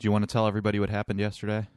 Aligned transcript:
Do 0.00 0.06
you 0.06 0.12
want 0.12 0.26
to 0.26 0.32
tell 0.32 0.46
everybody 0.46 0.80
what 0.80 0.88
happened 0.88 1.20
yesterday? 1.20 1.68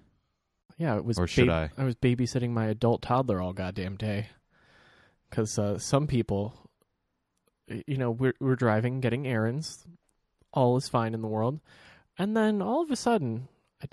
Yeah, 0.77 0.95
it 0.95 1.03
was. 1.03 1.19
Or 1.19 1.27
should 1.27 1.47
bab- 1.47 1.71
I? 1.77 1.81
I 1.81 1.85
was 1.85 1.95
babysitting 1.95 2.51
my 2.51 2.67
adult 2.67 3.01
toddler 3.01 3.41
all 3.41 3.51
goddamn 3.51 3.97
day. 3.97 4.29
Because 5.29 5.59
uh, 5.59 5.77
some 5.77 6.07
people, 6.07 6.69
you 7.67 7.97
know, 7.97 8.11
we're 8.11 8.35
we're 8.39 8.55
driving, 8.55 9.01
getting 9.01 9.27
errands, 9.27 9.85
all 10.53 10.77
is 10.77 10.87
fine 10.87 11.13
in 11.13 11.21
the 11.21 11.27
world, 11.27 11.59
and 12.17 12.37
then 12.37 12.61
all 12.61 12.81
of 12.81 12.91
a 12.91 12.95
sudden, 12.95 13.49
I, 13.81 13.87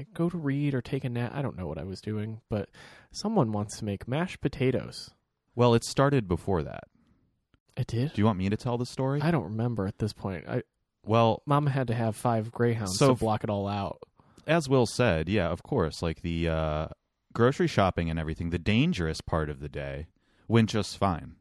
I 0.00 0.06
go 0.14 0.28
to 0.30 0.36
read 0.36 0.74
or 0.74 0.80
take 0.80 1.04
a 1.04 1.08
nap. 1.08 1.32
I 1.34 1.42
don't 1.42 1.56
know 1.56 1.66
what 1.66 1.78
I 1.78 1.84
was 1.84 2.00
doing, 2.00 2.40
but 2.48 2.70
someone 3.12 3.52
wants 3.52 3.78
to 3.78 3.84
make 3.84 4.08
mashed 4.08 4.40
potatoes. 4.40 5.10
Well, 5.54 5.74
it 5.74 5.84
started 5.84 6.26
before 6.26 6.62
that. 6.64 6.84
It 7.76 7.86
did. 7.86 8.14
Do 8.14 8.20
you 8.20 8.24
want 8.24 8.38
me 8.38 8.48
to 8.48 8.56
tell 8.56 8.78
the 8.78 8.86
story? 8.86 9.20
I 9.20 9.30
don't 9.30 9.44
remember 9.44 9.86
at 9.86 9.98
this 9.98 10.12
point. 10.12 10.48
I 10.48 10.62
well, 11.06 11.42
Mama 11.46 11.70
had 11.70 11.86
to 11.88 11.94
have 11.94 12.16
five 12.16 12.50
greyhounds 12.50 12.98
So 12.98 13.08
to 13.08 13.14
block 13.14 13.44
it 13.44 13.50
all 13.50 13.66
out. 13.68 13.98
as 14.46 14.68
Will 14.68 14.86
said, 14.86 15.28
yeah, 15.28 15.48
of 15.48 15.62
course, 15.62 16.02
like 16.02 16.22
the 16.22 16.48
uh, 16.48 16.86
grocery 17.32 17.66
shopping 17.68 18.10
and 18.10 18.18
everything, 18.18 18.50
the 18.50 18.58
dangerous 18.58 19.20
part 19.20 19.48
of 19.50 19.60
the 19.60 19.68
day 19.68 20.06
went 20.48 20.68
just 20.70 20.98
fine. 20.98 21.36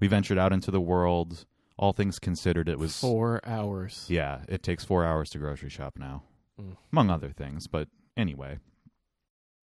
We 0.00 0.08
ventured 0.08 0.38
out 0.38 0.52
into 0.52 0.70
the 0.70 0.80
world. 0.80 1.46
All 1.78 1.92
things 1.92 2.18
considered, 2.18 2.68
it 2.68 2.78
was 2.78 2.98
Four 2.98 3.40
hours. 3.44 4.06
Yeah, 4.08 4.40
it 4.48 4.62
takes 4.62 4.84
four 4.84 5.04
hours 5.04 5.28
to 5.30 5.38
grocery 5.38 5.68
shop 5.70 5.94
now, 5.98 6.22
Mm. 6.60 6.76
among 6.90 7.10
other 7.10 7.30
things. 7.30 7.66
But 7.66 7.88
anyway, 8.16 8.58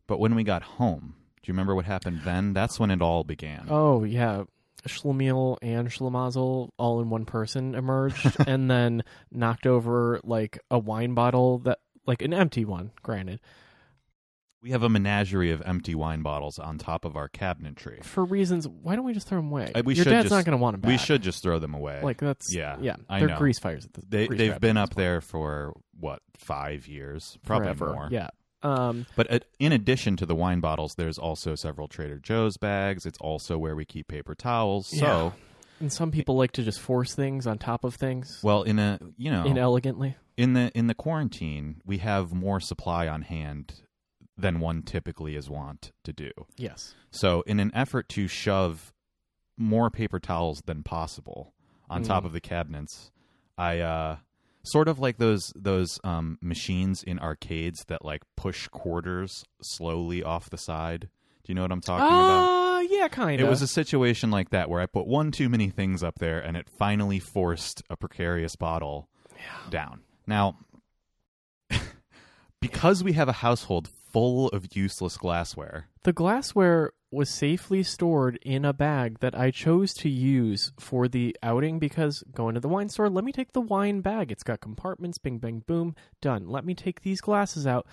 but 0.08 0.20
when 0.20 0.36
we 0.36 0.44
got 0.44 0.62
home, 0.64 1.16
do 1.42 1.48
you 1.50 1.54
remember 1.54 1.74
what 1.76 1.86
happened 1.86 2.22
then? 2.24 2.54
That's 2.54 2.80
when 2.80 2.92
it 2.92 3.02
all 3.02 3.24
began. 3.24 3.66
Oh 3.70 4.04
yeah, 4.04 4.44
Schlemiel 4.88 5.58
and 5.62 5.88
Schlemazel 5.90 6.70
all 6.78 7.02
in 7.02 7.10
one 7.10 7.26
person 7.26 7.76
emerged, 7.76 8.36
and 8.48 8.70
then 8.70 9.04
knocked 9.32 9.66
over 9.68 10.20
like 10.24 10.60
a 10.72 10.80
wine 10.80 11.14
bottle 11.14 11.60
that, 11.60 11.80
like 12.06 12.22
an 12.22 12.34
empty 12.34 12.66
one, 12.66 12.92
granted, 13.02 13.40
We 14.62 14.72
have 14.72 14.84
a 14.84 14.90
menagerie 14.90 15.52
of 15.52 15.62
empty 15.66 15.96
wine 15.96 16.22
bottles 16.22 16.58
on 16.60 16.78
top 16.78 17.06
of 17.06 17.16
our 17.16 17.28
cabinetry. 17.30 18.04
for 18.04 18.24
reasons. 18.26 18.68
Why 18.68 18.96
don't 18.96 19.06
we 19.06 19.14
just 19.14 19.28
throw 19.28 19.40
them 19.40 19.52
away? 19.52 19.72
Uh, 19.76 19.84
we 19.86 19.96
Your 19.96 20.04
should 20.04 20.12
dad's 20.12 20.26
just- 20.26 20.32
not 20.36 20.46
going 20.46 20.58
to 20.58 20.62
want 20.62 20.74
them 20.76 20.82
back. 20.82 20.90
We 20.92 20.98
should 20.98 21.22
just 21.22 21.44
throw 21.44 21.60
them 21.60 21.74
away. 21.74 22.02
like 22.04 22.20
that's 22.20 22.54
Yeah, 22.54 22.78
yeah. 22.82 22.96
I 23.10 23.20
they're 23.20 23.30
know. 23.30 23.38
grease 23.38 23.60
fires. 23.60 23.86
At 23.86 23.94
the, 23.94 24.02
they 24.08 24.28
they've 24.28 24.60
been 24.60 24.78
up 24.78 24.90
this 24.92 24.96
there 24.98 25.22
for 25.22 25.74
what 26.00 26.22
five 26.38 26.88
years, 26.88 27.38
probably 27.46 27.68
point. 27.68 27.78
forever. 27.80 27.94
more. 27.96 28.08
Yeah. 28.12 28.30
Um. 28.64 29.06
But 29.16 29.32
uh, 29.32 29.40
in 29.60 29.72
addition 29.72 30.16
to 30.18 30.26
the 30.26 30.36
wine 30.36 30.60
bottles, 30.60 30.96
there's 30.96 31.18
also 31.18 31.56
several 31.56 31.88
Trader 31.88 32.20
Joe's 32.20 32.58
bags. 32.58 33.06
It's 33.06 33.18
also 33.20 33.58
where 33.58 33.76
we 33.76 33.86
keep 33.86 34.08
paper 34.08 34.36
towels. 34.36 34.88
So, 34.88 34.98
Yeah. 35.06 35.32
And 35.80 35.92
some 35.92 36.12
people 36.12 36.36
like 36.38 36.54
to 36.54 36.64
just 36.64 36.80
force 36.80 37.14
things 37.14 37.46
on 37.46 37.58
top 37.58 37.84
of 37.84 37.96
things 37.96 38.40
well, 38.42 38.64
in 38.64 38.80
a 38.80 39.00
you 39.18 39.30
know 39.30 39.44
inelegantly. 39.44 40.16
in 40.38 40.54
the 40.54 40.72
in 40.74 40.88
the 40.88 40.94
quarantine, 40.94 41.82
we 41.86 41.98
have 41.98 42.34
more 42.34 42.60
supply 42.62 43.08
on 43.08 43.24
hand 43.24 43.82
than 44.38 44.60
one 44.60 44.82
typically 44.84 45.36
is 45.36 45.50
wont 45.50 45.92
to 46.06 46.14
do. 46.14 46.32
Yes. 46.58 46.96
So, 47.12 47.42
in 47.48 47.60
an 47.60 47.72
effort 47.74 48.08
to 48.10 48.28
shove 48.28 48.94
more 49.58 49.90
paper 49.90 50.20
towels 50.20 50.62
than 50.66 50.84
possible 50.84 51.54
on 51.90 52.02
top 52.04 52.24
Mm. 52.24 52.28
of 52.28 52.32
the 52.34 52.42
cabinets, 52.42 53.12
I 53.58 53.80
uh 53.80 54.18
sort 54.66 54.88
of 54.88 55.00
like 55.00 55.18
those 55.18 55.52
those 55.56 56.00
um 56.04 56.38
machines 56.42 57.04
in 57.04 57.20
arcades 57.20 57.86
that 57.88 58.04
like 58.06 58.22
push 58.36 58.68
quarters 58.68 59.46
slowly 59.62 60.24
off 60.24 60.50
the 60.50 60.58
side. 60.58 61.10
Do 61.44 61.52
you 61.52 61.56
know 61.56 61.62
what 61.64 61.72
I'm 61.72 61.82
talking 61.82 62.06
about? 62.06 62.78
Uh, 62.78 62.80
yeah, 62.90 63.08
kind 63.10 63.42
of. 63.42 63.48
It 63.48 63.50
was 63.50 63.62
a 63.62 63.68
situation 63.68 64.32
like 64.32 64.52
that 64.52 64.70
where 64.70 64.80
I 64.80 64.86
put 64.86 65.08
one 65.08 65.32
too 65.32 65.50
many 65.50 65.70
things 65.70 66.02
up 66.02 66.20
there 66.20 66.40
and 66.40 66.56
it 66.56 66.70
finally 66.70 67.20
forced 67.20 67.84
a 67.90 67.98
precarious 67.98 68.56
bottle 68.56 69.10
down. 69.70 70.02
Now, 70.26 70.58
because 72.62 73.04
we 73.04 73.14
have 73.14 73.28
a 73.28 73.34
household 73.34 73.90
full 74.14 74.48
of 74.50 74.76
useless 74.76 75.18
glassware, 75.18 75.88
The 76.04 76.14
glassware 76.14 76.92
was 77.12 77.30
safely 77.30 77.84
stored 77.84 78.38
in 78.42 78.64
a 78.64 78.74
bag 78.74 79.20
that 79.20 79.38
I 79.38 79.52
chose 79.52 79.94
to 79.96 80.10
use 80.10 80.72
for 80.80 81.08
the 81.08 81.36
outing 81.44 81.80
because 81.80 82.24
going 82.34 82.56
to 82.56 82.62
the 82.62 82.68
wine 82.68 82.90
store, 82.90 83.10
let 83.10 83.24
me 83.24 83.32
take 83.32 83.52
the 83.52 83.62
wine 83.62 84.02
bag. 84.02 84.32
It's 84.32 84.44
got 84.44 84.62
compartments, 84.62 85.18
bing, 85.18 85.40
bang, 85.40 85.64
boom, 85.66 85.96
done. 86.22 86.48
Let 86.48 86.66
me 86.66 86.74
take 86.74 87.02
these 87.02 87.22
glasses 87.22 87.68
out 87.68 87.88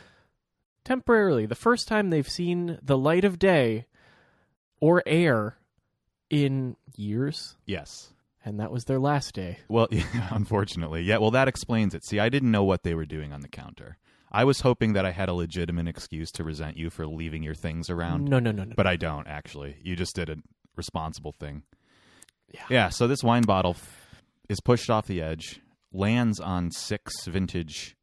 temporarily. 0.85 1.47
The 1.47 1.55
first 1.55 1.89
time 1.89 2.11
they've 2.11 2.29
seen 2.29 2.79
the 2.83 2.99
light 2.99 3.25
of 3.25 3.39
day 3.39 3.87
or 4.81 5.03
air 5.07 5.57
in 6.31 6.77
years, 6.97 7.57
yes. 7.67 8.13
and 8.45 8.61
that 8.61 8.71
was 8.71 8.85
their 8.85 9.01
last 9.01 9.35
day. 9.35 9.59
Well, 9.69 9.89
yeah, 9.91 10.29
unfortunately. 10.31 11.03
Yeah, 11.03 11.19
well, 11.19 11.33
that 11.33 11.49
explains 11.49 11.95
it. 11.95 12.05
See, 12.05 12.21
I 12.21 12.29
didn't 12.29 12.51
know 12.51 12.65
what 12.65 12.83
they 12.85 12.95
were 12.95 13.07
doing 13.07 13.33
on 13.33 13.41
the 13.41 13.49
counter. 13.49 13.99
I 14.31 14.45
was 14.45 14.61
hoping 14.61 14.93
that 14.93 15.05
I 15.05 15.11
had 15.11 15.29
a 15.29 15.35
legitimate 15.35 15.89
excuse 15.89 16.31
to 16.33 16.45
resent 16.45 16.77
you 16.77 16.89
for 16.91 17.07
leaving 17.07 17.43
your 17.43 17.55
things 17.55 17.91
around. 17.91 18.27
No, 18.27 18.39
no, 18.39 18.53
no, 18.53 18.65
no. 18.65 18.75
but 18.77 18.87
I 18.87 18.97
don't 18.97 19.27
actually. 19.27 19.77
You 19.83 19.97
just 19.97 20.15
did 20.15 20.29
a 20.31 20.37
responsible 20.77 21.33
thing. 21.33 21.63
Yeah. 22.53 22.61
Yeah. 22.71 22.89
So 22.91 23.07
this 23.09 23.23
wine 23.25 23.43
bottle 23.43 23.73
f- 23.73 24.23
is 24.49 24.61
pushed 24.61 24.89
off 24.91 25.07
the 25.07 25.21
edge, 25.23 25.61
lands 25.93 26.39
on 26.41 26.71
six 26.71 27.27
vintage 27.27 27.97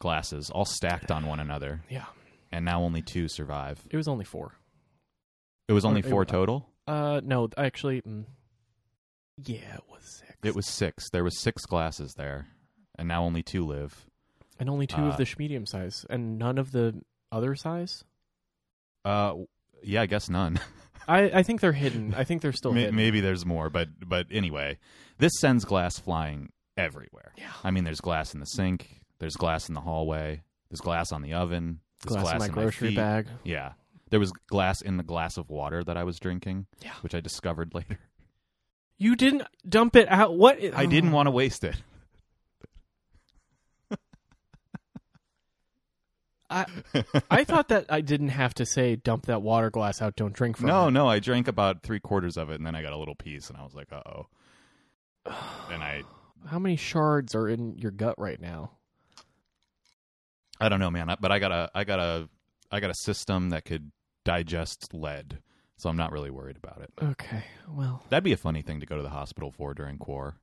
glasses, 0.00 0.50
all 0.50 0.64
stacked 0.64 1.10
on 1.10 1.26
one 1.26 1.40
another, 1.40 1.82
yeah, 1.88 2.06
and 2.50 2.64
now 2.64 2.82
only 2.82 3.02
two 3.02 3.28
survive. 3.28 3.80
it 3.90 3.96
was 3.96 4.08
only 4.08 4.24
four. 4.24 4.54
It 5.68 5.72
was 5.72 5.84
only 5.84 6.02
Or- 6.02 6.06
it- 6.06 6.10
four 6.10 6.24
total. 6.24 6.66
Uh, 6.88 7.20
no, 7.22 7.48
actually, 7.56 8.00
mm, 8.02 8.24
yeah, 9.44 9.74
it 9.76 9.84
was 9.88 10.02
six. 10.18 10.36
It 10.42 10.56
was 10.56 10.66
six. 10.66 11.10
There 11.10 11.22
was 11.24 11.38
six 11.40 11.64
glasses 11.66 12.14
there, 12.16 12.48
and 12.98 13.06
now 13.08 13.22
only 13.24 13.42
two 13.42 13.64
live. 13.64 14.06
And 14.60 14.70
only 14.70 14.86
two 14.86 15.02
uh, 15.02 15.08
of 15.08 15.16
the 15.16 15.26
medium 15.38 15.66
size, 15.66 16.06
and 16.08 16.38
none 16.38 16.58
of 16.58 16.70
the 16.70 17.00
other 17.32 17.54
size. 17.56 18.04
Uh, 19.04 19.34
yeah, 19.82 20.02
I 20.02 20.06
guess 20.06 20.28
none. 20.28 20.60
I, 21.08 21.30
I 21.34 21.42
think 21.42 21.60
they're 21.60 21.72
hidden. 21.72 22.14
I 22.16 22.24
think 22.24 22.42
they're 22.42 22.52
still 22.52 22.72
hidden. 22.72 22.94
Maybe 22.94 23.20
there's 23.20 23.44
more, 23.44 23.70
but 23.70 23.88
but 24.06 24.26
anyway, 24.30 24.78
this 25.18 25.32
sends 25.40 25.64
glass 25.64 25.98
flying 25.98 26.50
everywhere. 26.76 27.32
Yeah. 27.36 27.50
I 27.64 27.70
mean, 27.70 27.84
there's 27.84 28.00
glass 28.00 28.34
in 28.34 28.40
the 28.40 28.46
sink. 28.46 29.00
There's 29.18 29.34
glass 29.36 29.68
in 29.68 29.74
the 29.74 29.80
hallway. 29.80 30.42
There's 30.70 30.80
glass 30.80 31.10
on 31.12 31.22
the 31.22 31.34
oven. 31.34 31.80
There's 32.04 32.14
glass, 32.14 32.22
glass, 32.22 32.32
in 32.34 32.38
my 32.38 32.46
in 32.46 32.52
grocery 32.52 32.88
feet. 32.88 32.96
bag. 32.96 33.26
Yeah. 33.44 33.72
There 34.10 34.20
was 34.20 34.32
glass 34.48 34.80
in 34.82 34.96
the 34.96 35.02
glass 35.02 35.36
of 35.36 35.50
water 35.50 35.82
that 35.84 35.96
I 35.96 36.04
was 36.04 36.18
drinking, 36.18 36.66
Yeah. 36.82 36.92
which 37.02 37.14
I 37.14 37.20
discovered 37.20 37.74
later. 37.74 37.98
You 38.98 39.16
didn't 39.16 39.42
dump 39.68 39.96
it 39.96 40.08
out. 40.08 40.36
What? 40.36 40.58
I 40.74 40.86
didn't 40.86 41.12
want 41.12 41.26
to 41.26 41.30
waste 41.30 41.64
it. 41.64 41.76
I, 46.50 46.66
I 47.30 47.44
thought 47.44 47.68
that 47.68 47.86
I 47.88 48.00
didn't 48.00 48.30
have 48.30 48.54
to 48.54 48.66
say 48.66 48.96
dump 48.96 49.26
that 49.26 49.40
water 49.42 49.70
glass 49.70 50.02
out. 50.02 50.16
Don't 50.16 50.32
drink 50.34 50.56
from 50.56 50.66
No, 50.66 50.88
it. 50.88 50.90
no, 50.90 51.08
I 51.08 51.20
drank 51.20 51.46
about 51.48 51.82
three 51.82 52.00
quarters 52.00 52.36
of 52.36 52.50
it, 52.50 52.54
and 52.56 52.66
then 52.66 52.74
I 52.74 52.82
got 52.82 52.92
a 52.92 52.96
little 52.98 53.14
piece, 53.14 53.48
and 53.48 53.56
I 53.56 53.62
was 53.62 53.74
like, 53.74 53.92
"Uh 53.92 54.02
oh." 54.06 54.26
And 55.72 55.82
I, 55.82 56.02
How 56.48 56.58
many 56.58 56.76
shards 56.76 57.34
are 57.34 57.48
in 57.48 57.76
your 57.78 57.92
gut 57.92 58.16
right 58.18 58.40
now? 58.40 58.72
I 60.60 60.68
don't 60.68 60.80
know, 60.80 60.90
man, 60.90 61.14
but 61.20 61.32
I 61.32 61.38
got 61.38 61.52
a, 61.52 61.70
I 61.74 61.84
got 61.84 62.00
a, 62.00 62.28
I 62.70 62.80
got 62.80 62.90
a 62.90 62.94
system 62.94 63.50
that 63.50 63.64
could 63.64 63.90
digest 64.24 64.92
lead, 64.92 65.38
so 65.78 65.88
I'm 65.88 65.96
not 65.96 66.12
really 66.12 66.30
worried 66.30 66.56
about 66.56 66.82
it. 66.82 66.90
Okay. 67.02 67.44
Well, 67.68 68.02
That'd 68.10 68.24
be 68.24 68.32
a 68.32 68.36
funny 68.36 68.62
thing 68.62 68.80
to 68.80 68.86
go 68.86 68.96
to 68.96 69.02
the 69.02 69.08
hospital 69.10 69.50
for 69.50 69.72
during 69.74 69.96
quar. 69.98 70.36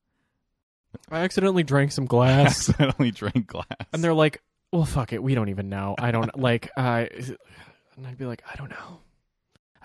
I 1.11 1.19
accidentally 1.19 1.63
drank 1.63 1.91
some 1.91 2.05
glass, 2.05 2.69
I 2.69 2.71
Accidentally 2.73 3.11
drank 3.11 3.47
glass. 3.47 3.65
and 3.93 4.03
they're 4.03 4.13
like, 4.13 4.41
"Well, 4.71 4.85
fuck 4.85 5.13
it. 5.13 5.21
We 5.23 5.35
don't 5.35 5.49
even 5.49 5.69
know. 5.69 5.95
I 5.99 6.11
don't 6.11 6.37
like. 6.37 6.69
I." 6.77 7.09
and 7.95 8.05
I'd 8.05 8.17
be 8.17 8.25
like, 8.25 8.43
"I 8.51 8.55
don't 8.55 8.69
know. 8.69 8.99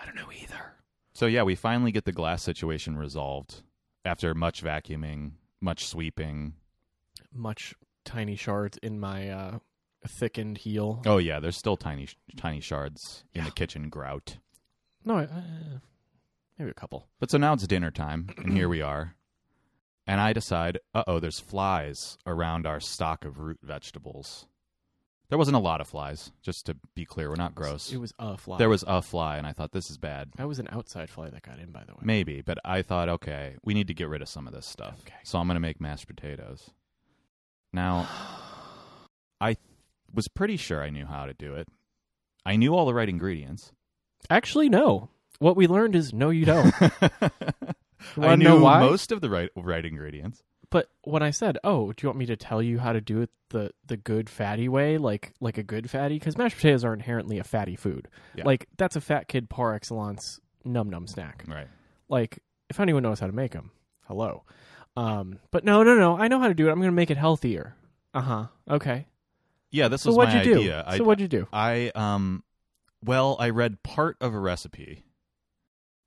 I 0.01 0.05
don't 0.07 0.17
know 0.17 0.31
either." 0.33 0.75
so 1.15 1.27
yeah, 1.27 1.43
we 1.43 1.55
finally 1.55 1.93
get 1.93 2.05
the 2.05 2.13
glass 2.13 2.43
situation 2.43 2.97
resolved 2.97 3.63
after 4.05 4.35
much 4.35 4.63
vacuuming, 4.65 5.33
much 5.61 5.87
sweeping. 5.87 6.55
Much 7.33 7.75
tiny 8.05 8.35
shards 8.37 8.79
in 8.83 8.99
my 8.99 9.29
uh, 9.29 9.59
thickened 10.07 10.59
heel. 10.59 11.03
Oh 11.07 11.19
yeah, 11.19 11.39
there's 11.41 11.57
still 11.57 11.77
tiny, 11.77 12.09
tiny 12.37 12.61
shards 12.61 13.25
in 13.35 13.41
Yeah. 13.41 13.45
the 13.47 13.53
kitchen 13.53 13.89
grout. 13.89 14.39
No, 15.05 15.19
uh, 15.19 15.27
maybe 16.59 16.71
a 16.71 16.75
couple. 16.75 17.09
But 17.21 17.31
so 17.31 17.39
now 17.39 17.53
it's 17.55 17.67
dinner 17.67 17.91
time, 17.91 18.29
and 18.39 18.53
here 18.53 18.69
we 18.69 18.81
are. 18.83 19.15
And 20.07 20.21
I 20.21 20.33
decide, 20.33 20.79
uh 20.95 21.05
oh, 21.07 21.21
there's 21.21 21.39
flies 21.41 22.19
around 22.27 22.67
our 22.67 22.81
stock 22.81 23.25
of 23.25 23.39
root 23.39 23.59
vegetables. 23.63 24.47
There 25.33 25.39
wasn't 25.39 25.57
a 25.57 25.61
lot 25.61 25.81
of 25.81 25.89
flies, 25.89 26.31
just 26.43 26.67
to 26.67 26.77
be 26.95 27.07
clear. 27.07 27.31
We're 27.31 27.37
not 27.37 27.55
gross. 27.55 27.91
It 27.91 27.97
was 27.97 28.13
a 28.19 28.37
fly. 28.37 28.59
There 28.59 28.69
was 28.69 28.85
a 28.87 29.01
fly, 29.01 29.39
and 29.39 29.47
I 29.47 29.55
thought 29.55 29.73
this 29.73 29.89
is 29.89 29.97
bad. 29.97 30.29
That 30.37 30.47
was 30.47 30.59
an 30.59 30.69
outside 30.71 31.09
fly 31.09 31.31
that 31.31 31.41
got 31.41 31.59
in, 31.59 31.71
by 31.71 31.85
the 31.87 31.95
way. 31.95 32.01
Maybe, 32.03 32.43
but 32.43 32.59
I 32.67 32.83
thought, 32.83 33.09
okay, 33.09 33.57
we 33.65 33.73
need 33.73 33.87
to 33.87 33.95
get 33.95 34.11
rid 34.11 34.21
of 34.21 34.29
some 34.29 34.47
of 34.47 34.53
this 34.53 34.67
stuff. 34.67 35.01
Okay. 35.07 35.17
So 35.25 35.39
I'm 35.39 35.47
going 35.47 35.55
to 35.55 35.61
make 35.61 35.81
mashed 35.81 36.07
potatoes. 36.07 36.69
Now, 37.73 38.07
I 39.41 39.57
was 40.13 40.29
pretty 40.29 40.59
sure 40.59 40.83
I 40.83 40.91
knew 40.91 41.07
how 41.07 41.25
to 41.25 41.33
do 41.33 41.55
it. 41.55 41.67
I 42.45 42.57
knew 42.57 42.75
all 42.75 42.85
the 42.85 42.93
right 42.93 43.09
ingredients. 43.09 43.73
Actually, 44.29 44.69
no. 44.69 45.09
What 45.39 45.57
we 45.57 45.67
learned 45.67 45.97
is 45.97 46.13
no, 46.13 46.29
you 46.29 46.45
don't. 46.45 46.75
I 48.19 48.37
knew 48.37 48.45
know 48.45 48.59
why? 48.59 48.81
most 48.81 49.11
of 49.11 49.23
the 49.23 49.31
right 49.31 49.49
right 49.57 49.87
ingredients. 49.87 50.43
But 50.73 50.89
when 51.03 51.23
I 51.23 51.31
said, 51.31 51.59
"Oh, 51.63 51.93
do 51.93 52.03
you 52.03 52.09
want 52.09 52.19
me 52.19 52.27
to 52.27 52.37
tell 52.37 52.61
you 52.63 52.79
how 52.81 52.93
to 52.93 53.01
do 53.01 53.21
it 53.21 53.31
the 53.51 53.71
the 53.87 53.97
good 53.97 54.29
fatty 54.31 54.69
way, 54.69 54.99
like 54.99 55.35
like 55.39 55.59
a 55.59 55.63
good 55.63 55.89
fatty?" 55.89 56.17
Because 56.19 56.37
mashed 56.37 56.57
potatoes 56.57 56.83
are 56.85 56.95
inherently 56.95 57.39
a 57.39 57.45
fatty 57.45 57.77
food. 57.77 58.09
Yeah. 58.35 58.45
Like 58.45 58.67
that's 58.79 58.97
a 58.97 59.01
fat 59.01 59.29
kid 59.29 59.49
par 59.51 59.75
excellence 59.75 60.41
num 60.65 60.89
num 60.91 61.07
snack. 61.07 61.45
Right. 61.47 61.69
Like 62.09 62.39
if 62.71 62.81
anyone 62.81 63.03
knows 63.05 63.21
how 63.21 63.27
to 63.27 63.33
make 63.35 63.53
them, 63.53 63.71
hello. 64.09 64.45
Um, 64.97 65.39
but 65.51 65.63
no, 65.65 65.83
no, 65.83 65.95
no. 65.95 66.17
I 66.17 66.29
know 66.29 66.41
how 66.41 66.49
to 66.49 66.55
do 66.55 66.69
it. 66.69 66.73
I'm 66.73 66.79
going 66.79 66.89
to 66.91 66.93
make 66.93 67.11
it 67.11 67.17
healthier. 67.19 67.77
Uh 68.15 68.21
huh. 68.23 68.47
Okay. 68.69 69.07
Yeah, 69.71 69.89
this 69.89 70.03
So 70.03 70.11
was 70.11 70.17
what'd 70.17 70.35
my 70.35 70.43
you 70.43 70.55
do? 70.55 70.61
idea. 70.61 70.85
I, 70.87 70.97
so 70.99 71.05
what'd 71.05 71.21
you 71.21 71.29
do? 71.29 71.49
I 71.53 71.93
um, 71.95 72.45
well, 73.05 73.37
I 73.39 73.51
read 73.51 73.83
part 73.83 74.17
of 74.23 74.33
a 74.35 74.39
recipe. 74.39 75.05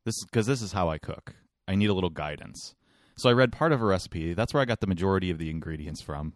This 0.06 0.24
because 0.24 0.48
this 0.48 0.62
is 0.64 0.72
how 0.72 0.90
I 0.90 0.98
cook. 0.98 1.36
I 1.68 1.76
need 1.76 1.90
a 1.90 1.94
little 1.94 2.10
guidance. 2.12 2.74
So 3.18 3.30
I 3.30 3.34
read 3.34 3.52
part 3.52 3.72
of 3.72 3.82
a 3.82 3.86
recipe. 3.86 4.34
That's 4.34 4.54
where 4.54 4.62
I 4.62 4.66
got 4.66 4.80
the 4.82 4.88
majority 4.88 5.30
of 5.32 5.38
the 5.38 5.50
ingredients 5.50 6.02
from. 6.02 6.34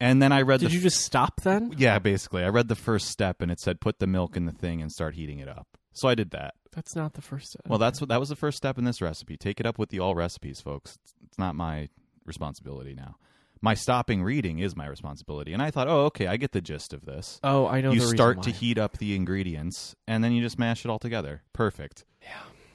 And 0.00 0.20
then 0.20 0.32
I 0.32 0.42
read 0.42 0.60
Did 0.60 0.70
the 0.70 0.74
you 0.74 0.80
just 0.80 1.00
stop 1.00 1.40
then? 1.42 1.72
yeah, 1.78 1.98
basically, 1.98 2.42
I 2.42 2.48
read 2.48 2.68
the 2.68 2.74
first 2.74 3.08
step, 3.08 3.40
and 3.40 3.50
it 3.50 3.60
said 3.60 3.80
put 3.80 4.00
the 4.00 4.06
milk 4.06 4.36
in 4.36 4.44
the 4.44 4.52
thing 4.52 4.82
and 4.82 4.90
start 4.90 5.14
heating 5.14 5.38
it 5.38 5.48
up. 5.48 5.68
So 5.92 6.08
I 6.08 6.14
did 6.14 6.32
that. 6.32 6.54
That's 6.72 6.96
not 6.96 7.14
the 7.14 7.22
first 7.22 7.46
step. 7.52 7.62
Well, 7.68 7.78
that's 7.78 8.00
what 8.00 8.08
that 8.08 8.18
was 8.18 8.28
the 8.28 8.36
first 8.36 8.56
step 8.56 8.76
in 8.78 8.84
this 8.84 9.00
recipe. 9.00 9.36
Take 9.36 9.60
it 9.60 9.66
up 9.66 9.78
with 9.78 9.90
the 9.90 10.00
all 10.00 10.14
recipes, 10.16 10.60
folks. 10.60 10.98
It's, 11.02 11.14
it's 11.24 11.38
not 11.38 11.54
my 11.54 11.88
responsibility 12.24 12.94
now. 12.94 13.16
My 13.60 13.74
stopping 13.74 14.22
reading 14.22 14.58
is 14.58 14.76
my 14.76 14.86
responsibility. 14.86 15.52
And 15.52 15.62
I 15.62 15.70
thought, 15.70 15.88
oh, 15.88 16.06
okay, 16.06 16.26
I 16.26 16.36
get 16.36 16.52
the 16.52 16.60
gist 16.60 16.92
of 16.92 17.06
this. 17.06 17.40
Oh, 17.42 17.66
I 17.66 17.80
know. 17.80 17.92
you 17.92 18.00
start 18.00 18.42
to 18.42 18.50
heat 18.50 18.76
up 18.76 18.98
the 18.98 19.14
ingredients, 19.14 19.94
and 20.06 20.22
then 20.22 20.32
you 20.32 20.42
just 20.42 20.58
mash 20.58 20.84
it 20.84 20.90
all 20.90 20.98
together. 20.98 21.42
Perfect. 21.52 22.04
Yeah. 22.20 22.28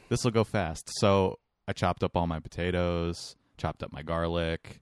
This 0.07 0.23
will 0.23 0.31
go 0.31 0.43
fast. 0.45 0.89
So 0.99 1.37
I 1.69 1.71
chopped 1.73 2.03
up 2.03 2.17
all 2.17 2.25
my 2.25 2.39
potatoes, 2.39 3.35
chopped 3.55 3.83
up 3.83 3.93
my 3.93 4.01
garlic. 4.01 4.81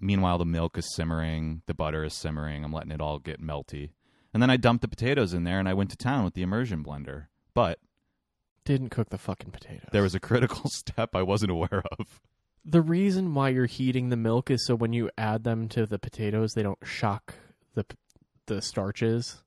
Meanwhile, 0.00 0.38
the 0.38 0.46
milk 0.46 0.78
is 0.78 0.94
simmering, 0.94 1.60
the 1.66 1.74
butter 1.74 2.02
is 2.02 2.14
simmering. 2.14 2.64
I'm 2.64 2.72
letting 2.72 2.92
it 2.92 3.00
all 3.02 3.18
get 3.18 3.42
melty. 3.42 3.90
And 4.32 4.42
then 4.42 4.48
I 4.48 4.56
dumped 4.56 4.80
the 4.80 4.88
potatoes 4.88 5.34
in 5.34 5.44
there 5.44 5.58
and 5.58 5.68
I 5.68 5.74
went 5.74 5.90
to 5.90 5.98
town 5.98 6.24
with 6.24 6.32
the 6.32 6.40
immersion 6.40 6.82
blender. 6.82 7.26
But 7.52 7.78
Didn't 8.64 8.88
cook 8.88 9.10
the 9.10 9.18
fucking 9.18 9.50
potatoes. 9.50 9.90
there 9.92 10.02
was 10.02 10.14
a 10.14 10.20
critical 10.20 10.70
step 10.70 11.14
I 11.14 11.22
wasn't 11.22 11.50
aware 11.52 11.82
of. 11.98 12.20
The 12.64 12.80
reason 12.80 13.34
why 13.34 13.50
you're 13.50 13.66
heating 13.66 14.08
the 14.08 14.16
milk 14.16 14.50
is 14.50 14.64
so 14.66 14.74
when 14.74 14.94
you 14.94 15.10
add 15.18 15.44
them 15.44 15.68
to 15.70 15.84
the 15.84 15.98
potatoes, 15.98 16.52
they 16.54 16.62
don't 16.62 16.78
shock 16.84 17.34
the 17.74 17.84
the 18.46 18.62
starches 18.62 19.42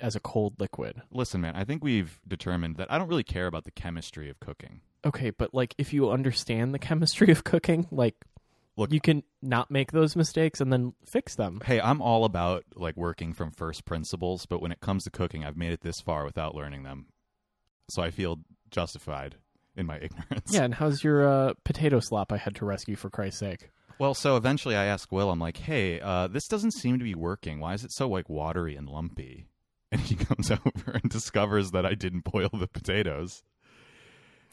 as 0.00 0.14
a 0.14 0.20
cold 0.20 0.60
liquid. 0.60 1.02
Listen, 1.10 1.40
man, 1.40 1.56
I 1.56 1.64
think 1.64 1.82
we've 1.82 2.20
determined 2.28 2.76
that 2.76 2.92
I 2.92 2.98
don't 2.98 3.08
really 3.08 3.24
care 3.24 3.48
about 3.48 3.64
the 3.64 3.70
chemistry 3.72 4.30
of 4.30 4.38
cooking. 4.38 4.82
Okay, 5.04 5.30
but 5.30 5.54
like 5.54 5.74
if 5.78 5.92
you 5.92 6.10
understand 6.10 6.74
the 6.74 6.78
chemistry 6.88 7.30
of 7.30 7.44
cooking, 7.44 7.86
like 7.90 8.16
Look- 8.76 8.92
you 8.92 9.00
can 9.00 9.22
not 9.42 9.70
make 9.70 9.92
those 9.92 10.16
mistakes 10.16 10.60
and 10.60 10.72
then 10.72 10.94
fix 11.04 11.34
them. 11.34 11.60
Hey, 11.64 11.80
I'm 11.80 12.00
all 12.00 12.24
about 12.24 12.64
like 12.74 12.96
working 12.96 13.32
from 13.32 13.50
first 13.50 13.84
principles, 13.84 14.46
but 14.46 14.60
when 14.62 14.72
it 14.72 14.80
comes 14.80 15.04
to 15.04 15.10
cooking, 15.10 15.44
I've 15.44 15.56
made 15.56 15.72
it 15.72 15.80
this 15.80 16.00
far 16.00 16.24
without 16.24 16.54
learning 16.54 16.82
them. 16.84 17.06
So 17.90 18.02
I 18.02 18.10
feel 18.10 18.40
justified 18.70 19.36
in 19.76 19.86
my 19.86 19.96
ignorance. 20.02 20.52
Yeah, 20.52 20.64
and 20.64 20.74
how's 20.74 21.02
your 21.02 21.26
uh, 21.28 21.54
potato 21.64 22.00
slop 22.00 22.32
I 22.32 22.36
had 22.36 22.54
to 22.56 22.64
rescue 22.64 22.96
for 22.96 23.10
Christ's 23.10 23.40
sake? 23.40 23.70
Well, 23.98 24.14
so 24.14 24.36
eventually 24.36 24.76
I 24.76 24.84
asked 24.84 25.10
Will, 25.10 25.28
I'm 25.30 25.40
like, 25.40 25.56
"Hey, 25.56 26.00
uh, 26.00 26.28
this 26.28 26.46
doesn't 26.46 26.70
seem 26.72 26.98
to 26.98 27.04
be 27.04 27.16
working. 27.16 27.58
Why 27.58 27.74
is 27.74 27.82
it 27.82 27.92
so 27.92 28.08
like 28.08 28.28
watery 28.28 28.76
and 28.76 28.88
lumpy?" 28.88 29.48
And 29.90 30.00
he 30.00 30.14
comes 30.24 30.50
over 30.52 30.92
and 30.92 31.10
discovers 31.10 31.72
that 31.72 31.84
I 31.84 31.94
didn't 31.94 32.24
boil 32.24 32.50
the 32.52 32.68
potatoes. 32.68 33.42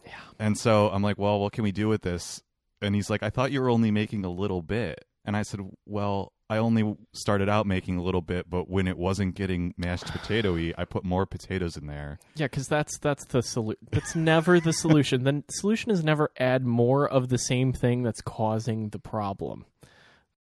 Yeah. 0.05 0.13
And 0.39 0.57
so 0.57 0.89
I'm 0.89 1.01
like, 1.01 1.17
"Well, 1.17 1.39
what 1.39 1.53
can 1.53 1.63
we 1.63 1.71
do 1.71 1.87
with 1.87 2.01
this?" 2.01 2.41
And 2.81 2.95
he's 2.95 3.09
like, 3.09 3.23
"I 3.23 3.29
thought 3.29 3.51
you 3.51 3.61
were 3.61 3.69
only 3.69 3.91
making 3.91 4.25
a 4.25 4.29
little 4.29 4.61
bit." 4.61 5.05
And 5.23 5.35
I 5.35 5.41
said, 5.41 5.61
"Well, 5.85 6.33
I 6.49 6.57
only 6.57 6.95
started 7.13 7.49
out 7.49 7.65
making 7.65 7.97
a 7.97 8.03
little 8.03 8.21
bit, 8.21 8.47
but 8.49 8.69
when 8.69 8.87
it 8.87 8.97
wasn't 8.97 9.33
getting 9.35 9.73
mashed 9.77 10.05
potatoy, 10.05 10.73
I 10.77 10.85
put 10.85 11.03
more 11.03 11.25
potatoes 11.25 11.77
in 11.77 11.87
there." 11.87 12.19
Yeah, 12.35 12.45
because 12.45 12.67
that's 12.67 12.97
that's 12.99 13.25
the 13.25 13.41
solution. 13.41 13.87
That's 13.91 14.15
never 14.15 14.59
the 14.59 14.73
solution. 14.73 15.23
The 15.23 15.43
solution 15.49 15.91
is 15.91 16.03
never 16.03 16.29
add 16.37 16.65
more 16.65 17.07
of 17.07 17.29
the 17.29 17.39
same 17.39 17.73
thing 17.73 18.03
that's 18.03 18.21
causing 18.21 18.89
the 18.89 18.99
problem. 18.99 19.65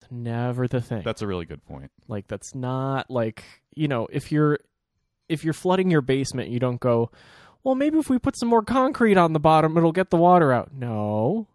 It's 0.01 0.11
never 0.11 0.69
the 0.69 0.83
thing. 0.83 1.03
That's 1.03 1.23
a 1.23 1.27
really 1.27 1.47
good 1.47 1.65
point. 1.65 1.91
Like 2.09 2.27
that's 2.29 2.55
not 2.55 3.11
like 3.11 3.45
you 3.75 3.89
know 3.89 4.07
if 4.13 4.31
you're 4.31 4.59
if 5.29 5.45
you're 5.45 5.55
flooding 5.55 5.91
your 5.91 6.03
basement, 6.03 6.51
you 6.51 6.59
don't 6.59 6.81
go, 6.81 7.11
well, 7.65 7.75
maybe 7.75 7.99
if 7.99 8.09
we 8.09 8.19
put 8.19 8.39
some 8.39 8.49
more 8.49 8.63
concrete 8.63 9.17
on 9.17 9.33
the 9.33 9.41
bottom, 9.41 9.77
it'll 9.77 9.93
get 9.93 10.11
the 10.11 10.17
water 10.17 10.53
out. 10.53 10.73
No, 10.73 11.49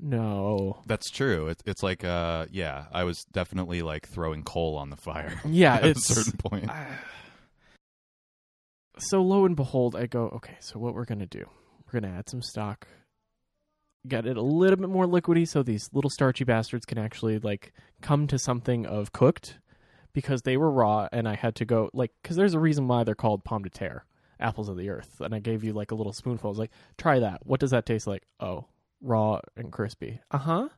no. 0.00 0.82
That's 0.86 1.10
true. 1.10 1.48
It's 1.48 1.62
it's 1.66 1.82
like 1.82 2.04
uh 2.04 2.46
yeah, 2.50 2.86
I 2.92 3.04
was 3.04 3.24
definitely 3.32 3.82
like 3.82 4.08
throwing 4.08 4.42
coal 4.42 4.76
on 4.76 4.90
the 4.90 4.96
fire. 4.96 5.40
Yeah, 5.44 5.74
at 5.74 5.96
a 5.96 6.00
certain 6.00 6.38
point. 6.38 6.70
so 8.98 9.22
lo 9.22 9.44
and 9.44 9.56
behold, 9.56 9.96
I 9.96 10.06
go, 10.06 10.28
okay, 10.36 10.56
so 10.60 10.78
what 10.78 10.94
we're 10.94 11.04
gonna 11.04 11.26
do? 11.26 11.44
We're 11.86 12.00
gonna 12.00 12.16
add 12.16 12.30
some 12.30 12.42
stock, 12.42 12.86
get 14.08 14.26
it 14.26 14.36
a 14.36 14.42
little 14.42 14.76
bit 14.76 14.88
more 14.88 15.06
liquidy, 15.06 15.46
so 15.46 15.62
these 15.62 15.88
little 15.92 16.10
starchy 16.10 16.44
bastards 16.44 16.86
can 16.86 16.98
actually 16.98 17.38
like 17.38 17.72
come 18.00 18.26
to 18.28 18.38
something 18.38 18.86
of 18.86 19.12
cooked, 19.12 19.58
because 20.12 20.42
they 20.42 20.56
were 20.56 20.70
raw, 20.70 21.08
and 21.12 21.28
I 21.28 21.34
had 21.34 21.54
to 21.56 21.64
go 21.64 21.90
like, 21.92 22.12
because 22.22 22.36
there's 22.36 22.54
a 22.54 22.60
reason 22.60 22.88
why 22.88 23.04
they're 23.04 23.14
called 23.14 23.44
pomme 23.44 23.62
de 23.62 23.70
terre, 23.70 24.04
apples 24.42 24.68
of 24.68 24.76
the 24.76 24.90
earth, 24.90 25.20
and 25.20 25.34
I 25.34 25.38
gave 25.38 25.64
you 25.64 25.72
like 25.72 25.90
a 25.90 25.94
little 25.94 26.12
spoonful. 26.12 26.48
I 26.48 26.50
was 26.52 26.58
like, 26.58 26.72
try 26.98 27.18
that. 27.20 27.46
What 27.46 27.60
does 27.60 27.70
that 27.70 27.86
taste 27.86 28.06
like? 28.06 28.24
Oh, 28.40 28.66
raw 29.00 29.40
and 29.56 29.72
crispy. 29.72 30.20
Uh 30.30 30.38
huh. 30.38 30.68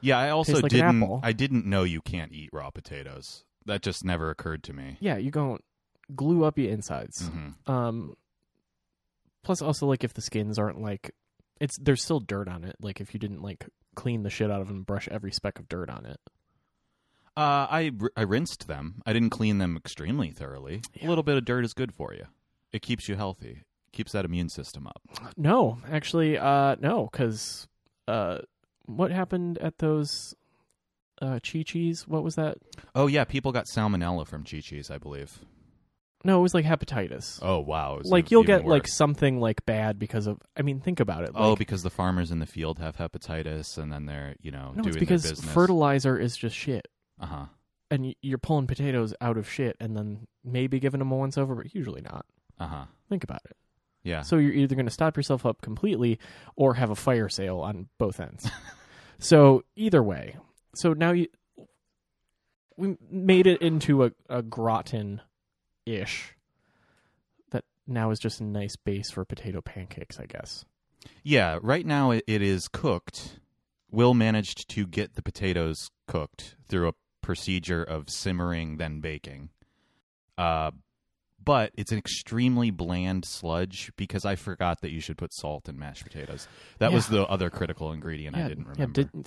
Yeah, 0.00 0.18
I 0.18 0.30
also 0.30 0.52
Tastes 0.52 0.62
like 0.62 0.72
an 0.72 0.78
didn't 0.78 1.02
apple. 1.02 1.20
I 1.22 1.32
didn't 1.32 1.66
know 1.66 1.82
you 1.84 2.00
can't 2.00 2.32
eat 2.32 2.50
raw 2.52 2.70
potatoes. 2.70 3.44
That 3.66 3.82
just 3.82 4.04
never 4.04 4.30
occurred 4.30 4.62
to 4.64 4.72
me. 4.72 4.96
Yeah, 5.00 5.18
you 5.18 5.30
go 5.30 5.58
glue 6.16 6.44
up 6.44 6.58
your 6.58 6.70
insides. 6.70 7.28
hmm 7.28 7.70
Um 7.70 8.14
plus 9.42 9.62
also 9.62 9.86
like 9.86 10.04
if 10.04 10.14
the 10.14 10.20
skins 10.22 10.58
aren't 10.58 10.80
like 10.80 11.14
it's 11.60 11.76
there's 11.78 12.02
still 12.02 12.20
dirt 12.20 12.48
on 12.48 12.64
it. 12.64 12.76
Like 12.80 13.00
if 13.00 13.12
you 13.14 13.20
didn't 13.20 13.42
like 13.42 13.66
clean 13.94 14.22
the 14.22 14.30
shit 14.30 14.50
out 14.50 14.60
of 14.62 14.68
them 14.68 14.78
and 14.78 14.86
brush 14.86 15.08
every 15.10 15.32
speck 15.32 15.58
of 15.58 15.68
dirt 15.68 15.90
on 15.90 16.06
it. 16.06 16.18
Uh, 17.36 17.66
I 17.70 17.92
r- 18.00 18.12
I 18.16 18.22
rinsed 18.22 18.66
them. 18.66 19.02
I 19.06 19.12
didn't 19.12 19.30
clean 19.30 19.58
them 19.58 19.76
extremely 19.76 20.30
thoroughly. 20.30 20.82
A 21.02 21.06
little 21.06 21.22
bit 21.22 21.36
of 21.36 21.44
dirt 21.44 21.64
is 21.64 21.74
good 21.74 21.92
for 21.94 22.12
you. 22.14 22.24
It 22.72 22.82
keeps 22.82 23.08
you 23.08 23.16
healthy. 23.16 23.62
Keeps 23.92 24.12
that 24.12 24.24
immune 24.24 24.48
system 24.48 24.86
up. 24.86 25.02
No, 25.36 25.78
actually 25.90 26.38
uh 26.38 26.76
no 26.80 27.08
cuz 27.12 27.66
uh 28.06 28.38
what 28.86 29.10
happened 29.10 29.58
at 29.58 29.78
those 29.78 30.34
uh 31.20 31.38
Chi-Chi's? 31.40 32.06
What 32.06 32.22
was 32.22 32.36
that? 32.36 32.58
Oh 32.94 33.06
yeah, 33.06 33.24
people 33.24 33.52
got 33.52 33.66
salmonella 33.66 34.26
from 34.26 34.44
Chi-Chi's, 34.44 34.90
I 34.90 34.98
believe. 34.98 35.40
No, 36.22 36.38
it 36.38 36.42
was 36.42 36.54
like 36.54 36.66
hepatitis. 36.66 37.38
Oh 37.40 37.60
wow, 37.60 38.00
like 38.04 38.30
you'll 38.30 38.44
get 38.44 38.66
like 38.66 38.86
something 38.86 39.40
like 39.40 39.64
bad 39.64 39.98
because 39.98 40.26
of 40.26 40.38
I 40.56 40.62
mean 40.62 40.80
think 40.80 41.00
about 41.00 41.24
it. 41.24 41.30
oh 41.34 41.56
because 41.56 41.82
the 41.82 41.90
farmers 41.90 42.30
in 42.30 42.40
the 42.40 42.46
field 42.46 42.78
have 42.78 42.96
hepatitis, 42.96 43.78
and 43.78 43.90
then 43.90 44.04
they're 44.06 44.36
you 44.40 44.50
know 44.50 44.72
no, 44.76 44.82
doing 44.82 44.88
it's 44.88 44.96
because 44.98 45.40
fertilizer 45.40 46.18
is 46.18 46.36
just 46.36 46.54
shit. 46.54 46.88
Uh 47.18 47.26
huh. 47.26 47.46
And 47.90 48.14
you're 48.22 48.38
pulling 48.38 48.66
potatoes 48.66 49.14
out 49.20 49.36
of 49.36 49.50
shit 49.50 49.76
and 49.80 49.96
then 49.96 50.28
maybe 50.44 50.78
giving 50.78 51.00
them 51.00 51.10
a 51.10 51.16
once 51.16 51.36
over, 51.36 51.56
but 51.56 51.74
usually 51.74 52.02
not. 52.02 52.24
Uh 52.60 52.66
huh. 52.66 52.84
Think 53.08 53.24
about 53.24 53.40
it. 53.46 53.56
Yeah. 54.02 54.22
So 54.22 54.36
you're 54.36 54.52
either 54.52 54.74
going 54.74 54.86
to 54.86 54.92
stop 54.92 55.16
yourself 55.16 55.44
up 55.44 55.60
completely 55.62 56.18
or 56.56 56.74
have 56.74 56.90
a 56.90 56.94
fire 56.94 57.28
sale 57.28 57.60
on 57.60 57.88
both 57.98 58.20
ends. 58.20 58.48
so 59.18 59.64
either 59.76 60.02
way. 60.02 60.36
So 60.74 60.92
now 60.92 61.12
you 61.12 61.26
we 62.76 62.96
made 63.10 63.46
it 63.46 63.60
into 63.60 64.04
a, 64.04 64.12
a 64.28 64.42
gratin 64.42 65.20
ish 65.84 66.34
that 67.50 67.64
now 67.86 68.10
is 68.10 68.18
just 68.18 68.40
a 68.40 68.44
nice 68.44 68.76
base 68.76 69.10
for 69.10 69.24
potato 69.24 69.60
pancakes, 69.60 70.18
I 70.18 70.26
guess. 70.26 70.64
Yeah, 71.22 71.58
right 71.62 71.84
now 71.84 72.10
it, 72.12 72.24
it 72.26 72.42
is 72.42 72.68
cooked. 72.68 73.40
Will 73.90 74.14
managed 74.14 74.68
to 74.70 74.86
get 74.86 75.14
the 75.14 75.22
potatoes 75.22 75.90
cooked 76.06 76.56
through 76.68 76.88
a 76.88 76.94
procedure 77.20 77.82
of 77.82 78.08
simmering 78.08 78.78
then 78.78 79.00
baking. 79.00 79.50
Uh, 80.38 80.70
but 81.44 81.72
it's 81.76 81.92
an 81.92 81.98
extremely 81.98 82.70
bland 82.70 83.24
sludge 83.24 83.92
because 83.96 84.24
I 84.24 84.36
forgot 84.36 84.80
that 84.82 84.90
you 84.90 85.00
should 85.00 85.18
put 85.18 85.32
salt 85.34 85.68
in 85.68 85.78
mashed 85.78 86.04
potatoes. 86.04 86.46
That 86.78 86.92
was 86.92 87.08
the 87.08 87.24
other 87.26 87.50
critical 87.50 87.92
ingredient 87.92 88.36
I 88.36 88.48
didn't 88.48 88.68
remember. 88.68 89.00
Yeah, 89.00 89.04
did, 89.12 89.26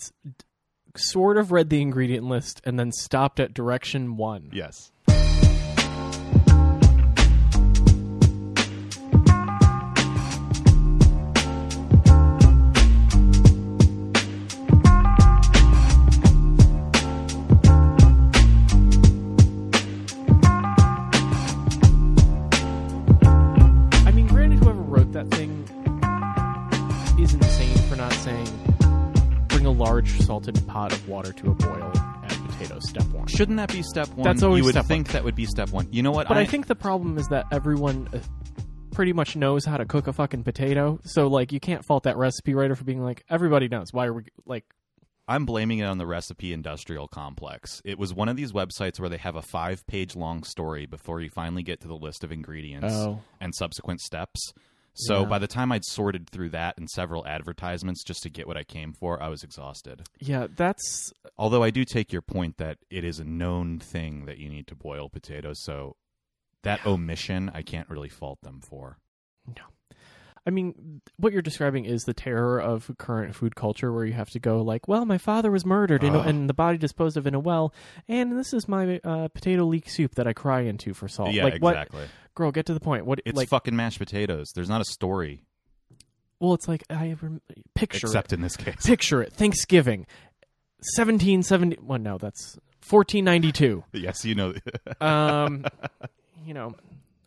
sort 0.95 1.37
of 1.37 1.51
read 1.51 1.69
the 1.69 1.81
ingredient 1.81 2.25
list 2.25 2.61
and 2.63 2.79
then 2.79 2.91
stopped 2.91 3.39
at 3.39 3.53
direction 3.53 4.15
1. 4.17 4.51
yes. 4.53 4.91
Salted 30.33 30.67
pot 30.67 30.91
of 30.91 31.07
water 31.07 31.31
to 31.31 31.51
a 31.51 31.53
boil. 31.53 31.91
Add 31.95 32.49
potatoes. 32.49 32.89
Step 32.89 33.05
one. 33.09 33.27
Shouldn't 33.27 33.57
that 33.57 33.71
be 33.71 33.83
step 33.83 34.07
one? 34.15 34.23
That's 34.23 34.41
always 34.41 34.61
you 34.61 34.65
would 34.65 34.73
step 34.73 34.85
think 34.87 35.09
that 35.09 35.23
would 35.23 35.35
be 35.35 35.45
step 35.45 35.69
one. 35.69 35.87
You 35.91 36.01
know 36.01 36.09
what? 36.09 36.27
But 36.27 36.37
I, 36.37 36.45
think 36.45 36.65
the 36.65 36.73
problem 36.75 37.19
is 37.19 37.27
that 37.27 37.45
everyone 37.51 38.09
uh, 38.11 38.17
pretty 38.91 39.13
much 39.13 39.35
knows 39.35 39.63
how 39.63 39.77
to 39.77 39.85
cook 39.85 40.07
a 40.07 40.13
fucking 40.13 40.43
potato. 40.43 40.99
So 41.03 41.27
like 41.27 41.51
you 41.51 41.59
can't 41.59 41.85
fault 41.85 42.03
that 42.03 42.17
recipe 42.17 42.55
writer 42.55 42.75
for 42.75 42.83
being 42.83 43.03
like 43.03 43.23
everybody 43.29 43.67
knows. 43.67 43.93
Why 43.93 44.07
are 44.07 44.13
we 44.13 44.23
like 44.47 44.65
I'm 45.27 45.45
blaming 45.45 45.77
it 45.79 45.83
on 45.85 45.99
the 45.99 46.07
recipe 46.07 46.51
industrial 46.51 47.07
complex. 47.07 47.79
It 47.85 47.99
was 47.99 48.11
one 48.11 48.27
of 48.27 48.35
these 48.35 48.53
websites 48.53 48.99
where 48.99 49.09
they 49.09 49.17
have 49.17 49.35
a 49.35 49.43
five 49.43 49.85
page 49.85 50.15
long 50.15 50.41
story 50.41 50.87
before 50.87 51.21
you 51.21 51.29
finally 51.29 51.61
get 51.61 51.79
to 51.81 51.87
the 51.87 51.93
list 51.95 52.23
of 52.23 52.31
ingredients 52.31 52.91
Oh. 52.91 53.21
and 53.39 53.53
subsequent 53.53 54.01
steps. 54.01 54.51
So 54.95 55.21
Yeah. 55.21 55.27
by 55.27 55.39
the 55.39 55.47
time 55.47 55.71
I'd 55.71 55.83
sorted 55.85 56.29
through 56.29 56.49
that 56.51 56.77
and 56.77 56.89
several 56.89 57.25
advertisements 57.25 58.03
just 58.03 58.21
to 58.23 58.29
get 58.29 58.47
what 58.47 58.57
I 58.57 58.63
came 58.63 58.93
for, 58.93 59.21
I 59.21 59.27
was 59.29 59.43
exhausted. 59.43 60.03
Yeah, 60.19 60.47
that's 60.55 61.11
Although 61.37 61.63
I 61.63 61.71
do 61.71 61.83
take 61.83 62.13
your 62.13 62.21
point 62.21 62.57
that 62.57 62.77
it 62.89 63.03
is 63.03 63.19
a 63.19 63.23
known 63.23 63.79
thing 63.79 64.25
that 64.25 64.37
you 64.37 64.49
need 64.49 64.67
to 64.67 64.75
boil 64.75 65.09
potatoes, 65.09 65.63
so 65.63 65.95
that 66.61 66.85
omission 66.85 67.49
I 67.53 67.61
can't 67.63 67.89
really 67.89 68.09
fault 68.09 68.39
them 68.43 68.61
for. 68.61 68.99
I 70.45 70.49
mean, 70.49 71.01
what 71.17 71.31
you're 71.31 71.41
describing 71.41 71.85
is 71.85 72.03
the 72.03 72.13
terror 72.13 72.59
of 72.59 72.91
current 72.97 73.35
food 73.35 73.55
culture, 73.55 73.93
where 73.93 74.05
you 74.05 74.13
have 74.13 74.29
to 74.31 74.39
go 74.39 74.61
like, 74.61 74.87
"Well, 74.87 75.05
my 75.05 75.17
father 75.17 75.51
was 75.51 75.65
murdered 75.65 76.03
in 76.03 76.15
and 76.15 76.49
the 76.49 76.53
body 76.53 76.77
disposed 76.77 77.15
of 77.15 77.25
in 77.25 77.33
a 77.33 77.39
well, 77.39 77.73
and 78.07 78.37
this 78.37 78.53
is 78.53 78.67
my 78.67 78.99
uh, 79.03 79.29
potato 79.29 79.63
leek 79.63 79.89
soup 79.89 80.15
that 80.15 80.27
I 80.27 80.33
cry 80.33 80.61
into 80.61 80.93
for 80.93 81.07
salt." 81.07 81.31
yeah, 81.31 81.45
like, 81.45 81.61
what, 81.61 81.75
exactly. 81.75 82.05
girl? 82.35 82.51
Get 82.51 82.65
to 82.65 82.73
the 82.73 82.81
point. 82.81 83.05
What? 83.05 83.21
It's 83.25 83.37
like, 83.37 83.47
fucking 83.49 83.75
mashed 83.75 83.99
potatoes. 83.99 84.51
There's 84.53 84.69
not 84.69 84.81
a 84.81 84.85
story, 84.85 85.43
well, 86.43 86.53
it's 86.53 86.67
like 86.67 86.83
I 86.89 87.15
rem- 87.21 87.39
picture 87.73 88.05
except 88.05 88.33
it. 88.33 88.35
in 88.35 88.41
this 88.41 88.57
case. 88.57 88.85
Picture 88.85 89.21
it. 89.21 89.31
Thanksgiving, 89.31 90.05
seventeen 90.81 91.41
seventy. 91.41 91.77
Well, 91.81 91.99
no, 91.99 92.17
that's 92.17 92.59
fourteen 92.81 93.23
ninety 93.23 93.53
two. 93.53 93.85
yes, 93.93 94.25
you 94.25 94.35
know. 94.35 94.53
Um, 94.99 95.65
you 96.45 96.53
know, 96.53 96.75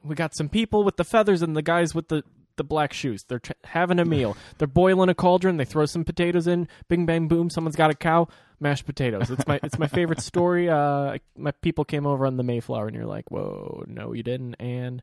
we 0.03 0.15
got 0.15 0.37
some 0.37 0.51
people 0.51 0.85
with 0.85 0.97
the 0.97 1.05
feathers 1.05 1.41
and 1.41 1.57
the 1.57 1.63
guys 1.63 1.95
with 1.95 2.09
the 2.09 2.25
the 2.57 2.65
black 2.65 2.93
shoes. 2.93 3.25
They're 3.25 3.41
having 3.65 3.99
a 3.99 4.05
meal. 4.05 4.37
They're 4.59 4.69
boiling 4.69 5.09
a 5.09 5.15
cauldron. 5.15 5.57
They 5.57 5.65
throw 5.65 5.87
some 5.87 6.05
potatoes 6.05 6.47
in. 6.47 6.69
Bing 6.89 7.07
bang 7.07 7.29
boom. 7.29 7.51
Someone's 7.51 7.77
got 7.77 7.91
a 7.91 7.95
cow. 7.95 8.29
Mashed 8.59 8.87
potatoes. 8.87 9.31
It's 9.31 9.47
my 9.47 9.61
it's 9.63 9.79
my 9.79 9.87
favorite 9.87 10.21
story. 10.23 10.69
Uh, 10.69 11.19
my 11.37 11.51
people 11.51 11.85
came 11.85 12.07
over 12.07 12.27
on 12.27 12.37
the 12.37 12.43
Mayflower, 12.43 12.87
and 12.87 12.97
you're 12.97 13.07
like, 13.07 13.31
whoa, 13.31 13.85
no, 13.87 14.13
you 14.13 14.23
didn't. 14.23 14.55
And 14.55 15.03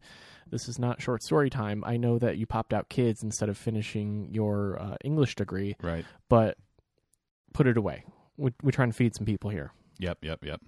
this 0.50 0.68
is 0.68 0.80
not 0.80 1.02
short 1.02 1.24
story 1.24 1.50
time. 1.50 1.84
I 1.86 1.98
know 1.98 2.20
that 2.20 2.38
you 2.38 2.46
popped 2.46 2.74
out 2.74 2.90
kids 2.90 3.24
instead 3.24 3.50
of 3.50 3.58
finishing 3.58 4.30
your 4.32 4.80
uh, 4.80 4.96
English 5.04 5.36
degree, 5.36 5.76
right. 5.82 6.06
but 6.30 6.58
put 7.54 7.68
it 7.68 7.78
away. 7.78 8.06
We, 8.38 8.52
we're 8.62 8.72
trying 8.72 8.90
to 8.90 8.96
feed 8.96 9.16
some 9.16 9.26
people 9.26 9.50
here. 9.50 9.72
Yep, 10.00 10.20
yep, 10.24 10.44
yep. 10.44 10.62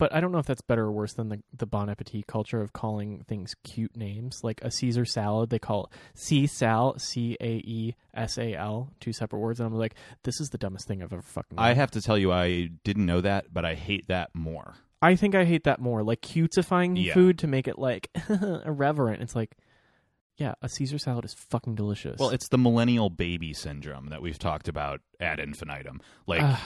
But 0.00 0.12
I 0.12 0.20
don't 0.20 0.32
know 0.32 0.38
if 0.38 0.46
that's 0.46 0.60
better 0.62 0.84
or 0.86 0.90
worse 0.92 1.12
than 1.12 1.28
the 1.28 1.42
the 1.56 1.66
Bon 1.66 1.88
Appetit 1.88 2.26
culture 2.26 2.60
of 2.60 2.72
calling 2.72 3.22
things 3.28 3.54
cute 3.62 3.96
names. 3.96 4.42
Like 4.42 4.60
a 4.62 4.70
Caesar 4.72 5.04
salad, 5.04 5.50
they 5.50 5.58
call 5.60 5.84
it 5.84 5.90
C 6.14 6.46
sal, 6.48 6.98
C 6.98 7.36
A 7.40 7.56
E 7.58 7.94
S 8.12 8.36
A 8.38 8.54
L, 8.54 8.88
two 8.98 9.12
separate 9.12 9.38
words. 9.38 9.60
And 9.60 9.66
I'm 9.68 9.74
like, 9.78 9.94
this 10.24 10.40
is 10.40 10.50
the 10.50 10.58
dumbest 10.58 10.88
thing 10.88 11.02
I've 11.02 11.12
ever 11.12 11.22
fucking. 11.22 11.58
I 11.58 11.74
have 11.74 11.92
to 11.92 12.02
tell 12.02 12.18
you, 12.18 12.32
I 12.32 12.70
didn't 12.82 13.06
know 13.06 13.20
that, 13.20 13.52
but 13.52 13.64
I 13.64 13.74
hate 13.76 14.08
that 14.08 14.30
more. 14.34 14.74
I 15.02 15.14
think 15.16 15.34
I 15.34 15.44
hate 15.44 15.64
that 15.64 15.80
more. 15.80 16.02
Like 16.02 16.20
cutesifying 16.22 16.96
Yeah. 16.96 17.14
food 17.14 17.38
to 17.38 17.46
make 17.46 17.68
it 17.68 17.78
like 17.78 18.10
irreverent. 18.64 19.22
It's 19.22 19.36
like, 19.36 19.56
yeah, 20.36 20.54
a 20.62 20.68
Caesar 20.70 20.98
salad 20.98 21.24
is 21.26 21.34
fucking 21.34 21.74
delicious. 21.74 22.18
Well, 22.18 22.30
it's 22.30 22.48
the 22.48 22.58
millennial 22.58 23.10
baby 23.10 23.52
syndrome 23.52 24.06
that 24.08 24.22
we've 24.22 24.38
talked 24.38 24.68
about 24.68 25.00
ad 25.20 25.38
infinitum. 25.40 26.00
Like, 26.26 26.58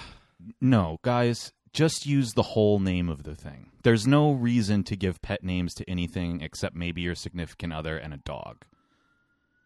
no, 0.60 0.98
guys, 1.02 1.52
just 1.74 2.06
use 2.06 2.32
the 2.32 2.42
whole 2.42 2.78
name 2.80 3.08
of 3.10 3.24
the 3.24 3.34
thing. 3.34 3.70
There's 3.82 4.06
no 4.06 4.32
reason 4.32 4.82
to 4.84 4.96
give 4.96 5.20
pet 5.20 5.44
names 5.44 5.74
to 5.74 5.90
anything 5.90 6.40
except 6.40 6.74
maybe 6.74 7.02
your 7.02 7.14
significant 7.14 7.72
other 7.74 7.98
and 7.98 8.14
a 8.14 8.18
dog. 8.18 8.64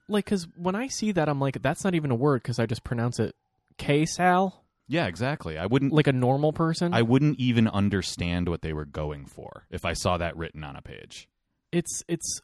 like 0.09 0.25
because 0.25 0.49
when 0.57 0.75
I 0.75 0.88
see 0.88 1.12
that, 1.12 1.29
I'm 1.29 1.38
like, 1.41 1.62
that's 1.62 1.85
not 1.85 1.95
even 1.95 2.11
a 2.11 2.15
word 2.17 2.43
because 2.43 2.59
I 2.59 2.67
just 2.67 2.83
pronounce 2.83 3.21
it 3.21 3.37
K 3.77 4.05
sal, 4.07 4.65
Yeah, 4.88 5.07
exactly. 5.07 5.57
I 5.59 5.67
wouldn't. 5.67 5.93
like 5.93 6.07
a 6.09 6.12
normal 6.12 6.53
person. 6.53 6.93
I 6.95 7.03
wouldn't 7.03 7.38
even 7.38 7.69
understand 7.69 8.49
what 8.49 8.62
they 8.62 8.73
were 8.73 8.87
going 8.87 9.27
for 9.27 9.67
if 9.71 9.85
I 9.85 9.93
saw 9.93 10.17
that 10.17 10.37
written 10.37 10.65
on 10.65 10.75
a 10.75 10.83
page. 10.83 11.29
it's 11.71 12.03
it's 12.09 12.41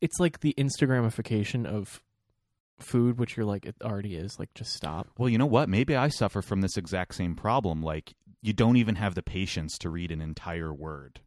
it's 0.00 0.20
like 0.20 0.38
the 0.40 0.54
Instagramification 0.56 1.66
of 1.66 2.00
food, 2.78 3.18
which 3.18 3.36
you're 3.36 3.46
like 3.46 3.66
it 3.66 3.74
already 3.82 4.14
is. 4.14 4.38
Like, 4.38 4.54
just 4.54 4.72
stop. 4.72 5.08
Well, 5.18 5.28
you 5.28 5.38
know 5.38 5.46
what? 5.46 5.68
Maybe 5.68 5.96
I 5.96 6.06
suffer 6.08 6.40
from 6.42 6.60
this 6.60 6.76
exact 6.76 7.16
same 7.16 7.34
problem. 7.34 7.82
Like, 7.82 8.14
you 8.42 8.52
don't 8.52 8.76
even 8.76 8.96
have 8.96 9.14
the 9.14 9.22
patience 9.22 9.78
to 9.78 9.90
read 9.90 10.12
an 10.12 10.20
entire 10.20 10.72
word. 10.72 11.20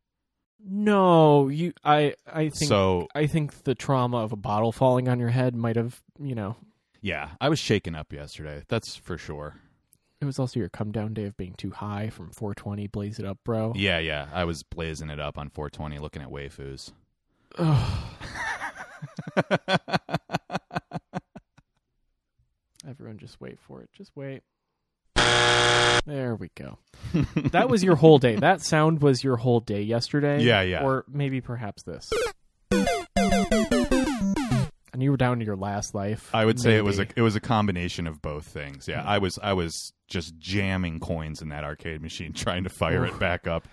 No, 0.63 1.47
you. 1.47 1.73
I 1.83 2.13
I 2.31 2.49
think 2.49 2.69
So, 2.69 3.07
I 3.15 3.25
think 3.27 3.63
the 3.63 3.75
trauma 3.75 4.17
of 4.17 4.31
a 4.31 4.35
bottle 4.35 4.71
falling 4.71 5.07
on 5.09 5.19
your 5.19 5.29
head 5.29 5.55
might 5.55 5.75
have 5.75 6.01
you 6.19 6.35
know. 6.35 6.55
yeah, 7.01 7.31
I 7.41 7.49
was 7.49 7.59
shaken 7.59 7.95
up 7.95 8.13
yesterday. 8.13 8.63
That's 8.67 8.95
for 8.95 9.17
sure. 9.17 9.55
It 10.21 10.25
was 10.25 10.37
also 10.37 10.59
your 10.59 10.69
come 10.69 10.91
down 10.91 11.15
day 11.15 11.25
of 11.25 11.35
being 11.35 11.55
too 11.55 11.71
high 11.71 12.09
from 12.11 12.29
420. 12.29 12.85
Blaze 12.87 13.17
it 13.17 13.25
up, 13.25 13.39
bro. 13.43 13.73
Yeah, 13.75 13.97
yeah. 13.97 14.27
I 14.31 14.43
was 14.43 14.61
blazing 14.61 15.09
it 15.09 15.19
up 15.19 15.35
on 15.39 15.49
420 15.49 15.97
looking 15.97 16.21
at 16.21 16.29
waifus. 16.29 16.91
Everyone, 22.87 23.17
just 23.17 23.41
wait 23.41 23.59
for 23.59 23.81
it. 23.81 23.89
Just 23.93 24.11
wait. 24.15 24.41
There 26.05 26.35
we 26.35 26.49
go. 26.55 26.79
that 27.51 27.69
was 27.69 27.83
your 27.83 27.95
whole 27.95 28.17
day. 28.17 28.35
That 28.35 28.61
sound 28.61 29.01
was 29.01 29.23
your 29.23 29.37
whole 29.37 29.59
day 29.59 29.81
yesterday. 29.81 30.41
Yeah, 30.41 30.61
yeah. 30.61 30.83
Or 30.83 31.05
maybe 31.07 31.41
perhaps 31.41 31.83
this. 31.83 32.09
And 34.93 35.01
you 35.01 35.11
were 35.11 35.17
down 35.17 35.39
to 35.39 35.45
your 35.45 35.55
last 35.55 35.95
life. 35.95 36.29
I 36.33 36.43
would 36.43 36.59
say 36.59 36.75
it 36.75 36.83
was 36.83 36.99
a 36.99 37.07
it 37.15 37.21
was 37.21 37.35
a 37.35 37.39
combination 37.39 38.07
of 38.07 38.21
both 38.21 38.45
things. 38.45 38.87
Yeah, 38.87 39.03
I 39.05 39.19
was 39.19 39.39
I 39.41 39.53
was 39.53 39.93
just 40.07 40.37
jamming 40.37 40.99
coins 40.99 41.41
in 41.41 41.49
that 41.49 41.63
arcade 41.63 42.01
machine 42.01 42.33
trying 42.35 42.63
to 42.63 42.69
fire 42.69 43.05
it 43.05 43.17
back 43.19 43.47
up. 43.47 43.67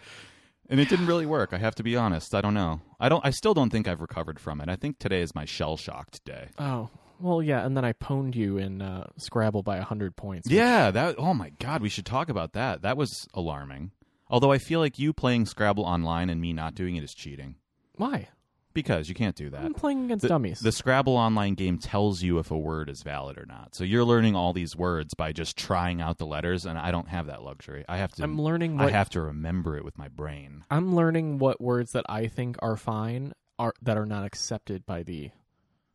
And 0.70 0.78
it 0.78 0.88
didn't 0.88 1.06
really 1.06 1.26
work. 1.26 1.52
I 1.52 1.58
have 1.58 1.74
to 1.76 1.82
be 1.82 1.96
honest. 1.96 2.34
I 2.34 2.40
don't 2.40 2.54
know. 2.54 2.80
I 3.00 3.08
don't 3.08 3.24
I 3.24 3.30
still 3.30 3.54
don't 3.54 3.70
think 3.70 3.88
I've 3.88 4.00
recovered 4.00 4.38
from 4.38 4.60
it. 4.60 4.68
I 4.68 4.76
think 4.76 4.98
today 4.98 5.22
is 5.22 5.34
my 5.34 5.44
shell 5.44 5.76
shocked 5.76 6.24
day. 6.24 6.50
Oh 6.58 6.90
well, 7.20 7.42
yeah. 7.42 7.64
And 7.64 7.76
then 7.76 7.84
I 7.84 7.92
pwned 7.92 8.34
you 8.34 8.58
in 8.58 8.82
uh, 8.82 9.08
Scrabble 9.16 9.62
by 9.62 9.78
hundred 9.78 10.16
points. 10.16 10.50
Yeah, 10.50 10.90
that 10.90 11.16
oh 11.18 11.34
my 11.34 11.50
god, 11.58 11.82
we 11.82 11.88
should 11.88 12.06
talk 12.06 12.28
about 12.28 12.52
that. 12.52 12.82
That 12.82 12.96
was 12.96 13.26
alarming. 13.34 13.92
Although 14.30 14.52
I 14.52 14.58
feel 14.58 14.80
like 14.80 14.98
you 14.98 15.12
playing 15.12 15.46
Scrabble 15.46 15.84
online 15.84 16.28
and 16.30 16.40
me 16.40 16.52
not 16.52 16.74
doing 16.74 16.96
it 16.96 17.04
is 17.04 17.14
cheating. 17.14 17.56
Why? 17.96 18.28
Because 18.74 19.08
you 19.08 19.14
can't 19.14 19.34
do 19.34 19.50
that. 19.50 19.62
I'm 19.64 19.74
playing 19.74 20.04
against 20.04 20.22
the, 20.22 20.28
dummies. 20.28 20.60
The 20.60 20.70
Scrabble 20.70 21.16
online 21.16 21.54
game 21.54 21.78
tells 21.78 22.22
you 22.22 22.38
if 22.38 22.50
a 22.50 22.58
word 22.58 22.90
is 22.90 23.02
valid 23.02 23.38
or 23.38 23.46
not. 23.46 23.74
So 23.74 23.82
you're 23.82 24.04
learning 24.04 24.36
all 24.36 24.52
these 24.52 24.76
words 24.76 25.14
by 25.14 25.32
just 25.32 25.56
trying 25.56 26.00
out 26.00 26.18
the 26.18 26.26
letters, 26.26 26.66
and 26.66 26.78
I 26.78 26.90
don't 26.90 27.08
have 27.08 27.26
that 27.26 27.42
luxury. 27.42 27.84
I 27.88 27.96
have 27.96 28.12
to. 28.12 28.22
I'm 28.22 28.40
learning 28.40 28.78
I 28.80 28.90
have 28.90 29.10
to 29.10 29.22
remember 29.22 29.76
it 29.76 29.84
with 29.84 29.98
my 29.98 30.08
brain. 30.08 30.64
I'm 30.70 30.94
learning 30.94 31.38
what 31.38 31.60
words 31.60 31.92
that 31.92 32.04
I 32.08 32.28
think 32.28 32.56
are 32.60 32.76
fine 32.76 33.32
are 33.58 33.74
that 33.82 33.96
are 33.96 34.06
not 34.06 34.24
accepted 34.24 34.86
by 34.86 35.02
the 35.02 35.30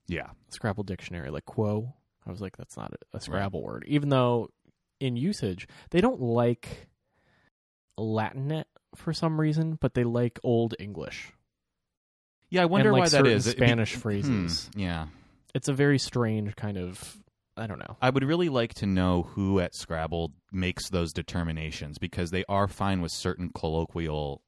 Yeah, 0.07 0.29
Scrabble 0.50 0.83
dictionary, 0.83 1.29
like 1.29 1.45
quo. 1.45 1.93
I 2.25 2.31
was 2.31 2.41
like, 2.41 2.55
that's 2.57 2.77
not 2.77 2.93
a, 2.93 3.17
a 3.17 3.22
Scrabble 3.22 3.62
word, 3.63 3.83
even 3.88 4.10
though 4.10 4.50
in 5.00 5.15
usage 5.17 5.67
they 5.91 6.01
don't 6.01 6.22
like 6.22 6.88
Latinet 8.00 8.65
for 8.95 9.13
some 9.13 9.39
reason, 9.39 9.77
but 9.79 9.93
they 9.93 10.03
like 10.03 10.39
Old 10.43 10.75
English. 10.79 11.31
yeah. 12.50 12.63
I 12.63 12.65
wonder 12.65 12.89
and, 12.89 12.93
like, 12.98 13.12
why 13.12 13.17
that 13.22 13.27
is. 13.27 13.48
It 13.48 13.57
be- 13.57 13.65
Spanish 13.65 13.93
Hmm, 13.93 14.00
phrases. 14.00 14.69
yeah, 14.75 15.07
It's 15.53 15.67
a 15.67 15.74
very 15.74 16.00
strange 16.00 16.55
kind 16.55 16.77
of. 16.77 17.17
I 17.55 17.67
don't 17.67 17.77
know. 17.77 17.98
I 18.01 18.10
would 18.10 18.24
really 18.24 18.50
like 18.50 18.74
to 18.75 18.88
know 18.88 19.22
who 19.24 19.60
at 19.60 19.75
Scrabble 19.75 20.33
makes 20.51 20.89
those 20.89 21.13
determinations 21.13 22.00
because 22.00 22.31
they 22.31 22.43
are 22.50 22.67
fine 22.67 23.00
with 23.01 23.12
certain 23.12 23.51
colloquial, 23.53 24.41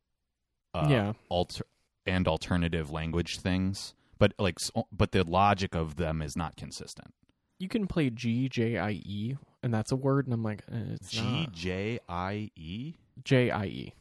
uh, 0.74 0.88
yeah, 0.90 1.14
alter 1.30 1.66
and 2.08 2.28
alternative 2.28 2.90
language 2.90 3.38
things, 3.40 3.94
but 4.18 4.34
like, 4.40 4.60
but 4.92 5.12
the 5.12 5.24
logic 5.24 5.76
of 5.76 5.96
them 5.98 6.22
is 6.22 6.36
not 6.36 6.56
consistent. 6.56 7.14
you 7.60 7.68
can 7.70 7.88
play 7.88 8.10
G 8.10 8.50
J 8.50 8.78
I 8.78 8.92
E, 8.92 9.36
and 9.64 9.74
that's 9.74 9.92
a 9.92 9.96
word, 9.96 10.26
and 10.28 10.34
I'm 10.34 10.44
like, 10.44 10.64
eh, 10.72 10.94
it's 10.94 11.10
G 11.10 11.48
J 11.52 12.00
I 12.10 12.52
E. 12.56 12.96
J 13.24 13.50
I 13.52 13.66
E. 13.66 13.94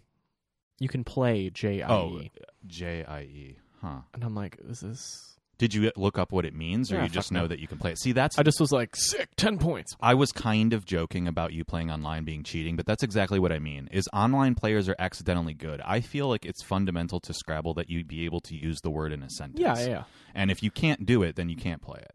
You 0.80 0.88
can 0.88 1.04
play 1.04 1.50
J 1.50 1.82
I 1.82 1.88
Oh, 1.88 2.18
E, 2.20 2.30
J 2.66 3.04
I 3.04 3.20
E. 3.22 3.56
Huh. 3.80 4.00
and 4.12 4.24
I'm 4.24 4.34
like, 4.34 4.58
is 4.64 4.80
this 4.80 4.82
is. 4.82 5.33
Did 5.56 5.72
you 5.72 5.92
look 5.96 6.18
up 6.18 6.32
what 6.32 6.44
it 6.44 6.54
means, 6.54 6.90
or 6.90 6.96
Yeah, 6.96 7.04
you 7.04 7.08
just 7.08 7.28
fuck 7.28 7.34
know 7.34 7.40
no. 7.42 7.46
that 7.48 7.60
you 7.60 7.68
can 7.68 7.78
play 7.78 7.92
it? 7.92 7.98
See, 7.98 8.10
that's 8.12 8.38
I 8.38 8.42
just 8.42 8.58
was 8.60 8.72
like, 8.72 8.96
sick, 8.96 9.28
ten 9.36 9.58
points. 9.58 9.94
I 10.00 10.14
was 10.14 10.32
kind 10.32 10.72
of 10.72 10.84
joking 10.84 11.28
about 11.28 11.52
you 11.52 11.64
playing 11.64 11.90
online 11.90 12.24
being 12.24 12.42
cheating, 12.42 12.74
but 12.76 12.86
that's 12.86 13.02
exactly 13.04 13.38
what 13.38 13.52
I 13.52 13.58
mean. 13.60 13.88
Is 13.92 14.08
online 14.12 14.54
players 14.56 14.88
are 14.88 14.96
accidentally 14.98 15.54
good. 15.54 15.80
I 15.84 16.00
feel 16.00 16.28
like 16.28 16.44
it's 16.44 16.62
fundamental 16.62 17.20
to 17.20 17.32
Scrabble 17.32 17.74
that 17.74 17.88
you 17.88 18.04
be 18.04 18.24
able 18.24 18.40
to 18.40 18.56
use 18.56 18.80
the 18.80 18.90
word 18.90 19.12
in 19.12 19.22
a 19.22 19.30
sentence. 19.30 19.60
Yeah, 19.60 19.78
yeah, 19.78 19.86
yeah. 19.86 20.02
And 20.34 20.50
if 20.50 20.62
you 20.62 20.70
can't 20.72 21.06
do 21.06 21.22
it, 21.22 21.36
then 21.36 21.48
you 21.48 21.56
can't 21.56 21.80
play 21.80 22.00
it. 22.00 22.12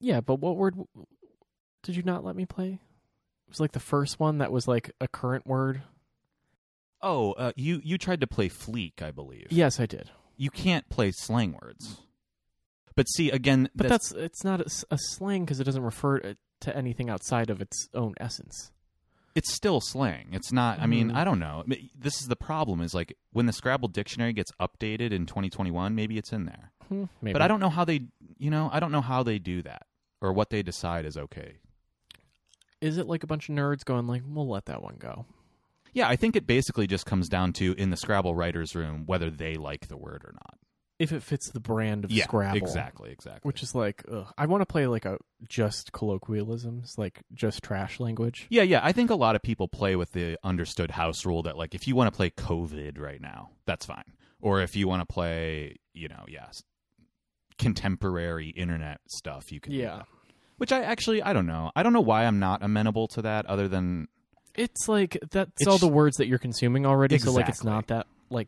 Yeah, 0.00 0.20
but 0.20 0.36
what 0.40 0.56
word 0.56 0.74
w- 0.74 1.06
did 1.82 1.94
you 1.96 2.02
not 2.02 2.24
let 2.24 2.34
me 2.34 2.44
play? 2.44 2.80
It 3.46 3.48
was 3.50 3.60
like 3.60 3.72
the 3.72 3.80
first 3.80 4.18
one 4.18 4.38
that 4.38 4.50
was 4.50 4.66
like 4.66 4.90
a 5.00 5.06
current 5.06 5.46
word. 5.46 5.82
Oh, 7.00 7.32
uh, 7.32 7.52
you 7.54 7.80
you 7.84 7.98
tried 7.98 8.20
to 8.22 8.26
play 8.26 8.48
fleek, 8.48 9.02
I 9.02 9.10
believe. 9.10 9.46
Yes, 9.50 9.78
I 9.78 9.86
did. 9.86 10.10
You 10.36 10.50
can't 10.50 10.88
play 10.88 11.12
slang 11.12 11.56
words. 11.62 12.00
But 12.96 13.08
see, 13.08 13.30
again, 13.30 13.68
But 13.74 13.88
that's, 13.88 14.12
it's 14.12 14.44
not 14.44 14.60
a 14.90 14.98
slang 14.98 15.44
because 15.44 15.58
it 15.60 15.64
doesn't 15.64 15.82
refer 15.82 16.20
to- 16.20 16.36
to 16.60 16.76
anything 16.76 17.10
outside 17.10 17.50
of 17.50 17.60
its 17.60 17.88
own 17.94 18.14
essence. 18.20 18.70
it's 19.34 19.52
still 19.52 19.80
slang. 19.80 20.28
It's 20.30 20.52
not. 20.52 20.78
I 20.78 20.86
mean, 20.86 21.10
Mhm. 21.10 21.16
I 21.16 21.24
don't 21.24 21.40
know. 21.40 21.64
This 21.98 22.20
is 22.22 22.28
the 22.28 22.36
problem. 22.36 22.80
Is 22.80 22.94
like 22.94 23.18
when 23.32 23.46
the 23.46 23.52
Scrabble 23.52 23.88
dictionary 23.88 24.32
gets 24.32 24.52
updated 24.60 25.10
in 25.10 25.26
2021, 25.26 25.92
maybe 25.96 26.16
it's 26.18 26.32
in 26.32 26.46
there. 26.46 26.70
Hmm, 26.88 27.06
maybe. 27.20 27.32
But 27.32 27.42
I 27.42 27.48
don't 27.48 27.58
know 27.58 27.68
how 27.68 27.84
they. 27.84 28.06
You 28.38 28.50
know, 28.50 28.70
I 28.72 28.78
don't 28.78 28.92
know 28.92 29.00
how 29.00 29.24
they 29.24 29.40
do 29.40 29.60
that 29.62 29.86
or 30.20 30.32
what 30.32 30.50
they 30.50 30.62
decide 30.62 31.04
is 31.04 31.16
okay. 31.16 31.56
Is 32.80 32.96
it 32.96 33.06
like 33.08 33.24
a 33.24 33.26
bunch 33.26 33.48
of 33.48 33.56
nerds 33.56 33.84
going 33.84 34.06
like, 34.06 34.22
"We'll 34.24 34.48
let 34.48 34.66
that 34.66 34.82
one 34.82 34.96
go"? 34.98 35.26
Yeah, 35.92 36.08
I 36.08 36.14
think 36.16 36.36
it 36.36 36.46
basically 36.46 36.86
just 36.86 37.04
comes 37.04 37.28
down 37.28 37.52
to 37.54 37.72
in 37.74 37.90
the 37.90 37.96
Scrabble 37.96 38.34
writers' 38.36 38.74
room 38.76 39.04
whether 39.06 39.30
they 39.30 39.56
like 39.56 39.88
the 39.88 39.96
word 39.96 40.24
or 40.24 40.32
not. 40.34 40.58
If 40.98 41.10
it 41.12 41.24
fits 41.24 41.50
the 41.50 41.58
brand 41.58 42.04
of 42.04 42.12
yeah, 42.12 42.22
Scrabble, 42.24 42.56
exactly, 42.58 43.10
exactly. 43.10 43.40
Which 43.42 43.64
is 43.64 43.74
like, 43.74 44.04
ugh. 44.10 44.32
I 44.38 44.46
want 44.46 44.60
to 44.62 44.66
play 44.66 44.86
like 44.86 45.04
a 45.04 45.18
just 45.48 45.90
colloquialisms, 45.92 46.94
like 46.96 47.20
just 47.32 47.64
trash 47.64 47.98
language. 47.98 48.46
Yeah, 48.48 48.62
yeah. 48.62 48.80
I 48.82 48.92
think 48.92 49.10
a 49.10 49.16
lot 49.16 49.34
of 49.34 49.42
people 49.42 49.66
play 49.66 49.96
with 49.96 50.12
the 50.12 50.38
understood 50.44 50.92
house 50.92 51.26
rule 51.26 51.42
that, 51.42 51.56
like, 51.58 51.74
if 51.74 51.88
you 51.88 51.96
want 51.96 52.12
to 52.12 52.16
play 52.16 52.30
COVID 52.30 53.00
right 53.00 53.20
now, 53.20 53.50
that's 53.66 53.84
fine. 53.86 54.04
Or 54.40 54.60
if 54.60 54.76
you 54.76 54.86
want 54.86 55.00
to 55.06 55.12
play, 55.12 55.76
you 55.94 56.06
know, 56.08 56.24
yes, 56.28 56.62
contemporary 57.58 58.50
internet 58.50 59.00
stuff, 59.08 59.50
you 59.52 59.60
can. 59.60 59.72
do 59.72 59.78
Yeah. 59.78 59.96
that. 59.96 60.06
Which 60.58 60.70
I 60.72 60.82
actually, 60.82 61.22
I 61.22 61.32
don't 61.32 61.46
know. 61.46 61.72
I 61.74 61.82
don't 61.82 61.92
know 61.92 62.00
why 62.00 62.24
I'm 62.26 62.38
not 62.38 62.62
amenable 62.62 63.08
to 63.08 63.22
that, 63.22 63.46
other 63.46 63.66
than 63.68 64.06
It's 64.54 64.86
like 64.88 65.18
that's 65.32 65.62
It's- 65.62 65.66
all 65.66 65.78
the 65.78 65.88
words 65.92 66.18
that 66.18 66.28
you're 66.28 66.38
consuming 66.38 66.86
already. 66.86 67.18
So 67.18 67.32
like, 67.32 67.48
it's 67.48 67.64
not 67.64 67.88
that 67.88 68.06
like, 68.30 68.46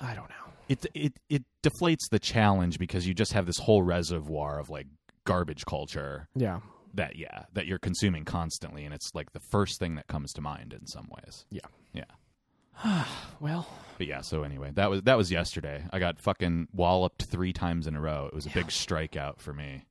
I 0.00 0.14
don't 0.14 0.28
know. 0.28 0.34
It 0.68 0.86
it 0.94 1.18
it 1.28 1.44
deflates 1.62 2.08
the 2.10 2.18
challenge 2.18 2.78
because 2.78 3.06
you 3.06 3.14
just 3.14 3.32
have 3.32 3.46
this 3.46 3.58
whole 3.58 3.82
reservoir 3.82 4.58
of 4.58 4.70
like 4.70 4.86
garbage 5.24 5.64
culture 5.66 6.28
Yeah. 6.34 6.60
that 6.94 7.16
yeah 7.16 7.44
that 7.52 7.66
you're 7.66 7.78
consuming 7.78 8.24
constantly, 8.24 8.84
and 8.84 8.94
it's 8.94 9.10
like 9.14 9.32
the 9.32 9.40
first 9.40 9.78
thing 9.78 9.94
that 9.96 10.06
comes 10.06 10.32
to 10.34 10.40
mind 10.40 10.72
in 10.72 10.86
some 10.86 11.08
ways. 11.16 11.46
Yeah. 11.50 11.66
Yeah. 11.92 13.04
well, 13.40 13.66
But 13.98 14.06
yeah, 14.06 14.20
so 14.20 14.42
anyway, 14.44 14.70
that 14.74 14.88
was 14.90 15.02
that 15.02 15.16
was 15.16 15.30
yesterday. 15.32 15.84
I 15.92 15.98
got 15.98 16.20
fucking 16.20 16.68
walloped 16.72 17.24
three 17.24 17.52
times 17.52 17.86
in 17.86 17.96
a 17.96 18.00
row. 18.00 18.26
It 18.26 18.34
was 18.34 18.46
a 18.46 18.50
big 18.50 18.66
strikeout 18.68 19.40
for 19.40 19.52
me. 19.52 19.86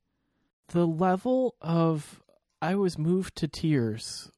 the 0.68 0.86
level 0.86 1.54
of 1.60 2.22
I 2.62 2.74
was 2.74 2.98
moved 2.98 3.36
to 3.36 3.48
tears 3.48 4.30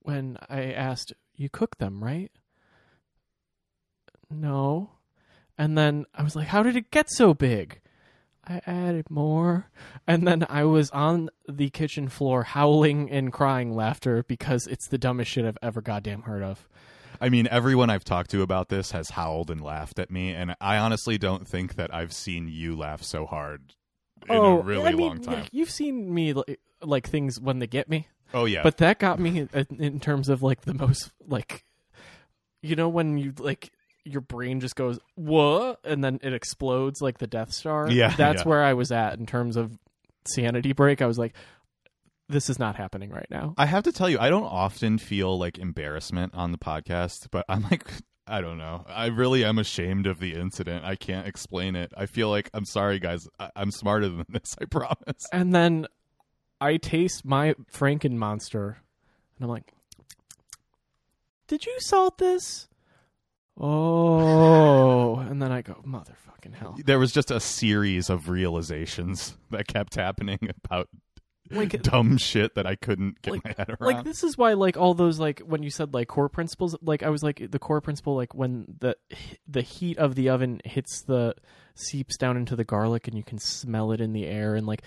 when 0.00 0.38
I 0.48 0.72
asked, 0.72 1.12
"You 1.36 1.48
cook 1.50 1.78
them, 1.78 2.02
right?" 2.02 2.32
No. 4.30 4.90
And 5.58 5.76
then 5.76 6.06
I 6.14 6.22
was 6.22 6.36
like, 6.36 6.48
"How 6.48 6.62
did 6.62 6.76
it 6.76 6.90
get 6.90 7.10
so 7.10 7.34
big?" 7.34 7.80
I 8.48 8.60
added 8.66 9.10
more. 9.10 9.68
And 10.06 10.26
then 10.26 10.46
I 10.48 10.64
was 10.64 10.90
on 10.90 11.30
the 11.48 11.68
kitchen 11.70 12.08
floor 12.08 12.44
howling 12.44 13.10
and 13.10 13.32
crying 13.32 13.74
laughter 13.74 14.22
because 14.22 14.66
it's 14.68 14.88
the 14.88 14.98
dumbest 14.98 15.32
shit 15.32 15.44
I've 15.44 15.58
ever 15.62 15.80
goddamn 15.80 16.22
heard 16.22 16.42
of. 16.42 16.68
I 17.20 17.28
mean, 17.28 17.48
everyone 17.50 17.90
I've 17.90 18.04
talked 18.04 18.30
to 18.30 18.42
about 18.42 18.68
this 18.68 18.90
has 18.92 19.10
howled 19.10 19.50
and 19.50 19.60
laughed 19.60 19.98
at 19.98 20.10
me, 20.10 20.32
and 20.32 20.54
I 20.60 20.76
honestly 20.76 21.18
don't 21.18 21.48
think 21.48 21.74
that 21.76 21.94
I've 21.94 22.12
seen 22.12 22.48
you 22.48 22.76
laugh 22.76 23.02
so 23.02 23.26
hard 23.26 23.74
in 24.28 24.36
a 24.36 24.38
oh, 24.38 24.62
really 24.62 24.82
Oh, 24.82 24.86
I 24.86 24.92
mean, 24.92 25.06
long 25.08 25.20
time. 25.20 25.46
You've 25.50 25.70
seen 25.70 26.12
me 26.12 26.34
like, 26.34 26.60
like 26.82 27.08
things 27.08 27.40
when 27.40 27.58
they 27.58 27.66
get 27.66 27.88
me. 27.88 28.08
Oh 28.34 28.44
yeah, 28.44 28.62
but 28.62 28.76
that 28.78 28.98
got 28.98 29.18
me 29.18 29.48
in, 29.52 29.66
in 29.78 30.00
terms 30.00 30.28
of 30.28 30.42
like 30.42 30.62
the 30.62 30.74
most 30.74 31.10
like 31.26 31.64
you 32.60 32.76
know 32.76 32.88
when 32.88 33.18
you 33.18 33.32
like 33.38 33.70
your 34.06 34.20
brain 34.20 34.60
just 34.60 34.76
goes 34.76 34.98
what 35.16 35.80
and 35.84 36.02
then 36.04 36.18
it 36.22 36.32
explodes 36.32 37.02
like 37.02 37.18
the 37.18 37.26
death 37.26 37.52
star 37.52 37.90
Yeah, 37.90 38.14
that's 38.16 38.42
yeah. 38.42 38.48
where 38.48 38.62
i 38.64 38.72
was 38.72 38.92
at 38.92 39.18
in 39.18 39.26
terms 39.26 39.56
of 39.56 39.76
sanity 40.26 40.72
break 40.72 41.02
i 41.02 41.06
was 41.06 41.18
like 41.18 41.34
this 42.28 42.48
is 42.50 42.58
not 42.58 42.76
happening 42.76 43.10
right 43.10 43.26
now 43.30 43.54
I 43.58 43.66
have 43.66 43.84
to 43.84 43.92
tell 43.92 44.10
you, 44.10 44.18
I 44.18 44.30
don't 44.30 44.42
often 44.44 44.98
feel 44.98 45.38
like 45.38 45.58
embarrassment 45.58 46.34
on 46.34 46.50
the 46.50 46.58
podcast, 46.58 47.28
but 47.30 47.44
I'm 47.48 47.62
like, 47.70 47.86
I 48.26 48.40
don't 48.40 48.58
know. 48.58 48.84
I 48.88 49.06
really 49.06 49.44
am 49.44 49.58
ashamed 49.60 50.08
of 50.08 50.18
the 50.18 50.34
incident. 50.34 50.84
I 50.84 50.96
can't 50.96 51.28
explain 51.28 51.76
it. 51.76 51.92
I 51.96 52.06
feel 52.06 52.28
like 52.28 52.50
I'm 52.52 52.64
sorry, 52.64 52.98
guys. 52.98 53.28
I- 53.38 53.50
I'm 53.54 53.70
smarter 53.70 54.08
than 54.08 54.24
this. 54.28 54.56
I 54.60 54.64
promise. 54.64 55.28
and 55.32 55.54
then 55.54 55.86
i 56.60 56.78
taste 56.78 57.24
my 57.24 57.54
franken 57.72 58.14
monster 58.14 58.78
and 59.36 59.44
i'm 59.44 59.48
like 59.50 59.72
did 61.46 61.64
you 61.64 61.76
salt 61.78 62.18
this 62.18 62.66
oh. 63.58 65.18
And 65.18 65.40
then 65.42 65.52
i 65.52 65.62
go 65.62 65.74
motherfucking 65.86 66.54
hell. 66.54 66.76
There 66.84 66.98
was 66.98 67.12
just 67.12 67.30
a 67.30 67.40
series 67.40 68.10
of 68.10 68.28
realizations 68.28 69.36
that 69.50 69.66
kept 69.66 69.94
happening 69.94 70.38
about 70.64 70.88
like 71.50 71.80
dumb 71.82 72.18
shit 72.18 72.56
that 72.56 72.66
I 72.66 72.74
couldn't 72.74 73.22
get 73.22 73.34
Like- 73.34 73.44
my 73.44 73.54
head 73.56 73.68
around. 73.70 73.94
like 73.96 74.04
this 74.04 74.24
is 74.24 74.36
why 74.36 74.54
like 74.54 74.76
all 74.76 74.94
those 74.94 75.18
like 75.20 75.40
when 75.40 75.62
you 75.62 75.70
said 75.70 75.94
like 75.94 76.08
core 76.08 76.28
principles 76.28 76.74
like 76.82 77.04
i 77.04 77.08
was 77.08 77.22
like 77.22 77.40
the 77.52 77.60
core 77.60 77.80
principle 77.80 78.16
like 78.16 78.34
when 78.34 78.66
the 78.80 78.96
the 79.46 79.62
heat 79.62 79.96
of 79.98 80.16
the 80.16 80.28
oven 80.28 80.60
hits 80.64 81.02
the 81.02 81.36
seeps 81.76 82.16
down 82.16 82.36
into 82.36 82.56
the 82.56 82.64
garlic 82.64 83.06
and 83.06 83.16
you 83.16 83.22
can 83.22 83.38
smell 83.38 83.92
it 83.92 84.00
in 84.00 84.12
the 84.12 84.26
air 84.26 84.56
and 84.56 84.66
like 84.66 84.82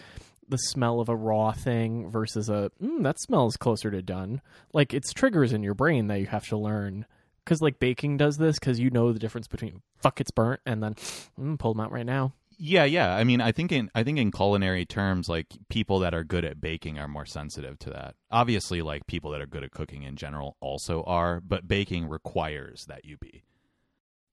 the 0.49 0.57
smell 0.57 0.99
of 0.99 1.07
a 1.07 1.15
raw 1.15 1.51
thing 1.53 2.09
versus 2.09 2.49
a 2.49 2.71
mm, 2.83 3.03
that 3.03 3.19
smells 3.21 3.55
closer 3.55 3.91
to 3.91 4.01
done. 4.01 4.41
Like 4.73 4.93
it's 4.95 5.13
triggers 5.13 5.53
in 5.53 5.61
your 5.61 5.75
brain 5.75 6.07
that 6.07 6.19
you 6.19 6.25
have 6.25 6.47
to 6.47 6.57
learn 6.57 7.05
because 7.49 7.61
like 7.63 7.79
baking 7.79 8.15
does 8.17 8.37
this 8.37 8.59
because 8.59 8.79
you 8.79 8.91
know 8.91 9.11
the 9.11 9.17
difference 9.19 9.47
between 9.47 9.81
fuck 9.97 10.21
it's 10.21 10.29
burnt 10.29 10.59
and 10.67 10.83
then 10.83 10.93
mm, 11.39 11.57
pull 11.57 11.73
them 11.73 11.81
out 11.83 11.91
right 11.91 12.05
now 12.05 12.33
yeah, 12.61 12.83
yeah. 12.83 13.15
I 13.15 13.23
mean, 13.23 13.39
I 13.39 13.53
think 13.53 13.71
in 13.71 13.89
I 13.95 14.03
think 14.03 14.19
in 14.19 14.31
culinary 14.33 14.85
terms, 14.85 15.29
like 15.29 15.45
people 15.69 15.99
that 15.99 16.13
are 16.13 16.25
good 16.25 16.43
at 16.43 16.59
baking 16.59 16.99
are 16.99 17.07
more 17.07 17.25
sensitive 17.25 17.79
to 17.79 17.89
that. 17.91 18.15
Obviously, 18.29 18.81
like 18.81 19.07
people 19.07 19.31
that 19.31 19.39
are 19.39 19.45
good 19.47 19.63
at 19.63 19.71
cooking 19.71 20.03
in 20.03 20.17
general 20.17 20.57
also 20.59 21.01
are, 21.03 21.39
but 21.39 21.69
baking 21.69 22.09
requires 22.09 22.83
that 22.89 23.05
you 23.05 23.15
be. 23.15 23.43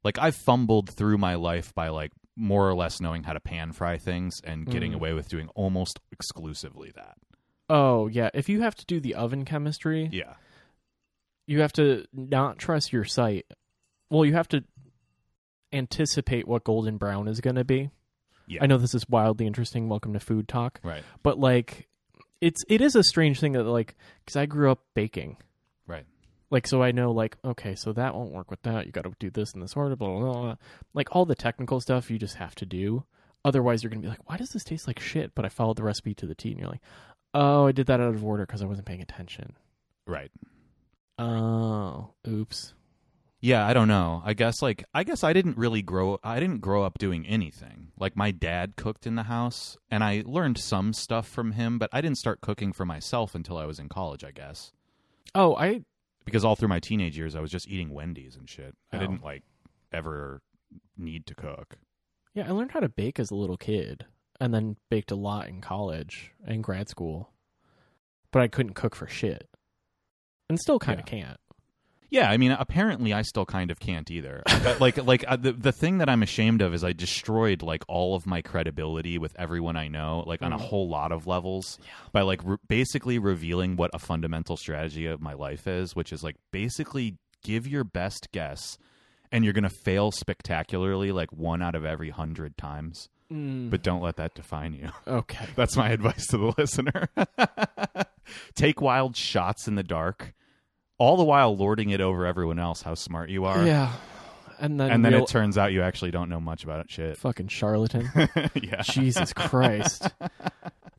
Like 0.03 0.19
I've 0.19 0.35
fumbled 0.35 0.91
through 0.91 1.19
my 1.19 1.37
life 1.37 1.73
by 1.73 1.87
like 1.91 2.11
more 2.35 2.69
or 2.69 2.75
less 2.75 3.01
knowing 3.01 3.23
how 3.23 3.33
to 3.33 3.39
pan 3.39 3.71
fry 3.71 3.97
things 3.97 4.41
and 4.43 4.67
getting 4.67 4.91
Mm. 4.91 4.97
away 4.97 5.13
with 5.13 5.29
doing 5.29 5.49
almost 5.55 6.01
exclusively 6.11 6.91
that. 6.97 7.17
oh 7.71 8.09
yeah 8.09 8.31
if 8.35 8.49
you 8.49 8.61
have 8.63 8.75
to 8.75 8.85
do 8.87 8.99
the 8.99 9.15
oven 9.15 9.45
chemistry 9.45 10.09
Yeah. 10.13 10.35
You 11.47 11.61
have 11.61 11.73
to 11.75 12.07
not 12.13 12.59
trust 12.59 12.93
your 12.93 13.05
sight. 13.05 13.47
Well, 14.11 14.25
you 14.25 14.35
have 14.35 14.49
to 14.49 14.65
anticipate 15.73 16.47
what 16.47 16.65
golden 16.65 16.97
brown 16.97 17.29
is 17.29 17.41
going 17.41 17.57
to 17.57 17.65
be. 17.65 17.91
Yeah. 18.47 18.63
I 18.63 18.67
know 18.67 18.79
this 18.79 18.95
is 18.95 19.09
wildly 19.09 19.47
interesting. 19.47 19.89
Welcome 19.89 20.13
to 20.13 20.21
food 20.21 20.49
talk. 20.49 20.81
Right. 20.83 21.03
But 21.23 21.39
like 21.39 21.89
it's 22.41 22.65
it 22.69 22.81
is 22.81 22.95
a 22.95 23.03
strange 23.03 23.41
thing 23.41 23.53
that 23.53 23.65
like 23.65 23.97
cuz 24.27 24.37
I 24.37 24.47
grew 24.47 24.71
up 24.71 24.85
baking. 24.95 25.37
Right. 25.87 26.07
Like 26.51 26.67
so 26.67 26.83
I 26.83 26.93
know 26.93 27.11
like 27.11 27.37
okay, 27.45 27.75
so 27.75 27.93
that 27.93 28.15
won't 28.15 28.33
work 28.33 28.51
with 28.51 28.63
that. 28.63 28.87
You 28.87 28.93
got 28.93 29.03
to 29.03 29.13
do 29.19 29.31
this 29.31 29.53
in 29.55 29.61
this 29.61 29.75
order 29.75 29.97
blah, 29.97 30.09
blah, 30.09 30.33
blah. 30.33 30.57
Like 30.95 31.09
all 31.15 31.25
the 31.25 31.35
technical 31.35 31.81
stuff 31.81 32.11
you 32.11 32.19
just 32.19 32.37
have 32.37 32.55
to 32.57 32.67
do. 32.67 33.05
Otherwise 33.45 33.83
you're 33.83 33.91
going 33.91 34.03
to 34.03 34.07
be 34.07 34.11
like, 34.11 34.29
"Why 34.29 34.37
does 34.37 34.51
this 34.51 34.65
taste 34.65 34.87
like 34.87 35.01
shit?" 35.01 35.35
But 35.35 35.45
I 35.45 35.49
followed 35.49 35.77
the 35.77 35.85
recipe 35.85 36.15
to 36.15 36.27
the 36.27 36.35
T 36.35 36.51
and 36.51 36.61
you're 36.61 36.69
like, 36.69 36.83
"Oh, 37.35 37.67
I 37.67 37.73
did 37.73 37.87
that 37.87 38.01
out 38.01 38.15
of 38.15 38.25
order 38.25 38.47
cuz 38.47 38.63
I 38.63 38.67
wasn't 38.67 38.87
paying 38.87 39.03
attention." 39.03 39.55
Right. 40.07 40.31
Oh, 41.19 42.11
oops. 42.29 42.75
Yeah, 43.41 43.67
I 43.67 43.75
don't 43.75 43.89
know. 43.89 44.23
I 44.25 44.35
guess 44.35 44.61
like 44.63 44.85
I 44.95 45.05
guess 45.05 45.23
I 45.23 45.33
didn't 45.33 45.57
really 45.59 45.83
grow 45.83 46.19
I 46.25 46.41
didn't 46.41 46.61
grow 46.61 46.83
up 46.85 46.99
doing 46.99 47.27
anything. 47.27 47.89
Like 47.99 48.17
my 48.17 48.31
dad 48.31 48.75
cooked 48.77 49.07
in 49.07 49.15
the 49.15 49.25
house 49.25 49.77
and 49.91 50.03
I 50.03 50.23
learned 50.27 50.59
some 50.59 50.93
stuff 50.93 51.29
from 51.29 51.53
him, 51.53 51.79
but 51.79 51.91
I 51.93 52.01
didn't 52.01 52.19
start 52.19 52.41
cooking 52.41 52.73
for 52.73 52.85
myself 52.85 53.35
until 53.35 53.57
I 53.59 53.67
was 53.67 53.79
in 53.79 53.89
college, 53.89 54.25
I 54.25 54.31
guess. 54.31 54.73
Oh, 55.35 55.55
I 55.55 55.83
Because 56.25 56.45
all 56.45 56.57
through 56.57 56.69
my 56.69 56.81
teenage 56.81 57.17
years 57.17 57.37
I 57.37 57.41
was 57.41 57.51
just 57.51 57.69
eating 57.69 57.91
Wendy's 57.91 58.37
and 58.37 58.49
shit. 58.49 58.75
I 58.93 58.97
Oh. 58.97 59.01
didn't 59.01 59.23
like 59.23 59.45
ever 59.93 60.43
need 60.97 61.27
to 61.27 61.35
cook. 61.35 61.79
Yeah, 62.35 62.49
I 62.49 62.51
learned 62.53 62.73
how 62.73 62.81
to 62.81 62.89
bake 62.89 63.19
as 63.21 63.31
a 63.31 63.35
little 63.37 63.57
kid 63.59 64.07
and 64.41 64.53
then 64.53 64.77
baked 64.91 65.11
a 65.11 65.17
lot 65.17 65.49
in 65.49 65.61
college 65.61 66.33
and 66.45 66.65
grad 66.65 66.89
school. 66.89 67.33
But 68.33 68.43
I 68.43 68.49
couldn't 68.49 68.75
cook 68.75 68.95
for 68.95 69.07
shit. 69.07 69.49
And 70.49 70.59
still 70.61 70.79
kind 70.79 71.01
of 71.01 71.07
can't. 71.07 71.39
Yeah, 72.09 72.31
I 72.31 72.37
mean, 72.37 72.53
apparently 72.53 73.13
I 73.13 73.23
still 73.23 73.45
kind 73.45 73.71
of 73.73 73.81
can't 73.81 74.09
either. 74.13 74.45
But, 74.47 74.81
like, 74.81 74.97
like 75.05 75.25
uh, 75.27 75.35
the 75.37 75.53
the 75.53 75.73
thing 75.73 75.99
that 75.99 76.09
I'm 76.09 76.23
ashamed 76.23 76.63
of 76.63 76.73
is 76.73 76.85
I 76.85 76.93
destroyed 76.93 77.63
like 77.63 77.83
all 77.89 78.15
of 78.15 78.27
my 78.27 78.43
credibility 78.43 79.19
with 79.19 79.35
everyone 79.37 79.77
I 79.77 79.89
know, 79.89 80.23
like 80.25 80.41
on 80.41 80.53
a 80.53 80.57
Mm. 80.57 80.61
whole 80.61 80.89
lot 80.89 81.11
of 81.11 81.27
levels, 81.27 81.81
by 82.13 82.23
like 82.23 82.41
re- 82.45 82.59
basically 82.69 83.19
revealing 83.19 83.75
what 83.75 83.91
a 83.93 83.99
fundamental 83.99 84.57
strategy 84.57 85.07
of 85.07 85.21
my 85.21 85.33
life 85.33 85.67
is, 85.67 85.97
which 85.97 86.13
is 86.13 86.23
like 86.23 86.37
basically 86.53 87.17
give 87.43 87.67
your 87.67 87.83
best 87.83 88.29
guess, 88.33 88.79
and 89.33 89.45
you're 89.45 89.53
gonna 89.53 89.69
fail 89.69 90.13
spectacularly 90.13 91.11
like 91.11 91.33
one 91.33 91.61
out 91.61 91.75
of 91.75 91.85
every 91.85 92.11
hundred 92.11 92.57
times. 92.57 93.09
But 93.29 93.83
don't 93.83 94.01
let 94.03 94.15
that 94.17 94.37
define 94.37 94.73
you. 94.75 94.91
okay. 95.09 95.47
That's 95.57 95.77
my 95.77 95.89
advice 95.91 96.29
to 96.29 96.39
the 96.39 96.55
listener. 96.57 97.09
take 98.55 98.81
wild 98.81 99.17
shots 99.17 99.69
in 99.69 99.75
the 99.75 99.83
dark, 99.83 100.35
all 100.99 101.17
the 101.17 101.25
while 101.25 101.57
lording 101.57 101.91
it 101.91 102.01
over 102.01 102.27
everyone 102.27 102.59
else 102.59 102.83
how 102.83 102.95
smart 102.95 103.31
you 103.31 103.45
are. 103.45 103.65
yeah, 103.67 103.93
and 104.59 104.79
then 104.81 104.91
And 104.91 105.05
then 105.05 105.13
real- 105.13 105.25
it 105.25 105.29
turns 105.29 105.59
out 105.59 105.73
you 105.73 105.83
actually 105.83 106.11
don't 106.11 106.29
know 106.29 106.41
much 106.41 106.65
about 106.65 106.81
it. 106.81 106.91
Shit. 106.91 107.17
fucking 107.19 107.49
charlatan. 107.49 108.11
yeah. 108.55 108.83
Jesus 108.83 109.33
Christ. 109.33 110.09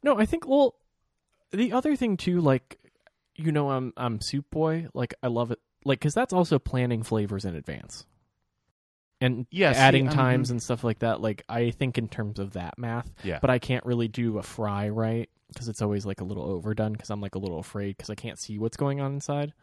No, 0.03 0.17
I 0.17 0.25
think 0.25 0.47
well 0.47 0.75
the 1.51 1.73
other 1.73 1.95
thing 1.97 2.15
too 2.17 2.39
like 2.39 2.77
you 3.35 3.51
know 3.51 3.71
I'm 3.71 3.91
I'm 3.97 4.21
soup 4.21 4.45
boy, 4.51 4.87
like 4.93 5.13
I 5.21 5.27
love 5.27 5.51
it 5.51 5.59
like 5.83 5.99
cuz 5.99 6.13
that's 6.13 6.31
also 6.31 6.59
planning 6.59 7.03
flavors 7.03 7.43
in 7.43 7.55
advance. 7.55 8.05
And 9.19 9.47
Yeah, 9.49 9.73
see, 9.73 9.80
adding 9.80 10.08
um, 10.08 10.13
times 10.13 10.51
and 10.51 10.62
stuff 10.62 10.84
like 10.84 10.99
that 10.99 11.21
like 11.21 11.43
I 11.49 11.71
think 11.71 11.97
in 11.97 12.08
terms 12.08 12.38
of 12.39 12.53
that 12.53 12.77
math, 12.77 13.12
Yeah. 13.23 13.39
but 13.41 13.49
I 13.49 13.58
can't 13.60 13.86
really 13.86 14.08
do 14.08 14.38
a 14.38 14.43
fry 14.43 14.89
right 14.89 15.30
cuz 15.58 15.67
it's 15.67 15.82
always 15.82 16.06
like 16.06 16.21
a 16.21 16.23
little 16.23 16.43
overdone 16.43 16.95
cuz 16.95 17.10
I'm 17.10 17.21
like 17.21 17.36
a 17.36 17.39
little 17.39 17.58
afraid 17.60 17.97
cuz 17.97 18.10
I 18.10 18.15
can't 18.15 18.39
see 18.39 18.60
what's 18.60 18.77
going 18.77 19.01
on 19.01 19.13
inside. 19.13 19.53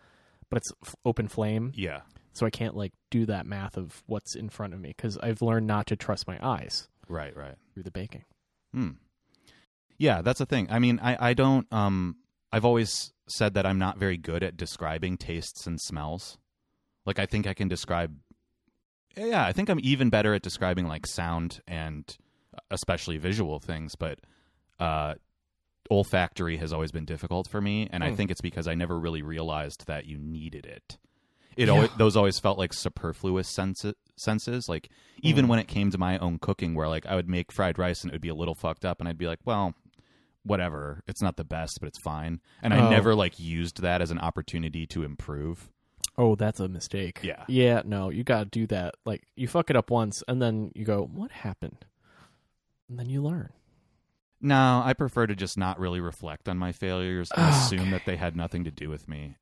But 0.51 0.59
it's 0.59 0.73
f- 0.85 0.95
open 1.05 1.29
flame, 1.29 1.73
yeah. 1.75 2.01
so 2.33 2.45
I 2.47 2.51
can't 2.51 2.77
like 2.77 2.93
do 3.11 3.27
that 3.27 3.47
math 3.47 3.77
of 3.77 4.03
what's 4.07 4.35
in 4.35 4.49
front 4.49 4.75
of 4.75 4.81
me 4.81 4.93
cuz 4.95 5.17
I've 5.19 5.41
learned 5.43 5.67
not 5.67 5.87
to 5.87 5.97
trust 5.97 6.27
my 6.27 6.39
eyes 6.45 6.89
Right, 7.09 7.37
right. 7.37 7.55
through 7.75 7.83
the 7.85 7.91
baking. 7.91 8.25
Hmm. 8.73 8.91
Yeah, 9.99 10.23
that's 10.23 10.39
the 10.41 10.47
thing. 10.47 10.67
I 10.71 10.79
mean, 10.81 10.99
I, 11.01 11.31
I 11.31 11.35
don't 11.35 11.73
um 11.73 12.17
I've 12.53 12.65
always 12.65 13.13
said 13.29 13.55
that 13.55 13.67
I'm 13.67 13.79
not 13.79 13.99
very 13.99 14.17
good 14.17 14.43
at 14.43 14.57
describing 14.57 15.17
tastes 15.17 15.67
and 15.67 15.81
smells. 15.81 16.39
Like 17.07 17.19
I 17.19 17.27
think 17.27 17.47
I 17.47 17.55
can 17.55 17.69
describe 17.69 18.17
Yeah, 19.17 19.45
I 19.47 19.53
think 19.53 19.69
I'm 19.69 19.81
even 19.83 20.11
better 20.11 20.35
at 20.35 20.43
describing 20.43 20.87
like 20.89 21.07
sound 21.07 21.61
and 21.69 22.05
especially 22.71 23.17
visual 23.19 23.59
things, 23.61 23.95
but 23.97 24.19
uh 24.81 25.15
olfactory 25.91 26.57
has 26.57 26.73
always 26.73 26.91
been 26.91 27.05
difficult 27.05 27.47
for 27.49 27.61
me 27.61 27.87
and 27.93 28.03
I 28.03 28.09
Hmm. 28.11 28.15
think 28.17 28.31
it's 28.31 28.41
because 28.41 28.67
I 28.67 28.75
never 28.75 28.99
really 28.99 29.21
realized 29.23 29.87
that 29.87 30.07
you 30.07 30.17
needed 30.19 30.65
it. 30.65 30.97
It 31.57 31.69
Yeah. 31.69 31.75
always, 31.75 31.91
those 31.99 32.17
always 32.17 32.39
felt 32.41 32.59
like 32.59 32.73
superfluous 32.73 33.49
sense, 33.55 33.85
senses 34.17 34.65
like 34.69 34.89
even 35.23 35.45
Hmm. 35.45 35.51
when 35.51 35.59
it 35.59 35.69
came 35.69 35.91
to 35.91 35.99
my 35.99 36.17
own 36.19 36.39
cooking 36.39 36.75
where 36.75 36.89
like 36.89 37.05
I 37.07 37.15
would 37.15 37.29
make 37.29 37.53
fried 37.53 37.79
rice 37.79 38.03
and 38.03 38.11
it 38.11 38.15
would 38.15 38.23
be 38.23 38.29
a 38.31 38.35
little 38.35 38.55
fucked 38.55 38.85
up 38.85 38.99
and 38.99 39.09
I'd 39.09 39.19
be 39.19 39.27
like, 39.27 39.41
well, 39.45 39.75
whatever. 40.43 41.03
It's 41.07 41.23
not 41.23 41.37
the 41.37 41.45
best, 41.45 41.79
but 41.81 41.87
it's 41.89 42.01
fine. 42.03 42.41
And 42.63 42.73
I 42.73 42.81
Oh. 42.81 42.89
never 42.91 43.15
like 43.15 43.39
used 43.39 43.83
that 43.83 44.01
as 44.01 44.11
an 44.11 44.19
opportunity 44.19 44.87
to 44.89 45.03
improve. 45.03 45.71
Oh, 46.17 46.37
that's 46.37 46.61
a 46.61 46.69
mistake. 46.69 47.21
Yeah. 47.23 47.45
Yeah, 47.49 47.83
no, 47.85 48.09
you 48.11 48.23
got 48.23 48.39
to 48.41 48.45
do 48.47 48.67
that. 48.69 48.95
Like 49.05 49.25
you 49.37 49.49
fuck 49.49 49.71
it 49.71 49.77
up 49.77 49.91
once 49.91 50.23
and 50.29 50.41
then 50.41 50.71
you 50.75 50.85
go, 50.85 51.03
"What 51.13 51.31
happened?" 51.31 51.85
And 52.89 52.99
then 52.99 53.09
you 53.09 53.23
learn. 53.23 53.51
No, 54.41 54.83
I 54.85 54.93
prefer 54.93 55.27
to 55.27 55.35
just 55.35 55.57
not 55.57 55.79
really 55.79 56.01
reflect 56.01 56.49
on 56.49 56.59
my 56.59 56.73
failures 56.73 57.31
and 57.35 57.47
ah, 57.47 57.49
assume 57.49 57.91
that 57.93 58.03
they 58.05 58.17
had 58.17 58.37
nothing 58.37 58.65
to 58.65 58.71
do 58.71 58.91
with 58.91 59.09
me. 59.09 59.37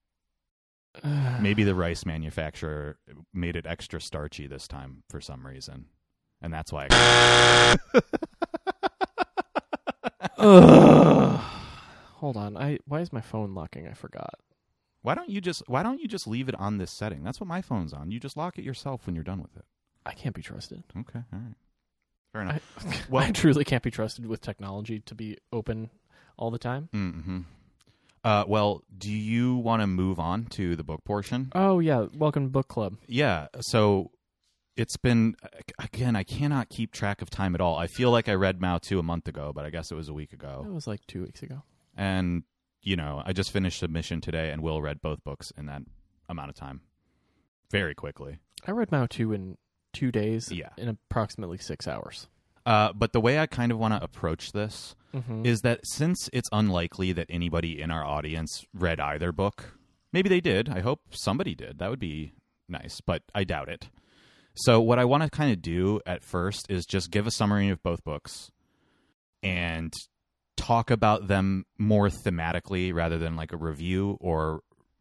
Ah. 1.03 1.39
Maybe 1.41 1.65
the 1.65 1.75
rice 1.75 2.07
manufacturer 2.07 2.99
made 3.35 3.57
it 3.57 3.67
extra 3.67 4.01
starchy 4.01 4.47
this 4.47 4.69
time 4.69 5.03
for 5.11 5.21
some 5.21 5.47
reason. 5.47 5.87
And 6.41 6.53
that's 6.53 6.73
why 6.73 6.87
I 6.91 7.69
Hold 12.17 12.37
on. 12.37 12.57
I 12.57 12.79
why 12.87 13.01
is 13.01 13.13
my 13.13 13.21
phone 13.21 13.55
locking? 13.55 13.89
I 13.89 13.95
forgot. 13.95 14.35
Why 15.03 15.15
don't 15.15 15.29
you 15.29 15.41
just 15.41 15.63
why 15.67 15.83
don't 15.83 16.01
you 16.01 16.09
just 16.09 16.27
leave 16.27 16.49
it 16.49 16.55
on 16.57 16.79
this 16.79 16.91
setting? 16.91 17.25
That's 17.25 17.41
what 17.41 17.49
my 17.49 17.61
phone's 17.61 17.93
on. 17.93 18.11
You 18.11 18.21
just 18.21 18.37
lock 18.37 18.59
it 18.59 18.65
yourself 18.65 19.07
when 19.07 19.15
you're 19.15 19.25
done 19.25 19.43
with 19.43 19.57
it. 19.57 19.65
I 20.07 20.13
can't 20.13 20.35
be 20.35 20.43
trusted. 20.43 20.83
Okay, 20.97 21.21
all 21.33 21.39
right. 21.39 21.55
Fair 22.33 22.43
I, 22.43 22.45
enough. 22.45 23.13
I 23.15 23.31
truly 23.33 23.65
can't 23.65 23.83
be 23.83 23.91
trusted 23.91 24.27
with 24.27 24.41
technology 24.41 25.01
to 25.01 25.15
be 25.15 25.39
open 25.53 25.91
all 26.37 26.51
the 26.51 26.59
time. 26.59 26.89
Mm-hmm. 26.95 27.41
Uh, 28.25 28.45
well, 28.47 28.83
do 28.97 29.11
you 29.11 29.57
want 29.57 29.83
to 29.83 29.87
move 29.87 30.21
on 30.21 30.45
to 30.47 30.77
the 30.77 30.85
book 30.85 31.05
portion? 31.05 31.51
Oh 31.55 31.81
yeah, 31.81 32.07
welcome 32.15 32.45
to 32.45 32.51
book 32.51 32.69
club. 32.69 32.97
Yeah. 33.09 33.49
So 33.61 34.13
it's 34.77 34.97
been 34.97 35.35
again. 35.81 36.15
I 36.15 36.23
cannot 36.23 36.69
keep 36.69 36.93
track 36.93 37.21
of 37.23 37.31
time 37.31 37.57
at 37.57 37.61
all. 37.61 37.77
I 37.77 37.89
feel 37.89 38.11
like 38.11 38.29
I 38.29 38.35
read 38.35 38.61
Mao 38.61 38.79
two 38.79 39.01
a 39.01 39.03
month 39.03 39.27
ago, 39.27 39.53
but 39.53 39.65
I 39.65 39.71
guess 39.71 39.91
it 39.91 39.97
was 39.97 40.09
a 40.09 40.15
week 40.15 40.33
ago. 40.33 40.65
It 40.65 40.73
was 40.73 40.87
like 40.87 41.05
2 41.09 41.23
weeks 41.23 41.43
ago. 41.43 41.63
And 41.97 42.45
you 42.83 42.97
know, 42.97 43.23
I 43.25 43.33
just 43.33 43.51
finished 43.51 43.79
submission 43.79 44.21
today, 44.21 44.51
and 44.51 44.63
Will 44.63 44.83
read 44.83 45.01
both 45.01 45.23
books 45.25 45.53
in 45.57 45.67
that 45.67 45.83
amount 46.29 46.51
of 46.51 46.57
time, 46.57 46.81
very 47.71 47.95
quickly. 47.95 48.39
I 48.67 48.71
read 48.73 48.91
Mao 48.93 49.07
2 49.07 49.33
in 49.33 49.57
2 49.93 50.11
days 50.13 50.51
Yeah. 50.53 50.71
in 50.77 50.89
approximately 50.89 51.59
6 51.59 51.87
hours. 51.89 52.29
Uh, 52.65 52.93
but 52.93 53.13
the 53.13 53.21
way 53.21 53.39
I 53.39 53.47
kind 53.47 53.73
of 53.73 53.79
want 53.79 53.93
to 53.95 54.03
approach 54.03 54.53
this 54.53 54.95
Mhm. 55.13 55.45
is 55.45 55.61
that 55.63 55.81
since 55.85 56.31
it's 56.33 56.49
unlikely 56.53 57.13
that 57.13 57.27
anybody 57.29 57.81
in 57.81 57.91
our 57.91 58.05
audience 58.05 58.65
read 58.73 59.01
either 59.01 59.33
book, 59.33 59.79
maybe 60.13 60.29
they 60.29 60.41
did. 60.41 60.69
I 60.69 60.81
hope 60.81 61.01
somebody 61.11 61.55
did. 61.55 61.79
That 61.79 61.91
would 61.91 61.99
be 61.99 62.35
nice, 62.69 63.01
but 63.01 63.23
I 63.35 63.45
doubt 63.45 63.69
it. 63.69 63.91
So, 64.55 64.81
what 64.81 64.99
I 64.99 65.05
want 65.05 65.23
to 65.25 65.31
kind 65.31 65.51
of 65.53 65.61
do 65.61 66.01
at 66.07 66.23
first 66.23 66.71
is 66.71 66.87
just 66.87 67.11
give 67.11 67.27
a 67.27 67.31
summary 67.31 67.69
of 67.69 67.83
both 67.83 68.05
books 68.05 68.53
and 69.43 69.93
talk 70.57 70.91
about 70.91 71.29
them 71.29 71.65
more 71.79 72.09
thematically 72.09 72.93
rather 72.95 73.19
than 73.19 73.37
like 73.37 73.53
a 73.53 73.57
review 73.57 74.17
or 74.21 74.61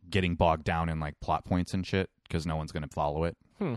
getting 0.09 0.35
bogged 0.35 0.63
down 0.63 0.89
in 0.89 0.99
like 0.99 1.19
plot 1.19 1.45
points 1.45 1.73
and 1.73 1.85
shit 1.85 2.09
because 2.27 2.45
no 2.45 2.55
one's 2.55 2.71
going 2.71 2.83
to 2.83 2.89
follow 2.93 3.23
it. 3.23 3.37
Hmm. 3.57 3.75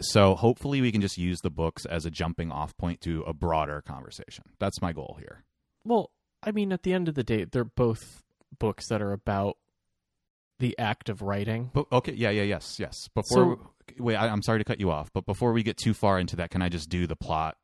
So, 0.00 0.36
hopefully, 0.36 0.80
we 0.80 0.92
can 0.92 1.00
just 1.00 1.18
use 1.18 1.40
the 1.40 1.50
books 1.50 1.84
as 1.84 2.06
a 2.06 2.10
jumping 2.10 2.52
off 2.52 2.76
point 2.76 3.00
to 3.00 3.22
a 3.22 3.32
broader 3.32 3.82
conversation. 3.82 4.44
That's 4.60 4.80
my 4.80 4.92
goal 4.92 5.16
here. 5.18 5.42
Well, 5.84 6.10
I 6.40 6.52
mean, 6.52 6.72
at 6.72 6.84
the 6.84 6.92
end 6.92 7.08
of 7.08 7.16
the 7.16 7.24
day, 7.24 7.44
they're 7.44 7.64
both 7.64 8.22
books 8.60 8.88
that 8.90 9.02
are 9.02 9.12
about 9.12 9.56
the 10.60 10.78
act 10.78 11.08
of 11.08 11.20
writing. 11.22 11.70
But 11.74 11.86
okay, 11.90 12.12
yeah, 12.12 12.30
yeah, 12.30 12.42
yes, 12.42 12.76
yes. 12.78 13.08
Before 13.12 13.56
So- 13.56 13.70
wait, 13.98 14.14
I, 14.14 14.28
I'm 14.28 14.42
sorry 14.42 14.58
to 14.60 14.64
cut 14.64 14.78
you 14.78 14.90
off, 14.92 15.10
but 15.12 15.26
before 15.26 15.52
we 15.52 15.64
get 15.64 15.76
too 15.76 15.94
far 15.94 16.20
into 16.20 16.36
that, 16.36 16.50
can 16.50 16.62
I 16.62 16.68
just 16.68 16.88
do 16.88 17.08
the 17.08 17.16
plot, 17.16 17.56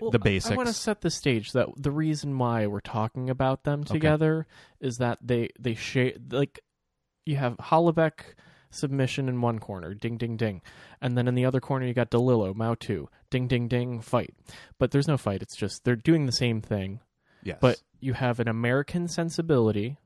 Well, 0.00 0.10
the 0.10 0.18
basics? 0.18 0.52
I 0.52 0.56
want 0.56 0.68
to 0.68 0.74
set 0.74 1.00
the 1.00 1.10
stage 1.10 1.52
that 1.52 1.68
the 1.76 1.90
reason 1.90 2.36
why 2.38 2.66
we're 2.66 2.80
talking 2.80 3.30
about 3.30 3.64
them 3.64 3.84
together 3.84 4.46
is 4.80 4.98
that 4.98 5.18
they 5.22 5.50
they 5.58 5.74
share 5.74 6.12
like 6.30 6.60
you 7.24 7.36
have 7.36 7.56
Houellebecq 7.56 8.12
submission 8.70 9.28
in 9.28 9.40
one 9.40 9.58
corner, 9.58 9.94
ding 9.94 10.16
ding 10.16 10.36
ding, 10.36 10.62
and 11.00 11.16
then 11.16 11.28
in 11.28 11.34
the 11.34 11.44
other 11.44 11.60
corner 11.60 11.86
you 11.86 11.94
got 11.94 12.10
DeLillo 12.10 12.54
Mao 12.54 12.74
two, 12.74 13.08
ding 13.30 13.46
ding 13.46 13.68
ding, 13.68 14.00
fight. 14.00 14.34
But 14.78 14.90
there's 14.90 15.08
no 15.08 15.16
fight. 15.16 15.42
It's 15.42 15.56
just 15.56 15.84
they're 15.84 15.96
doing 15.96 16.26
the 16.26 16.32
same 16.32 16.60
thing, 16.60 17.00
yes, 17.42 17.58
but 17.60 17.80
you 18.00 18.14
have 18.14 18.40
an 18.40 18.48
American 18.48 19.08
sensibility, 19.08 19.98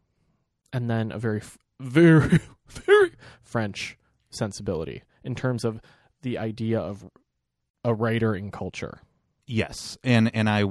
and 0.72 0.90
then 0.90 1.10
a 1.12 1.18
very 1.18 1.42
very 1.78 2.40
very 2.68 3.12
French 3.42 3.96
sensibility 4.30 5.02
in 5.24 5.34
terms 5.34 5.64
of 5.64 5.80
the 6.22 6.38
idea 6.38 6.78
of 6.78 7.04
a 7.84 7.94
writer 7.94 8.34
in 8.34 8.50
culture. 8.50 9.00
Yes, 9.50 9.98
and 10.04 10.34
and 10.34 10.48
I, 10.48 10.64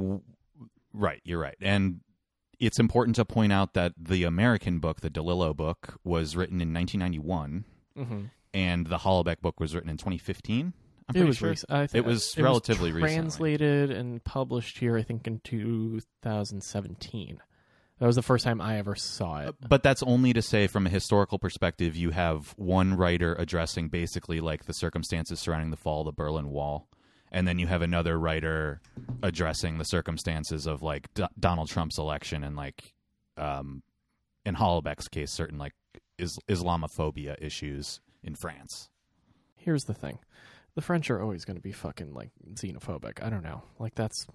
right, 0.94 1.22
you're 1.24 1.40
right, 1.40 1.58
and 1.62 2.02
it's 2.60 2.80
important 2.80 3.16
to 3.18 3.26
point 3.26 3.54
out 3.54 3.74
that 3.74 3.94
the 3.98 4.24
American 4.24 4.80
book, 4.80 5.02
the 5.02 5.10
DeLillo 5.10 5.56
book, 5.56 5.98
was 6.04 6.36
written 6.36 6.62
in 6.62 6.74
1991, 6.74 7.66
Mm-hmm. 7.98 8.26
and 8.54 8.88
the 8.88 8.98
Hollaback 9.00 9.42
book 9.42 9.60
was 9.60 9.76
written 9.76 9.90
in 9.90 9.98
2015. 9.98 10.74
I'm 11.10 11.16
It 11.16 11.26
was 11.26 11.38
sure. 11.38 11.50
rec- 11.50 11.60
I 11.70 11.84
It 11.84 11.92
think 11.92 12.06
was 12.06 12.34
relatively 12.38 12.92
recently. 12.92 13.16
translated 13.16 13.92
and 13.92 14.24
published 14.24 14.78
here. 14.78 14.98
I 14.98 15.02
think 15.04 15.28
in 15.28 15.40
2017. 15.40 17.42
That 18.00 18.06
was 18.08 18.16
the 18.16 18.22
first 18.22 18.46
time 18.46 18.62
I 18.62 18.78
ever 18.78 18.96
saw 18.96 19.40
it. 19.42 19.56
But 19.68 19.84
that's 19.84 20.02
only 20.04 20.32
to 20.32 20.42
say, 20.42 20.68
from 20.68 20.88
a 20.88 20.90
historical 20.90 21.38
perspective, 21.38 21.98
you 21.98 22.12
have 22.12 22.54
one 22.58 22.96
writer 22.96 23.36
addressing 23.38 23.90
basically 23.90 24.40
like 24.40 24.64
the 24.66 24.74
circumstances 24.74 25.40
surrounding 25.42 25.72
the 25.72 25.76
fall 25.78 26.02
of 26.02 26.06
the 26.06 26.14
Berlin 26.14 26.48
Wall, 26.50 26.88
and 27.32 27.48
then 27.48 27.60
you 27.60 27.68
have 27.68 27.82
another 27.82 28.18
writer 28.20 28.82
addressing 29.24 29.78
the 29.78 29.84
circumstances 29.86 30.66
of 30.66 30.82
like 30.82 31.14
D- 31.14 31.26
Donald 31.40 31.70
Trump's 31.70 31.98
election 31.98 32.44
and 32.44 32.56
like, 32.56 32.94
um, 33.38 33.84
in 34.46 34.56
Houellebecq's 34.56 35.08
case, 35.08 35.32
certain 35.32 35.58
like 35.58 35.74
is- 36.18 36.40
Islamophobia 36.48 37.36
issues 37.42 38.00
in 38.24 38.36
France. 38.36 38.90
Here's 39.56 39.84
the 39.84 39.94
thing: 39.94 40.20
the 40.76 40.82
French 40.82 41.10
are 41.10 41.22
always 41.22 41.46
going 41.46 41.58
to 41.58 41.62
be 41.62 41.72
fucking 41.72 42.14
like 42.14 42.32
xenophobic. 42.54 43.24
I 43.24 43.30
don't 43.30 43.44
know. 43.44 43.64
Like 43.78 43.96
that's 43.96 44.26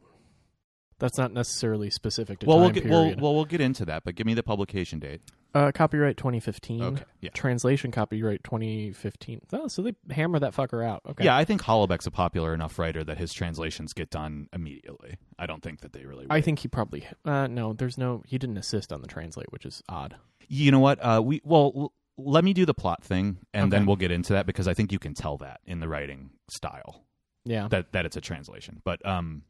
that's 0.99 1.19
not 1.19 1.33
necessarily 1.33 1.91
specific 1.91 2.39
to 2.41 2.47
Well, 2.47 2.59
we'll 2.59 2.69
time 2.71 2.75
get 2.75 2.87
well, 2.91 3.15
well, 3.19 3.35
we'll 3.35 3.45
get 3.45 3.61
into 3.61 3.85
that, 3.87 4.05
but 4.05 4.15
give 4.15 4.27
me 4.27 4.35
the 4.35 4.43
publication 4.43 4.99
date. 4.99 5.23
Uh, 5.55 5.71
copyright 5.73 6.17
2015. 6.17 6.83
Okay, 6.83 7.05
yeah. 7.21 7.31
Translation 7.33 7.93
copyright 7.93 8.43
2015. 8.43 9.41
Oh, 9.53 9.69
so 9.69 9.83
they 9.83 9.95
hammer 10.13 10.39
that 10.41 10.53
fucker 10.53 10.85
out. 10.85 11.03
Okay. 11.09 11.25
Yeah, 11.25 11.37
I 11.37 11.45
think 11.45 11.63
Houellebecq's 11.63 12.07
a 12.07 12.11
popular 12.11 12.53
enough 12.55 12.77
writer 12.79 13.05
that 13.05 13.19
his 13.19 13.33
translations 13.33 13.93
get 13.93 14.11
done 14.11 14.49
immediately. 14.53 15.17
I 15.39 15.47
don't 15.47 15.63
think 15.63 15.81
that 15.83 15.93
they 15.93 16.05
really. 16.07 16.27
I 16.29 16.41
think 16.41 16.59
he 16.59 16.69
probably. 16.69 17.07
Uh, 17.25 17.47
no, 17.47 17.73
there's 17.73 17.97
no. 17.97 18.23
He 18.27 18.37
didn't 18.37 18.57
assist 18.59 18.93
on 18.93 19.01
the 19.01 19.07
translate, 19.07 19.53
which 19.53 19.65
is 19.65 19.81
odd. 19.89 20.17
You 20.49 20.73
know 20.73 20.81
what? 20.81 20.99
Uh, 21.01 21.23
we 21.25 21.41
well, 21.45 21.73
l- 21.77 21.93
let 22.19 22.43
me 22.45 22.53
do 22.53 22.67
the 22.67 22.75
plot 22.75 23.05
thing, 23.05 23.39
and 23.53 23.73
then 23.73 23.87
we'll 23.87 23.97
get 23.97 24.11
into 24.11 24.33
that 24.33 24.47
because 24.47 24.67
I 24.67 24.75
think 24.75 24.91
you 24.93 24.99
can 24.99 25.15
tell 25.15 25.37
that 25.39 25.61
in 25.65 25.79
the 25.81 25.89
writing 25.89 26.31
style 26.49 27.05
Yeah. 27.45 27.69
that 27.69 27.93
that 27.93 28.07
it's 28.07 28.17
a 28.17 28.21
translation. 28.21 28.83
But 28.85 29.05
um, 29.07 29.43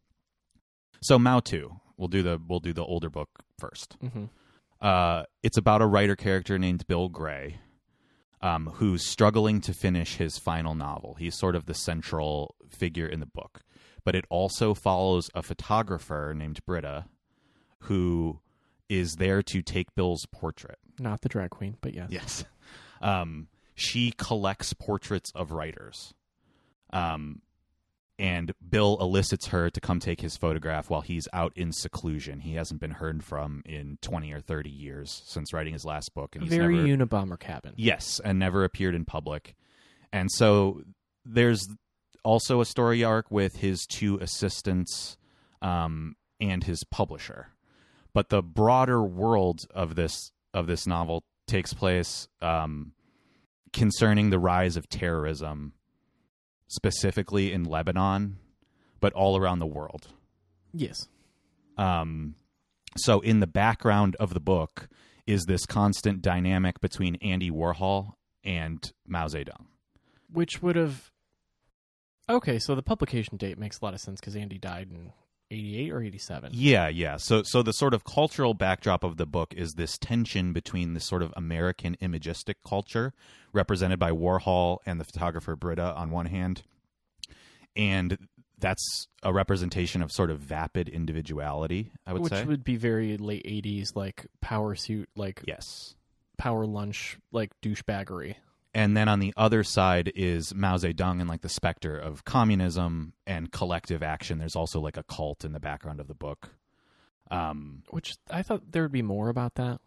so 1.03 1.19
Mao 1.19 1.41
two, 1.41 1.81
we'll 1.97 2.09
do 2.09 2.23
the 2.23 2.41
we'll 2.47 2.61
do 2.61 2.73
the 2.73 2.85
older 2.85 3.11
book 3.11 3.31
first. 3.59 3.97
hmm 4.01 4.25
Uh, 4.81 5.25
it's 5.43 5.57
about 5.57 5.83
a 5.83 5.87
writer 5.87 6.17
character 6.17 6.59
named 6.59 6.87
Bill 6.87 7.09
Gray, 7.09 7.59
um, 8.41 8.67
who's 8.75 9.07
struggling 9.07 9.61
to 9.63 9.73
finish 9.73 10.17
his 10.17 10.39
final 10.39 10.75
novel. 10.75 11.15
He's 11.19 11.39
sort 11.39 11.57
of 11.57 11.67
the 11.67 11.75
central 11.75 12.55
figure 12.69 13.07
in 13.07 13.21
the 13.21 13.27
book, 13.27 13.63
but 14.05 14.15
it 14.15 14.25
also 14.29 14.75
follows 14.75 15.31
a 15.35 15.43
photographer 15.43 16.35
named 16.37 16.65
Brita, 16.67 17.07
who 17.81 18.41
is 18.89 19.15
there 19.15 19.43
to 19.43 19.63
take 19.63 19.95
Bill's 19.95 20.27
portrait. 20.33 20.79
Not 20.99 21.23
the 21.23 21.29
drag 21.29 21.51
queen, 21.51 21.77
but 21.81 21.95
yes. 21.95 22.09
Yes. 22.11 22.45
Um, 23.03 23.49
she 23.75 24.15
collects 24.17 24.73
portraits 24.73 25.31
of 25.35 25.51
writers. 25.51 26.15
Um, 26.91 27.43
and 28.19 28.53
Bill 28.69 28.97
elicits 29.01 29.49
her 29.49 29.71
to 29.71 29.81
come 29.81 29.99
take 29.99 30.21
his 30.21 30.37
photograph 30.37 30.89
while 30.89 31.01
he's 31.01 31.27
out 31.33 31.53
in 31.57 31.73
seclusion. 31.73 32.41
He 32.41 32.55
hasn't 32.55 32.81
been 32.81 32.93
heard 32.93 33.25
from 33.25 33.63
in 33.67 33.99
20 34.03 34.33
or 34.33 34.41
30 34.41 34.71
years 34.71 35.23
since 35.27 35.53
writing 35.53 35.73
his 35.73 35.85
last 35.85 36.15
book. 36.15 36.35
And 36.35 36.45
he's 36.45 36.55
Very 36.55 36.77
never, 36.77 37.05
Unabomber 37.05 37.39
cabin. 37.39 37.75
Yes, 37.77 38.21
and 38.25 38.39
never 38.39 38.65
appeared 38.65 38.95
in 38.95 39.05
public. 39.05 39.57
And 40.13 40.31
so 40.31 40.83
there's 41.25 41.67
also 42.23 42.61
a 42.61 42.65
story 42.65 43.03
arc 43.03 43.31
with 43.31 43.57
his 43.57 43.85
two 43.87 44.19
assistants 44.19 45.17
um, 45.61 46.15
and 46.41 46.63
his 46.63 46.85
publisher. 46.85 47.49
But 48.13 48.29
the 48.29 48.43
broader 48.43 49.03
world 49.03 49.61
of 49.75 49.97
this 49.97 50.31
of 50.53 50.69
this 50.69 50.87
novel 50.87 51.25
takes 51.49 51.75
place 51.75 52.29
um, 52.41 52.93
concerning 53.73 54.31
the 54.31 54.39
rise 54.39 54.77
of 54.77 54.89
terrorism, 54.89 55.73
specifically 56.69 57.53
in 57.53 57.65
Lebanon, 57.65 58.39
but 59.01 59.13
all 59.13 59.37
around 59.37 59.59
the 59.59 59.67
world. 59.67 60.09
Yes. 60.73 61.09
Um, 61.77 62.35
so 62.97 63.21
in 63.21 63.41
the 63.41 63.47
background 63.47 64.17
of 64.21 64.35
the 64.35 64.41
book 64.41 64.89
is 65.27 65.45
this 65.47 65.67
constant 65.67 66.23
dynamic 66.23 66.81
between 66.81 67.17
Andy 67.17 67.51
Warhol 67.51 68.13
and 68.43 68.93
Mao 69.07 69.27
Zedong. 69.27 69.67
Which 70.33 70.63
would 70.63 70.77
have. 70.77 71.11
Okay, 72.29 72.59
so 72.59 72.75
the 72.75 72.83
publication 72.83 73.37
date 73.37 73.59
makes 73.59 73.81
a 73.81 73.85
lot 73.85 73.95
of 73.95 74.01
sense 74.01 74.21
because 74.21 74.37
Andy 74.37 74.59
died 74.59 74.89
in 74.91 75.13
88 75.51 75.93
or 75.93 76.03
87. 76.03 76.51
Yeah, 76.55 76.89
yeah. 76.89 77.17
So 77.17 77.43
so 77.43 77.63
the 77.63 77.73
sort 77.73 77.95
of 77.95 78.05
cultural 78.05 78.55
backdrop 78.55 79.05
of 79.05 79.17
the 79.17 79.27
book 79.27 79.55
is 79.55 79.75
this 79.75 79.99
tension 79.99 80.53
between 80.53 80.95
this 80.95 81.07
sort 81.07 81.23
of 81.23 81.33
American 81.37 81.97
imagistic 82.01 82.57
culture 82.67 83.13
represented 83.53 83.99
by 83.99 84.11
Warhol 84.11 84.79
and 84.85 85.01
the 85.01 85.05
photographer 85.05 85.55
Brita 85.57 85.95
on 85.95 86.11
one 86.11 86.27
hand 86.27 86.63
and 87.77 88.19
that's 88.59 89.09
a 89.23 89.33
representation 89.33 90.03
of 90.03 90.13
sort 90.13 90.31
of 90.31 90.39
vapid 90.39 90.89
individuality, 90.89 91.93
I 92.07 92.13
would 92.13 92.27
say. 92.27 92.41
Which 92.41 92.49
would 92.49 92.65
be 92.65 92.77
very 92.77 93.17
late 93.17 93.45
80s, 93.45 93.97
like 93.97 94.27
power 94.41 94.75
suit, 94.75 95.09
like 95.17 95.43
yes. 95.47 95.95
power 96.39 96.65
lunch, 96.67 97.19
like 97.33 97.51
douchebaggery. 97.63 98.37
And 98.75 98.97
then 98.97 99.09
on 99.09 99.21
the 99.21 99.33
other 99.37 99.63
side 99.63 100.11
is 100.17 100.53
Mao 100.53 100.77
Zedong 100.77 101.21
and 101.21 101.29
like 101.29 101.43
the 101.43 101.49
specter 101.49 101.97
of 101.97 102.25
communism 102.25 103.13
and 103.27 103.53
collective 103.53 104.03
action. 104.03 104.39
There's 104.39 104.57
also 104.57 104.81
like 104.81 104.97
a 104.97 105.05
cult 105.05 105.45
in 105.45 105.53
the 105.53 105.61
background 105.61 106.01
of 106.01 106.09
the 106.09 106.15
book. 106.15 106.51
Um, 107.31 107.85
Which 107.91 108.17
I 108.31 108.43
thought 108.43 108.73
there 108.73 108.83
would 108.83 108.93
be 108.93 109.03
more 109.03 109.29
about 109.29 109.55
that. 109.55 109.81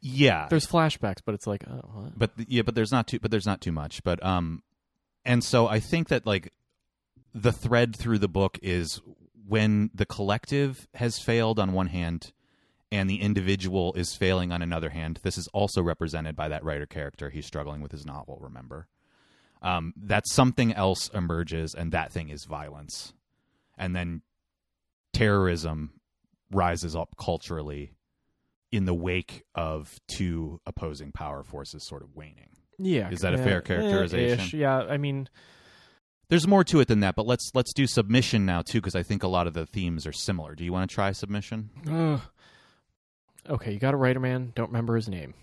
yeah, 0.00 0.46
There's 0.48 0.66
flashbacks, 0.66 1.18
but 1.24 1.34
it's 1.34 1.46
like, 1.46 1.64
oh, 1.68 1.80
what? 1.92 2.18
but 2.18 2.30
yeah, 2.48 2.62
but 2.62 2.74
there's 2.74 2.92
not 2.92 3.06
too, 3.08 3.18
but 3.18 3.30
there's 3.30 3.46
not 3.46 3.60
too 3.60 3.72
much. 3.72 4.02
But 4.04 4.24
um, 4.24 4.62
and 5.24 5.42
so 5.44 5.66
I 5.66 5.80
think 5.80 6.08
that 6.08 6.24
like 6.24 6.52
the 7.34 7.52
thread 7.52 7.96
through 7.96 8.18
the 8.18 8.28
book 8.28 8.58
is 8.62 9.00
when 9.46 9.90
the 9.92 10.06
collective 10.06 10.86
has 10.94 11.18
failed 11.18 11.58
on 11.58 11.72
one 11.72 11.88
hand 11.88 12.32
and 12.92 13.08
the 13.08 13.20
individual 13.20 13.92
is 13.94 14.14
failing 14.14 14.52
on 14.52 14.62
another 14.62 14.90
hand. 14.90 15.20
This 15.22 15.38
is 15.38 15.48
also 15.48 15.82
represented 15.82 16.34
by 16.36 16.48
that 16.48 16.64
writer 16.64 16.86
character. 16.86 17.30
He's 17.30 17.46
struggling 17.46 17.80
with 17.80 17.92
his 17.92 18.04
novel. 18.04 18.38
Remember, 18.40 18.88
um, 19.62 19.92
that 19.96 20.26
something 20.26 20.72
else 20.72 21.08
emerges, 21.14 21.74
and 21.74 21.92
that 21.92 22.12
thing 22.12 22.30
is 22.30 22.44
violence, 22.44 23.12
and 23.78 23.94
then 23.94 24.22
terrorism 25.12 25.92
rises 26.50 26.96
up 26.96 27.14
culturally 27.18 27.92
in 28.72 28.84
the 28.84 28.94
wake 28.94 29.42
of 29.54 29.98
two 30.08 30.60
opposing 30.66 31.12
power 31.12 31.42
forces 31.42 31.86
sort 31.86 32.02
of 32.02 32.14
waning. 32.14 32.48
Yeah. 32.78 33.10
Is 33.10 33.20
that 33.20 33.34
a 33.34 33.38
fair 33.38 33.60
characterization? 33.60 34.40
ish. 34.46 34.54
Yeah, 34.54 34.78
I 34.78 34.96
mean, 34.96 35.28
There's 36.28 36.46
more 36.46 36.64
to 36.64 36.80
it 36.80 36.88
than 36.88 37.00
that, 37.00 37.14
but 37.16 37.26
let's 37.26 37.50
let's 37.54 37.72
do 37.74 37.86
submission 37.86 38.46
now 38.46 38.62
too 38.62 38.80
because 38.80 38.94
I 38.94 39.02
think 39.02 39.22
a 39.22 39.28
lot 39.28 39.46
of 39.46 39.54
the 39.54 39.66
themes 39.66 40.06
are 40.06 40.12
similar. 40.12 40.54
Do 40.54 40.64
you 40.64 40.72
want 40.72 40.88
to 40.88 40.94
try 40.94 41.12
submission? 41.12 41.70
ugh. 41.90 42.20
Okay, 43.50 43.72
you 43.72 43.78
got 43.78 43.94
a 43.94 43.96
writer 43.96 44.20
man. 44.20 44.52
Don't 44.54 44.68
remember 44.68 44.96
his 44.96 45.08
name, 45.08 45.34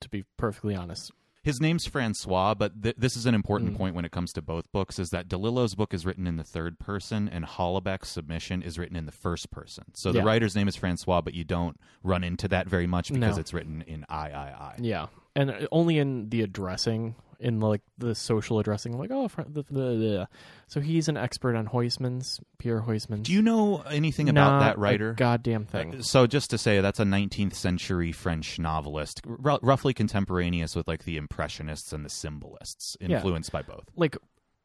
to 0.00 0.08
be 0.08 0.24
perfectly 0.36 0.74
honest. 0.74 1.10
His 1.42 1.60
name's 1.60 1.86
Francois, 1.86 2.54
but 2.54 2.82
th- 2.82 2.96
this 2.96 3.16
is 3.18 3.26
an 3.26 3.34
important 3.34 3.74
Mm. 3.74 3.76
point 3.76 3.94
when 3.94 4.06
it 4.06 4.12
comes 4.12 4.32
to 4.32 4.40
both 4.42 4.70
books: 4.72 4.98
is 4.98 5.10
that 5.10 5.28
DeLillo's 5.28 5.74
book 5.74 5.92
is 5.92 6.06
written 6.06 6.26
in 6.26 6.36
the 6.36 6.44
third 6.44 6.78
person, 6.78 7.28
and 7.28 7.44
Houellebecq's 7.44 8.08
submission 8.08 8.62
is 8.62 8.78
written 8.78 8.96
in 8.96 9.04
the 9.04 9.12
first 9.12 9.50
person. 9.50 9.84
So 9.94 10.10
the 10.12 10.22
writer's 10.22 10.54
name 10.56 10.68
is 10.68 10.76
Francois, 10.76 11.20
but 11.20 11.34
you 11.34 11.44
don't 11.44 11.78
run 12.02 12.24
into 12.24 12.48
that 12.48 12.66
very 12.66 12.86
much 12.86 13.12
because 13.12 13.36
No. 13.36 13.40
it's 13.40 13.52
written 13.52 13.82
in 13.82 14.06
I 14.08 14.30
I 14.30 14.46
I. 14.48 14.74
Yeah, 14.78 15.06
and 15.36 15.68
only 15.70 15.98
in 15.98 16.30
the 16.30 16.40
addressing, 16.40 17.14
in 17.40 17.60
like 17.60 17.82
the 17.98 18.14
social 18.14 18.58
addressing, 18.58 18.96
like 18.98 19.10
oh, 19.12 19.28
the, 19.46 19.62
the, 19.64 19.72
the. 19.72 20.28
so 20.66 20.80
he's 20.80 21.08
an 21.08 21.16
expert 21.16 21.56
on 21.56 21.66
Huysmans, 21.68 22.40
Pierre 22.58 22.82
Huysmans. 22.82 23.22
Do 23.24 23.32
you 23.32 23.42
know 23.42 23.82
anything 23.90 24.28
about 24.28 24.50
Not 24.50 24.60
that 24.60 24.76
a 24.76 24.80
writer? 24.80 25.12
goddamn 25.14 25.64
thing. 25.66 25.96
Uh, 25.96 26.02
So 26.02 26.26
just 26.26 26.50
to 26.50 26.58
say, 26.58 26.80
that's 26.80 27.00
a 27.00 27.04
19th 27.04 27.54
century 27.54 28.12
French 28.12 28.58
novelist, 28.58 29.20
r- 29.44 29.58
roughly 29.62 29.94
contemporaneous 29.94 30.74
with 30.76 30.86
like 30.88 31.04
the 31.04 31.16
Impressionists 31.16 31.92
and 31.92 32.04
the 32.04 32.10
Symbolists, 32.10 32.96
Yeah. 33.00 33.16
influenced 33.16 33.52
by 33.52 33.62
both. 33.62 33.84
like 33.96 34.16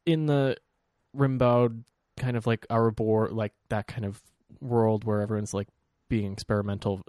in 0.06 0.26
the 0.26 0.58
Rimbaud 1.16 1.84
kind 2.18 2.38
of 2.38 2.46
like 2.48 2.66
Arabor, 2.70 3.30
like 3.32 3.54
that 3.70 3.88
kind 3.88 4.06
of 4.06 4.22
world 4.62 5.04
where 5.04 5.22
everyone's 5.22 5.54
like 5.54 5.68
being 6.10 6.34
experimental 6.34 7.02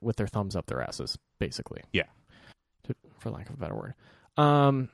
with 0.00 0.16
their 0.16 0.26
thumbs 0.26 0.56
up 0.56 0.66
their 0.66 0.82
asses, 0.82 1.18
basically. 1.38 1.82
Yeah. 1.92 2.04
To, 2.84 2.94
for 3.18 3.30
lack 3.30 3.48
of 3.48 3.54
a 3.54 3.58
better 3.58 3.74
word. 3.74 3.94
Um, 4.36 4.88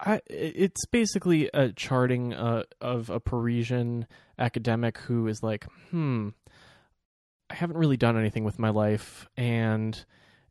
I 0.00 0.20
it's 0.28 0.86
basically 0.86 1.48
a 1.54 1.72
charting 1.72 2.34
uh, 2.34 2.64
of 2.80 3.10
a 3.10 3.20
Parisian 3.20 4.06
academic 4.38 4.98
who 4.98 5.26
is 5.28 5.42
like, 5.42 5.66
hmm, 5.90 6.30
I 7.50 7.54
haven't 7.54 7.76
really 7.76 7.96
done 7.96 8.18
anything 8.18 8.44
with 8.44 8.58
my 8.58 8.70
life, 8.70 9.26
and 9.36 10.04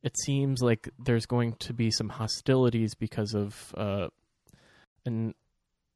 it 0.03 0.17
seems 0.25 0.61
like 0.61 0.89
there's 0.97 1.25
going 1.25 1.55
to 1.59 1.73
be 1.73 1.91
some 1.91 2.09
hostilities 2.09 2.93
because 2.95 3.33
of 3.33 3.73
uh, 3.75 4.07
an 5.05 5.33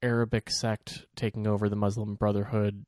Arabic 0.01 0.49
sect 0.49 1.05
taking 1.15 1.47
over 1.47 1.69
the 1.69 1.75
Muslim 1.75 2.15
Brotherhood, 2.15 2.85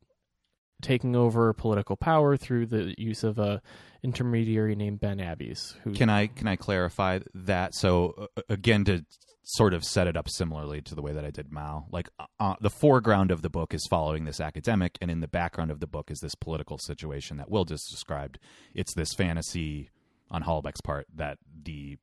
taking 0.82 1.16
over 1.16 1.54
political 1.54 1.96
power 1.96 2.38
through 2.38 2.68
the 2.68 2.94
use 2.98 3.24
of 3.24 3.40
a 3.40 3.62
intermediary 4.04 4.76
named 4.76 5.00
Ben 5.00 5.20
Abbes. 5.20 5.76
Who 5.84 5.94
Can 5.94 6.10
I 6.10 6.28
can 6.28 6.48
I 6.48 6.56
clarify 6.56 7.20
that? 7.34 7.74
So 7.76 8.28
uh, 8.38 8.42
again, 8.50 8.86
to 8.86 9.06
sort 9.44 9.74
of 9.74 9.84
set 9.84 10.08
it 10.08 10.18
up 10.18 10.30
similarly 10.30 10.82
to 10.82 10.94
the 10.94 11.02
way 11.02 11.14
that 11.14 11.24
I 11.24 11.32
did 11.32 11.52
Mao, 11.52 11.88
like 11.90 12.10
uh, 12.40 12.56
the 12.60 12.70
foreground 12.70 13.32
of 13.32 13.42
the 13.42 13.50
book 13.50 13.74
is 13.74 13.88
following 13.90 14.26
this 14.26 14.42
academic, 14.42 14.98
and 15.02 15.10
in 15.10 15.22
the 15.22 15.28
background 15.28 15.72
of 15.72 15.80
the 15.80 15.88
book 15.88 16.12
is 16.12 16.20
this 16.20 16.36
political 16.36 16.78
situation 16.78 17.38
that 17.38 17.50
Will 17.50 17.66
just 17.66 17.90
described. 17.90 18.40
It's 18.74 18.94
this 18.94 19.14
fantasy 19.14 19.90
on 20.30 20.44
Houellebecq's 20.44 20.82
part 20.82 21.08
that 21.16 21.38
the 21.64 21.98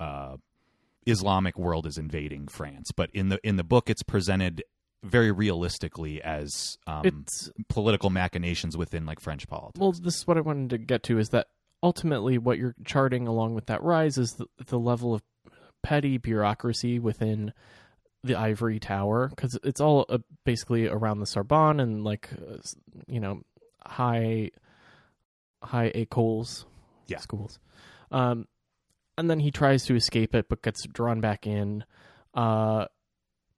uh, 0.00 0.36
Islamic 1.06 1.56
world 1.56 1.86
is 1.86 1.98
invading 1.98 2.48
France, 2.48 2.90
but 2.94 3.10
in 3.14 3.28
the 3.28 3.38
in 3.44 3.56
the 3.56 3.64
book, 3.64 3.88
it's 3.88 4.02
presented 4.02 4.62
very 5.04 5.30
realistically 5.30 6.20
as 6.22 6.76
um, 6.86 7.24
political 7.68 8.10
machinations 8.10 8.76
within 8.76 9.06
like 9.06 9.20
French 9.20 9.46
politics. 9.48 9.78
well, 9.80 9.92
this 9.92 10.16
is 10.16 10.26
what 10.26 10.36
I 10.36 10.40
wanted 10.40 10.70
to 10.70 10.78
get 10.78 11.02
to 11.04 11.18
is 11.18 11.28
that 11.30 11.46
ultimately 11.82 12.38
what 12.38 12.58
you're 12.58 12.74
charting 12.84 13.28
along 13.28 13.54
with 13.54 13.66
that 13.66 13.82
rise 13.82 14.18
is 14.18 14.34
the, 14.34 14.46
the 14.66 14.78
level 14.78 15.14
of 15.14 15.22
petty 15.82 16.18
bureaucracy 16.18 16.98
within 16.98 17.52
the 18.24 18.34
ivory 18.34 18.80
tower 18.80 19.28
because 19.28 19.56
it's 19.62 19.80
all 19.80 20.04
uh, 20.08 20.18
basically 20.44 20.88
around 20.88 21.20
the 21.20 21.26
Sorbonne 21.26 21.78
and 21.78 22.02
like 22.02 22.28
uh, 22.32 22.56
you 23.06 23.20
know 23.20 23.42
high 23.86 24.50
high 25.62 25.90
écoles 25.92 26.64
Yeah. 27.06 27.18
schools 27.18 27.60
um 28.10 28.48
and 29.16 29.30
then 29.30 29.38
he 29.40 29.50
tries 29.52 29.84
to 29.86 29.94
escape 29.94 30.34
it 30.34 30.48
but 30.48 30.62
gets 30.62 30.84
drawn 30.86 31.20
back 31.20 31.46
in 31.46 31.84
uh 32.34 32.86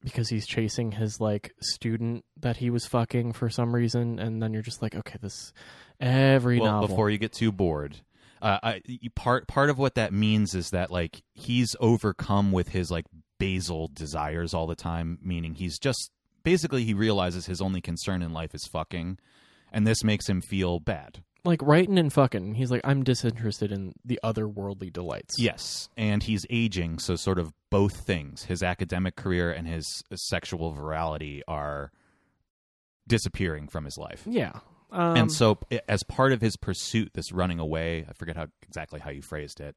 because 0.03 0.29
he's 0.29 0.47
chasing 0.47 0.93
his 0.93 1.21
like 1.21 1.53
student 1.61 2.25
that 2.39 2.57
he 2.57 2.71
was 2.71 2.87
fucking 2.87 3.33
for 3.33 3.51
some 3.51 3.75
reason 3.75 4.19
and 4.19 4.43
then 4.43 4.53
you're 4.53 4.63
just 4.63 4.83
like 4.83 4.95
okay 4.95 5.19
this 5.21 5.53
every 6.01 6.59
well, 6.59 6.73
novel 6.73 6.89
before 6.89 7.11
you 7.11 7.19
get 7.19 7.33
too 7.33 7.53
bored, 7.53 7.97
uh, 8.43 8.59
I, 8.63 8.83
part 9.15 9.47
part 9.47 9.71
of 9.71 9.79
what 9.79 9.97
that 9.97 10.13
means 10.13 10.55
is 10.55 10.71
that 10.71 10.91
like 10.91 11.23
he's 11.35 11.77
overcome 11.81 12.53
with 12.53 12.69
his 12.69 12.91
like 12.91 13.05
basal 13.39 13.91
desires 13.93 14.55
all 14.55 14.67
the 14.67 14.75
time, 14.75 15.19
meaning 15.23 15.55
he's 15.55 15.79
just 15.79 16.11
basically 16.43 16.85
he 16.85 16.95
realizes 16.95 17.47
his 17.47 17.61
only 17.61 17.81
concern 17.81 18.23
in 18.23 18.33
life 18.33 18.55
is 18.55 18.67
fucking, 18.67 19.19
and 19.73 19.87
this 19.87 20.03
makes 20.03 20.29
him 20.29 20.41
feel 20.41 20.81
bad. 20.81 21.23
Like 21.45 21.63
writing 21.63 21.99
and 21.99 22.13
fucking. 22.13 22.55
He's 22.55 22.71
like, 22.71 22.83
I'm 22.85 23.03
disinterested 23.03 23.73
in 23.73 23.93
the 24.05 24.21
otherworldly 24.25 24.93
delights. 24.93 25.37
Yes, 25.39 25.89
and 25.97 26.23
he's 26.23 26.47
aging, 26.51 26.99
so 26.99 27.17
sort 27.17 27.39
of 27.39 27.53
both 27.71 28.05
things, 28.07 28.45
his 28.45 28.63
academic 28.63 29.17
career 29.17 29.51
and 29.51 29.67
his 29.67 30.03
sexual 30.15 30.75
virality 30.75 31.41
are 31.47 31.93
disappearing 33.07 33.69
from 33.69 33.85
his 33.85 33.97
life. 33.99 34.23
Yeah. 34.27 34.53
Um, 34.93 35.17
and 35.17 35.33
so 35.33 35.59
as 35.89 36.03
part 36.03 36.33
of 36.33 36.41
his 36.41 36.57
pursuit 36.57 37.13
this 37.15 37.33
running 37.33 37.61
away, 37.61 38.05
I 38.09 38.13
forget 38.13 38.37
how 38.37 38.47
exactly 38.63 39.01
how 39.01 39.11
you 39.11 39.23
phrased 39.23 39.61
it, 39.61 39.77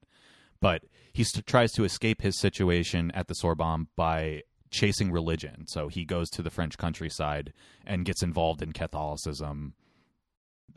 but 0.59 0.83
he 1.13 1.23
st- 1.23 1.45
tries 1.45 1.71
to 1.73 1.83
escape 1.83 2.21
his 2.21 2.39
situation 2.39 3.11
at 3.11 3.27
the 3.27 3.35
Sorbonne 3.35 3.87
by 3.95 4.41
chasing 4.71 5.11
religion. 5.11 5.67
So 5.67 5.87
he 5.87 6.03
goes 6.03 6.29
to 6.31 6.41
the 6.41 6.49
French 6.49 6.77
countryside 6.79 7.53
and 7.85 8.05
gets 8.05 8.23
involved 8.23 8.63
in 8.63 8.71
Catholicism 8.71 9.75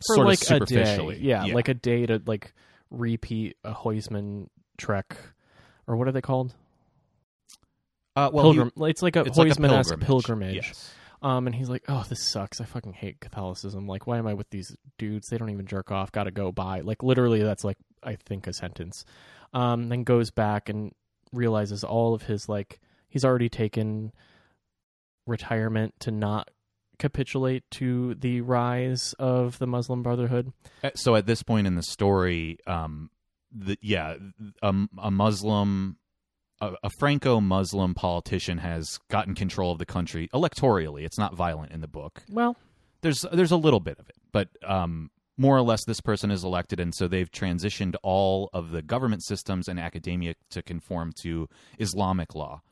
for 0.06 0.14
sort 0.16 0.26
like 0.26 0.50
of 0.50 0.62
a 0.62 0.66
day. 0.66 1.18
Yeah, 1.20 1.44
like 1.44 1.68
a 1.68 1.74
day 1.74 2.06
to 2.06 2.22
like 2.26 2.52
repeat 2.90 3.56
a 3.64 3.72
Huysmans 3.74 4.48
trek, 4.76 5.16
or 5.86 5.96
what 5.96 6.08
are 6.08 6.12
they 6.12 6.20
called? 6.20 6.54
uh, 8.16 8.30
well, 8.32 8.52
he- 8.52 8.58
Pilgrim. 8.58 8.88
it's 8.88 9.02
like 9.02 9.16
a 9.16 9.20
it's 9.20 9.36
like 9.36 9.56
pilgrimage. 9.56 10.00
pilgrimage. 10.06 10.54
Yes. 10.54 10.94
Um, 11.22 11.46
and 11.46 11.54
he's 11.54 11.68
like, 11.68 11.84
"Oh, 11.88 12.04
this 12.08 12.22
sucks. 12.22 12.60
I 12.60 12.64
fucking 12.64 12.92
hate 12.92 13.20
Catholicism. 13.20 13.86
Like, 13.86 14.06
why 14.06 14.18
am 14.18 14.26
I 14.26 14.34
with 14.34 14.48
these 14.50 14.74
dudes? 14.98 15.28
They 15.28 15.38
don't 15.38 15.50
even 15.50 15.66
jerk 15.66 15.90
off. 15.90 16.12
Got 16.12 16.24
to 16.24 16.30
go 16.30 16.52
by." 16.52 16.80
Like, 16.80 17.02
literally, 17.02 17.42
that's 17.42 17.64
like 17.64 17.78
I 18.02 18.16
think 18.26 18.46
a 18.46 18.52
sentence. 18.52 19.04
Um, 19.54 19.88
then 19.88 20.04
goes 20.04 20.30
back 20.30 20.68
and 20.68 20.92
realizes 21.32 21.84
all 21.84 22.14
of 22.14 22.22
his 22.22 22.48
like 22.48 22.80
he's 23.08 23.24
already 23.24 23.48
taken 23.48 24.12
retirement 25.26 25.94
to 26.00 26.10
not 26.10 26.50
capitulate 26.98 27.64
to 27.72 28.14
the 28.14 28.40
rise 28.40 29.14
of 29.18 29.58
the 29.58 29.66
Muslim 29.66 30.02
Brotherhood. 30.02 30.52
Uh, 30.82 30.90
So 30.94 31.14
at 31.14 31.26
this 31.26 31.42
point 31.42 31.66
in 31.66 31.74
the 31.74 31.82
story, 31.82 32.58
um, 32.66 33.10
the, 33.52 33.78
yeah, 33.80 34.16
a, 34.62 34.74
a 34.98 35.10
Muslim, 35.10 35.96
a, 36.60 36.72
a 36.82 36.90
Franco-Muslim 36.98 37.94
politician 37.94 38.58
has 38.58 38.98
gotten 39.10 39.34
control 39.34 39.72
of 39.72 39.78
the 39.78 39.86
country 39.86 40.28
electorally. 40.34 41.04
It's 41.04 41.18
not 41.18 41.34
violent 41.34 41.72
in 41.72 41.80
the 41.80 41.88
book. 41.88 42.22
Well, 42.30 42.56
There's 43.02 43.24
there's 43.32 43.52
a 43.52 43.56
little 43.56 43.80
bit 43.80 43.98
of 43.98 44.08
it, 44.08 44.16
but 44.32 44.48
um, 44.66 45.10
more 45.38 45.56
or 45.56 45.62
less, 45.62 45.84
this 45.84 46.00
person 46.00 46.30
is 46.30 46.44
elected, 46.44 46.80
and 46.80 46.94
so 46.94 47.06
they've 47.08 47.30
transitioned 47.30 47.94
all 48.02 48.48
of 48.54 48.70
the 48.70 48.82
government 48.82 49.22
systems 49.22 49.68
and 49.68 49.78
academia 49.78 50.34
to 50.50 50.62
conform 50.62 51.12
to 51.22 51.48
Islamic 51.78 52.34
law. 52.34 52.62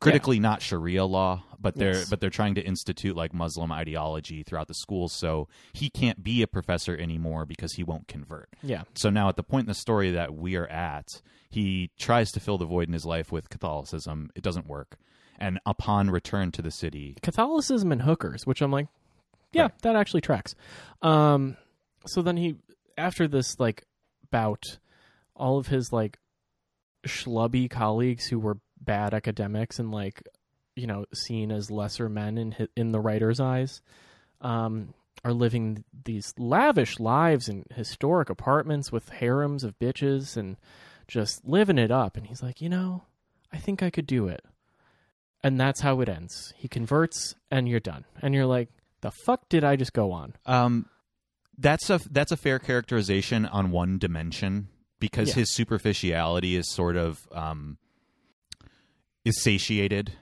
Critically, 0.00 0.38
not 0.38 0.62
Sharia 0.62 1.04
law, 1.04 1.42
but 1.60 1.74
they're 1.74 1.94
Yes. 1.94 2.08
but 2.10 2.20
they're 2.20 2.30
trying 2.30 2.54
to 2.54 2.60
institute 2.64 3.16
like 3.16 3.34
Muslim 3.34 3.72
ideology 3.72 4.42
throughout 4.44 4.68
the 4.68 4.74
schools. 4.74 5.12
So 5.12 5.48
he 5.72 5.90
can't 5.90 6.22
be 6.22 6.40
a 6.42 6.46
professor 6.46 6.96
anymore 6.96 7.44
because 7.44 7.72
he 7.74 7.82
won't 7.82 8.06
convert. 8.06 8.48
yeah, 8.62 8.84
So 8.94 9.10
now, 9.10 9.28
at 9.28 9.36
the 9.36 9.42
point 9.42 9.64
in 9.64 9.68
the 9.68 9.74
story 9.74 10.10
that 10.12 10.34
we 10.34 10.54
are 10.56 10.68
at, 10.68 11.08
he 11.50 11.90
tries 11.98 12.30
to 12.32 12.40
fill 12.40 12.58
the 12.58 12.64
void 12.66 12.86
in 12.88 12.92
his 12.92 13.04
life 13.06 13.32
with 13.32 13.48
Catholicism. 13.50 14.30
It 14.36 14.42
doesn't 14.42 14.66
work, 14.68 14.98
and 15.38 15.58
upon 15.66 16.10
return 16.10 16.52
to 16.52 16.62
the 16.62 16.70
city, 16.70 17.16
Catholicism 17.22 17.90
and 17.90 18.02
hookers, 18.02 18.46
which 18.46 18.60
I'm 18.62 18.70
like, 18.70 18.86
yeah, 19.52 19.62
Right. 19.62 19.78
that 19.82 19.96
actually 19.96 20.20
tracks. 20.20 20.54
Um, 21.02 21.56
so 22.06 22.22
then 22.22 22.36
he, 22.36 22.56
after 22.96 23.26
this 23.26 23.58
like 23.58 23.84
bout, 24.30 24.78
all 25.34 25.58
of 25.58 25.66
his 25.68 25.92
like 25.92 26.18
schlubby 27.06 27.68
colleagues 27.70 28.26
who 28.26 28.38
were 28.38 28.58
bad 28.80 29.14
academics 29.14 29.78
and 29.78 29.90
like, 29.90 30.22
you 30.76 30.86
know, 30.86 31.04
seen 31.14 31.50
as 31.50 31.70
lesser 31.70 32.08
men 32.08 32.38
in 32.38 32.68
in 32.76 32.92
the 32.92 33.00
writer's 33.00 33.40
eyes, 33.40 33.80
um, 34.40 34.94
are 35.24 35.32
living 35.32 35.84
these 36.04 36.32
lavish 36.38 36.98
lives 37.00 37.48
in 37.48 37.64
historic 37.74 38.30
apartments 38.30 38.92
with 38.92 39.08
harems 39.08 39.64
of 39.64 39.78
bitches 39.78 40.36
and 40.36 40.56
just 41.08 41.44
living 41.44 41.78
it 41.78 41.90
up. 41.90 42.16
And 42.16 42.26
he's 42.26 42.42
like, 42.42 42.60
you 42.60 42.68
know, 42.68 43.02
I 43.52 43.56
think 43.58 43.82
I 43.82 43.90
could 43.90 44.06
do 44.06 44.28
it 44.28 44.44
and 45.42 45.58
that's 45.60 45.80
how 45.80 46.00
it 46.00 46.08
ends. 46.08 46.52
He 46.56 46.66
converts, 46.68 47.34
and 47.50 47.68
you're 47.68 47.78
done. 47.80 48.04
And 48.20 48.34
you're 48.34 48.44
like, 48.46 48.68
the 49.02 49.12
fuck 49.24 49.48
did 49.48 49.62
I 49.62 49.76
just 49.76 49.92
go 49.92 50.10
on? 50.10 50.34
Um, 50.46 50.86
that's 51.56 51.90
a 51.90 52.00
that's 52.10 52.32
a 52.32 52.36
fair 52.36 52.58
characterization 52.58 53.46
on 53.46 53.70
one 53.70 53.98
dimension 53.98 54.68
because 55.00 55.28
Yeah. 55.28 55.34
his 55.36 55.54
superficiality 55.54 56.56
is 56.56 56.68
sort 56.72 56.96
of 56.96 57.18
um, 57.32 57.78
is 59.24 59.42
satiated 59.42 60.12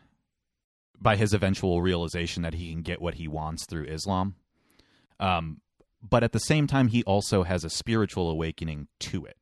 by 1.01 1.17
his 1.17 1.33
eventual 1.35 1.83
realization 1.83 2.43
that 2.43 2.55
he 2.55 2.73
can 2.73 2.83
get 2.83 3.01
what 3.01 3.15
he 3.15 3.29
wants 3.29 3.67
through 3.67 3.85
Islam. 3.85 4.35
Um, 5.21 5.61
but 6.03 6.23
at 6.23 6.33
the 6.33 6.41
same 6.41 6.67
time, 6.67 6.89
he 6.89 7.03
also 7.05 7.43
has 7.43 7.65
a 7.65 7.71
spiritual 7.71 8.31
awakening 8.31 8.89
to 9.01 9.25
it. 9.25 9.37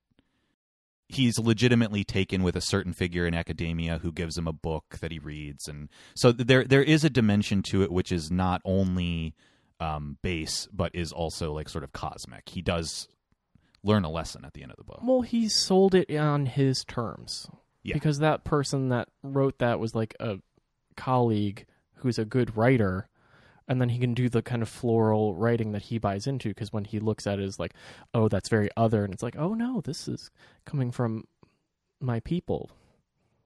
He's 1.08 1.38
legitimately 1.38 2.02
taken 2.02 2.42
with 2.42 2.56
a 2.56 2.60
certain 2.60 2.92
figure 2.92 3.26
in 3.26 3.34
academia 3.34 3.98
who 3.98 4.10
gives 4.10 4.38
him 4.38 4.48
a 4.48 4.52
book 4.52 4.98
that 5.00 5.12
he 5.12 5.18
reads, 5.18 5.68
and 5.68 5.90
so 6.16 6.32
there 6.32 6.64
there 6.64 6.82
is 6.82 7.04
a 7.04 7.10
dimension 7.10 7.62
to 7.64 7.82
it 7.82 7.92
which 7.92 8.10
is 8.10 8.30
not 8.30 8.62
only 8.64 9.34
um, 9.80 10.16
base, 10.22 10.66
but 10.72 10.94
is 10.94 11.12
also 11.12 11.52
like 11.52 11.68
sort 11.68 11.84
of 11.84 11.92
cosmic. 11.92 12.48
He 12.48 12.62
does 12.62 13.06
learn 13.82 14.04
a 14.04 14.10
lesson 14.10 14.44
at 14.44 14.54
the 14.54 14.62
end 14.62 14.72
of 14.72 14.78
the 14.78 14.84
book. 14.84 15.00
Well, 15.02 15.20
he 15.20 15.48
sold 15.48 15.94
it 15.94 16.10
on 16.16 16.46
his 16.46 16.84
terms. 16.84 17.48
Yeah. 17.84 17.94
Because 17.94 18.18
that 18.18 18.44
person 18.44 18.88
that 18.88 19.08
wrote 19.22 19.58
that 19.58 19.78
was 19.78 19.94
like 19.94 20.16
a 20.18 20.38
colleague 20.96 21.66
who's 21.96 22.18
a 22.18 22.24
good 22.24 22.56
writer. 22.56 23.08
And 23.68 23.80
then 23.80 23.88
he 23.88 23.98
can 23.98 24.12
do 24.12 24.28
the 24.28 24.42
kind 24.42 24.62
of 24.62 24.68
floral 24.68 25.34
writing 25.34 25.72
that 25.72 25.82
he 25.82 25.98
buys 25.98 26.26
into 26.26 26.48
because 26.48 26.72
when 26.72 26.84
he 26.84 26.98
looks 26.98 27.26
at 27.26 27.38
it, 27.38 27.44
is 27.44 27.58
like, 27.58 27.72
oh, 28.12 28.28
that's 28.28 28.50
very 28.50 28.68
other, 28.76 29.04
and 29.04 29.14
it's 29.14 29.22
like, 29.22 29.36
oh 29.38 29.54
no, 29.54 29.80
this 29.80 30.06
is 30.06 30.30
coming 30.66 30.90
from 30.90 31.24
my 31.98 32.20
people. 32.20 32.70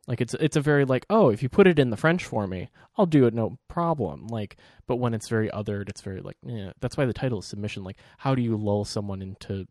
Like 0.09 0.21
it's 0.21 0.35
it's 0.35 0.57
a 0.57 0.61
very 0.61 0.85
like, 0.85 1.07
oh, 1.11 1.29
if 1.29 1.43
you 1.43 1.49
put 1.49 1.67
it 1.67 1.79
in 1.79 1.91
the 1.91 1.97
French 1.97 2.25
for 2.25 2.47
me, 2.47 2.69
I'll 2.97 3.07
do 3.07 3.27
it 3.27 3.35
no 3.35 3.59
problem. 3.69 4.27
Like, 4.27 4.57
but 4.87 4.97
when 4.97 5.15
it's 5.15 5.29
very 5.29 5.51
othered, 5.51 5.89
it's 5.89 6.01
very 6.01 6.21
like, 6.21 6.39
yeah. 6.43 6.73
That's 6.81 6.97
why 6.97 7.05
the 7.05 7.13
title 7.13 7.41
is 7.41 7.47
submission. 7.47 7.85
Like, 7.85 7.99
how 8.17 8.35
do 8.35 8.43
you 8.43 8.57
lull 8.57 8.85
someone 8.85 9.23
into 9.23 9.67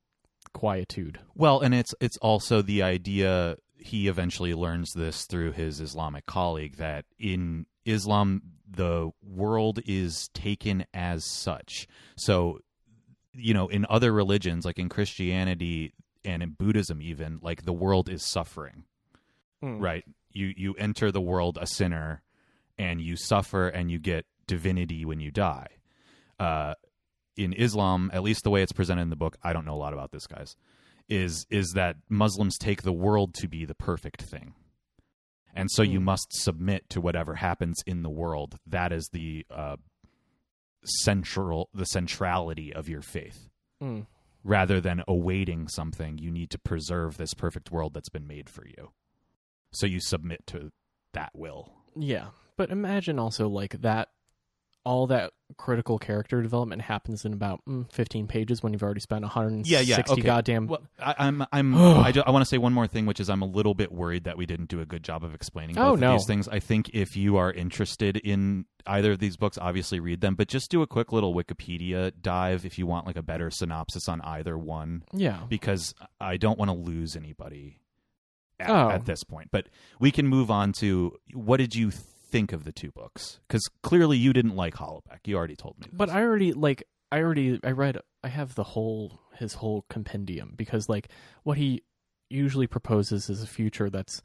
quietude? 0.54 1.20
Well, 1.36 1.60
and 1.60 1.74
it's 1.74 1.94
it's 2.00 2.18
also 2.18 2.62
the 2.62 2.84
idea 2.84 3.58
he 3.80 4.08
eventually 4.08 4.54
learns 4.54 4.94
this 4.94 5.26
through 5.26 5.52
his 5.52 5.80
Islamic 5.80 6.26
colleague 6.26 6.78
that 6.78 7.06
in 7.20 7.66
Islam 7.86 8.42
the 8.70 9.12
world 9.24 9.80
is 9.86 10.30
taken 10.30 10.86
as 10.94 11.26
such. 11.26 11.88
So 12.16 12.60
you 13.34 13.54
know, 13.54 13.68
in 13.68 13.86
other 13.90 14.12
religions 14.12 14.66
like 14.66 14.80
in 14.80 14.90
Christianity 14.90 15.94
and 16.26 16.42
in 16.42 16.52
Buddhism 16.52 17.02
even, 17.02 17.40
like 17.42 17.64
the 17.64 17.74
world 17.74 18.10
is 18.10 18.24
suffering. 18.24 18.84
Right. 19.62 20.04
You 20.32 20.54
you 20.56 20.74
enter 20.76 21.12
the 21.12 21.22
world 21.22 21.58
a 21.60 21.68
sinner 21.68 22.22
and 22.78 23.02
you 23.02 23.16
suffer 23.16 23.68
and 23.68 23.90
you 23.90 24.00
get 24.00 24.26
divinity 24.48 25.06
when 25.06 25.20
you 25.20 25.32
die. 25.32 25.68
Uh 26.40 26.74
in 27.36 27.54
Islam, 27.54 28.10
at 28.14 28.24
least 28.24 28.44
the 28.44 28.50
way 28.50 28.64
it's 28.64 28.72
presented 28.72 29.04
in 29.04 29.10
the 29.12 29.16
book, 29.16 29.38
I 29.44 29.54
don't 29.54 29.66
know 29.66 29.76
a 29.76 29.78
lot 29.78 29.94
about 29.94 30.12
this 30.12 30.26
guys, 30.26 30.56
is 31.10 31.46
is 31.50 31.72
that 31.76 31.98
Muslims 32.10 32.58
take 32.58 32.82
the 32.84 32.94
world 32.94 33.34
to 33.36 33.48
be 33.48 33.66
the 33.66 33.76
perfect 33.76 34.22
thing. 34.22 34.54
And 35.54 35.72
so 35.72 35.82
you 35.82 36.00
Hmm. 36.00 36.06
must 36.06 36.28
submit 36.34 36.90
to 36.90 37.02
whatever 37.02 37.36
happens 37.36 37.82
in 37.88 38.04
the 38.04 38.10
world. 38.10 38.58
That 38.68 38.92
is 38.92 39.10
the 39.12 39.46
uh, 39.50 39.78
central 40.86 41.70
the 41.74 41.86
centrality 41.86 42.74
of 42.74 42.88
your 42.90 43.02
faith. 43.02 43.50
Mm. 43.82 44.06
Rather 44.44 44.80
than 44.80 45.04
awaiting 45.08 45.68
something, 45.68 46.18
you 46.18 46.32
need 46.32 46.50
to 46.52 46.60
preserve 46.60 47.18
this 47.18 47.34
perfect 47.34 47.72
world 47.72 47.94
that's 47.94 48.10
been 48.10 48.28
made 48.28 48.50
for 48.50 48.66
you. 48.66 48.92
So 49.74 49.86
you 49.86 50.00
submit 50.00 50.48
to 50.48 50.72
that 51.14 51.32
will. 51.34 51.74
Yeah, 51.96 52.28
but 52.56 52.70
imagine 52.70 53.20
also 53.20 53.50
like 53.50 53.82
that. 53.82 54.10
All 54.88 55.08
that 55.08 55.34
critical 55.58 56.00
character 56.00 56.42
development 56.42 56.82
happens 56.82 57.26
in 57.26 57.34
about 57.34 57.60
mm, 57.68 57.92
15 57.92 58.26
pages 58.28 58.64
when 58.64 58.72
you've 58.72 58.84
already 58.84 59.00
spent 59.02 59.24
160 59.24 59.70
Yeah, 59.74 59.82
yeah, 59.82 60.04
okay. 60.10 60.22
goddamn. 60.22 60.68
Well, 60.68 60.82
I, 60.98 61.16
I'm, 61.20 61.46
I'm, 61.52 61.76
I, 61.78 62.14
I 62.26 62.32
want 62.32 62.42
to 62.42 62.46
say 62.46 62.58
one 62.58 62.74
more 62.74 62.88
thing, 62.88 63.06
which 63.06 63.20
is 63.20 63.30
I'm 63.30 63.42
a 63.42 63.46
little 63.46 63.74
bit 63.74 63.92
worried 63.92 64.24
that 64.24 64.38
we 64.38 64.46
didn't 64.46 64.70
do 64.70 64.80
a 64.80 64.86
good 64.86 65.04
job 65.04 65.24
of 65.26 65.34
explaining 65.36 65.76
both 65.76 65.84
Oh, 65.86 65.94
of 65.96 66.00
no. 66.00 66.14
these 66.14 66.26
things. 66.26 66.48
I 66.48 66.60
think 66.60 66.90
if 66.94 67.18
you 67.18 67.36
are 67.38 67.52
interested 67.52 68.16
in 68.18 68.66
either 68.86 69.12
of 69.12 69.20
these 69.20 69.36
books, 69.36 69.58
obviously 69.60 70.00
read 70.00 70.22
them, 70.22 70.36
but 70.36 70.48
just 70.48 70.72
do 70.72 70.82
a 70.82 70.88
quick 70.88 71.12
little 71.12 71.36
Wikipedia 71.36 72.12
dive 72.22 72.66
if 72.66 72.78
you 72.80 72.88
want 72.88 73.06
like 73.06 73.18
a 73.18 73.24
better 73.24 73.52
synopsis 73.52 74.08
on 74.08 74.22
either 74.22 74.58
one, 74.58 75.04
yeah, 75.12 75.42
because 75.50 75.94
I 76.22 76.38
don't 76.38 76.58
want 76.58 76.72
to 76.72 76.78
lose 76.78 77.16
anybody 77.18 77.82
at, 78.60 78.70
Oh. 78.70 78.90
at 78.90 79.06
this 79.06 79.24
point. 79.24 79.50
But 79.52 79.68
we 80.00 80.12
can 80.12 80.28
move 80.28 80.50
on 80.50 80.72
to 80.80 81.14
what 81.34 81.58
did 81.58 81.76
you 81.76 81.92
think 82.38 82.54
of 82.54 82.64
the 82.64 82.72
two 82.72 82.92
books? 82.92 83.40
Because 83.48 83.68
clearly 83.82 84.18
you 84.18 84.32
didn't 84.32 84.56
like 84.56 84.76
Houellebecq. 84.76 85.26
You 85.26 85.38
already 85.38 85.56
told 85.56 85.80
me. 85.80 85.88
This. 85.88 85.98
but 85.98 86.10
I 86.10 86.22
already 86.22 86.54
like 86.54 86.84
I 87.12 87.20
already 87.20 87.60
I 87.64 87.72
read 87.72 87.98
I 88.24 88.28
have 88.28 88.56
the 88.56 88.64
whole 88.64 89.20
his 89.38 89.56
whole 89.56 89.86
compendium 89.90 90.54
because 90.56 90.88
like 90.88 91.10
what 91.44 91.58
he 91.58 91.84
usually 92.30 92.68
proposes 92.68 93.30
is 93.30 93.42
a 93.42 93.48
future 93.48 93.90
that's 93.90 94.22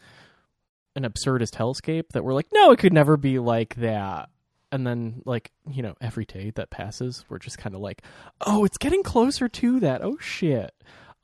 an 0.95 1.05
absurdist 1.05 1.55
hellscape 1.55 2.09
that 2.13 2.25
we're 2.25 2.35
like 2.35 2.49
no 2.53 2.73
it 2.73 2.79
could 2.79 2.93
never 2.93 3.17
be 3.17 3.39
like 3.39 3.77
that 3.77 4.29
and 4.73 4.87
then 4.87 5.23
like 5.25 5.53
you 5.71 5.83
know 5.83 5.95
every 6.01 6.25
day 6.25 6.51
that 6.51 6.71
passes 6.71 7.25
we're 7.29 7.39
just 7.39 7.59
kind 7.59 7.75
of 7.75 7.81
like 7.81 8.03
oh 8.47 8.65
it's 8.65 8.77
getting 8.77 9.03
closer 9.03 9.49
to 9.49 9.81
that 9.81 10.03
oh 10.03 10.19
shit 10.19 10.75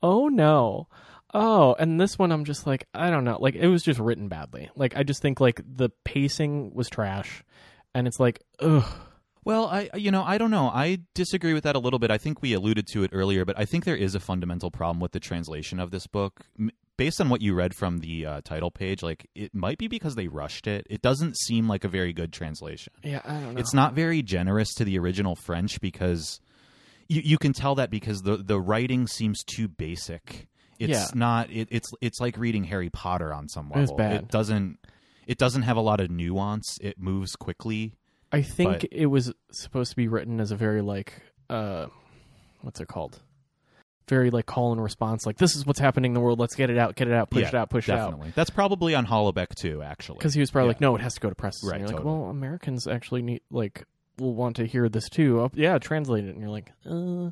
oh 0.01 0.27
no 0.27 0.87
oh 1.33 1.75
and 1.79 1.99
this 1.99 2.17
one 2.17 2.31
i'm 2.31 2.45
just 2.45 2.65
like 2.65 2.87
i 2.93 3.09
don't 3.09 3.23
know 3.23 3.37
like 3.39 3.55
it 3.55 3.67
was 3.67 3.83
just 3.83 3.99
written 3.99 4.27
badly 4.27 4.69
like 4.75 4.95
i 4.97 5.03
just 5.03 5.21
think 5.21 5.39
like 5.39 5.61
the 5.65 5.89
pacing 6.03 6.71
was 6.73 6.89
trash 6.89 7.43
and 7.93 8.07
it's 8.07 8.19
like 8.19 8.41
ugh 8.59 8.85
Well, 9.45 9.65
I 9.67 9.89
you 9.95 10.11
know 10.11 10.21
I 10.23 10.37
don't 10.37 10.51
know. 10.51 10.67
I 10.67 10.99
disagree 11.15 11.53
with 11.53 11.63
that 11.63 11.75
a 11.75 11.79
little 11.79 11.97
bit. 11.97 12.11
I 12.11 12.17
think 12.19 12.41
we 12.41 12.53
alluded 12.53 12.85
to 12.87 13.03
it 13.03 13.11
earlier, 13.13 13.45
but 13.45 13.57
I 13.57 13.65
think 13.65 13.85
there 13.85 13.95
is 13.95 14.13
a 14.13 14.19
fundamental 14.19 14.69
problem 14.69 14.99
with 14.99 15.13
the 15.13 15.19
translation 15.19 15.79
of 15.79 15.89
this 15.91 16.05
book. 16.07 16.41
Based 16.97 17.21
on 17.21 17.29
what 17.29 17.41
you 17.41 17.55
read 17.55 17.73
from 17.73 17.99
the 17.99 18.25
uh, 18.25 18.41
title 18.43 18.69
page, 18.69 19.01
like 19.01 19.27
it 19.33 19.55
might 19.55 19.77
be 19.77 19.87
because 19.87 20.15
they 20.15 20.27
rushed 20.27 20.67
it. 20.67 20.85
It 20.89 21.01
doesn't 21.01 21.37
seem 21.39 21.69
like 21.69 21.85
a 21.85 21.87
very 21.87 22.11
good 22.13 22.33
translation. 22.33 22.91
yeah 23.01 23.21
i 23.23 23.33
don't 23.39 23.53
know 23.53 23.59
It's 23.61 23.73
not 23.73 23.93
very 23.93 24.21
generous 24.21 24.73
to 24.75 24.83
the 24.83 24.99
original 24.99 25.35
French 25.37 25.79
because 25.79 26.41
you 27.07 27.21
you 27.23 27.37
can 27.37 27.53
tell 27.53 27.75
that 27.75 27.89
because 27.89 28.21
the 28.23 28.35
the 28.37 28.59
writing 28.59 29.07
seems 29.07 29.41
too 29.45 29.69
basic. 29.69 30.48
It's 30.79 30.91
Yeah. 30.91 31.05
not. 31.13 31.51
It, 31.51 31.67
it's 31.71 31.91
it's 32.01 32.19
like 32.19 32.37
reading 32.37 32.63
Harry 32.63 32.89
Potter 32.89 33.33
on 33.33 33.47
some 33.49 33.69
level. 33.69 33.95
bad. 33.95 34.15
It 34.15 34.27
doesn't. 34.29 34.77
It 35.27 35.37
doesn't 35.37 35.61
have 35.61 35.77
a 35.77 35.81
lot 35.81 35.99
of 35.99 36.09
nuance. 36.09 36.77
It 36.81 36.97
moves 36.99 37.35
quickly. 37.35 37.93
i 38.31 38.41
think 38.41 38.81
but- 38.81 38.89
it 38.91 39.07
was 39.07 39.33
supposed 39.51 39.89
to 39.91 39.95
be 39.95 40.07
written 40.07 40.39
as 40.39 40.51
a 40.51 40.55
very 40.55 40.81
like 40.81 41.21
uh 41.49 41.87
what's 42.61 42.79
it 42.79 42.87
called 42.87 43.19
very 44.07 44.29
like 44.29 44.45
call 44.45 44.71
and 44.71 44.81
response 44.83 45.25
like 45.25 45.37
this 45.37 45.55
is 45.55 45.65
what's 45.65 45.79
happening 45.79 46.11
in 46.11 46.13
the 46.13 46.19
world 46.19 46.39
let's 46.39 46.53
get 46.55 46.69
it 46.69 46.77
out 46.77 46.95
get 46.95 47.07
it 47.07 47.13
out 47.13 47.29
push 47.31 47.41
Yeah, 47.41 47.47
it 47.49 47.55
out 47.55 47.69
push 47.71 47.89
it 47.89 47.93
out 47.93 48.11
Definitely. 48.11 48.33
That's 48.35 48.49
probably 48.51 48.93
on 48.95 49.05
Houellebecq 49.07 49.55
too, 49.55 49.81
actually. 49.83 50.17
because 50.19 50.33
he 50.35 50.39
was 50.39 50.49
probably 50.51 50.67
Yeah. 50.67 50.73
like, 50.73 50.81
no, 50.81 50.95
it 50.95 51.01
has 51.01 51.13
to 51.15 51.19
go 51.19 51.29
to 51.29 51.35
press. 51.35 51.55
Right, 51.63 51.79
And 51.79 51.89
you're 51.89 51.97
like, 51.97 52.05
well, 52.05 52.23
Americans 52.25 52.87
actually 52.87 53.21
need 53.23 53.41
like 53.51 53.83
will 54.19 54.33
want 54.35 54.55
to 54.57 54.65
hear 54.65 54.89
this 54.89 55.09
too. 55.09 55.41
Oh, 55.41 55.51
yeah, 55.53 55.77
translate 55.79 56.25
it, 56.25 56.29
and 56.35 56.39
you're 56.41 56.49
like, 56.49 56.71
uh, 56.85 57.31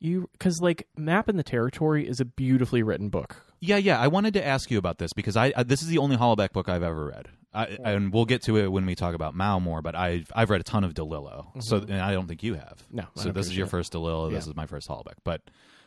you 0.00 0.28
because 0.32 0.60
like 0.60 0.86
Map 0.96 1.28
in 1.28 1.36
the 1.36 1.42
Territory 1.42 2.06
is 2.08 2.20
a 2.20 2.24
beautifully 2.24 2.82
written 2.82 3.08
book. 3.08 3.36
Yeah, 3.60 3.76
yeah. 3.78 3.98
I 3.98 4.08
wanted 4.08 4.34
to 4.34 4.46
ask 4.46 4.70
you 4.70 4.76
about 4.78 4.98
this 4.98 5.12
because 5.14 5.36
I, 5.36 5.52
I 5.56 5.62
this 5.62 5.82
is 5.82 5.88
the 5.88 5.98
only 5.98 6.16
Houellebecq 6.16 6.52
book 6.52 6.68
I've 6.68 6.82
ever 6.82 7.06
read, 7.06 7.28
I, 7.54 7.64
and 7.84 8.12
we'll 8.12 8.26
get 8.26 8.42
to 8.42 8.58
it 8.58 8.68
when 8.70 8.84
we 8.84 8.94
talk 8.94 9.14
about 9.14 9.34
Mao 9.34 9.58
more. 9.58 9.80
But 9.80 9.94
I've 9.94 10.30
I've 10.34 10.50
read 10.50 10.60
a 10.60 10.64
ton 10.64 10.84
of 10.84 10.92
DeLillo, 10.94 11.62
so 11.62 11.78
and 11.78 12.00
I 12.00 12.12
don't 12.12 12.26
think 12.26 12.42
you 12.42 12.54
have. 12.54 12.82
No, 12.90 13.04
so 13.14 13.30
this 13.32 13.46
is 13.46 13.56
your 13.56 13.66
first 13.66 13.92
DeLillo. 13.94 14.30
This 14.30 14.44
Yeah. 14.44 14.50
is 14.50 14.56
my 14.56 14.66
first 14.66 14.88
Houellebecq. 14.88 15.14
But, 15.24 15.40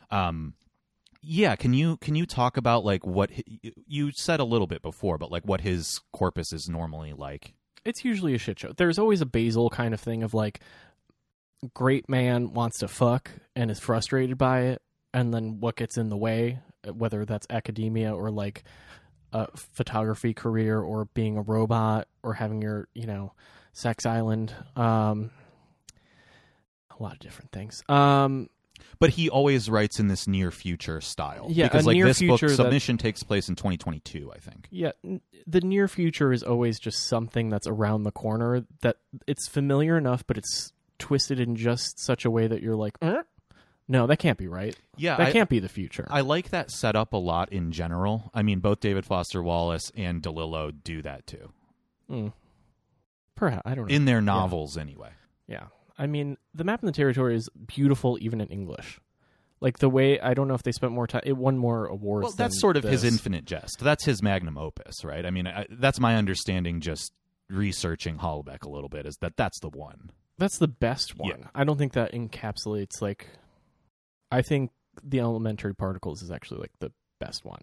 um, 0.10 0.56
yeah. 1.22 1.56
Can 1.56 1.74
you 1.74 1.98
can 1.98 2.16
you 2.16 2.26
talk 2.26 2.58
about 2.58 2.84
like 2.84 3.06
what 3.06 3.30
you 3.86 4.12
said 4.14 4.40
a 4.40 4.44
little 4.46 4.68
bit 4.68 4.82
before, 4.82 5.18
but 5.20 5.32
like 5.32 5.44
what 5.44 5.62
his 5.62 6.02
corpus 6.14 6.52
is 6.54 6.68
normally 6.68 7.14
like? 7.14 7.54
It's 7.86 8.04
usually 8.04 8.34
a 8.34 8.38
shit 8.38 8.60
show. 8.60 8.74
There's 8.76 9.00
always 9.00 9.22
a 9.22 9.26
Basil 9.26 9.70
kind 9.70 9.94
of 9.94 10.00
thing 10.02 10.22
of 10.24 10.34
like, 10.34 10.60
great 11.74 12.08
man 12.10 12.54
wants 12.54 12.80
to 12.80 12.88
fuck 12.88 13.32
and 13.56 13.72
is 13.72 13.80
frustrated 13.80 14.38
by 14.38 14.62
it, 14.62 14.82
and 15.14 15.34
then 15.34 15.60
what 15.60 15.76
gets 15.76 15.98
in 15.98 16.10
the 16.10 16.18
way, 16.18 16.60
whether 16.92 17.26
that's 17.26 17.48
academia 17.50 18.14
or 18.16 18.30
like 18.32 18.64
a 19.34 19.48
photography 19.56 20.34
career 20.34 20.80
or 20.80 21.06
being 21.14 21.38
a 21.38 21.42
robot 21.42 22.08
or 22.24 22.34
having 22.34 22.62
your 22.62 22.88
you 22.94 23.06
know 23.06 23.34
sex 23.74 24.06
island 24.06 24.56
um 24.78 25.30
a 26.98 27.04
lot 27.04 27.12
of 27.14 27.20
different 27.20 27.52
things 27.52 27.84
um 27.90 28.50
But 29.00 29.12
he 29.12 29.30
always 29.30 29.70
writes 29.70 30.00
in 30.00 30.08
this 30.08 30.28
near 30.28 30.50
future 30.50 31.02
style. 31.02 31.48
Yeah, 31.50 31.66
because 31.66 31.86
like 31.86 32.02
this 32.02 32.20
book 32.20 32.40
future 32.40 32.48
that- 32.48 32.56
submission 32.56 32.98
takes 32.98 33.22
place 33.22 33.50
in 33.50 33.56
2022, 33.56 34.32
I 34.34 34.40
think. 34.40 34.68
yeah 34.72 34.92
the 35.46 35.62
near 35.62 35.88
future 35.90 36.32
is 36.32 36.42
always 36.42 36.80
just 36.80 37.08
something 37.08 37.50
that's 37.50 37.68
around 37.68 38.04
the 38.04 38.12
corner 38.12 38.66
that 38.82 38.98
it's 39.28 39.48
familiar 39.50 39.98
enough 39.98 40.26
but 40.26 40.38
it's 40.38 40.72
twisted 41.00 41.40
in 41.40 41.56
just 41.56 42.00
such 42.00 42.26
a 42.26 42.32
way 42.32 42.48
that 42.48 42.62
you're 42.62 42.76
like 42.76 42.98
"Eh? 43.02 43.22
no 43.88 44.08
that 44.08 44.18
can't 44.18 44.38
be 44.38 44.48
right 44.48 44.76
Yeah, 44.98 45.16
that 45.18 45.28
I- 45.28 45.32
can't 45.32 45.50
be 45.50 45.60
the 45.60 45.70
future 45.70 46.08
I 46.10 46.22
like 46.22 46.50
that 46.50 46.72
setup 46.72 47.14
a 47.14 47.18
lot 47.18 47.52
in 47.52 47.72
general. 47.72 48.30
I 48.34 48.42
mean, 48.44 48.60
both 48.60 48.80
David 48.80 49.06
Foster 49.06 49.42
Wallace 49.44 49.92
and 49.96 50.22
DeLillo 50.22 50.74
do 50.84 51.02
that 51.04 51.26
too. 51.28 51.52
mm. 52.10 52.34
perhaps 53.36 53.62
i 53.66 53.76
don't 53.76 53.88
know 53.88 53.96
In 53.96 54.06
their 54.06 54.22
novels, 54.22 54.78
anyway. 54.78 55.12
Yeah. 55.48 55.68
I 55.98 56.06
mean, 56.08 56.38
the 56.54 56.64
map 56.64 56.82
and 56.82 56.88
the 56.88 56.94
territory 56.94 57.36
is 57.36 57.50
beautiful 57.68 58.18
even 58.22 58.42
in 58.42 58.48
English. 58.50 59.00
Like 59.60 59.80
the 59.80 59.90
way 59.90 60.20
I 60.20 60.34
don't 60.36 60.48
know 60.48 60.54
if 60.54 60.62
they 60.62 60.72
spent 60.72 60.92
more 60.94 61.08
time. 61.08 61.22
It 61.26 61.36
won 61.38 61.58
more 61.58 61.88
awards. 61.88 62.24
Well, 62.24 62.32
that's 62.34 62.56
than 62.56 62.60
sort 62.60 62.78
of 62.78 62.84
his 62.84 63.02
this. 63.02 63.12
infinite 63.12 63.46
jest. 63.46 63.80
That's 63.80 64.06
his 64.06 64.22
magnum 64.22 64.58
opus, 64.58 65.04
right? 65.04 65.26
I 65.26 65.32
mean, 65.32 65.48
I, 65.48 65.66
that's 65.72 66.00
my 66.00 66.16
understanding 66.16 66.80
just 66.82 67.12
researching 67.50 68.18
Houellebecq 68.18 68.64
a 68.64 68.70
little 68.70 68.90
bit 68.90 69.06
is 69.08 69.18
that 69.22 69.36
that's 69.38 69.60
the 69.60 69.70
one. 69.70 70.12
That's 70.38 70.58
the 70.58 70.68
best 70.68 71.18
one. 71.18 71.30
Yeah. 71.40 71.48
I 71.56 71.64
don't 71.64 71.78
think 71.78 71.94
that 71.94 72.14
encapsulates 72.14 73.02
like. 73.02 73.28
I 74.32 74.42
think 74.42 74.72
the 75.04 75.20
elementary 75.20 75.74
particles 75.74 76.22
is 76.22 76.32
actually 76.32 76.60
like 76.62 76.72
the 76.80 76.92
best 77.20 77.46
one. 77.46 77.62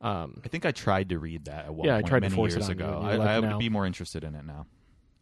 Um, 0.00 0.40
I 0.44 0.48
think 0.48 0.64
I 0.64 0.70
tried 0.72 1.10
to 1.10 1.18
read 1.18 1.44
that 1.44 1.66
at 1.66 1.74
one 1.74 1.86
Yeah, 1.86 1.96
I 1.96 2.00
point 2.00 2.06
tried 2.08 2.18
to 2.20 2.30
many 2.30 2.34
force 2.36 2.54
years 2.54 2.68
you, 2.68 2.72
ago. 2.72 3.00
I, 3.02 3.16
I 3.16 3.38
would 3.40 3.50
"No." 3.50 3.58
be 3.58 3.68
more 3.68 3.84
interested 3.84 4.24
in 4.24 4.34
it 4.34 4.44
now. 4.44 4.66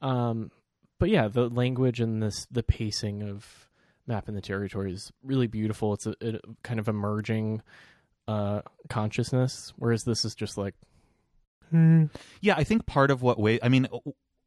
um, 0.03 0.51
but 1.01 1.09
yeah, 1.11 1.29
the 1.29 1.49
language 1.49 2.01
and 2.01 2.23
this 2.23 2.47
the 2.51 2.63
pacing 2.63 3.23
of 3.23 3.69
map 4.07 4.29
in 4.29 4.35
the 4.35 4.41
territory 4.41 4.93
is 4.93 5.13
really 5.23 5.47
beautiful. 5.49 5.95
It's 5.95 6.07
a, 6.07 6.15
a 6.21 6.41
kind 6.63 6.79
of 6.81 6.89
emerging 6.89 7.63
uh 8.29 8.61
consciousness, 8.89 9.73
whereas 9.77 10.05
this 10.05 10.25
is 10.25 10.35
just 10.35 10.57
like. 10.59 10.75
hmm. 11.71 12.05
Yeah, 12.41 12.55
I 12.57 12.65
think 12.65 12.87
part 12.87 13.11
of 13.11 13.23
what 13.23 13.39
way 13.41 13.59
I 13.63 13.69
mean 13.69 13.89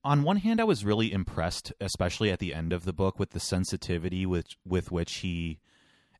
on 0.04 0.24
one 0.24 0.38
hand 0.38 0.60
I 0.60 0.66
was 0.66 0.86
really 0.86 1.12
impressed 1.12 1.74
especially 1.80 2.32
at 2.32 2.40
the 2.40 2.54
end 2.54 2.74
of 2.74 2.86
the 2.86 2.94
book 2.94 3.20
with 3.20 3.32
the 3.32 3.40
sensitivity 3.40 4.26
with 4.26 4.48
with 4.66 4.92
which 4.92 5.16
he 5.18 5.60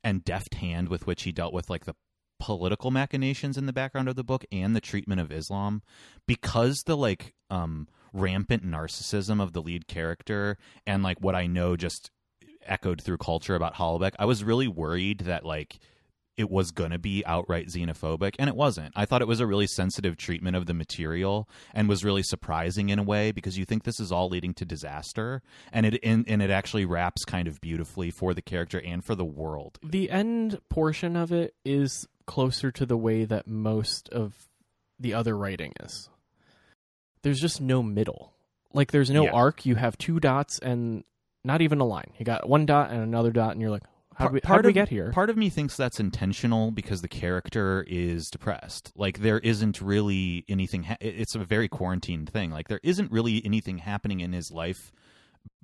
and 0.04 0.24
deft 0.24 0.54
hand 0.54 0.88
with 0.88 1.06
which 1.06 1.22
he 1.22 1.32
dealt 1.32 1.52
with 1.52 1.70
like 1.70 1.84
the 1.84 1.94
political 2.42 2.90
machinations 2.90 3.56
in 3.56 3.66
the 3.66 3.72
background 3.72 4.08
of 4.08 4.16
the 4.16 4.24
book 4.24 4.44
and 4.50 4.74
the 4.74 4.80
treatment 4.80 5.20
of 5.20 5.30
Islam. 5.30 5.80
Because 6.26 6.82
the 6.86 6.96
like 6.96 7.34
um 7.50 7.86
rampant 8.12 8.64
narcissism 8.64 9.40
of 9.40 9.52
the 9.52 9.62
lead 9.62 9.86
character 9.86 10.58
and 10.86 11.02
like 11.02 11.20
what 11.20 11.36
I 11.36 11.46
know 11.46 11.76
just 11.76 12.10
echoed 12.66 13.00
through 13.00 13.18
culture 13.18 13.54
about 13.54 13.74
Houellebecq 13.74 14.14
I 14.18 14.24
was 14.24 14.44
really 14.44 14.68
worried 14.68 15.20
that 15.20 15.44
like 15.44 15.78
it 16.42 16.50
was 16.50 16.70
going 16.70 16.90
to 16.90 16.98
be 16.98 17.24
outright 17.24 17.68
xenophobic 17.68 18.34
and 18.38 18.48
it 18.48 18.56
wasn't. 18.56 18.92
I 18.94 19.06
thought 19.06 19.22
it 19.22 19.28
was 19.28 19.40
a 19.40 19.46
really 19.46 19.66
sensitive 19.66 20.16
treatment 20.18 20.54
of 20.56 20.66
the 20.66 20.74
material 20.74 21.48
and 21.72 21.88
was 21.88 22.04
really 22.04 22.22
surprising 22.22 22.90
in 22.90 22.98
a 22.98 23.02
way 23.02 23.32
because 23.32 23.56
you 23.56 23.64
think 23.64 23.84
this 23.84 23.98
is 23.98 24.12
all 24.12 24.28
leading 24.28 24.52
to 24.54 24.64
disaster 24.66 25.40
and 25.72 25.86
it 25.86 25.98
and, 26.02 26.26
and 26.28 26.42
it 26.42 26.50
actually 26.50 26.84
wraps 26.84 27.24
kind 27.24 27.48
of 27.48 27.60
beautifully 27.62 28.10
for 28.10 28.34
the 28.34 28.42
character 28.42 28.78
and 28.84 29.04
for 29.04 29.14
the 29.14 29.24
world. 29.24 29.78
the 29.82 30.10
end 30.10 30.60
portion 30.68 31.16
of 31.16 31.32
it 31.32 31.54
is 31.64 32.06
closer 32.26 32.70
to 32.70 32.84
the 32.84 32.96
way 32.98 33.24
that 33.24 33.46
most 33.46 34.08
of 34.10 34.48
the 35.00 35.14
other 35.14 35.36
writing 35.36 35.72
is. 35.82 36.10
There's 37.22 37.40
just 37.40 37.60
no 37.60 37.82
middle. 37.82 38.32
Like 38.74 38.90
there's 38.90 39.10
no 39.10 39.24
Yeah. 39.24 39.30
arc. 39.32 39.64
You 39.66 39.76
have 39.76 39.96
two 39.98 40.18
dots 40.20 40.58
and 40.58 41.04
not 41.44 41.60
even 41.62 41.80
a 41.80 41.84
line. 41.84 42.12
You 42.18 42.24
got 42.24 42.48
one 42.48 42.66
dot 42.66 42.90
and 42.90 43.00
another 43.02 43.30
dot, 43.32 43.52
and 43.52 43.60
you're 43.60 43.70
like, 43.70 43.82
how 44.14 44.28
do 44.28 44.34
we, 44.34 44.40
how 44.44 44.56
did 44.56 44.66
we 44.66 44.70
of- 44.70 44.74
get 44.74 44.88
here? 44.88 45.10
Part 45.12 45.30
of 45.30 45.36
me 45.36 45.50
thinks 45.50 45.76
that's 45.76 46.00
intentional 46.00 46.70
because 46.70 47.02
the 47.02 47.08
character 47.08 47.84
is 47.88 48.30
depressed. 48.30 48.92
Like 48.94 49.20
there 49.20 49.38
isn't 49.38 49.80
really 49.80 50.44
anything. 50.48 50.84
Ha- 50.84 50.96
it's 51.00 51.34
a 51.34 51.40
very 51.44 51.68
quarantined 51.68 52.30
thing. 52.30 52.50
Like 52.50 52.68
there 52.68 52.80
isn't 52.82 53.10
really 53.10 53.44
anything 53.44 53.78
happening 53.78 54.20
in 54.20 54.32
his 54.32 54.50
life 54.50 54.92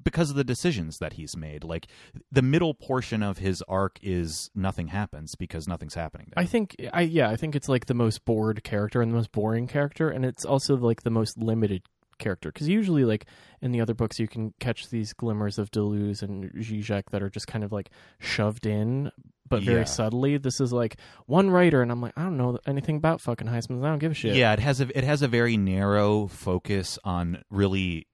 because 0.02 0.30
of 0.30 0.36
the 0.36 0.44
decisions 0.44 0.98
that 0.98 1.14
he's 1.14 1.36
made. 1.36 1.64
Like 1.64 1.86
the 2.30 2.42
middle 2.42 2.74
portion 2.74 3.22
of 3.22 3.38
his 3.38 3.62
arc 3.68 3.98
is 4.02 4.50
nothing 4.54 4.88
happens 4.88 5.34
because 5.34 5.68
nothing's 5.68 5.94
happening. 5.94 6.32
There. 6.34 6.42
I 6.42 6.46
think 6.46 6.76
I 6.92 7.02
yeah, 7.02 7.28
I 7.30 7.36
think 7.36 7.54
it's 7.56 7.68
like 7.68 7.86
the 7.86 7.94
most 7.94 8.24
bored 8.24 8.64
character 8.64 9.02
and 9.02 9.12
the 9.12 9.16
most 9.16 9.32
boring 9.32 9.66
character, 9.66 10.08
and 10.08 10.24
it's 10.24 10.44
also 10.44 10.76
like 10.76 11.02
the 11.02 11.10
most 11.10 11.38
limited 11.38 11.82
character 12.18 12.50
because 12.52 12.68
usually 12.68 13.04
like 13.04 13.26
in 13.62 13.72
the 13.72 13.80
other 13.80 13.94
books 13.94 14.18
you 14.18 14.28
can 14.28 14.52
catch 14.60 14.88
these 14.90 15.12
glimmers 15.12 15.58
of 15.58 15.70
Deleuze 15.70 16.22
and 16.22 16.50
Zizek 16.54 17.04
that 17.10 17.22
are 17.22 17.30
just 17.30 17.46
kind 17.46 17.64
of 17.64 17.72
like 17.72 17.90
shoved 18.18 18.66
in, 18.66 19.10
but 19.48 19.62
very 19.62 19.78
Yeah. 19.80 19.84
subtly. 19.84 20.36
This 20.36 20.60
is 20.60 20.72
like 20.72 20.96
one 21.26 21.50
writer, 21.50 21.80
and 21.82 21.90
I'm 21.90 22.00
like 22.02 22.12
I 22.16 22.22
don't 22.22 22.36
know 22.36 22.58
anything 22.66 22.96
about 22.96 23.20
fucking 23.20 23.46
Huysmans. 23.48 23.84
I 23.84 23.88
don't 23.88 23.98
give 23.98 24.12
a 24.12 24.14
shit. 24.14 24.34
Yeah, 24.36 24.52
it 24.52 24.58
has 24.60 24.80
a 24.80 24.96
it 24.98 25.04
has 25.04 25.22
a 25.22 25.28
very 25.28 25.56
narrow 25.56 26.26
focus 26.26 26.98
on 27.04 27.42
really 27.50 28.06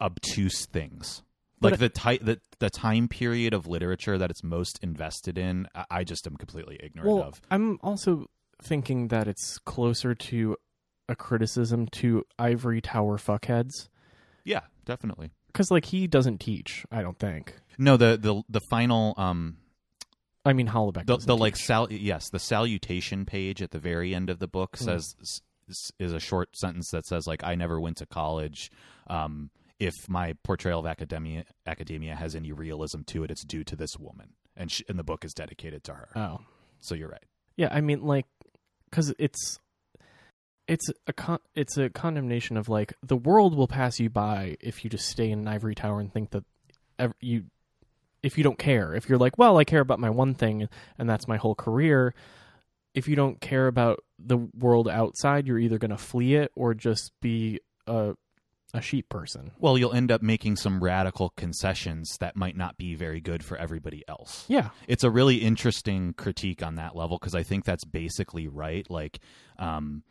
obtuse 0.00 0.66
things. 0.66 1.22
But 1.60 1.72
Like 1.72 1.80
the 1.80 1.88
ti- 1.88 2.18
the 2.18 2.40
the 2.58 2.68
time 2.70 3.08
period 3.08 3.54
of 3.54 3.66
literature 3.66 4.18
that 4.18 4.30
it's 4.30 4.42
most 4.44 4.78
invested 4.82 5.38
in, 5.38 5.66
I, 5.74 5.84
I 5.90 6.04
just 6.04 6.26
am 6.26 6.36
completely 6.36 6.78
ignorant 6.82 7.08
Well, 7.10 7.22
of. 7.24 7.40
I'm 7.50 7.78
also 7.82 8.26
thinking 8.62 9.08
that 9.08 9.26
it's 9.28 9.58
closer 9.58 10.14
to 10.14 10.56
a 11.08 11.14
criticism 11.16 11.86
to 11.88 12.24
ivory 12.38 12.80
tower 12.80 13.18
fuckheads 13.18 13.88
Yeah, 14.44 14.60
definitely. 14.84 15.30
because 15.48 15.70
like 15.70 15.84
he 15.86 16.06
doesn't 16.06 16.38
teach. 16.38 16.84
I 16.90 17.02
don't 17.02 17.18
think. 17.18 17.54
No, 17.78 17.96
the 17.96 18.16
the 18.20 18.42
the 18.48 18.60
final 18.70 19.14
um 19.16 19.56
I 20.44 20.52
mean 20.52 20.68
Houellebecq. 20.68 21.06
the 21.06 21.16
the 21.18 21.36
like 21.36 21.56
sal 21.56 21.90
yes 21.92 22.28
the 22.30 22.38
salutation 22.38 23.24
page 23.26 23.60
at 23.62 23.70
the 23.70 23.78
very 23.78 24.14
end 24.14 24.30
of 24.30 24.38
the 24.38 24.48
book 24.48 24.76
Hmm. 24.78 24.84
says 24.84 25.14
is 25.98 26.12
a 26.12 26.20
short 26.20 26.54
sentence 26.56 26.90
that 26.90 27.06
says 27.06 27.26
like 27.26 27.42
I 27.42 27.54
never 27.54 27.80
went 27.80 27.96
to 27.98 28.06
college. 28.06 28.70
Um, 29.06 29.50
if 29.80 29.94
my 30.08 30.34
portrayal 30.44 30.80
of 30.80 30.86
academia 30.86 31.44
academia 31.66 32.14
has 32.14 32.34
any 32.34 32.52
realism 32.52 33.00
to 33.06 33.24
it, 33.24 33.30
it's 33.30 33.44
due 33.44 33.64
to 33.64 33.74
this 33.76 33.98
woman, 33.98 34.34
and 34.56 34.70
she, 34.70 34.84
and 34.88 34.98
the 34.98 35.02
book 35.04 35.24
is 35.24 35.32
dedicated 35.34 35.82
to 35.84 35.94
her. 35.94 36.08
Oh, 36.14 36.40
so 36.80 36.94
you're 36.94 37.08
right. 37.08 37.24
yeah. 37.56 37.68
I 37.72 37.80
mean, 37.80 38.02
like, 38.02 38.26
because 38.90 39.12
it's 39.18 39.58
it's 40.66 40.88
a 41.06 41.12
con- 41.12 41.40
it's 41.54 41.76
a 41.76 41.90
condemnation 41.90 42.56
of 42.56 42.68
like 42.68 42.94
the 43.02 43.16
world 43.16 43.54
will 43.54 43.68
pass 43.68 44.00
you 44.00 44.08
by 44.10 44.56
if 44.60 44.82
you 44.84 44.90
just 44.90 45.08
stay 45.08 45.30
in 45.30 45.40
an 45.40 45.48
ivory 45.48 45.74
tower 45.74 46.00
and 46.00 46.12
think 46.12 46.30
that 46.30 46.44
ev- 46.98 47.14
you 47.20 47.44
if 48.22 48.38
you 48.38 48.44
don't 48.44 48.58
care 48.58 48.94
if 48.94 49.08
you're 49.08 49.18
like 49.18 49.36
well 49.38 49.58
i 49.58 49.64
care 49.64 49.80
about 49.80 49.98
my 49.98 50.08
one 50.10 50.34
thing 50.34 50.66
and 50.98 51.08
that's 51.10 51.28
my 51.28 51.36
whole 51.36 51.54
career 51.54 52.14
if 52.94 53.08
you 53.08 53.14
don't 53.16 53.40
care 53.40 53.66
about 53.66 54.02
the 54.18 54.38
world 54.58 54.88
outside 54.88 55.46
you're 55.46 55.58
either 55.58 55.78
going 55.78 55.90
to 55.90 55.98
flee 55.98 56.34
it 56.36 56.50
or 56.54 56.72
just 56.74 57.12
be 57.20 57.60
a 57.86 58.14
a 58.72 58.80
sheep 58.80 59.08
person 59.08 59.52
Well, 59.60 59.78
you'll 59.78 59.92
end 59.92 60.10
up 60.10 60.20
making 60.20 60.56
some 60.56 60.82
radical 60.82 61.30
concessions 61.36 62.16
that 62.18 62.34
might 62.34 62.56
not 62.56 62.76
be 62.76 62.96
very 62.96 63.20
good 63.20 63.44
for 63.44 63.56
everybody 63.56 64.02
else. 64.08 64.44
yeah 64.48 64.70
It's 64.88 65.04
a 65.04 65.10
really 65.12 65.36
interesting 65.36 66.12
critique 66.14 66.60
on 66.60 66.74
that 66.74 66.96
level 66.96 67.16
because 67.16 67.36
I 67.36 67.44
think 67.44 67.64
that's 67.64 67.84
basically 67.84 68.48
right. 68.48 68.84
Like, 68.90 69.20
um, 69.60 70.02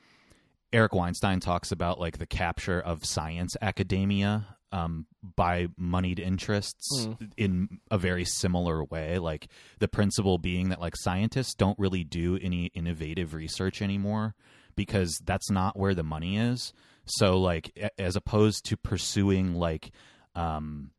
Eric 0.73 0.93
Weinstein 0.93 1.39
talks 1.39 1.71
about 1.71 1.99
like 1.99 2.17
the 2.17 2.25
capture 2.25 2.81
of 2.81 3.05
science 3.05 3.55
academia 3.61 4.57
um, 4.71 5.05
by 5.35 5.67
moneyed 5.77 6.19
interests 6.19 7.07
in 7.37 7.79
a 7.91 7.97
very 7.99 8.25
similar 8.25 8.83
way. 8.83 9.19
Like 9.19 9.47
the 9.77 9.87
principle 9.87 10.39
being 10.39 10.69
that 10.69 10.81
like 10.81 10.95
scientists 10.97 11.53
don't 11.53 11.77
really 11.77 12.03
do 12.03 12.39
any 12.41 12.65
innovative 12.73 13.35
research 13.35 13.83
anymore 13.83 14.33
because 14.75 15.21
that's 15.23 15.51
not 15.51 15.77
where 15.77 15.93
the 15.93 16.03
money 16.03 16.37
is. 16.37 16.73
So 17.05 17.39
like 17.39 17.91
as 17.99 18.15
opposed 18.15 18.65
to 18.65 18.77
pursuing 18.77 19.53
like 19.53 19.91
um, 20.35 20.89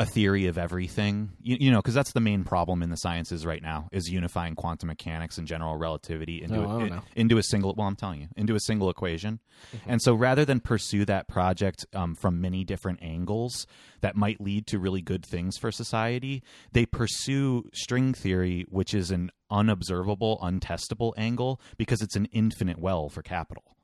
a 0.00 0.06
theory 0.06 0.46
of 0.46 0.56
everything, 0.56 1.28
you, 1.42 1.58
you 1.60 1.70
know, 1.70 1.76
because 1.76 1.92
that's 1.92 2.12
the 2.12 2.20
main 2.20 2.42
problem 2.42 2.82
in 2.82 2.88
the 2.88 2.96
sciences 2.96 3.44
right 3.44 3.62
now 3.62 3.86
is 3.92 4.08
unifying 4.08 4.54
quantum 4.54 4.86
mechanics 4.86 5.36
and 5.36 5.46
general 5.46 5.76
relativity 5.76 6.42
into 6.42 6.58
Oh, 6.58 6.80
a, 6.80 6.88
don't 6.88 7.02
into 7.14 7.36
a 7.36 7.42
single. 7.42 7.74
Well, 7.76 7.86
I'm 7.86 7.96
telling 7.96 8.22
you, 8.22 8.28
into 8.34 8.54
a 8.54 8.60
single 8.60 8.88
equation. 8.88 9.40
And 9.86 10.00
so, 10.00 10.14
rather 10.14 10.46
than 10.46 10.60
pursue 10.60 11.04
that 11.04 11.28
project 11.28 11.84
um, 11.92 12.14
from 12.14 12.40
many 12.40 12.64
different 12.64 13.00
angles 13.02 13.66
that 14.00 14.16
might 14.16 14.40
lead 14.40 14.66
to 14.68 14.78
really 14.78 15.02
good 15.02 15.24
things 15.24 15.58
for 15.58 15.70
society, 15.70 16.42
they 16.72 16.86
pursue 16.86 17.64
string 17.74 18.14
theory, 18.14 18.64
which 18.70 18.94
is 18.94 19.10
an 19.10 19.30
unobservable, 19.50 20.38
untestable 20.42 21.12
angle 21.18 21.60
because 21.76 22.00
it's 22.00 22.16
an 22.16 22.24
infinite 22.32 22.78
well 22.78 23.10
for 23.10 23.20
capital. 23.20 23.76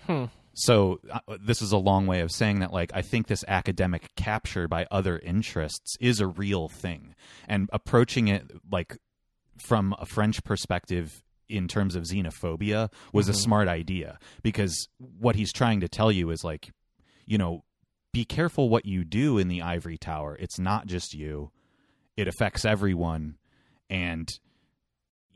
Hmm. 0.00 0.24
So 0.54 1.00
uh, 1.10 1.36
this 1.40 1.60
is 1.60 1.72
a 1.72 1.76
long 1.76 2.06
way 2.06 2.20
of 2.20 2.30
saying 2.30 2.60
that 2.60 2.72
like 2.72 2.92
I 2.94 3.02
think 3.02 3.26
this 3.26 3.44
academic 3.46 4.14
capture 4.16 4.68
by 4.68 4.86
other 4.90 5.18
interests 5.18 5.96
is 6.00 6.20
a 6.20 6.26
real 6.26 6.68
thing. 6.68 7.14
And 7.48 7.68
approaching 7.72 8.28
it 8.28 8.50
like 8.70 8.96
from 9.58 9.94
a 9.98 10.06
French 10.06 10.42
perspective 10.44 11.22
in 11.48 11.68
terms 11.68 11.94
of 11.94 12.04
xenophobia 12.04 12.90
was 13.12 13.28
a 13.28 13.34
smart 13.34 13.68
idea. 13.68 14.18
Because 14.42 14.88
what 14.98 15.36
he's 15.36 15.52
trying 15.52 15.80
to 15.80 15.88
tell 15.88 16.10
you 16.10 16.30
is 16.30 16.44
like 16.44 16.70
you 17.26 17.36
know 17.36 17.64
be 18.12 18.24
careful 18.24 18.68
what 18.68 18.86
you 18.86 19.04
do 19.04 19.38
in 19.38 19.48
the 19.48 19.60
ivory 19.60 19.98
tower. 19.98 20.36
It's 20.38 20.58
not 20.58 20.86
just 20.86 21.14
you. 21.14 21.50
It 22.16 22.28
affects 22.28 22.64
everyone. 22.64 23.38
And 23.90 24.30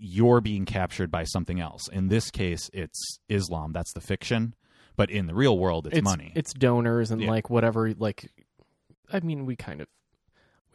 you're 0.00 0.40
being 0.40 0.64
captured 0.64 1.10
by 1.10 1.24
something 1.24 1.58
else. 1.58 1.88
In 1.88 2.06
this 2.06 2.30
case 2.30 2.70
it's 2.72 3.18
Islam. 3.28 3.72
That's 3.72 3.92
the 3.92 4.00
fiction 4.00 4.54
but 4.99 5.11
in 5.11 5.26
the 5.26 5.34
real 5.34 5.57
world 5.59 5.86
it's, 5.90 6.03
money 6.03 6.32
It's 6.34 6.53
donors 6.53 7.11
and 7.11 7.22
Yeah. 7.22 7.30
like 7.30 7.49
whatever. 7.49 7.94
Like, 7.94 8.30
I 9.11 9.20
mean, 9.20 9.46
we 9.46 9.57
kind 9.57 9.80
of 9.80 9.86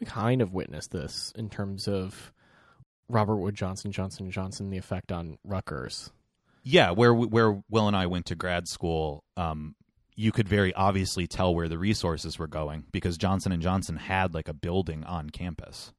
we 0.00 0.06
kind 0.06 0.42
of 0.42 0.52
witnessed 0.52 0.90
this 0.90 1.32
in 1.36 1.48
terms 1.50 1.86
of 1.86 2.32
Robert 3.08 3.36
Wood 3.36 3.54
Johnson, 3.54 3.92
Johnson 3.92 4.30
Johnson, 4.30 4.70
the 4.70 4.78
effect 4.78 5.12
on 5.12 5.38
Rutgers. 5.44 6.10
Yeah, 6.64 6.90
where 6.90 7.14
where 7.14 7.62
Will 7.70 7.86
and 7.86 7.96
I 7.96 8.06
went 8.06 8.26
to 8.26 8.34
grad 8.34 8.66
school, 8.66 9.22
um, 9.36 9.76
you 10.16 10.32
could 10.32 10.48
very 10.48 10.72
obviously 10.72 11.26
tell 11.26 11.54
where 11.54 11.68
the 11.68 11.78
resources 11.78 12.38
were 12.38 12.46
going 12.46 12.84
because 12.92 13.18
Johnson 13.18 13.52
and 13.52 13.62
Johnson 13.62 13.96
had 13.96 14.32
like 14.32 14.48
a 14.48 14.54
building 14.54 15.04
on 15.04 15.28
campus, 15.30 15.92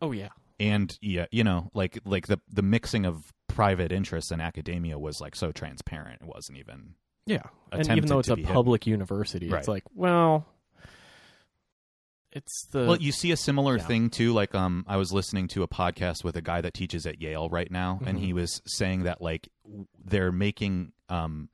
Oh 0.00 0.12
yeah, 0.12 0.28
and 0.60 0.96
yeah, 1.02 1.26
you 1.32 1.42
know, 1.42 1.70
like 1.74 1.98
like 2.04 2.28
the 2.28 2.38
the 2.48 2.62
mixing 2.62 3.04
of 3.04 3.32
private 3.48 3.90
interests 3.90 4.30
and 4.30 4.40
academia 4.40 4.98
was 4.98 5.20
like 5.20 5.34
so 5.34 5.50
transparent. 5.50 6.22
It 6.22 6.28
wasn't 6.28 6.58
even 6.58 6.94
yeah. 7.26 7.42
And 7.72 7.88
even 7.90 8.06
though 8.06 8.18
it's 8.20 8.28
a 8.28 8.36
be 8.36 8.42
hidden. 8.42 8.54
public 8.54 8.86
university, 8.86 9.48
Right. 9.48 9.58
it's 9.58 9.68
like, 9.68 9.84
well, 9.94 10.46
it's 12.32 12.66
the 12.72 12.86
well, 12.86 12.96
you 12.96 13.12
see 13.12 13.30
a 13.30 13.36
similar 13.36 13.76
yeah. 13.76 13.84
thing 13.84 14.10
too. 14.10 14.32
Like, 14.32 14.54
um, 14.54 14.84
I 14.88 14.96
was 14.96 15.12
listening 15.12 15.46
to 15.48 15.62
a 15.62 15.68
podcast 15.68 16.24
with 16.24 16.36
a 16.36 16.42
guy 16.42 16.60
that 16.60 16.74
teaches 16.74 17.06
at 17.06 17.20
Yale 17.20 17.48
right 17.48 17.70
now, 17.70 18.00
and 18.04 18.16
Mm-hmm. 18.16 18.26
he 18.26 18.32
was 18.32 18.60
saying 18.66 19.04
that 19.04 19.20
like 19.20 19.48
they're 20.04 20.32
making 20.32 20.92
um 21.08 21.48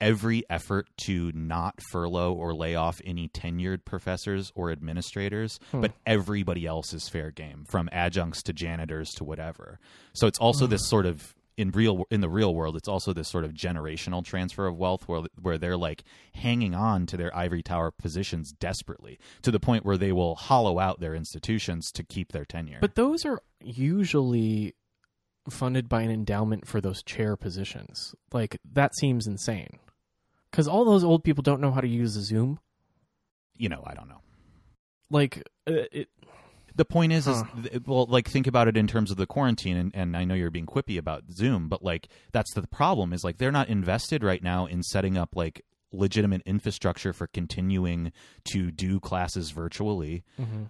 every 0.00 0.44
effort 0.50 0.86
to 0.98 1.32
not 1.32 1.80
furlough 1.90 2.32
or 2.34 2.52
lay 2.54 2.74
off 2.74 3.00
any 3.04 3.28
tenured 3.28 3.84
professors 3.86 4.52
or 4.54 4.70
administrators, 4.70 5.58
Hmm. 5.70 5.80
but 5.80 5.92
everybody 6.04 6.66
else 6.66 6.92
is 6.92 7.08
fair 7.08 7.30
game, 7.30 7.64
from 7.66 7.88
adjuncts 7.92 8.42
to 8.42 8.52
janitors 8.52 9.08
to 9.12 9.24
whatever. 9.24 9.78
So 10.12 10.26
it's 10.26 10.38
also 10.38 10.66
Hmm. 10.66 10.72
this 10.72 10.86
sort 10.88 11.06
of 11.06 11.34
in 11.56 11.70
real 11.70 12.04
in 12.10 12.20
the 12.20 12.28
real 12.28 12.54
world, 12.54 12.76
it's 12.76 12.88
also 12.88 13.12
this 13.12 13.28
sort 13.28 13.44
of 13.44 13.52
generational 13.52 14.24
transfer 14.24 14.66
of 14.66 14.76
wealth 14.76 15.08
where 15.08 15.22
where 15.40 15.58
they're 15.58 15.76
like 15.76 16.04
hanging 16.34 16.74
on 16.74 17.06
to 17.06 17.16
their 17.16 17.34
ivory 17.36 17.62
tower 17.62 17.90
positions 17.90 18.52
desperately 18.52 19.18
to 19.42 19.50
the 19.50 19.60
point 19.60 19.84
where 19.84 19.96
they 19.96 20.12
will 20.12 20.34
hollow 20.34 20.78
out 20.78 21.00
their 21.00 21.14
institutions 21.14 21.90
to 21.92 22.02
keep 22.02 22.32
their 22.32 22.44
tenure. 22.44 22.78
But 22.80 22.94
those 22.94 23.24
are 23.24 23.40
usually 23.60 24.74
funded 25.48 25.88
by 25.88 26.02
an 26.02 26.10
endowment 26.10 26.66
for 26.66 26.80
those 26.80 27.02
chair 27.02 27.36
positions. 27.36 28.14
Like 28.32 28.58
that 28.72 28.94
seems 28.96 29.26
insane. 29.26 29.78
Cuz 30.52 30.68
all 30.68 30.84
those 30.84 31.04
old 31.04 31.24
people 31.24 31.42
don't 31.42 31.60
know 31.60 31.72
how 31.72 31.80
to 31.80 31.88
use 31.88 32.16
a 32.16 32.22
Zoom. 32.22 32.58
you 33.56 33.68
know, 33.68 33.82
I 33.86 33.94
don't 33.94 34.08
know. 34.08 34.20
Like 35.08 35.38
uh, 35.66 35.84
it 35.92 36.08
The 36.76 36.84
point 36.84 37.12
is, 37.12 37.24
Huh. 37.24 37.44
is 37.72 37.80
well, 37.86 38.06
like 38.06 38.28
think 38.28 38.46
about 38.46 38.68
it 38.68 38.76
in 38.76 38.86
terms 38.86 39.10
of 39.10 39.16
the 39.16 39.26
quarantine, 39.26 39.76
and, 39.76 39.90
and 39.94 40.16
I 40.16 40.24
know 40.24 40.34
you're 40.34 40.50
being 40.50 40.66
quippy 40.66 40.98
about 40.98 41.24
Zoom, 41.32 41.68
but 41.68 41.82
like 41.82 42.08
that's 42.32 42.52
the 42.54 42.66
problem 42.68 43.12
is 43.12 43.24
like 43.24 43.38
they're 43.38 43.50
not 43.50 43.68
invested 43.68 44.22
right 44.22 44.42
now 44.42 44.66
in 44.66 44.82
setting 44.82 45.16
up 45.16 45.34
like 45.34 45.62
legitimate 45.92 46.42
infrastructure 46.44 47.12
for 47.14 47.26
continuing 47.28 48.12
to 48.44 48.70
do 48.70 49.00
classes 49.00 49.50
virtually. 49.52 50.22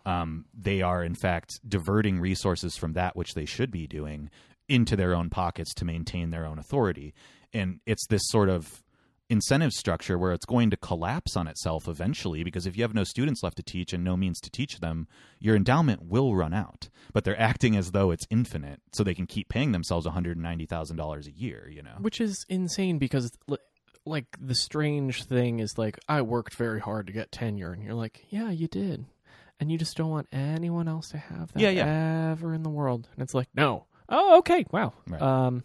Um, 0.04 0.44
they 0.54 0.82
are 0.82 1.02
in 1.02 1.14
fact 1.16 1.58
diverting 1.68 2.20
resources 2.20 2.76
from 2.76 2.92
that 2.92 3.16
which 3.16 3.34
they 3.34 3.44
should 3.46 3.70
be 3.72 3.86
doing 3.88 4.30
into 4.68 4.94
their 4.96 5.14
own 5.14 5.30
pockets 5.30 5.74
to 5.74 5.84
maintain 5.84 6.30
their 6.30 6.44
own 6.46 6.58
authority, 6.58 7.14
and 7.52 7.80
it's 7.86 8.06
this 8.08 8.22
sort 8.26 8.48
of 8.48 8.82
incentive 9.28 9.72
structure 9.72 10.16
where 10.16 10.32
it's 10.32 10.46
going 10.46 10.70
to 10.70 10.76
collapse 10.76 11.36
on 11.36 11.48
itself 11.48 11.88
eventually 11.88 12.44
because 12.44 12.66
if 12.66 12.76
you 12.76 12.82
have 12.84 12.94
no 12.94 13.02
students 13.04 13.42
left 13.42 13.56
to 13.56 13.62
teach 13.62 13.92
and 13.92 14.04
no 14.04 14.16
means 14.16 14.40
to 14.40 14.48
teach 14.50 14.78
them 14.78 15.08
your 15.40 15.56
endowment 15.56 16.00
will 16.02 16.34
run 16.36 16.54
out 16.54 16.88
but 17.12 17.24
they're 17.24 17.40
acting 17.40 17.76
as 17.76 17.90
though 17.90 18.10
it's 18.12 18.26
infinite 18.30 18.80
so 18.92 19.02
they 19.02 19.14
can 19.14 19.26
keep 19.26 19.48
paying 19.48 19.72
themselves 19.72 20.06
$190,000 20.06 21.26
a 21.26 21.32
year 21.32 21.68
you 21.68 21.82
know 21.82 21.96
which 22.00 22.20
is 22.20 22.46
insane 22.48 22.98
because 22.98 23.32
like 24.06 24.26
the 24.40 24.54
strange 24.54 25.24
thing 25.24 25.58
is 25.58 25.76
like 25.76 25.98
I 26.08 26.22
worked 26.22 26.54
very 26.54 26.80
hard 26.80 27.08
to 27.08 27.12
get 27.12 27.32
tenure 27.32 27.72
and 27.72 27.82
you're 27.82 27.94
like, 27.94 28.24
yeah, 28.30 28.50
you 28.50 28.68
did. 28.68 29.04
And 29.58 29.72
you 29.72 29.78
just 29.78 29.96
don't 29.96 30.10
want 30.10 30.28
anyone 30.32 30.86
else 30.86 31.08
to 31.08 31.18
have 31.18 31.52
that 31.52 31.60
Yeah, 31.60 31.70
yeah. 31.70 32.30
ever 32.30 32.54
in 32.54 32.62
the 32.62 32.70
world. 32.70 33.08
And 33.14 33.22
it's 33.22 33.34
like, 33.34 33.48
no. 33.54 33.86
Oh, 34.08 34.38
okay. 34.38 34.64
Wow. 34.70 34.92
Right. 35.08 35.20
Um 35.20 35.64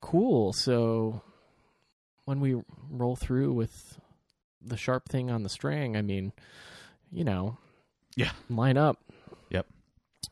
cool. 0.00 0.52
So 0.54 1.20
when 2.26 2.40
we 2.40 2.54
roll 2.90 3.16
through 3.16 3.52
with 3.54 3.98
the 4.60 4.76
sharp 4.76 5.08
thing 5.08 5.30
on 5.30 5.42
the 5.42 5.48
string, 5.48 5.96
I 5.96 6.02
mean, 6.02 6.32
you 7.10 7.24
know, 7.24 7.56
Yeah. 8.16 8.32
line 8.50 8.76
up. 8.76 8.98
Yep. 9.50 9.66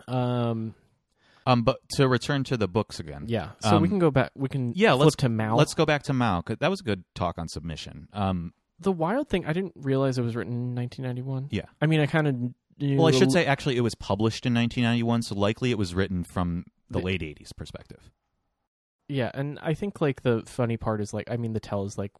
Um 0.08 0.74
um 1.46 1.62
but 1.62 1.78
to 1.96 2.08
return 2.08 2.42
to 2.44 2.56
the 2.56 2.66
books 2.68 2.98
again 3.00 3.24
yeah. 3.28 3.50
So 3.60 3.72
we 3.78 3.84
Um, 3.86 3.88
can 3.90 3.98
go 3.98 4.10
back 4.10 4.32
we 4.34 4.48
can 4.48 4.72
yeah, 4.74 4.92
flip 4.92 5.04
let's- 5.04 5.16
to 5.16 5.28
Mao. 5.28 5.56
let's 5.56 5.74
go 5.74 5.86
back 5.86 6.02
to 6.04 6.12
Mao 6.12 6.42
that 6.46 6.68
was 6.70 6.80
a 6.80 6.84
good 6.84 7.04
talk 7.14 7.38
on 7.38 7.48
submission 7.48 8.08
um 8.12 8.52
The 8.80 8.90
wild 8.92 9.28
thing, 9.28 9.46
I 9.46 9.52
didn't 9.52 9.74
realize 9.76 10.18
it 10.18 10.22
was 10.22 10.34
written 10.34 10.52
in 10.52 10.74
1991. 10.74 11.48
Yeah. 11.52 11.66
I 11.80 11.86
mean, 11.86 12.00
I 12.00 12.06
kind 12.06 12.26
of 12.26 12.34
knew. 12.78 12.96
well 12.98 13.06
I 13.06 13.12
should 13.12 13.30
say 13.30 13.46
actually 13.46 13.76
it 13.76 13.82
was 13.82 13.94
published 13.94 14.46
in 14.46 14.52
1991 14.54 15.22
so 15.22 15.34
likely 15.36 15.70
it 15.70 15.78
was 15.78 15.94
written 15.94 16.24
from 16.24 16.64
the 16.90 16.98
The- 16.98 17.04
late 17.04 17.20
80s 17.22 17.52
perspective 17.56 18.10
Yeah, 19.08 19.30
and 19.34 19.58
I 19.62 19.74
think 19.74 20.00
like 20.00 20.22
the 20.22 20.42
funny 20.46 20.76
part 20.76 21.00
is 21.00 21.12
like, 21.12 21.30
I 21.30 21.36
mean, 21.36 21.52
the 21.52 21.60
tell 21.60 21.84
is 21.84 21.98
like 21.98 22.12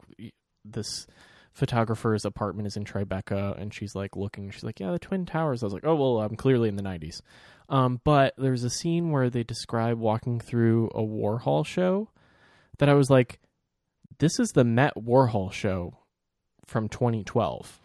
this 0.63 1.07
photographer's 1.53 2.25
apartment 2.25 2.67
is 2.67 2.75
in 2.77 2.83
Tribeca, 2.83 3.59
and 3.59 3.73
she's 3.73 3.95
like 3.95 4.15
looking. 4.15 4.51
She's 4.51 4.63
like, 4.63 4.79
"Yeah, 4.79 4.91
the 4.91 4.99
Twin 4.99 5.25
Towers." 5.25 5.63
I 5.63 5.65
was 5.65 5.73
like, 5.73 5.85
"Oh 5.85 5.95
well, 5.95 6.21
I'm 6.21 6.35
clearly 6.35 6.69
in 6.69 6.75
the 6.75 6.83
90s." 6.83 7.21
Um, 7.69 8.01
but 8.03 8.33
there's 8.37 8.63
a 8.63 8.69
scene 8.69 9.09
where 9.11 9.29
they 9.29 9.43
describe 9.43 9.97
walking 9.97 10.39
through 10.39 10.89
a 10.93 11.01
Warhol 11.01 11.65
show 11.65 12.09
that 12.77 12.89
I 12.89 12.93
was 12.93 13.09
like, 13.09 13.39
"This 14.19 14.39
is 14.39 14.49
the 14.51 14.63
Met 14.63 14.93
Warhol 14.95 15.51
show 15.51 15.97
from 16.65 16.89
2012." 16.89 17.81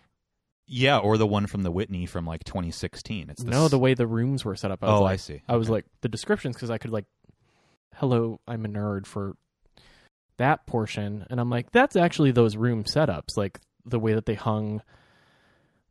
Yeah, 0.72 0.98
or 0.98 1.16
the 1.18 1.26
one 1.26 1.46
from 1.46 1.62
the 1.62 1.70
Whitney 1.72 2.06
from 2.06 2.26
like 2.26 2.44
2016. 2.44 3.30
It's 3.30 3.42
the 3.42 3.50
no, 3.50 3.66
the 3.68 3.78
way 3.78 3.94
the 3.94 4.06
rooms 4.06 4.44
were 4.44 4.54
set 4.54 4.70
up. 4.70 4.84
I 4.84 4.86
was 4.86 5.00
oh, 5.00 5.02
like, 5.02 5.12
I 5.14 5.16
see. 5.16 5.42
I 5.48 5.56
was 5.56 5.66
Okay. 5.68 5.74
like 5.74 5.86
the 6.02 6.08
descriptions 6.08 6.54
because 6.54 6.70
I 6.70 6.78
could 6.78 6.90
like, 6.90 7.06
hello, 7.96 8.40
I'm 8.46 8.64
a 8.64 8.68
nerd 8.68 9.06
for 9.06 9.36
that 10.38 10.66
portion, 10.66 11.26
and 11.30 11.40
I'm 11.40 11.50
like, 11.50 11.70
that's 11.70 11.96
actually 11.96 12.32
those 12.32 12.56
room 12.56 12.84
setups, 12.84 13.36
like 13.36 13.60
the 13.84 13.98
way 13.98 14.14
that 14.14 14.26
they 14.26 14.34
hung, 14.34 14.82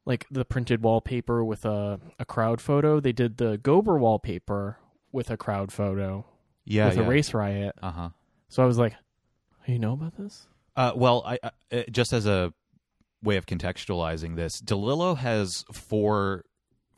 like 0.05 0.25
the 0.31 0.45
printed 0.45 0.81
wallpaper 0.81 1.43
with 1.43 1.65
a 1.65 1.99
a 2.17 2.25
crowd 2.25 2.61
photo. 2.61 2.99
They 2.99 3.11
did 3.11 3.37
the 3.37 3.57
Gober 3.57 3.99
wallpaper 3.99 4.77
with 5.11 5.29
a 5.29 5.37
crowd 5.37 5.71
photo 5.71 6.25
yeah, 6.65 6.87
with 6.87 6.97
yeah. 6.97 7.03
a 7.03 7.07
race 7.07 7.33
riot. 7.33 7.75
Uh 7.81 7.91
huh. 7.91 8.09
So 8.47 8.63
I 8.63 8.65
was 8.65 8.77
like, 8.77 8.95
you 9.65 9.79
know 9.79 9.93
about 9.93 10.17
this? 10.17 10.47
Uh, 10.75 10.93
well, 10.95 11.23
I, 11.25 11.39
I 11.43 11.77
uh, 11.77 11.83
just 11.91 12.13
as 12.13 12.25
a 12.25 12.53
way 13.21 13.37
of 13.37 13.45
contextualizing 13.45 14.35
this, 14.35 14.61
DeLillo 14.61 15.17
has 15.17 15.65
four 15.73 16.45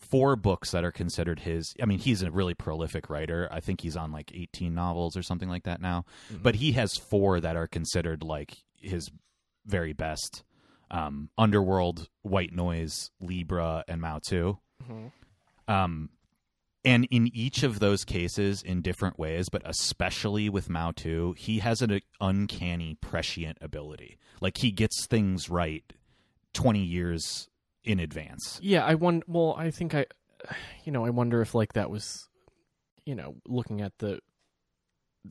four 0.01 0.35
books 0.35 0.71
that 0.71 0.83
are 0.83 0.91
considered 0.91 1.39
his. 1.39 1.73
I 1.81 1.85
mean, 1.85 1.99
he's 1.99 2.21
a 2.21 2.31
really 2.31 2.53
prolific 2.53 3.09
writer. 3.09 3.47
I 3.51 3.59
think 3.59 3.81
he's 3.81 3.95
on 3.95 4.11
like 4.11 4.31
18 4.33 4.73
novels 4.73 5.15
or 5.15 5.23
something 5.23 5.47
like 5.49 5.63
that 5.63 5.81
now. 5.81 6.05
But 6.41 6.55
he 6.55 6.73
has 6.73 6.97
four 6.97 7.39
that 7.39 7.55
are 7.55 7.67
considered 7.67 8.23
like 8.23 8.57
his 8.75 9.09
very 9.65 9.93
best. 9.93 10.43
Um, 10.89 11.29
Underworld, 11.37 12.09
White 12.21 12.53
Noise, 12.53 13.11
Libra, 13.21 13.85
and 13.87 14.01
Mao 14.01 14.19
II. 14.29 14.57
Um, 15.67 16.09
and 16.83 17.07
in 17.11 17.29
each 17.33 17.63
of 17.63 17.79
those 17.79 18.03
cases, 18.03 18.63
in 18.63 18.81
different 18.81 19.19
ways, 19.19 19.49
but 19.49 19.61
especially 19.65 20.49
with 20.49 20.69
Mao 20.69 20.91
II, 21.05 21.33
he 21.37 21.59
has 21.59 21.81
an 21.81 22.01
uncanny 22.19 22.97
prescient 22.99 23.57
ability. 23.61 24.17
Like 24.41 24.57
he 24.57 24.71
gets 24.71 25.05
things 25.05 25.47
right 25.49 25.83
twenty 26.53 26.83
years 26.83 27.47
in 27.83 27.99
advance. 27.99 28.59
Yeah, 28.61 28.85
I 28.85 28.95
wonder. 28.95 29.25
Well, 29.27 29.55
I 29.57 29.71
think 29.71 29.95
I, 29.95 30.05
you 30.83 30.91
know, 30.91 31.05
I 31.05 31.09
wonder 31.09 31.41
if 31.41 31.55
like 31.55 31.73
that 31.73 31.89
was, 31.89 32.27
you 33.05 33.15
know, 33.15 33.35
looking 33.47 33.81
at 33.81 33.97
the 33.99 34.19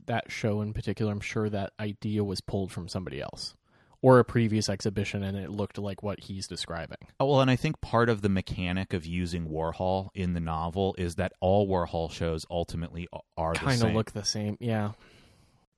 that 0.07 0.31
show 0.31 0.61
in 0.61 0.73
particular. 0.73 1.13
I'm 1.13 1.21
sure 1.21 1.49
that 1.49 1.73
idea 1.81 2.23
was 2.25 2.41
pulled 2.41 2.73
from 2.73 2.89
somebody 2.89 3.21
else 3.21 3.57
or 4.03 4.19
a 4.19 4.25
previous 4.25 4.69
exhibition, 4.69 5.23
and 5.23 5.37
it 5.37 5.51
looked 5.51 5.79
like 5.79 6.03
what 6.03 6.21
he's 6.21 6.47
describing. 6.47 6.97
Oh, 7.19 7.27
well, 7.27 7.41
and 7.41 7.51
I 7.51 7.57
think 7.57 7.81
part 7.81 8.09
of 8.09 8.23
the 8.23 8.29
mechanic 8.29 8.95
of 8.95 9.05
using 9.05 9.49
Warhol 9.49 10.09
in 10.15 10.33
the 10.33 10.41
novel 10.41 10.95
is 10.97 11.17
that 11.17 11.33
all 11.41 11.69
Warhol 11.69 12.11
shows 12.11 12.47
ultimately 12.51 13.09
are 13.37 13.53
the 13.53 13.59
Kind 13.59 13.83
of 13.83 13.93
look 13.93 14.13
the 14.13 14.25
same, 14.25 14.57
yeah. 14.59 14.93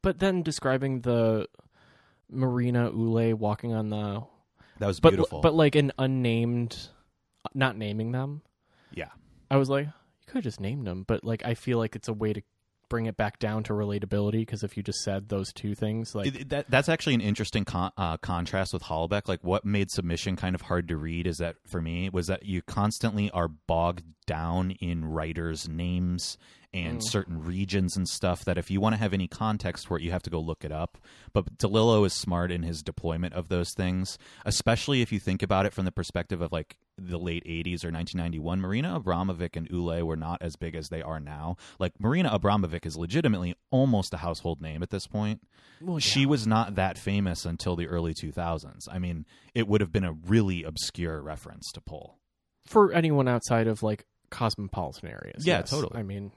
But 0.03 0.21
then 0.21 0.43
describing 0.43 1.01
the 1.01 1.49
Marina 2.31 2.91
Ulay 2.93 3.35
walking 3.35 3.73
on 3.73 3.91
the, 3.91 4.23
that 4.79 4.87
was 4.87 5.01
but 5.01 5.11
beautiful. 5.11 5.41
but 5.41 5.55
like 5.55 5.75
an 5.75 5.93
unnamed, 5.99 6.89
not 7.55 7.77
naming 7.77 8.13
them. 8.13 8.43
yeah, 8.93 9.11
I 9.51 9.57
was 9.57 9.69
like, 9.69 9.87
you 9.87 9.93
could 10.27 10.37
have 10.37 10.45
just 10.45 10.61
named 10.61 10.87
them, 10.87 11.05
but 11.07 11.25
like 11.25 11.45
I 11.45 11.55
feel 11.55 11.79
like 11.79 11.97
it's 11.97 12.09
a 12.09 12.13
way 12.13 12.33
to 12.33 12.43
bring 12.89 13.07
it 13.07 13.17
back 13.17 13.39
down 13.39 13.63
to 13.63 13.73
relatability 13.73 14.41
because 14.41 14.63
if 14.63 14.77
you 14.77 14.83
just 14.83 15.01
said 15.03 15.31
those 15.31 15.51
two 15.55 15.75
things, 15.75 16.15
like 16.15 16.27
It- 16.27 16.49
that 16.51 16.71
that's 16.71 16.91
actually 16.91 17.15
an 17.15 17.23
interesting 17.23 17.65
con- 17.65 17.93
uh, 17.97 18.19
contrast 18.19 18.75
with 18.75 18.83
Houellebecq. 18.83 19.29
Like 19.29 19.43
what 19.43 19.65
made 19.65 19.91
submission 19.91 20.37
kind 20.37 20.55
of 20.55 20.61
hard 20.63 20.89
to 20.89 20.97
read 20.99 21.27
is 21.27 21.39
that 21.39 21.57
for 21.67 21.81
me 21.81 22.11
was 22.11 22.27
that 22.27 22.45
you 22.45 22.61
constantly 22.61 23.31
are 23.31 23.49
bogged 23.49 24.05
down 24.27 24.73
in 24.73 25.07
writers' 25.07 25.69
names 25.69 26.37
and 26.75 26.99
Mm. 26.99 27.03
certain 27.11 27.43
regions 27.43 27.97
and 27.97 28.09
stuff. 28.09 28.45
That 28.45 28.57
if 28.59 28.71
you 28.71 28.81
want 28.81 28.95
to 28.95 28.99
have 28.99 29.13
any 29.13 29.29
context 29.29 29.87
for 29.87 29.99
it, 29.99 30.03
you 30.03 30.11
have 30.11 30.23
to 30.23 30.31
go 30.31 30.41
look 30.41 30.65
it 30.65 30.73
up. 30.73 30.99
But 31.33 31.59
DeLillo 31.59 32.07
is 32.07 32.15
smart 32.15 32.51
in 32.51 32.63
his 32.63 32.83
deployment 32.83 33.35
of 33.35 33.49
those 33.49 33.73
things, 33.75 34.19
especially 34.45 35.03
if 35.03 35.13
you 35.13 35.19
think 35.21 35.43
about 35.43 35.67
it 35.67 35.73
from 35.73 35.85
the 35.85 35.93
perspective 35.93 36.41
of 36.41 36.53
like 36.53 36.79
the 36.99 37.19
late 37.19 37.43
'80s 37.47 37.85
or 37.85 37.91
1991. 37.91 38.61
Marina 38.61 38.99
Abramovic 39.01 39.57
and 39.57 39.69
Ulay 39.71 40.03
were 40.03 40.17
not 40.17 40.41
as 40.41 40.57
big 40.57 40.75
as 40.75 40.89
they 40.89 41.03
are 41.03 41.21
now. 41.21 41.57
Like 41.79 41.99
Marina 42.01 42.31
Abramovic 42.39 42.87
is 42.87 42.97
legitimately 42.97 43.55
almost 43.71 44.15
a 44.15 44.19
household 44.19 44.61
name 44.61 44.83
at 44.83 44.91
this 44.91 45.07
point 45.07 45.41
well, 45.81 45.99
she 45.99 46.27
was 46.27 46.47
not 46.47 46.77
that 46.77 46.97
famous 46.97 47.45
until 47.45 47.75
the 47.75 47.89
early 47.89 48.15
2000s. 48.15 48.87
I 48.93 49.01
mean, 49.01 49.27
it 49.53 49.67
would 49.67 49.81
have 49.81 49.91
been 49.91 50.05
a 50.05 50.13
really 50.13 50.63
obscure 50.63 51.21
reference 51.21 51.71
to 51.73 51.81
pull. 51.81 52.19
for 52.65 52.93
anyone 52.93 53.27
outside 53.27 53.67
of 53.67 53.83
like 53.83 54.05
cosmopolitan 54.31 55.09
areas. 55.09 55.45
Yeah, 55.47 55.59
yes. 55.59 55.71
totally. 55.71 55.99
I 55.99 56.03
mean, 56.05 56.31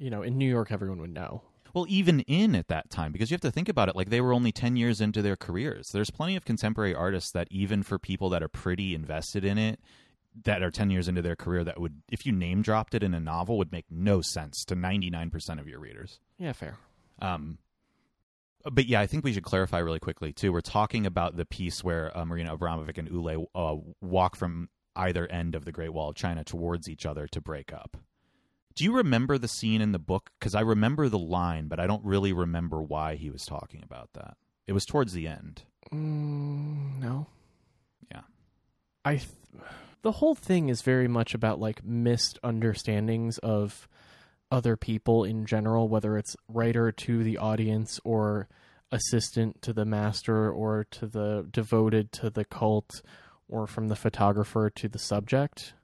you 0.00 0.10
know, 0.10 0.22
in 0.22 0.38
New 0.38 0.48
York, 0.48 0.72
everyone 0.72 1.00
would 1.00 1.14
know. 1.14 1.42
Well, 1.72 1.86
even 1.88 2.20
in 2.20 2.56
at 2.56 2.66
that 2.66 2.90
time, 2.90 3.12
because 3.12 3.30
you 3.30 3.34
have 3.34 3.40
to 3.42 3.50
think 3.52 3.68
about 3.68 3.88
it, 3.88 3.94
like 3.94 4.10
they 4.10 4.20
were 4.20 4.32
only 4.32 4.50
10 4.50 4.74
years 4.76 5.00
into 5.00 5.22
their 5.22 5.36
careers. 5.36 5.90
There's 5.92 6.10
plenty 6.10 6.34
of 6.34 6.44
contemporary 6.44 6.94
artists 6.94 7.30
that, 7.30 7.46
even 7.50 7.84
for 7.84 7.98
people 7.98 8.28
that 8.30 8.42
are 8.42 8.48
pretty 8.48 8.94
invested 8.94 9.44
in 9.44 9.56
it, 9.56 9.78
that 10.44 10.62
are 10.62 10.70
10 10.70 10.90
years 10.90 11.06
into 11.06 11.22
their 11.22 11.36
career, 11.36 11.62
that 11.62 11.80
would, 11.80 12.02
if 12.10 12.26
you 12.26 12.32
name 12.32 12.62
dropped 12.62 12.94
it 12.94 13.04
in 13.04 13.14
a 13.14 13.20
novel, 13.20 13.56
would 13.58 13.70
make 13.70 13.84
no 13.88 14.20
sense 14.20 14.64
to 14.64 14.74
99% 14.74 15.60
of 15.60 15.68
your 15.68 15.78
readers. 15.78 16.18
Yeah, 16.38 16.52
fair. 16.52 16.76
Um, 17.22 17.58
but 18.64 18.86
yeah, 18.86 19.00
I 19.00 19.06
think 19.06 19.22
we 19.22 19.32
should 19.32 19.44
clarify 19.44 19.78
really 19.78 20.00
quickly 20.00 20.32
too. 20.32 20.52
We're 20.52 20.60
talking 20.60 21.06
about 21.06 21.36
the 21.36 21.44
piece 21.44 21.84
where 21.84 22.16
uh, 22.16 22.24
Marina 22.24 22.56
Abramovic 22.56 22.98
and 22.98 23.08
Ulay 23.08 23.44
uh, 23.54 23.76
walk 24.00 24.34
from 24.34 24.70
either 24.96 25.26
end 25.28 25.54
of 25.54 25.64
the 25.64 25.72
Great 25.72 25.92
Wall 25.92 26.10
of 26.10 26.16
China 26.16 26.42
towards 26.42 26.88
each 26.88 27.06
other 27.06 27.26
to 27.28 27.40
break 27.40 27.72
up. 27.72 27.96
Do 28.74 28.84
you 28.84 28.92
remember 28.92 29.36
the 29.36 29.48
scene 29.48 29.80
in 29.80 29.92
the 29.92 29.98
book? 29.98 30.30
Because 30.38 30.54
I 30.54 30.60
remember 30.60 31.08
the 31.08 31.18
line, 31.18 31.68
but 31.68 31.80
I 31.80 31.86
don't 31.86 32.04
really 32.04 32.32
remember 32.32 32.82
why 32.82 33.16
he 33.16 33.30
was 33.30 33.44
talking 33.44 33.82
about 33.82 34.10
that. 34.14 34.36
It 34.66 34.72
was 34.72 34.84
towards 34.84 35.12
the 35.12 35.26
end. 35.26 35.62
Mm, 35.92 37.00
no. 37.00 37.26
Yeah. 38.10 38.22
I. 39.04 39.16
Th- 39.16 39.28
the 40.02 40.12
whole 40.12 40.34
thing 40.34 40.68
is 40.68 40.82
very 40.82 41.08
much 41.08 41.34
about 41.34 41.60
like 41.60 41.84
missed 41.84 42.38
understandings 42.42 43.38
of 43.38 43.88
other 44.50 44.76
people 44.76 45.24
in 45.24 45.46
general, 45.46 45.88
whether 45.88 46.16
it's 46.16 46.36
writer 46.48 46.90
to 46.90 47.22
the 47.22 47.38
audience 47.38 48.00
or 48.04 48.48
assistant 48.90 49.62
to 49.62 49.72
the 49.72 49.84
master 49.84 50.50
or 50.50 50.84
to 50.90 51.06
the 51.06 51.46
devoted 51.50 52.12
to 52.12 52.30
the 52.30 52.44
cult 52.44 53.02
or 53.48 53.66
from 53.66 53.88
the 53.88 53.96
photographer 53.96 54.70
to 54.70 54.88
the 54.88 54.98
subject. 54.98 55.74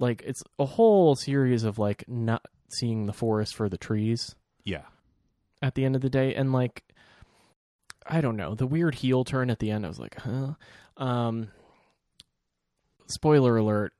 Like 0.00 0.22
it's 0.26 0.42
a 0.58 0.64
whole 0.66 1.14
series 1.14 1.62
of 1.62 1.78
like 1.78 2.04
not 2.08 2.44
seeing 2.68 3.06
the 3.06 3.12
forest 3.12 3.54
for 3.54 3.68
the 3.68 3.78
trees 3.78 4.34
Yeah. 4.64 4.82
at 5.62 5.74
the 5.76 5.84
end 5.84 5.94
of 5.94 6.02
the 6.02 6.10
day 6.10 6.34
and 6.34 6.52
like 6.52 6.82
i 8.06 8.20
don't 8.22 8.36
know 8.36 8.54
the 8.54 8.66
weird 8.66 8.94
heel 8.94 9.24
turn 9.24 9.50
at 9.50 9.58
the 9.58 9.70
end 9.70 9.84
i 9.84 9.88
was 9.88 9.98
like 9.98 10.14
huh 10.20 10.54
um 10.96 11.48
spoiler 13.08 13.56
alert 13.56 13.92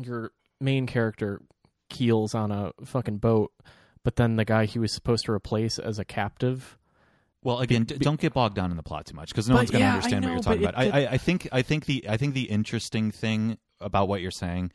your 0.00 0.30
main 0.60 0.86
character 0.86 1.40
keels 1.88 2.34
on 2.34 2.52
a 2.52 2.70
fucking 2.84 3.18
boat 3.18 3.52
but 4.04 4.16
then 4.16 4.36
the 4.36 4.44
guy 4.44 4.64
he 4.66 4.78
was 4.78 4.92
supposed 4.92 5.24
to 5.24 5.32
replace 5.32 5.78
as 5.78 5.98
a 5.98 6.04
captive 6.04 6.76
Well, 7.42 7.60
again, 7.60 7.84
d- 7.84 7.94
be- 7.94 8.04
don't 8.04 8.20
get 8.20 8.32
bogged 8.34 8.54
down 8.56 8.70
in 8.70 8.76
the 8.76 8.82
plot 8.82 9.06
too 9.06 9.16
much 9.16 9.30
because 9.30 9.48
no 9.48 9.54
one's 9.56 9.70
going 9.70 9.80
to 9.80 9.86
yeah, 9.86 9.94
understand 9.94 10.24
what 10.24 10.32
you're 10.34 10.42
talking 10.42 10.64
about. 10.64 10.82
it- 10.84 10.94
I, 10.94 11.00
I, 11.04 11.10
I 11.12 11.18
think, 11.18 11.48
I 11.52 11.62
think 11.62 11.86
the, 11.86 12.06
I 12.08 12.16
think 12.16 12.34
the 12.34 12.42
interesting 12.44 13.10
thing 13.10 13.58
about 13.80 14.08
what 14.08 14.20
you're 14.20 14.30
saying 14.30 14.72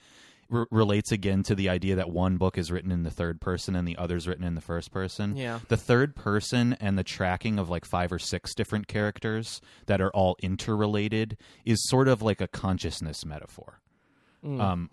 r- 0.53 0.67
relates 0.71 1.11
again 1.11 1.43
to 1.43 1.55
the 1.55 1.69
idea 1.69 1.95
that 1.95 2.09
one 2.11 2.37
book 2.37 2.57
is 2.57 2.71
written 2.71 2.91
in 2.91 3.03
the 3.03 3.09
third 3.11 3.41
person 3.41 3.75
and 3.75 3.87
the 3.87 3.97
other's 3.97 4.27
written 4.27 4.43
in 4.43 4.55
the 4.55 4.61
first 4.61 4.91
person. 4.91 5.35
yeah 5.35 5.59
The 5.67 5.77
third 5.77 6.15
person 6.15 6.73
and 6.79 6.97
the 6.97 7.03
tracking 7.03 7.59
of 7.59 7.69
like 7.69 7.85
five 7.85 8.11
or 8.11 8.19
six 8.19 8.53
different 8.53 8.87
characters 8.87 9.61
that 9.87 10.01
are 10.01 10.11
all 10.11 10.35
interrelated 10.41 11.37
is 11.65 11.83
sort 11.89 12.07
of 12.07 12.21
like 12.21 12.41
a 12.41 12.47
consciousness 12.47 13.25
metaphor. 13.25 13.81
Mm. 14.45 14.59
Um, 14.61 14.89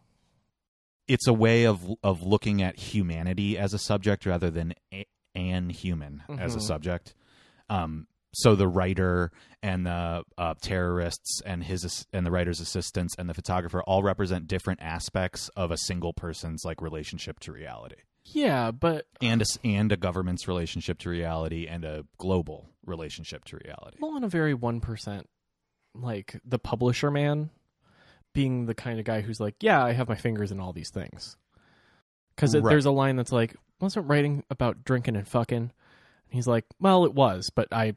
it's 1.09 1.27
a 1.27 1.33
way 1.33 1.67
of 1.67 1.85
of 2.03 2.23
looking 2.23 2.63
at 2.63 2.79
humanity 2.79 3.59
as 3.59 3.75
a 3.75 3.79
subject 3.79 4.27
rather 4.27 4.51
than 4.51 4.75
a, 4.93 5.07
an 5.35 5.71
human 5.71 6.23
as 6.39 6.55
a 6.55 6.59
Mhm. 6.59 6.63
subject. 6.63 7.15
Um, 7.69 8.07
so 8.33 8.55
the 8.55 8.69
writer 8.69 9.31
and 9.63 9.87
the 9.87 10.23
uh, 10.39 10.55
terrorists 10.63 11.41
and 11.45 11.65
his 11.65 12.07
and 12.13 12.25
the 12.25 12.31
writer's 12.31 12.61
assistants 12.61 13.15
and 13.19 13.29
the 13.29 13.35
photographer 13.35 13.83
all 13.83 14.03
represent 14.03 14.47
different 14.47 14.81
aspects 14.83 15.49
of 15.57 15.71
a 15.71 15.77
single 15.77 16.13
person's 16.13 16.65
like 16.65 16.81
relationship 16.81 17.41
to 17.41 17.53
reality 17.53 17.97
yeah 18.25 18.71
but 18.71 19.07
and 19.21 19.43
a, 19.43 19.45
and 19.67 19.91
a 19.93 19.97
government's 19.97 20.47
relationship 20.47 20.99
to 20.99 21.09
reality 21.11 21.67
and 21.67 21.85
a 21.85 22.05
global 22.19 22.69
relationship 22.87 23.45
to 23.45 23.59
reality. 23.65 23.97
well 24.01 24.13
on 24.15 24.23
a 24.25 24.29
very 24.29 24.55
1% 24.55 25.25
like 25.95 26.39
the 26.45 26.59
publisher 26.59 27.11
man 27.11 27.51
being 28.33 28.67
the 28.67 28.75
kind 28.75 28.99
of 29.01 29.05
guy 29.05 29.21
who's 29.23 29.41
like 29.41 29.57
yeah 29.61 29.85
i 29.85 29.93
have 29.93 30.09
my 30.09 30.15
fingers 30.15 30.53
in 30.53 30.61
all 30.61 30.73
these 30.73 30.91
things 30.93 31.37
because 32.37 32.55
Right. 32.55 32.63
there's 32.71 32.87
a 32.87 32.91
line 32.93 33.17
that's 33.17 33.33
like 33.33 33.57
wasn't 33.81 34.07
writing 34.09 34.45
about 34.51 34.85
drinking 34.85 35.17
and 35.17 35.27
fucking 35.27 35.57
and 35.57 35.71
he's 36.31 36.47
like 36.47 36.65
well 36.79 37.05
it 37.05 37.13
was 37.15 37.51
but 37.51 37.67
i 37.73 37.97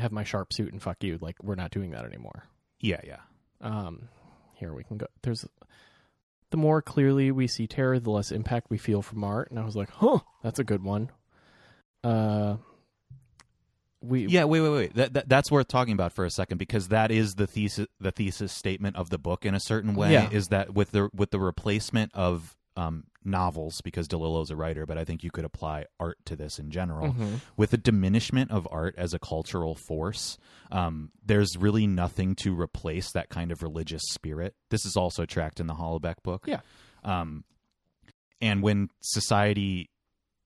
have 0.00 0.12
my 0.12 0.24
sharp 0.24 0.52
suit 0.52 0.72
and 0.72 0.82
fuck 0.82 1.02
you 1.02 1.18
like 1.20 1.36
we're 1.42 1.54
not 1.54 1.70
doing 1.70 1.90
that 1.92 2.04
anymore 2.04 2.44
Yeah, 2.80 3.00
yeah. 3.06 3.20
um 3.60 4.08
here 4.54 4.74
we 4.74 4.84
can 4.84 4.98
go 4.98 5.06
there's 5.22 5.46
the 6.50 6.56
more 6.56 6.82
clearly 6.82 7.30
we 7.30 7.46
see 7.46 7.66
terror 7.66 7.98
the 8.00 8.10
less 8.10 8.32
impact 8.32 8.66
we 8.70 8.78
feel 8.78 9.02
from 9.02 9.22
art 9.24 9.50
and 9.50 9.58
i 9.60 9.64
was 9.64 9.76
like 9.76 9.90
huh 9.90 10.18
that's 10.42 10.58
a 10.58 10.64
good 10.64 10.82
one 10.82 11.10
uh 12.04 12.56
we 14.02 14.26
Yeah, 14.26 14.44
wait, 14.44 14.62
wait, 14.62 14.70
wait. 14.70 14.94
That, 14.94 15.12
that 15.12 15.28
that's 15.28 15.50
worth 15.50 15.68
talking 15.68 15.92
about 15.92 16.12
for 16.14 16.24
a 16.24 16.30
second 16.30 16.56
because 16.56 16.88
that 16.88 17.10
is 17.10 17.34
the 17.34 17.46
thesis 17.46 17.86
the 18.00 18.10
thesis 18.10 18.50
statement 18.50 18.96
of 18.96 19.10
the 19.10 19.18
book 19.18 19.44
in 19.44 19.54
a 19.54 19.60
certain 19.60 19.94
way 19.94 20.12
Yeah. 20.14 20.30
is 20.30 20.48
that 20.48 20.72
with 20.72 20.92
the 20.92 21.10
with 21.12 21.30
the 21.32 21.38
replacement 21.38 22.10
of 22.14 22.56
um, 22.76 23.04
novels 23.24 23.80
because 23.82 24.08
DeLillo's 24.08 24.50
a 24.50 24.56
writer, 24.56 24.86
but 24.86 24.96
I 24.96 25.04
think 25.04 25.22
you 25.22 25.30
could 25.30 25.44
apply 25.44 25.86
art 25.98 26.18
to 26.26 26.36
this 26.36 26.58
in 26.58 26.70
general. 26.70 27.12
Mhm. 27.12 27.40
With 27.56 27.70
the 27.70 27.76
diminishment 27.76 28.50
of 28.50 28.66
art 28.70 28.94
as 28.96 29.12
a 29.12 29.18
cultural 29.18 29.74
force, 29.74 30.38
um, 30.70 31.10
there's 31.24 31.56
really 31.56 31.86
nothing 31.86 32.34
to 32.36 32.58
replace 32.58 33.12
that 33.12 33.28
kind 33.28 33.52
of 33.52 33.62
religious 33.62 34.02
spirit. 34.10 34.54
This 34.70 34.86
is 34.86 34.96
also 34.96 35.26
tracked 35.26 35.60
in 35.60 35.66
the 35.66 35.74
Houellebecq 35.74 36.22
book. 36.22 36.44
Yeah. 36.46 36.60
Um, 37.04 37.44
and 38.40 38.62
when 38.62 38.88
society 39.00 39.90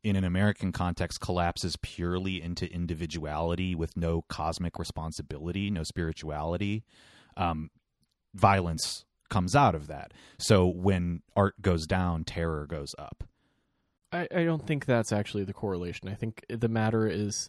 in 0.02 0.16
an 0.16 0.24
American 0.24 0.70
context 0.72 1.20
collapses 1.20 1.76
purely 1.80 2.42
into 2.42 2.70
individuality 2.70 3.74
with 3.74 3.96
no 3.96 4.22
cosmic 4.28 4.78
responsibility, 4.78 5.70
no 5.70 5.82
spirituality, 5.82 6.84
um, 7.36 7.70
violence 8.34 9.04
comes 9.28 9.56
out 9.56 9.74
of 9.74 9.86
that. 9.88 10.12
So 10.38 10.66
when 10.66 11.22
art 11.36 11.60
goes 11.60 11.86
down, 11.86 12.24
terror 12.24 12.66
goes 12.66 12.94
up. 12.98 13.24
I, 14.12 14.28
I 14.34 14.44
don't 14.44 14.64
think 14.64 14.86
that's 14.86 15.12
actually 15.12 15.44
the 15.44 15.52
correlation. 15.52 16.08
I 16.08 16.14
think 16.14 16.44
the 16.48 16.68
matter 16.68 17.06
is 17.06 17.48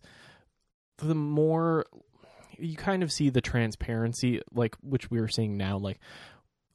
the 0.98 1.16
more 1.16 1.86
you 2.58 2.76
kind 2.76 3.04
of 3.04 3.12
see 3.12 3.30
the 3.30 3.42
transparency, 3.42 4.42
like 4.54 4.76
which 4.82 5.12
we 5.12 5.20
were 5.20 5.28
seeing 5.28 5.58
now, 5.58 5.78
like 5.78 6.00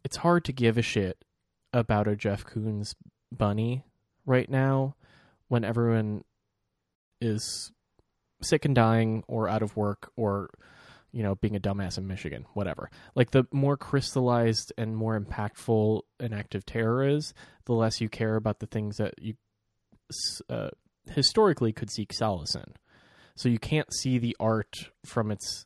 it's 0.04 0.18
hard 0.18 0.44
to 0.44 0.52
give 0.52 0.78
a 0.78 0.82
shit 0.82 1.24
about 1.72 2.08
a 2.08 2.16
Jeff 2.16 2.44
Koons 2.44 2.94
bunny 3.32 3.84
right 4.26 4.48
now 4.48 4.96
when 5.48 5.64
everyone 5.64 6.24
is 7.20 7.72
sick 8.42 8.64
and 8.64 8.74
dying 8.74 9.22
or 9.26 9.48
out 9.48 9.62
of 9.62 9.76
work 9.76 10.12
or 10.16 10.50
you 11.12 11.22
know 11.22 11.34
being 11.34 11.56
a 11.56 11.60
dumbass 11.60 11.98
in 11.98 12.06
Michigan, 12.06 12.46
whatever. 12.54 12.90
Like 13.14 13.30
the 13.30 13.44
more 13.52 13.76
crystallized 13.76 14.72
and 14.76 14.96
more 14.96 15.18
impactful 15.18 16.02
an 16.18 16.32
act 16.32 16.54
of 16.54 16.64
terror 16.64 17.06
is, 17.06 17.34
the 17.66 17.72
less 17.72 18.00
you 18.00 18.08
care 18.08 18.36
about 18.36 18.60
the 18.60 18.66
things 18.66 18.96
that 18.96 19.14
you 19.20 19.34
uh, 20.48 20.70
historically 21.10 21.72
could 21.72 21.90
seek 21.90 22.12
solace 22.12 22.54
in. 22.54 22.74
So 23.34 23.48
you 23.48 23.58
can't 23.58 23.92
see 23.94 24.18
the 24.18 24.36
art 24.38 24.90
from 25.04 25.30
its 25.30 25.64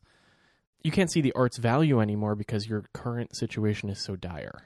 you 0.83 0.91
can't 0.91 1.11
see 1.11 1.21
the 1.21 1.33
art's 1.33 1.57
value 1.57 1.99
anymore 1.99 2.35
because 2.35 2.67
your 2.67 2.83
current 2.93 3.35
situation 3.35 3.89
is 3.89 4.03
so 4.03 4.15
dire 4.15 4.61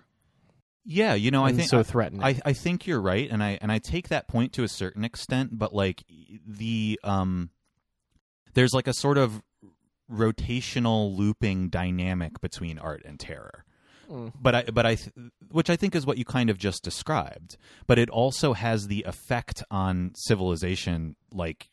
Yeah, 0.86 1.14
you 1.14 1.32
know, 1.32 1.46
I 1.46 1.54
think 1.54 1.70
so 1.70 1.82
threatening. 1.82 2.24
I, 2.24 2.40
I 2.44 2.54
think 2.54 2.88
you're 2.88 3.02
right, 3.02 3.30
and 3.32 3.42
I 3.44 3.58
and 3.62 3.72
I 3.72 3.80
take 3.80 4.10
that 4.10 4.28
point 4.28 4.54
to 4.54 4.64
a 4.64 4.68
certain 4.68 5.06
extent, 5.06 5.58
but 5.58 5.74
like 5.74 6.04
the 6.46 7.00
um, 7.04 7.52
there's 8.54 8.74
like 8.74 8.88
a 8.88 8.94
sort 8.94 9.18
of 9.18 9.42
rotational 10.12 11.16
looping 11.16 11.70
dynamic 11.70 12.42
between 12.42 12.78
art 12.80 13.04
and 13.06 13.20
terror. 13.20 13.66
Mm. 14.10 14.34
But 14.42 14.56
I 14.56 14.64
but 14.64 14.86
I 14.86 14.98
which 15.50 15.70
I 15.70 15.76
think 15.76 15.96
is 15.96 16.06
what 16.06 16.18
you 16.18 16.26
kind 16.26 16.50
of 16.50 16.58
just 16.58 16.84
described, 16.84 17.58
but 17.86 18.00
it 18.00 18.10
also 18.10 18.54
has 18.54 18.88
the 18.88 19.04
effect 19.04 19.64
on 19.70 20.12
civilization 20.16 21.16
like 21.32 21.70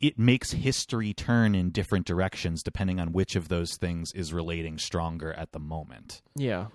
it 0.00 0.18
makes 0.18 0.50
history 0.50 1.14
turn 1.14 1.54
in 1.54 1.70
different 1.70 2.06
directions 2.06 2.62
depending 2.62 2.98
on 2.98 3.12
which 3.12 3.36
of 3.36 3.48
those 3.48 3.76
things 3.76 4.12
is 4.12 4.32
relating 4.32 4.78
stronger 4.78 5.32
at 5.32 5.52
the 5.52 5.60
moment. 5.60 6.22
Yeah. 6.34 6.66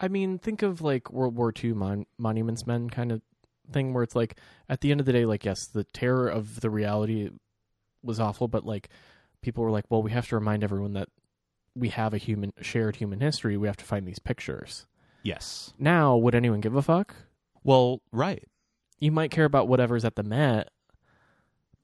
I 0.00 0.08
mean, 0.08 0.38
think 0.38 0.62
of 0.62 0.80
like 0.80 1.10
World 1.10 1.34
War 1.36 1.52
II 1.62 1.72
mon- 1.72 2.06
Monuments 2.16 2.66
Men 2.66 2.90
kind 2.90 3.10
of 3.10 3.22
thing 3.72 3.92
where 3.92 4.02
it's 4.02 4.14
like, 4.14 4.38
at 4.68 4.80
the 4.80 4.90
end 4.90 5.00
of 5.00 5.06
the 5.06 5.12
day, 5.12 5.24
like, 5.24 5.44
yes, 5.44 5.66
the 5.66 5.84
terror 5.84 6.28
of 6.28 6.60
the 6.60 6.70
reality 6.70 7.30
was 8.02 8.20
awful, 8.20 8.46
but 8.46 8.64
like, 8.64 8.88
people 9.44 9.62
were 9.62 9.70
like, 9.70 9.84
well, 9.90 10.02
we 10.02 10.10
have 10.10 10.26
to 10.28 10.34
remind 10.34 10.64
everyone 10.64 10.94
that 10.94 11.08
we 11.76 11.90
have 11.90 12.14
a 12.14 12.18
human, 12.18 12.52
shared 12.60 12.96
human 12.96 13.20
history. 13.20 13.56
We 13.56 13.68
have 13.68 13.76
to 13.76 13.84
find 13.84 14.08
these 14.08 14.18
pictures. 14.18 14.86
Yes. 15.22 15.72
Now, 15.78 16.16
would 16.16 16.34
anyone 16.34 16.60
give 16.60 16.74
a 16.74 16.82
fuck? 16.82 17.14
Well, 17.62 18.00
right. 18.12 18.44
You 18.98 19.12
might 19.12 19.30
care 19.30 19.44
about 19.44 19.68
whatever's 19.68 20.04
at 20.04 20.16
the 20.16 20.22
Met, 20.22 20.70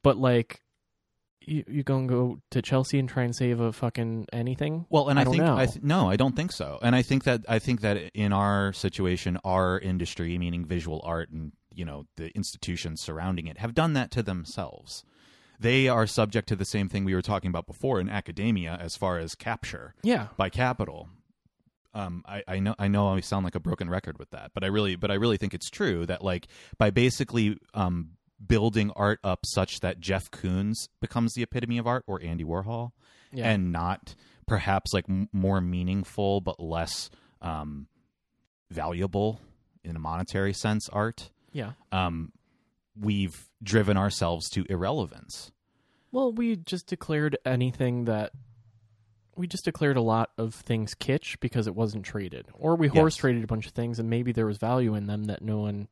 but 0.01 0.17
like, 0.17 0.61
you, 1.41 1.63
you 1.67 1.83
gonna 1.83 2.07
go 2.07 2.39
to 2.51 2.61
Chelsea 2.61 2.99
and 2.99 3.09
try 3.09 3.23
and 3.23 3.35
save 3.35 3.59
a 3.59 3.73
fucking 3.73 4.27
anything? 4.31 4.85
Well, 4.89 5.09
and 5.09 5.17
I 5.17 5.21
I, 5.21 5.25
don't 5.25 5.33
think 5.33 5.43
know. 5.43 5.57
I 5.57 5.65
th- 5.65 5.83
no, 5.83 6.09
I 6.09 6.15
don't 6.15 6.35
think 6.35 6.51
so. 6.51 6.79
And 6.81 6.95
I 6.95 7.01
think 7.01 7.23
that 7.23 7.41
I 7.49 7.59
think 7.59 7.81
that 7.81 7.97
in 8.13 8.31
our 8.31 8.73
situation, 8.73 9.39
our 9.43 9.79
industry, 9.79 10.37
meaning 10.37 10.65
visual 10.65 11.01
art 11.03 11.29
and 11.31 11.51
you 11.73 11.83
know 11.83 12.05
the 12.15 12.29
institutions 12.35 13.01
surrounding 13.01 13.47
it, 13.47 13.57
have 13.57 13.73
done 13.73 13.93
that 13.93 14.11
to 14.11 14.23
themselves. 14.23 15.03
They 15.61 15.87
are 15.87 16.07
subject 16.07 16.49
to 16.49 16.55
the 16.55 16.65
same 16.65 16.89
thing 16.89 17.05
we 17.05 17.13
were 17.13 17.21
talking 17.21 17.49
about 17.49 17.67
before 17.67 17.99
in 17.99 18.09
academia, 18.09 18.77
as 18.81 18.95
far 18.95 19.19
as 19.19 19.35
capture 19.35 19.93
Yeah. 20.03 20.27
by 20.35 20.49
capital. 20.49 21.07
Um, 21.93 22.23
I, 22.27 22.43
I 22.47 22.59
know 22.59 22.73
I 22.79 22.87
know 22.87 23.09
I 23.09 23.19
sound 23.19 23.43
like 23.43 23.55
a 23.55 23.59
broken 23.59 23.89
record 23.89 24.17
with 24.17 24.31
that, 24.31 24.51
but 24.53 24.63
I 24.63 24.67
really 24.67 24.95
but 24.95 25.11
I 25.11 25.15
really 25.15 25.37
think 25.37 25.53
it's 25.53 25.69
true 25.69 26.05
that 26.07 26.23
like 26.23 26.47
by 26.77 26.89
basically 26.89 27.57
um, 27.73 28.11
building 28.45 28.91
art 28.95 29.19
up 29.23 29.41
such 29.45 29.81
that 29.81 29.99
Jeff 29.99 30.31
Koons 30.31 30.87
becomes 31.01 31.33
the 31.33 31.43
epitome 31.43 31.77
of 31.77 31.85
art 31.87 32.03
or 32.07 32.21
Andy 32.23 32.43
Warhol, 32.45 32.91
Yeah. 33.33 33.49
and 33.51 33.71
not 33.73 34.15
perhaps 34.47 34.93
like 34.93 35.05
m- 35.09 35.27
more 35.33 35.59
meaningful 35.61 36.39
but 36.41 36.59
less 36.61 37.09
um, 37.41 37.87
valuable 38.69 39.41
in 39.83 39.95
a 39.95 39.99
monetary 39.99 40.53
sense 40.53 40.87
art. 40.89 41.29
yeah. 41.51 41.73
Um, 41.91 42.31
we've 42.99 43.47
driven 43.63 43.97
ourselves 43.97 44.49
to 44.51 44.65
irrelevance. 44.69 45.51
Well, 46.11 46.31
we 46.33 46.55
just 46.57 46.87
declared 46.87 47.37
anything 47.45 48.05
that 48.05 48.31
we 49.37 49.47
just 49.47 49.63
declared 49.65 49.95
a 49.97 50.01
lot 50.01 50.31
of 50.37 50.53
things 50.53 50.93
kitsch 50.93 51.39
because 51.39 51.65
it 51.65 51.73
wasn't 51.73 52.03
traded, 52.05 52.47
or 52.53 52.75
we 52.75 52.87
Yes. 52.87 52.95
horse 52.95 53.15
traded 53.15 53.43
a 53.43 53.47
bunch 53.47 53.65
of 53.65 53.71
things 53.71 53.97
and 53.97 54.09
maybe 54.09 54.31
there 54.33 54.45
was 54.45 54.57
value 54.57 54.93
in 54.93 55.07
them 55.07 55.23
that 55.25 55.41
no 55.41 55.59
one 55.59 55.87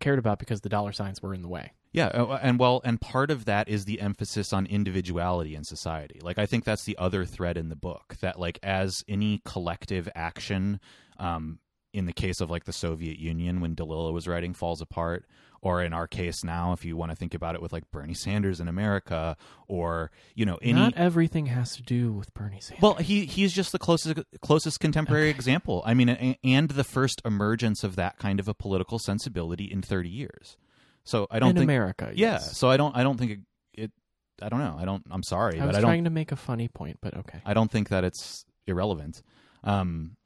cared 0.00 0.18
about 0.18 0.40
because 0.40 0.60
the 0.60 0.68
dollar 0.68 0.92
signs 0.92 1.22
were 1.22 1.32
in 1.32 1.42
the 1.42 1.48
way. 1.48 1.72
Yeah, 1.92 2.06
uh, 2.08 2.40
and 2.42 2.58
well, 2.58 2.80
and 2.84 3.00
part 3.00 3.30
of 3.30 3.44
that 3.44 3.68
is 3.68 3.84
the 3.84 4.00
emphasis 4.00 4.52
on 4.52 4.66
individuality 4.66 5.54
in 5.54 5.62
society. 5.62 6.18
Like, 6.20 6.36
I 6.38 6.46
think 6.46 6.64
that's 6.64 6.82
the 6.82 6.98
other 6.98 7.24
thread 7.24 7.56
in 7.56 7.68
the 7.68 7.76
book 7.76 8.16
that, 8.20 8.40
like, 8.40 8.58
as 8.64 9.04
any 9.06 9.40
collective 9.44 10.08
action, 10.16 10.80
um, 11.18 11.60
in 11.94 12.06
the 12.06 12.12
case 12.12 12.40
of 12.40 12.50
like 12.50 12.64
the 12.64 12.72
Soviet 12.72 13.18
Union 13.18 13.60
when 13.60 13.74
DeLillo 13.74 14.12
was 14.12 14.26
writing 14.28 14.52
falls 14.52 14.80
apart, 14.82 15.24
or 15.62 15.82
in 15.82 15.94
our 15.94 16.06
case 16.06 16.44
now, 16.44 16.72
if 16.72 16.84
you 16.84 16.96
want 16.96 17.12
to 17.12 17.16
think 17.16 17.32
about 17.32 17.54
it 17.54 17.62
with 17.62 17.72
like 17.72 17.90
Bernie 17.90 18.14
Sanders 18.14 18.60
in 18.60 18.68
America, 18.68 19.36
or 19.68 20.10
you 20.34 20.44
know 20.44 20.58
any. 20.60 20.74
Not 20.74 20.94
everything 20.96 21.46
has 21.46 21.76
to 21.76 21.82
do 21.82 22.12
with 22.12 22.34
Bernie 22.34 22.60
Sanders. 22.60 22.82
well, 22.82 22.94
he 22.94 23.24
he's 23.26 23.52
just 23.52 23.72
the 23.72 23.78
closest 23.78 24.18
closest 24.42 24.80
contemporary 24.80 25.30
example. 25.30 25.82
I 25.86 25.94
mean, 25.94 26.36
and 26.42 26.68
the 26.68 26.84
first 26.84 27.22
emergence 27.24 27.84
of 27.84 27.96
that 27.96 28.18
kind 28.18 28.40
of 28.40 28.48
a 28.48 28.54
political 28.54 28.98
sensibility 28.98 29.64
in 29.64 29.80
thirty 29.80 30.10
years. 30.10 30.56
So 31.04 31.26
I 31.30 31.38
don't 31.38 31.50
in 31.50 31.56
think 31.56 31.64
America, 31.64 32.10
yeah 32.14 32.32
yes. 32.32 32.56
so 32.56 32.70
i 32.70 32.78
don't 32.78 32.96
i 32.96 33.02
don't 33.02 33.18
think 33.18 33.30
it, 33.32 33.40
it 33.74 33.92
i 34.40 34.48
don't 34.48 34.58
know 34.58 34.76
i 34.78 34.86
don't 34.86 35.04
i'm 35.10 35.22
sorry 35.22 35.56
I 35.56 35.60
but 35.60 35.68
was 35.68 35.76
i 35.76 35.80
don't 35.80 35.90
trying 35.90 36.04
to 36.04 36.10
make 36.10 36.32
a 36.32 36.36
funny 36.36 36.66
point, 36.66 36.98
but 37.02 37.14
okay. 37.14 37.40
i 37.44 37.52
don't 37.52 37.70
think 37.70 37.90
that 37.90 38.04
it's 38.04 38.46
irrelevant 38.66 39.22
um 39.64 40.16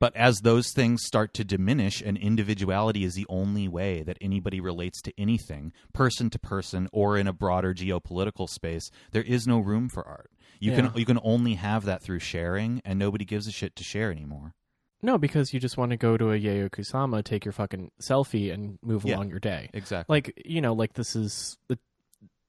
but 0.00 0.16
as 0.16 0.38
those 0.40 0.72
things 0.72 1.04
start 1.04 1.32
to 1.34 1.44
diminish 1.44 2.00
and 2.00 2.16
individuality 2.16 3.04
is 3.04 3.14
the 3.14 3.26
only 3.28 3.68
way 3.68 4.02
that 4.02 4.18
anybody 4.20 4.58
relates 4.60 5.00
to 5.02 5.12
anything 5.16 5.72
person 5.92 6.28
to 6.30 6.38
person 6.38 6.88
or 6.92 7.16
in 7.16 7.26
a 7.28 7.32
broader 7.32 7.72
geopolitical 7.72 8.48
space 8.48 8.90
there 9.12 9.22
is 9.22 9.46
no 9.46 9.58
room 9.60 9.88
for 9.88 10.04
art 10.06 10.30
you 10.58 10.72
Yeah. 10.72 10.88
can 10.88 10.98
you 10.98 11.06
can 11.06 11.20
only 11.22 11.54
have 11.54 11.84
that 11.84 12.02
through 12.02 12.18
sharing 12.18 12.80
and 12.84 12.98
nobody 12.98 13.24
gives 13.24 13.46
a 13.46 13.52
shit 13.52 13.76
to 13.76 13.84
share 13.84 14.10
anymore 14.10 14.54
No, 15.02 15.16
because 15.16 15.54
you 15.54 15.60
just 15.60 15.78
want 15.78 15.92
to 15.92 15.96
go 15.96 16.18
to 16.18 16.30
a 16.32 16.38
Yayoi 16.38 16.68
Kusama, 16.70 17.24
take 17.24 17.46
your 17.46 17.52
fucking 17.52 17.90
selfie, 18.02 18.52
and 18.52 18.78
move 18.82 19.04
Yeah. 19.06 19.14
along 19.16 19.30
your 19.30 19.38
day. 19.40 19.70
exactly 19.72 20.12
like 20.14 20.42
you 20.44 20.60
know 20.60 20.72
like 20.74 20.94
this 20.94 21.14
is 21.14 21.56
the 21.68 21.78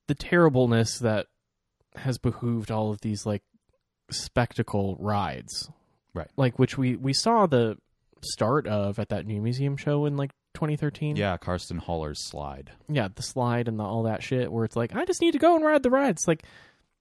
the 0.08 0.16
terribleness 0.16 1.00
that 1.00 1.28
has 1.96 2.18
behooved 2.18 2.70
all 2.72 2.90
of 2.92 3.00
these 3.02 3.26
like 3.26 3.44
spectacle 4.10 4.98
rides 5.00 5.70
Right. 6.14 6.28
like 6.36 6.60
which 6.60 6.78
we 6.78 6.96
we 6.96 7.14
saw 7.14 7.46
the 7.46 7.78
start 8.22 8.68
of 8.68 9.00
at 9.00 9.10
that 9.10 9.26
new 9.26 9.42
museum 9.42 9.78
show 9.78 10.06
in 10.06 10.18
like 10.18 10.32
2013 10.54 11.16
yeah 11.16 11.38
Carsten 11.38 11.80
Höller's 11.80 12.28
slide. 12.30 12.72
Yeah 12.90 13.08
the 13.16 13.24
slide 13.24 13.68
and 13.68 13.80
the, 13.80 13.84
all 13.84 14.04
that 14.04 14.22
shit 14.22 14.52
where 14.52 14.66
it's 14.66 14.76
like 14.76 14.94
i 14.96 15.06
just 15.06 15.22
need 15.22 15.32
to 15.32 15.40
go 15.40 15.56
and 15.56 15.64
ride 15.66 15.84
the 15.84 15.90
ride. 15.90 16.12
It's 16.12 16.28
like 16.28 16.44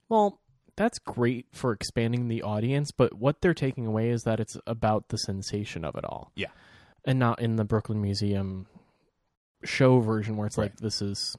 well 0.08 0.38
that's 0.76 0.98
great 1.00 1.46
for 1.52 1.72
expanding 1.72 2.28
the 2.28 2.42
audience 2.42 2.90
but 2.92 3.12
what 3.14 3.40
they're 3.40 3.52
taking 3.52 3.86
away 3.86 4.10
is 4.10 4.22
that 4.22 4.38
it's 4.40 4.56
about 4.66 5.08
the 5.08 5.18
sensation 5.18 5.84
of 5.84 5.96
it 5.96 6.04
all. 6.04 6.30
Yeah. 6.36 6.48
and 7.04 7.18
not 7.18 7.40
in 7.40 7.56
the 7.56 7.64
brooklyn 7.64 8.00
museum 8.00 8.66
show 9.64 10.00
version 10.00 10.36
where 10.36 10.46
it's 10.46 10.56
like 10.56 10.76
this 10.76 11.02
is 11.02 11.36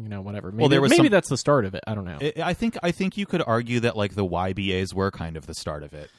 you 0.00 0.08
know 0.08 0.20
whatever. 0.20 0.52
Maybe, 0.52 0.68
there 0.68 0.80
was 0.82 0.90
maybe 0.90 1.04
some- 1.04 1.12
that's 1.12 1.28
the 1.30 1.38
start 1.38 1.64
of 1.64 1.74
it. 1.74 1.82
I 1.86 1.94
don't 1.94 2.04
know. 2.04 2.18
I 2.20 2.32
I 2.50 2.54
think 2.54 2.76
I 2.82 2.92
think 2.92 3.16
you 3.16 3.26
could 3.26 3.42
argue 3.44 3.80
that 3.80 3.96
like 3.96 4.14
the 4.14 4.24
YBAs 4.24 4.92
were 4.94 5.10
kind 5.10 5.36
of 5.36 5.46
the 5.46 5.54
start 5.54 5.82
of 5.82 5.92
it, 5.94 6.10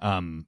um, 0.00 0.46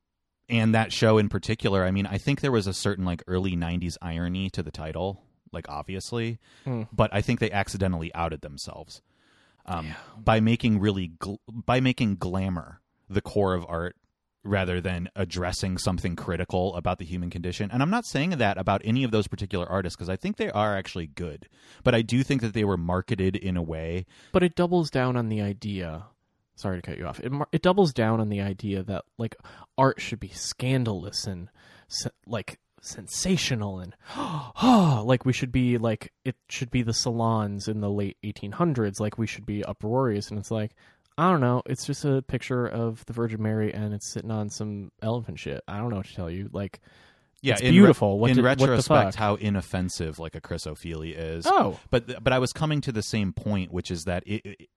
and 0.49 0.75
that 0.75 0.93
show 0.93 1.19
in 1.19 1.29
particular. 1.29 1.85
I 1.85 1.91
mean, 1.91 2.07
I 2.07 2.19
think 2.19 2.41
there 2.41 2.53
was 2.53 2.67
a 2.67 2.75
certain 2.75 3.05
like 3.05 3.23
early 3.27 3.57
'90s 3.57 3.97
irony 4.03 4.51
to 4.51 4.63
the 4.63 4.71
title, 4.71 5.23
like 5.53 5.69
obviously, 5.69 6.39
Hmm. 6.65 6.83
but 6.93 7.11
I 7.13 7.21
think 7.21 7.41
they 7.41 7.51
accidentally 7.51 8.13
outed 8.15 8.41
themselves. 8.43 9.03
um, 9.67 9.95
by 10.17 10.41
making 10.41 10.81
really 10.81 11.11
gl- 11.21 11.39
by 11.47 11.81
making 11.81 12.17
glamour 12.17 12.81
the 13.09 13.21
core 13.21 13.55
of 13.55 13.65
art 13.69 13.95
rather 14.43 14.81
than 14.81 15.09
addressing 15.15 15.77
something 15.77 16.17
critical 16.17 16.75
about 16.75 16.99
the 16.99 17.05
human 17.05 17.29
condition. 17.29 17.71
And 17.71 17.83
I'm 17.83 17.91
not 17.91 18.07
saying 18.07 18.31
that 18.31 18.57
about 18.57 18.81
any 18.85 19.05
of 19.05 19.11
those 19.11 19.29
particular 19.29 19.67
artists 19.67 19.97
because 19.97 20.09
I 20.09 20.17
think 20.17 20.39
they 20.39 20.51
are 20.51 20.77
actually 20.77 21.09
good, 21.09 21.47
but 21.85 21.95
I 21.95 22.01
do 22.03 22.23
think 22.23 22.41
that 22.41 22.55
they 22.55 22.65
were 22.65 22.79
marketed 22.79 23.37
in 23.37 23.57
a 23.59 23.63
way. 23.63 24.07
But 24.33 24.43
it 24.43 24.57
doubles 24.57 24.91
down 24.91 25.15
on 25.17 25.29
the 25.29 25.43
idea. 25.43 26.05
Sorry 26.57 26.81
to 26.81 26.83
cut 26.83 26.99
you 26.99 27.07
off. 27.07 27.21
It 27.21 27.33
it 27.53 27.63
doubles 27.63 27.93
down 27.93 28.21
on 28.21 28.29
the 28.29 28.41
idea 28.41 28.83
that 28.83 29.05
like 29.19 29.35
art 29.79 30.01
should 30.01 30.21
be 30.21 30.29
scandalous 30.29 31.27
and 31.27 31.49
se- 31.89 32.11
like 32.27 32.59
sensational 32.83 33.79
and 33.81 33.95
like 35.07 35.25
we 35.25 35.33
should 35.33 35.53
be 35.53 35.79
like 35.79 36.13
it 36.25 36.37
should 36.49 36.71
be 36.71 36.83
the 36.83 36.93
salons 36.95 37.69
in 37.69 37.81
the 37.81 37.91
late 37.91 38.17
1800s 38.25 39.01
like 39.01 39.19
we 39.19 39.27
should 39.27 39.45
be 39.47 39.65
uproarious 39.65 40.31
and 40.31 40.39
it's 40.39 40.51
like 40.51 40.73
I 41.19 41.31
don't 41.31 41.41
know. 41.43 41.61
It's 41.67 41.85
just 41.85 42.07
a 42.07 42.23
picture 42.23 42.67
of 42.67 43.05
the 43.05 43.13
Virgin 43.13 43.43
Mary, 43.43 43.75
and 43.75 43.93
it's 43.93 44.11
sitting 44.11 44.31
on 44.31 44.49
some 44.49 44.91
elephant 45.03 45.39
shit. 45.39 45.63
I 45.69 45.77
don't 45.77 45.91
know 45.91 45.97
what 45.97 46.07
to 46.07 46.15
tell 46.15 46.31
you. 46.31 46.49
Like, 46.51 46.81
Yeah, 47.43 47.55
It's 47.55 47.61
in 47.63 47.73
beautiful. 47.73 48.19
What 48.19 48.31
in 48.31 48.37
did- 48.37 48.45
retrospect, 48.45 49.17
how 49.17 49.35
inoffensive 49.35 50.19
like 50.19 50.35
a 50.35 50.41
Chris 50.41 50.65
Ofili 50.65 51.13
is. 51.15 51.45
oh, 51.47 51.79
but 51.91 52.25
but 52.25 52.33
I 52.33 52.39
was 52.39 52.55
coming 52.55 52.81
to 52.83 52.93
the 52.93 53.03
same 53.03 53.35
point, 53.35 53.71
which 53.71 53.91
is 53.91 54.05
that 54.05 54.23
it, 54.27 54.47
it, 54.47 54.69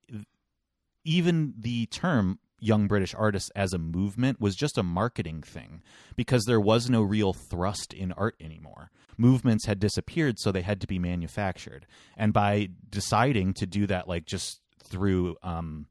even 1.04 1.54
the 1.58 1.86
term 1.86 2.38
young 2.64 2.86
British 2.86 3.14
artists 3.14 3.50
as 3.54 3.72
a 3.72 3.78
movement 3.78 4.40
was 4.40 4.56
just 4.56 4.78
a 4.78 4.82
marketing 4.82 5.42
thing 5.42 5.82
because 6.16 6.44
there 6.44 6.60
was 6.60 6.88
no 6.88 7.02
real 7.02 7.32
thrust 7.32 7.92
in 7.92 8.10
art 8.12 8.36
anymore. 8.40 8.90
Movements 9.16 9.66
had 9.66 9.78
disappeared, 9.78 10.38
so 10.38 10.50
they 10.50 10.62
had 10.62 10.80
to 10.80 10.86
be 10.86 10.98
manufactured. 10.98 11.86
And 12.16 12.32
by 12.32 12.70
deciding 12.88 13.54
to 13.54 13.66
do 13.66 13.86
that, 13.86 14.08
like 14.08 14.24
just 14.24 14.60
through, 14.82 15.36
um, 15.42 15.86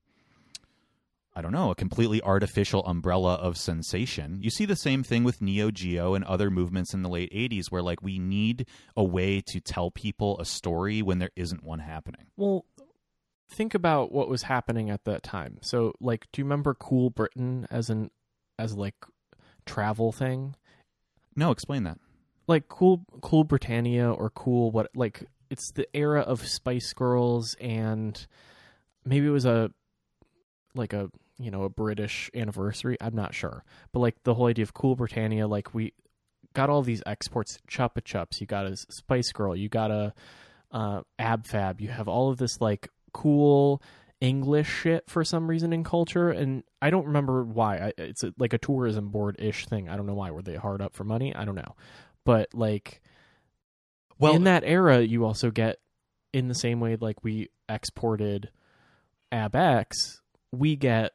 I 1.35 1.41
don't 1.41 1.51
know, 1.51 1.71
a 1.71 1.75
completely 1.75 2.21
artificial 2.21 2.85
umbrella 2.85 3.35
of 3.35 3.57
sensation, 3.57 4.39
you 4.41 4.49
see 4.49 4.65
the 4.65 4.75
same 4.75 5.03
thing 5.03 5.23
with 5.23 5.41
Neo 5.41 5.71
Geo 5.71 6.13
and 6.13 6.23
other 6.25 6.51
movements 6.51 6.93
in 6.93 7.01
the 7.01 7.09
late 7.09 7.31
80s 7.33 7.71
where, 7.71 7.81
like, 7.81 8.03
we 8.03 8.19
need 8.19 8.67
a 8.95 9.03
way 9.03 9.41
to 9.47 9.59
tell 9.59 9.89
people 9.89 10.39
a 10.39 10.45
story 10.45 11.01
when 11.01 11.19
there 11.19 11.31
isn't 11.35 11.63
one 11.63 11.79
happening. 11.79 12.27
well, 12.37 12.65
think 13.49 13.73
about 13.73 14.11
what 14.11 14.29
was 14.29 14.43
happening 14.43 14.89
at 14.89 15.03
that 15.05 15.23
time. 15.23 15.57
So, 15.61 15.93
like, 15.99 16.25
do 16.31 16.41
you 16.41 16.45
remember 16.45 16.73
Cool 16.73 17.09
Britain 17.09 17.67
as 17.69 17.89
an 17.89 18.09
as 18.57 18.75
like 18.75 18.95
travel 19.65 20.11
thing? 20.11 20.55
No, 21.35 21.51
explain 21.51 21.83
that. 21.83 21.97
like 22.47 22.67
cool 22.67 23.05
cool 23.21 23.43
britannia 23.43 24.11
or 24.11 24.29
cool 24.29 24.69
what 24.71 24.89
like 24.95 25.23
it's 25.49 25.71
the 25.71 25.87
era 25.95 26.21
of 26.21 26.45
spice 26.45 26.93
girls 26.93 27.55
and 27.61 28.27
maybe 29.05 29.25
it 29.25 29.31
was 29.31 29.45
a 29.45 29.71
like 30.75 30.93
a 30.93 31.09
you 31.39 31.49
know 31.49 31.63
a 31.63 31.69
british 31.69 32.29
anniversary 32.35 32.97
i'm 33.01 33.15
not 33.15 33.33
sure 33.33 33.63
but 33.91 33.99
like 33.99 34.15
the 34.23 34.33
whole 34.33 34.47
idea 34.47 34.63
of 34.63 34.73
cool 34.73 34.95
britannia 34.95 35.47
like 35.47 35.73
we 35.73 35.93
got 36.53 36.69
all 36.69 36.81
these 36.81 37.01
exports 37.05 37.59
chupa 37.67 38.01
chups 38.03 38.41
you 38.41 38.45
got 38.47 38.65
a 38.65 38.75
spice 38.89 39.31
girl 39.31 39.55
you 39.55 39.69
got 39.69 39.89
a 39.91 40.13
uh, 40.71 41.01
ab 41.19 41.45
fab 41.47 41.79
you 41.79 41.87
have 41.87 42.07
all 42.07 42.29
of 42.29 42.37
this 42.37 42.59
like 42.59 42.89
cool 43.13 43.81
english 44.21 44.69
shit 44.69 45.09
for 45.09 45.23
some 45.23 45.49
reason 45.49 45.73
in 45.73 45.83
culture 45.83 46.29
and 46.29 46.63
i 46.81 46.89
don't 46.89 47.05
remember 47.05 47.43
why 47.43 47.77
I, 47.77 47.93
it's 47.97 48.23
a, 48.23 48.33
like 48.37 48.53
a 48.53 48.57
tourism 48.57 49.09
board 49.09 49.35
ish 49.39 49.65
thing 49.65 49.89
i 49.89 49.97
don't 49.97 50.05
know 50.05 50.13
why 50.13 50.31
were 50.31 50.41
they 50.41 50.55
hard 50.55 50.81
up 50.81 50.95
for 50.95 51.03
money 51.03 51.35
i 51.35 51.45
don't 51.45 51.55
know 51.55 51.75
but 52.25 52.49
like 52.53 53.01
Well, 54.17 54.35
in 54.35 54.45
that 54.45 54.63
era 54.65 55.01
you 55.01 55.25
also 55.25 55.51
get 55.51 55.79
in 56.31 56.47
the 56.47 56.55
same 56.55 56.79
way 56.79 56.95
like 56.95 57.23
we 57.23 57.49
exported 57.67 58.49
AbEx 59.31 60.19
we 60.51 60.75
get 60.75 61.11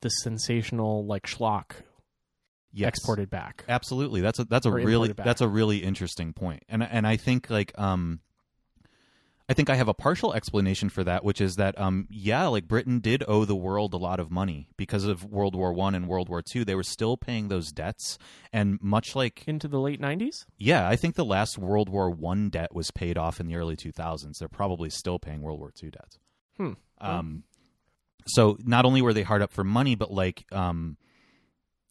the 0.00 0.08
sensational 0.08 1.04
like 1.04 1.26
schlock 1.26 1.72
yes. 2.76 2.88
exported 2.88 3.30
back 3.30 3.64
Absolutely. 3.68 4.20
That's 4.20 4.38
a 4.38 4.44
that's 4.44 4.66
a 4.66 4.70
Or 4.70 4.74
really 4.74 5.12
that's 5.12 5.40
a 5.40 5.48
really 5.48 5.78
interesting. 5.78 6.34
And 6.68 6.82
and 6.82 7.06
I 7.06 7.16
think 7.16 7.50
like 7.50 7.72
um 7.78 8.20
I 9.48 9.54
think 9.54 9.70
I 9.70 9.76
have 9.76 9.86
a 9.86 9.94
partial 9.94 10.34
explanation 10.34 10.88
for 10.88 11.04
that, 11.04 11.24
which 11.24 11.40
is 11.40 11.54
that 11.56 11.78
um 11.80 12.06
yeah, 12.10 12.46
like 12.46 12.66
Britain 12.66 12.98
did 12.98 13.22
owe 13.28 13.44
the 13.44 13.54
world 13.54 13.94
a 13.94 13.98
lot 13.98 14.18
of 14.18 14.30
money 14.30 14.68
because 14.76 15.04
of 15.04 15.24
World 15.24 15.54
War 15.54 15.72
1 15.72 15.94
and 15.94 16.08
World 16.08 16.28
War 16.28 16.42
2. 16.42 16.64
They 16.64 16.74
were 16.74 16.82
still 16.82 17.16
paying 17.16 17.48
those 17.48 17.70
debts 17.70 18.18
and 18.52 18.78
much 18.82 19.14
like 19.14 19.44
into 19.46 19.68
the 19.68 19.80
late 19.80 20.00
90s 20.00 20.46
yeah, 20.58 20.88
I 20.88 20.96
think 20.96 21.14
the 21.14 21.24
last 21.24 21.58
World 21.58 21.88
War 21.88 22.10
1 22.10 22.50
debt 22.50 22.74
was 22.74 22.90
paid 22.90 23.16
off 23.16 23.38
in 23.40 23.46
the 23.46 23.56
early 23.56 23.76
2000s. 23.76 24.38
They're 24.38 24.48
probably 24.48 24.90
still 24.90 25.18
paying 25.18 25.42
World 25.42 25.60
War 25.60 25.70
2 25.70 25.90
debts. 25.90 26.18
hmm 26.56 26.72
Um, 27.00 27.44
so 28.26 28.56
not 28.64 28.84
only 28.84 29.02
were 29.02 29.12
they 29.12 29.22
hard 29.22 29.42
up 29.42 29.52
for 29.52 29.62
money, 29.62 29.94
but 29.94 30.10
like 30.10 30.44
um, 30.50 30.96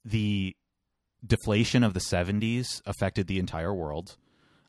the 0.04 0.56
deflation 1.26 1.84
of 1.84 1.94
the 1.94 2.00
70s 2.00 2.82
affected 2.86 3.28
the 3.28 3.40
entire 3.40 3.74
world. 3.74 4.18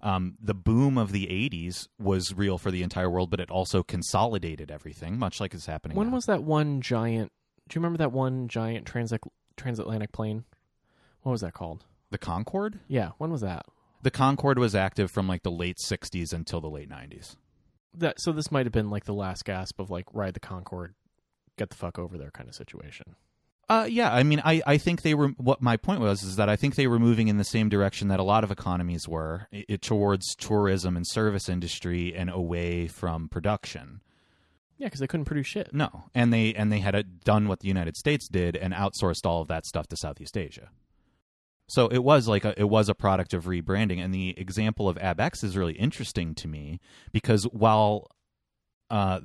Um, 0.07 0.37
the 0.41 0.55
boom 0.55 0.97
of 0.99 1.11
the 1.11 1.27
80s 1.27 1.89
was 1.99 2.33
real 2.33 2.59
for 2.59 2.71
the 2.71 2.83
entire 2.85 3.11
world, 3.11 3.29
but 3.29 3.41
it 3.41 3.51
also 3.51 3.83
consolidated 3.83 4.71
everything, 4.71 5.19
much 5.19 5.41
like 5.41 5.53
is 5.53 5.67
happening. 5.67 5.97
when 5.97 6.09
now. 6.09 6.15
was 6.15 6.27
that 6.27 6.45
one 6.45 6.81
giant 6.81 7.33
do 7.69 7.75
you 7.77 7.81
remember 7.81 7.99
that 7.99 8.13
one 8.13 8.47
giant 8.47 8.87
transac- 8.87 9.29
transatlantic 9.57 10.13
plane 10.13 10.45
what 11.23 11.33
was 11.33 11.41
that 11.41 11.53
called 11.55 11.85
the 12.11 12.19
Concorde? 12.19 12.79
yeah 12.87 13.11
when 13.19 13.33
was 13.33 13.41
that 13.41 13.67
The 14.03 14.13
Concorde 14.13 14.61
was 14.61 14.77
active 14.77 15.11
from 15.11 15.27
like 15.27 15.43
the 15.43 15.51
late 15.51 15.79
60s 15.79 16.33
until 16.33 16.61
the 16.61 16.71
late 16.71 16.89
90s. 16.89 17.35
that 17.93 18.21
so 18.21 18.31
this 18.31 18.53
might 18.53 18.67
have 18.67 18.73
been 18.73 18.91
like 18.91 19.07
the 19.07 19.13
last 19.15 19.45
gasp 19.45 19.81
of 19.81 19.91
like 19.91 20.05
ride 20.13 20.35
the 20.35 20.41
Concorde, 20.41 20.95
get 21.59 21.71
the 21.71 21.77
fuck 21.77 21.99
over 21.99 22.17
there 22.17 22.31
kind 22.31 22.49
of 22.49 22.55
situation. 22.55 23.17
Uh, 23.69 23.87
yeah, 23.91 24.13
I 24.13 24.23
mean, 24.23 24.41
I, 24.45 24.63
I 24.65 24.79
think 24.79 25.03
they 25.03 25.15
were. 25.15 25.29
What 25.39 25.61
my 25.61 25.77
point 25.77 26.01
was 26.01 26.23
is 26.23 26.37
that 26.37 26.49
I 26.49 26.55
think 26.55 26.77
they 26.77 26.87
were 26.87 27.01
moving 27.01 27.27
in 27.27 27.37
the 27.37 27.45
same 27.45 27.69
direction 27.69 28.09
that 28.09 28.21
a 28.21 28.25
lot 28.25 28.45
of 28.45 28.53
economies 28.53 29.09
were, 29.09 29.49
it, 29.51 29.83
towards 29.83 30.37
tourism 30.37 30.97
and 30.97 31.05
service 31.07 31.49
industry 31.49 32.15
and 32.15 32.31
away 32.31 32.87
from 32.87 33.29
production. 33.29 34.03
Yeah, 34.79 34.87
because 34.87 35.01
they 35.01 35.09
couldn't 35.09 35.25
produce 35.25 35.49
shit. 35.49 35.75
No, 35.75 36.05
and 36.15 36.33
they 36.33 36.55
and 36.55 36.71
they 36.71 36.79
had 36.79 36.95
uh 36.95 37.03
done 37.25 37.49
what 37.49 37.61
the 37.61 37.69
United 37.69 37.97
States 37.97 38.29
did 38.29 38.57
and 38.57 38.73
outsourced 38.73 39.25
all 39.27 39.43
of 39.43 39.49
that 39.49 39.67
stuff 39.67 39.89
to 39.89 39.97
Southeast 39.97 40.37
Asia. 40.37 40.71
So 41.69 41.89
it 41.89 42.05
was 42.05 42.29
like 42.29 42.45
a, 42.45 42.55
it 42.57 42.69
was 42.69 42.89
a 42.89 42.95
product 42.95 43.35
of 43.35 43.47
rebranding, 43.47 43.99
and 43.99 44.15
the 44.15 44.39
example 44.39 44.89
of 44.89 44.97
AbEx 44.99 45.43
is 45.43 45.57
really 45.57 45.73
interesting 45.73 46.37
to 46.37 46.47
me 46.47 46.79
because 47.11 47.45
while 47.45 48.07
uh, 48.91 49.21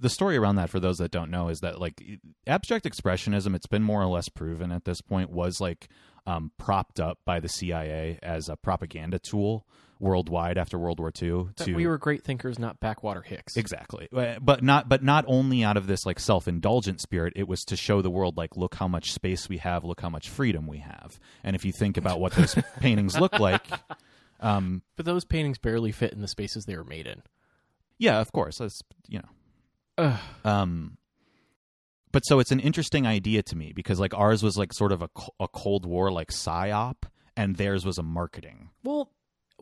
the 0.00 0.08
story 0.10 0.36
around 0.36 0.56
that, 0.56 0.70
for 0.70 0.80
those 0.80 0.98
that 0.98 1.10
don't 1.10 1.30
know, 1.30 1.48
is 1.48 1.60
that 1.60 1.80
like 1.80 2.02
abstract 2.46 2.84
expressionism, 2.84 3.54
it's 3.54 3.66
been 3.66 3.82
more 3.82 4.02
or 4.02 4.06
less 4.06 4.28
proven 4.28 4.72
at 4.72 4.84
this 4.84 5.00
point, 5.00 5.30
was 5.30 5.60
like 5.60 5.88
um, 6.26 6.50
propped 6.58 6.98
up 6.98 7.18
by 7.24 7.38
the 7.40 7.48
CIA 7.48 8.18
as 8.22 8.48
a 8.48 8.56
propaganda 8.56 9.18
tool 9.18 9.66
worldwide 9.98 10.56
after 10.56 10.78
World 10.78 10.98
War 10.98 11.12
II. 11.20 11.48
That 11.56 11.64
to 11.66 11.74
we 11.74 11.86
were 11.86 11.98
great 11.98 12.24
thinkers, 12.24 12.58
not 12.58 12.80
backwater 12.80 13.20
hicks. 13.20 13.56
Exactly. 13.56 14.08
Uh, 14.14 14.38
But 14.40 14.62
not 14.62 14.88
but 14.88 15.02
not 15.04 15.24
only 15.28 15.62
out 15.62 15.76
of 15.76 15.86
this 15.86 16.06
like 16.06 16.18
self-indulgent 16.18 17.00
spirit, 17.02 17.34
it 17.36 17.46
was 17.46 17.60
to 17.64 17.76
show 17.76 18.00
the 18.00 18.10
world 18.10 18.36
like 18.38 18.56
look 18.56 18.76
how 18.76 18.88
much 18.88 19.12
space 19.12 19.48
we 19.48 19.58
have, 19.58 19.84
look 19.84 20.00
how 20.00 20.08
much 20.08 20.30
freedom 20.30 20.66
we 20.66 20.78
have. 20.78 21.20
And 21.44 21.54
if 21.54 21.64
you 21.66 21.72
think 21.72 21.98
about 21.98 22.18
what 22.18 22.32
those 22.32 22.54
paintings 22.80 23.20
look 23.20 23.38
like, 23.38 23.66
um 24.40 24.82
but 24.96 25.04
those 25.04 25.24
paintings 25.26 25.58
barely 25.58 25.92
fit 25.92 26.12
in 26.14 26.22
the 26.22 26.28
spaces 26.28 26.64
they 26.64 26.76
were 26.76 26.84
made 26.84 27.06
in. 27.06 27.22
yeah, 27.98 28.20
of 28.20 28.32
course, 28.32 28.56
that's 28.58 28.82
you 29.06 29.18
know. 29.18 29.28
Um 30.44 30.96
but 32.12 32.22
so 32.26 32.40
it's 32.40 32.50
an 32.50 32.60
interesting 32.60 33.06
idea 33.06 33.42
to 33.44 33.56
me 33.56 33.72
because 33.72 34.00
like 34.00 34.14
ours 34.14 34.42
was 34.42 34.56
like 34.56 34.72
sort 34.72 34.92
of 34.92 35.02
a, 35.02 35.08
a 35.38 35.46
cold 35.48 35.86
war 35.86 36.10
like 36.10 36.30
psyop 36.30 36.96
and 37.36 37.56
theirs 37.56 37.86
was 37.86 37.98
a 37.98 38.02
marketing. 38.02 38.70
Well, 38.82 39.10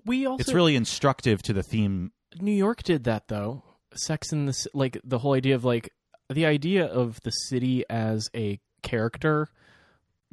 we 0.04 0.26
also 0.26 0.40
it's 0.40 0.52
really 0.52 0.76
instructive 0.76 1.42
to 1.42 1.52
the 1.52 1.62
theme 1.62 2.12
New 2.40 2.52
York 2.52 2.82
did 2.82 3.04
that 3.04 3.28
though. 3.28 3.62
Sex 3.94 4.32
in 4.32 4.46
the 4.46 4.66
like 4.74 4.98
the 5.04 5.18
whole 5.18 5.32
idea 5.32 5.54
of 5.54 5.64
like 5.64 5.90
the 6.28 6.46
idea 6.46 6.84
of 6.86 7.20
the 7.22 7.30
city 7.30 7.84
as 7.88 8.28
a 8.34 8.60
character 8.82 9.48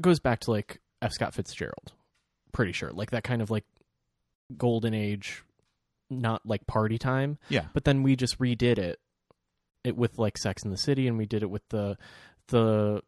goes 0.01 0.20
back 0.20 0.41
to 0.41 0.51
like 0.51 0.82
F. 1.01 1.14
Scott 1.14 1.34
Fitzgerald. 1.34 1.93
Pretty 2.51 2.72
sure, 2.72 2.91
like 2.91 3.12
that 3.12 3.24
kind 3.24 3.41
of 3.41 3.49
like 3.49 3.66
golden 4.58 4.93
age, 4.93 5.43
not 6.10 6.41
like 6.45 6.68
party 6.68 6.97
time. 6.97 7.38
Yeah. 7.49 7.66
But 7.74 7.86
then 7.86 8.03
we 8.03 8.16
just 8.16 8.39
redid 8.39 8.78
it, 8.78 8.99
it 9.86 9.95
with 9.95 10.17
like 10.17 10.38
Sex 10.38 10.63
in 10.63 10.71
the 10.71 10.77
City, 10.77 11.07
and 11.07 11.17
we 11.17 11.25
did 11.25 11.43
it 11.43 11.49
with 11.49 11.67
the 11.69 11.97
the 12.47 13.01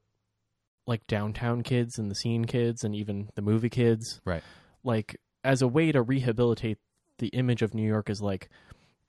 like 0.85 1.05
downtown 1.07 1.61
kids 1.63 1.99
and 1.99 2.09
the 2.09 2.15
scene 2.15 2.45
kids 2.45 2.83
and 2.83 2.95
even 2.95 3.29
the 3.35 3.41
movie 3.41 3.69
kids. 3.69 4.21
Right. 4.23 4.43
Like 4.83 5.19
as 5.43 5.61
a 5.61 5.67
way 5.67 5.91
to 5.91 6.01
rehabilitate 6.01 6.77
the 7.19 7.27
image 7.29 7.61
of 7.61 7.73
New 7.73 7.87
York 7.87 8.09
as 8.09 8.21
like 8.21 8.49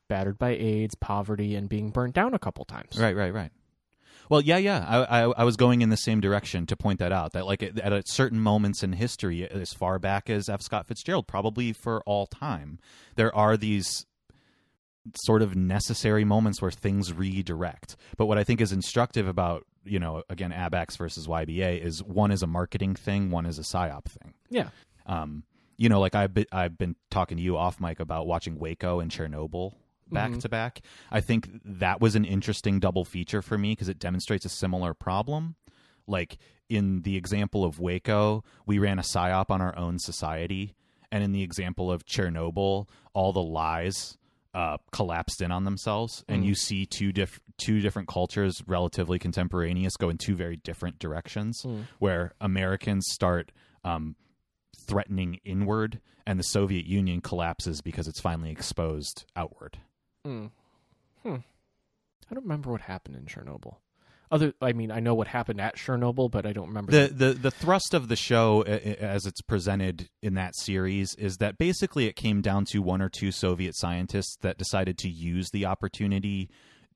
battered 0.09 0.39
by 0.39 0.51
AIDS, 0.51 0.95
poverty, 0.95 1.55
and 1.55 1.69
being 1.69 1.91
burnt 1.91 2.15
down 2.15 2.35
a 2.35 2.39
couple 2.39 2.65
times. 2.65 2.99
Right, 2.99 3.15
right, 3.15 3.33
right. 3.33 3.51
Well, 4.29 4.43
yeah, 4.43 4.59
yeah. 4.59 4.85
I, 4.87 5.23
I, 5.23 5.33
I 5.39 5.45
was 5.45 5.57
going 5.57 5.81
in 5.81 5.89
the 5.89 5.97
same 5.97 6.21
direction 6.21 6.67
to 6.67 6.77
point 6.77 6.99
that 6.99 7.13
out. 7.13 7.33
That 7.33 7.47
like 7.47 7.63
at, 7.63 7.79
at 7.79 8.09
certain 8.09 8.41
moments 8.41 8.83
in 8.83 8.93
history, 8.93 9.49
as 9.49 9.73
far 9.73 9.99
back 9.99 10.29
as 10.29 10.49
F. 10.49 10.61
Scott 10.61 10.87
Fitzgerald, 10.87 11.27
probably 11.27 11.73
for 11.73 12.03
all 12.05 12.27
time, 12.27 12.79
there 13.17 13.35
are 13.35 13.57
these 13.57 14.07
sort 15.17 15.43
of 15.43 15.55
necessary 15.57 16.25
moments 16.25 16.61
where 16.63 16.71
things 16.71 17.13
redirect. 17.13 17.97
But 18.17 18.27
what 18.27 18.39
I 18.39 18.45
think 18.45 18.61
is 18.61 18.73
instructive 18.73 19.27
about, 19.29 19.67
you 19.85 19.99
know, 19.99 20.23
again, 20.29 20.51
AbEx 20.53 20.97
versus 20.99 21.27
YBA 21.27 21.83
is 21.83 22.03
one 22.03 22.31
is 22.31 22.43
a 22.43 22.47
marketing 22.47 22.95
thing, 22.95 23.31
one 23.31 23.47
is 23.47 23.59
a 23.59 23.63
psyop 23.63 24.05
thing. 24.07 24.35
Yeah. 24.51 24.69
Um, 25.07 25.45
you 25.77 25.89
know, 25.89 26.01
like 26.01 26.15
I've 26.15 26.35
been, 26.35 26.47
I've 26.53 26.77
been 26.77 26.97
talking 27.11 27.37
to 27.37 27.43
you 27.43 27.57
off 27.57 27.81
mic 27.81 28.01
about 28.01 28.27
watching 28.27 28.59
Waco 28.59 29.01
and 29.01 29.11
Chernobyl 29.11 29.73
back 30.11 30.31
Mhm. 30.33 30.41
to 30.41 30.49
back. 30.49 30.81
I 31.11 31.21
think 31.21 31.49
that 31.65 32.01
was 32.01 32.15
an 32.17 32.25
interesting 32.25 32.81
double 32.81 33.05
feature 33.05 33.43
for 33.43 33.57
me 33.57 33.73
because 33.73 33.89
it 33.89 33.99
demonstrates 33.99 34.45
a 34.45 34.49
similar 34.51 34.93
problem. 34.95 35.55
Like 36.07 36.39
in 36.69 37.03
the 37.03 37.17
example 37.17 37.65
of 37.65 37.79
Waco, 37.79 38.43
we 38.67 38.79
ran 38.79 38.99
a 38.99 39.03
psyop 39.03 39.51
on 39.51 39.61
our 39.63 39.77
own 39.79 39.99
society, 39.99 40.75
and 41.11 41.23
in 41.25 41.33
the 41.33 41.43
example 41.43 41.91
of 41.91 42.05
Chernobyl, 42.05 42.87
all 43.15 43.33
the 43.33 43.43
lies 43.43 44.18
uh, 44.59 44.77
collapsed 44.91 45.41
in 45.41 45.53
on 45.53 45.63
themselves, 45.65 46.25
and 46.27 46.43
Mm. 46.43 46.47
you 46.47 46.55
see 46.57 46.85
two 46.85 47.13
diff- 47.13 47.39
two 47.59 47.79
different 47.81 48.09
cultures, 48.09 48.61
relatively 48.67 49.17
contemporaneous, 49.19 49.97
go 49.97 50.09
in 50.09 50.19
two 50.19 50.35
very 50.35 50.57
different 50.57 50.99
directions. 50.99 51.63
Mm. 51.63 51.85
Where 52.01 52.33
Americans 52.41 53.07
start 53.11 53.53
um, 53.85 54.17
threatening 54.77 55.39
inward, 55.45 56.01
and 56.27 56.39
the 56.41 56.43
Soviet 56.45 56.87
Union 56.87 57.21
collapses 57.21 57.81
because 57.83 58.09
it's 58.09 58.21
finally 58.21 58.51
exposed 58.51 59.25
outward. 59.37 59.79
Mm. 60.27 60.51
Hmm. 61.23 61.37
I 62.31 62.35
don't 62.35 62.43
remember 62.43 62.73
what 62.73 62.81
happened 62.83 63.17
in 63.17 63.27
Chernobyl. 63.27 63.77
Other, 64.31 64.53
I 64.61 64.73
mean, 64.73 64.91
I 64.91 65.01
know 65.01 65.15
what 65.15 65.27
happened 65.29 65.61
at 65.61 65.77
Chernobyl, 65.77 66.31
but 66.31 66.45
I 66.47 66.53
don't 66.53 66.69
remember. 66.69 66.93
the 66.93 67.09
the 67.13 67.33
the 67.35 67.51
thrust 67.51 67.95
of 67.95 68.09
the 68.09 68.17
show 68.17 68.63
as 68.63 69.27
it's 69.27 69.41
presented 69.41 70.09
in 70.23 70.35
that 70.35 70.55
series 70.57 71.15
is 71.15 71.39
that 71.39 71.57
basically 71.59 72.07
it 72.07 72.17
came 72.17 72.41
down 72.43 72.65
to 72.73 72.81
one 72.83 73.01
or 73.03 73.09
two 73.09 73.33
Soviet 73.33 73.77
scientists 73.77 74.37
that 74.43 74.59
decided 74.59 74.99
to 74.99 75.09
use 75.09 75.51
the 75.51 75.65
opportunity 75.67 76.51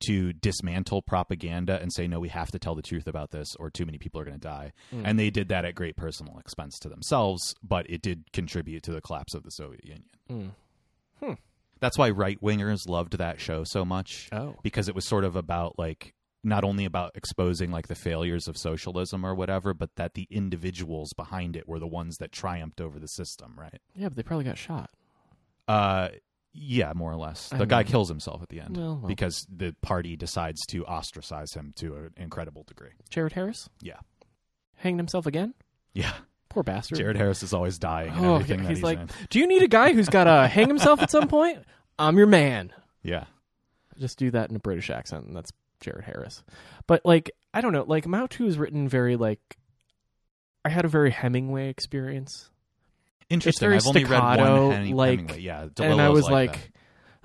to 0.06 0.32
dismantle 0.32 1.00
propaganda 1.00 1.80
and 1.80 1.92
say 1.92 2.08
no 2.08 2.18
we 2.18 2.28
have 2.28 2.50
to 2.50 2.58
tell 2.58 2.74
the 2.74 2.82
truth 2.82 3.06
about 3.06 3.30
this 3.30 3.54
or 3.60 3.70
too 3.70 3.86
many 3.86 3.98
people 3.98 4.20
are 4.20 4.24
going 4.24 4.36
to 4.38 4.40
die 4.48 4.72
Mm. 4.92 5.02
and 5.04 5.16
they 5.18 5.30
did 5.30 5.48
that 5.50 5.64
at 5.64 5.76
great 5.76 5.96
personal 5.96 6.38
expense 6.40 6.76
to 6.80 6.88
themselves 6.88 7.54
but 7.62 7.88
it 7.88 8.02
did 8.02 8.24
contribute 8.32 8.82
to 8.82 8.90
the 8.92 9.00
collapse 9.00 9.32
of 9.32 9.44
the 9.44 9.50
Soviet 9.50 9.84
Union 9.84 10.04
Mm. 11.22 11.36
that's 11.78 11.96
why 11.96 12.10
right 12.10 12.40
wingers 12.42 12.88
loved 12.88 13.16
that 13.18 13.40
show 13.40 13.62
so 13.64 13.84
much 13.84 14.28
Oh. 14.32 14.56
because 14.64 14.88
it 14.88 14.94
was 14.96 15.06
sort 15.06 15.22
of 15.24 15.36
about 15.36 15.78
like 15.78 16.14
not 16.44 16.64
only 16.64 16.84
about 16.84 17.12
exposing 17.14 17.70
like 17.70 17.86
the 17.88 17.94
failures 17.94 18.48
of 18.48 18.56
socialism 18.56 19.24
or 19.24 19.34
whatever, 19.34 19.72
but 19.74 19.90
that 19.96 20.14
the 20.14 20.26
individuals 20.30 21.12
behind 21.12 21.56
it 21.56 21.68
were 21.68 21.78
the 21.78 21.86
ones 21.86 22.16
that 22.18 22.32
triumphed 22.32 22.80
over 22.80 22.98
the 22.98 23.08
system, 23.08 23.54
right? 23.56 23.80
Yeah, 23.94 24.08
but 24.08 24.16
they 24.16 24.22
probably 24.22 24.44
got 24.44 24.58
shot. 24.58 24.90
Uh 25.68 26.08
yeah, 26.54 26.92
more 26.94 27.10
or 27.10 27.16
less. 27.16 27.50
I 27.52 27.56
The 27.58 27.64
guy 27.66 27.78
mean- 27.78 27.86
kills 27.86 28.08
himself 28.10 28.42
at 28.42 28.50
the 28.50 28.60
end 28.60 28.76
Well, 28.76 28.96
well. 28.98 29.08
because 29.08 29.46
the 29.48 29.74
party 29.80 30.16
decides 30.16 30.60
to 30.66 30.84
ostracize 30.84 31.54
him 31.54 31.72
to 31.76 31.94
an 31.96 32.10
incredible 32.18 32.62
degree. 32.64 32.90
Jared 33.08 33.32
Harris 33.32 33.70
Yeah. 33.80 34.00
hanged 34.74 34.98
himself 34.98 35.24
again. 35.26 35.54
Yeah. 35.94 36.12
Poor 36.50 36.62
bastard. 36.62 36.98
Jared 36.98 37.16
Harris 37.16 37.42
is 37.42 37.54
always 37.54 37.78
dying 37.78 38.12
Oh, 38.16 38.34
everything 38.34 38.58
he's 38.60 38.68
he's 38.68 38.82
like, 38.82 38.98
in. 38.98 39.08
do 39.30 39.38
you 39.38 39.46
need 39.46 39.62
a 39.62 39.68
guy 39.68 39.94
who's 39.94 40.10
got 40.10 40.24
to 40.24 40.46
hang 40.46 40.68
himself 40.68 41.00
at 41.00 41.10
some 41.10 41.26
point? 41.28 41.64
I'm 41.98 42.18
your 42.18 42.26
man. 42.26 42.70
Yeah. 43.02 43.24
Just 43.98 44.18
do 44.18 44.30
that 44.32 44.50
in 44.50 44.56
a 44.56 44.58
British 44.58 44.90
accent, 44.90 45.26
and 45.26 45.34
that's 45.34 45.52
Jared 45.82 46.04
Harris. 46.04 46.42
But 46.86 47.02
like, 47.04 47.30
I 47.52 47.60
don't 47.60 47.72
know. 47.72 47.84
Like 47.86 48.06
Mao 48.06 48.26
II 48.40 48.46
is 48.46 48.56
written 48.58 48.88
very 48.88 49.16
like. 49.16 49.40
I 50.64 50.68
had 50.70 50.84
a 50.84 50.88
very 50.88 51.10
Hemingway 51.10 51.68
experience, 51.68 52.48
Interesting. 53.28 53.66
very 53.66 53.76
I've 53.76 53.86
only 53.86 54.04
read 54.04 54.38
one 54.38 54.94
like- 54.94 55.18
Hemingway. 55.18 55.40
Yeah. 55.40 55.66
and 55.80 56.00
I 56.00 56.08
was 56.10 56.28
like, 56.30 56.70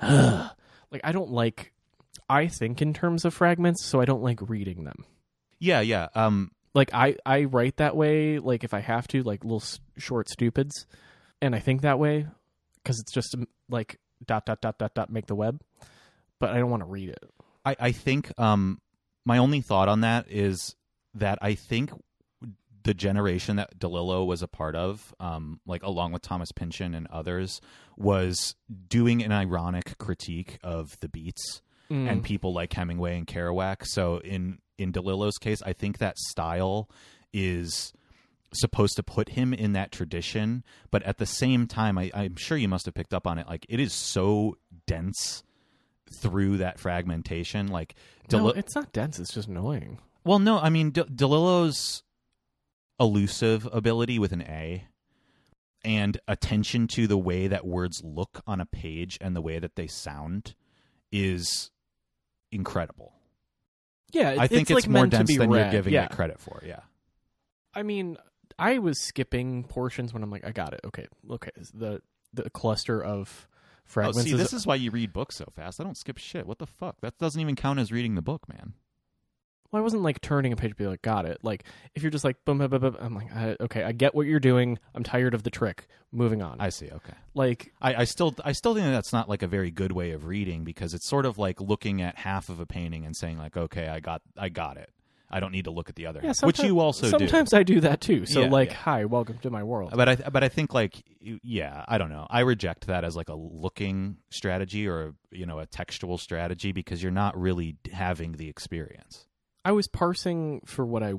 like, 0.01 0.51
like 0.91 1.01
I 1.03 1.12
don't 1.12 1.32
like. 1.32 1.72
I 2.30 2.47
think 2.47 2.82
in 2.82 2.93
terms 2.93 3.24
of 3.24 3.34
fragments, 3.34 3.86
so 3.86 4.01
I 4.01 4.05
don't 4.05 4.22
like 4.24 4.39
reading 4.49 4.84
them. 4.84 5.05
Yeah, 5.60 5.80
yeah. 5.82 6.08
Um 6.16 6.51
Like 6.74 6.93
I, 6.93 7.16
I 7.26 7.45
write 7.45 7.78
that 7.78 7.95
way. 7.95 8.39
Like 8.39 8.64
if 8.64 8.74
I 8.74 8.80
have 8.82 9.08
to, 9.10 9.24
like 9.24 9.43
little 9.43 9.62
s- 9.62 9.80
short 9.97 10.30
stupids, 10.30 10.86
and 11.41 11.55
I 11.55 11.60
think 11.60 11.82
that 11.82 11.99
way 11.99 12.26
because 12.84 12.99
it's 12.99 13.12
just 13.14 13.36
like 13.70 13.99
dot 14.26 14.45
dot 14.45 14.62
dot 14.62 14.78
dot 14.78 14.93
dot 14.93 15.10
make 15.10 15.28
the 15.28 15.36
web. 15.36 15.62
But 16.39 16.49
I 16.49 16.58
don't 16.58 16.70
want 16.70 16.82
to 16.82 16.88
read 16.89 17.10
it. 17.10 17.24
I, 17.68 17.76
I 17.80 17.91
think 17.91 18.32
um, 18.39 18.80
my 19.26 19.38
only 19.38 19.61
thought 19.61 19.89
on 19.89 20.01
that 20.01 20.26
is 20.30 20.76
that 21.15 21.38
I 21.41 21.55
think 21.55 21.91
the 22.84 22.93
generation 22.93 23.57
that 23.57 23.78
DeLillo 23.78 24.26
was 24.26 24.41
a 24.41 24.47
part 24.47 24.76
of, 24.76 25.13
um, 25.20 25.59
like 25.65 25.84
along 25.84 26.13
with 26.13 26.22
Thomas 26.22 26.51
Pynchon 26.53 26.93
and 26.93 27.07
others, 27.07 27.59
was 27.97 28.55
doing 28.88 29.22
an 29.24 29.32
ironic 29.32 29.97
critique 29.97 30.57
of 30.63 30.97
the 30.99 31.09
Beats 31.09 31.61
Mm. 31.89 32.11
and 32.11 32.22
people 32.22 32.51
like 32.51 32.74
Hemingway 32.74 33.18
and 33.18 33.26
Kerouac. 33.26 33.86
So 33.86 34.18
in 34.18 34.59
in 34.78 34.91
DeLillo's 34.91 35.38
case, 35.38 35.61
I 35.61 35.72
think 35.72 35.99
that 35.99 36.18
style 36.18 36.89
is 37.32 37.93
supposed 38.53 38.97
to 38.97 39.03
put 39.03 39.30
him 39.30 39.53
in 39.53 39.72
that 39.72 39.93
tradition, 39.93 40.65
but 40.91 41.01
at 41.03 41.18
the 41.18 41.26
same 41.26 41.65
time, 41.65 41.97
I, 41.97 42.11
I'm 42.13 42.36
sure 42.36 42.57
you 42.57 42.68
must 42.68 42.88
have 42.88 42.93
picked 42.93 43.13
up 43.13 43.26
on 43.26 43.38
it. 43.38 43.47
Like 43.47 43.65
it 43.70 43.80
is 43.80 43.93
so 43.93 44.57
dense 44.86 45.43
through 46.14 46.58
that 46.58 46.80
fragmentation. 46.80 47.68
Like 47.68 47.95
no, 48.32 48.49
it's 48.49 48.76
not 48.76 48.91
dense. 48.91 49.20
It's 49.20 49.34
just 49.34 49.47
annoying. 49.47 49.99
well, 50.24 50.39
no, 50.39 50.60
I 50.60 50.70
mean 50.70 50.91
De- 50.91 51.05
DeLillo's 51.05 52.03
elusive 52.99 53.68
ability 53.72 54.20
with 54.20 54.32
an 54.32 54.41
A 54.41 54.86
and 55.84 56.20
attention 56.28 56.88
to 56.88 57.08
the 57.08 57.18
way 57.18 57.47
that 57.47 57.66
words 57.66 58.01
look 58.03 58.41
on 58.47 58.60
a 58.60 58.66
page 58.66 59.18
and 59.22 59.36
the 59.36 59.41
way 59.41 59.60
that 59.60 59.76
they 59.76 59.88
sound 59.88 60.55
is 61.12 61.72
incredible. 62.51 63.14
Yeah, 64.12 64.32
it- 64.32 64.39
I 64.39 64.47
think 64.47 64.70
it's, 64.70 64.86
like 64.86 64.89
more 64.89 65.03
to 65.03 65.10
dense 65.10 65.28
be 65.28 65.38
than 65.38 65.51
you're 65.51 65.72
giving 65.72 65.93
yeah. 65.93 66.05
it 66.05 66.12
credit 66.12 66.39
for. 66.39 66.62
Yeah. 66.66 66.80
I 67.74 67.84
mean, 67.84 68.18
I 68.58 68.80
was 68.80 68.99
skipping 69.01 69.64
portions 69.64 70.14
when 70.14 70.24
I'm 70.24 70.32
like, 70.32 70.45
I 70.45 70.51
got 70.51 70.74
it. 70.74 70.82
Okay, 70.86 71.08
okay. 71.30 71.51
The 71.74 72.01
the 72.34 72.49
cluster 72.49 73.01
of 73.03 73.47
Oh, 73.95 74.11
see, 74.11 74.31
is, 74.31 74.38
this 74.38 74.53
is 74.53 74.67
why 74.67 74.75
you 74.75 74.91
read 74.91 75.13
books 75.13 75.35
so 75.35 75.45
fast. 75.55 75.79
I 75.79 75.83
don't 75.83 75.97
skip 75.97 76.17
shit. 76.17 76.45
What 76.45 76.59
the 76.59 76.67
fuck? 76.67 77.01
That 77.01 77.17
doesn't 77.17 77.39
even 77.39 77.55
count 77.55 77.79
as 77.79 77.91
reading 77.91 78.15
the 78.15 78.21
book, 78.21 78.47
man. 78.49 78.73
well, 79.71 79.81
I 79.81 79.83
wasn't 79.83 80.03
like 80.03 80.21
turning 80.21 80.53
a 80.53 80.55
page 80.55 80.71
to 80.71 80.75
be 80.75 80.88
like, 80.88 81.01
got 81.01 81.25
it. 81.25 81.39
Like 81.43 81.63
if 81.95 82.03
you're 82.03 82.11
just 82.11 82.23
like, 82.23 82.43
boom, 82.45 82.57
boom, 82.59 82.69
boom, 82.69 82.81
boom 82.81 82.97
I'm 82.99 83.15
like, 83.15 83.35
I, 83.35 83.57
okay, 83.61 83.83
I 83.83 83.91
get 83.91 84.15
what 84.15 84.27
you're 84.27 84.39
doing. 84.39 84.79
I'm 84.93 85.03
tired 85.03 85.33
of 85.33 85.43
the 85.43 85.49
trick. 85.49 85.88
Moving 86.11 86.41
on. 86.41 86.57
I 86.59 86.69
see. 86.69 86.89
Okay. 86.89 87.13
like, 87.33 87.73
I, 87.81 87.95
I 87.95 88.03
still 88.05 88.35
I 88.43 88.53
still 88.53 88.73
think 88.73 88.85
that's 88.88 89.13
not 89.13 89.29
like 89.29 89.43
a 89.43 89.47
very 89.47 89.71
good 89.71 89.91
way 89.91 90.11
of 90.11 90.25
reading 90.25 90.63
because 90.63 90.93
it's 90.93 91.05
sort 91.05 91.25
of 91.25 91.38
like 91.38 91.59
looking 91.59 92.01
at 92.01 92.17
half 92.17 92.49
of 92.49 92.59
a 92.59 92.65
painting 92.65 93.05
and 93.05 93.15
saying 93.15 93.38
like, 93.38 93.57
okay, 93.57 93.88
I 93.88 93.99
got 93.99 94.21
I 94.38 94.49
got 94.49 94.77
it. 94.77 94.89
I 95.30 95.39
don't 95.41 95.51
need 95.51 95.65
to 95.65 95.71
look 95.71 95.89
at 95.89 95.95
the 95.95 96.05
other 96.05 96.21
yeah, 96.23 96.28
half, 96.30 96.43
which 96.43 96.59
you 96.59 96.80
also 96.80 97.05
do. 97.07 97.09
sometimes 97.09 97.53
I 97.53 97.63
do 97.63 97.82
that 97.82 97.99
too. 97.99 98.25
So 98.25 98.41
Yeah, 98.43 98.49
like, 98.49 98.69
yeah. 98.69 98.75
hi, 98.78 99.05
welcome 99.05 99.38
to 99.39 99.49
my 99.49 99.63
world. 99.63 99.91
But 99.95 100.07
I 100.09 100.15
but 100.15 100.43
I 100.43 100.49
think 100.49 100.73
like 100.73 101.03
yeah, 101.19 101.84
I 101.88 101.97
don't 101.97 102.09
know. 102.09 102.25
I 102.30 102.41
reject 102.41 102.88
that 102.88 103.03
as 103.03 103.15
like 103.15 103.28
a 103.30 103.36
looking 103.36 104.17
strategy 104.30 104.88
or 104.88 105.15
you 105.32 105.45
know 105.45 105.59
a 105.59 105.65
textual 105.65 106.17
strategy 106.17 106.71
because 106.71 107.03
you're 107.03 107.11
not 107.11 107.38
really 107.38 107.75
having 107.91 108.34
the 108.34 108.47
experience. 108.47 109.25
I 109.65 109.71
was 109.73 109.88
parsing 109.89 110.61
for 110.65 110.86
what 110.86 111.03
I 111.03 111.13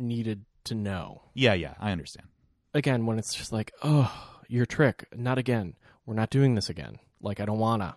needed 0.00 0.44
to 0.64 0.74
know. 0.74 1.22
Yeah, 1.34 1.54
yeah, 1.54 1.74
I 1.78 1.92
understand. 1.92 2.26
Again, 2.72 3.06
when 3.06 3.18
it's 3.20 3.34
just 3.34 3.52
like, 3.52 3.72
oh, 3.82 4.12
your 4.48 4.66
trick, 4.66 5.06
not 5.14 5.38
again. 5.38 5.74
We're 6.06 6.14
not 6.14 6.30
doing 6.30 6.54
this 6.56 6.68
again. 6.68 6.98
Like 7.20 7.38
I 7.40 7.44
don't 7.46 7.58
wanna. 7.60 7.96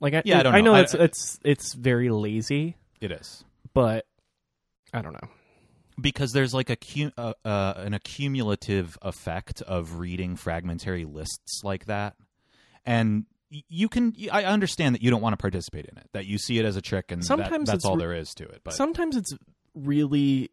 Like 0.00 0.14
I, 0.14 0.22
Yeah, 0.24 0.40
I 0.40 0.42
don't 0.42 0.54
I 0.54 0.60
know. 0.62 0.72
know 0.72 0.78
I- 0.78 0.80
it's 0.80 0.94
it's 0.94 1.40
it's 1.44 1.74
very 1.74 2.08
lazy, 2.08 2.76
It 3.00 3.12
is. 3.12 3.44
but 3.74 4.06
I 4.92 5.02
don't 5.02 5.12
know. 5.14 5.28
because 6.00 6.32
there's 6.32 6.52
like 6.54 6.70
a 6.70 6.76
uh, 7.18 7.32
uh, 7.44 7.74
an 7.76 7.94
accumulative 7.94 8.96
effect 9.02 9.62
of 9.62 9.98
reading 9.98 10.36
fragmentary 10.36 11.04
lists 11.04 11.62
like 11.64 11.86
that 11.86 12.14
and 12.84 13.24
you 13.68 13.88
can 13.88 14.14
i 14.32 14.44
understand 14.44 14.94
that 14.94 15.02
you 15.02 15.10
don't 15.10 15.20
want 15.20 15.34
to 15.34 15.36
participate 15.36 15.84
in 15.84 15.98
it 15.98 16.08
that 16.14 16.24
you 16.26 16.38
see 16.38 16.58
it 16.58 16.64
as 16.64 16.76
a 16.76 16.80
trick 16.82 17.12
and 17.12 17.20
that- 17.22 17.26
Sometimes 17.26 17.68
that's 17.68 17.84
all 17.84 17.96
re- 17.96 18.02
there 18.02 18.14
is 18.14 18.34
to 18.36 18.44
it 18.44 18.62
but 18.64 18.72
Sometimes 18.74 19.16
it's 19.16 19.32
really. 19.74 20.50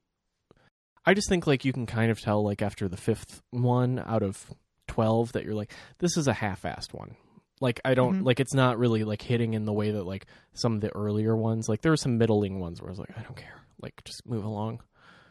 I 1.05 1.13
just 1.13 1.29
think 1.29 1.47
like 1.47 1.63
you 1.65 1.73
can 1.73 1.85
kind 1.85 2.11
of 2.11 2.19
tell 2.19 2.43
like 2.43 2.61
after 2.61 2.87
the 2.89 2.97
fifth 2.97 3.41
one 3.51 4.03
out 4.05 4.21
of 4.21 4.53
twelve 4.87 5.31
that 5.31 5.43
you're 5.45 5.55
like 5.55 5.71
this 5.99 6.17
is 6.17 6.27
a 6.27 6.33
half-assed 6.33 6.93
one. 6.93 7.15
Like 7.61 7.79
I 7.85 7.93
don't 7.93 8.21
Mhm. 8.21 8.25
like 8.25 8.39
it's 8.39 8.53
not 8.53 8.77
really 8.77 9.03
like 9.05 9.21
hitting 9.21 9.53
in 9.53 9.65
the 9.65 9.73
way 9.73 9.91
that 9.91 10.03
like 10.03 10.25
some 10.53 10.75
of 10.75 10.81
the 10.81 10.93
earlier 10.95 11.35
ones 11.35 11.67
like 11.69 11.81
there 11.81 11.91
were 11.91 11.97
some 11.97 12.17
middling 12.17 12.59
ones 12.59 12.81
where 12.81 12.89
I 12.89 12.91
was 12.91 12.99
like 12.99 13.17
I 13.17 13.21
don't 13.21 13.35
care 13.37 13.58
like 13.81 14.03
just 14.05 14.25
move 14.25 14.43
along. 14.45 14.81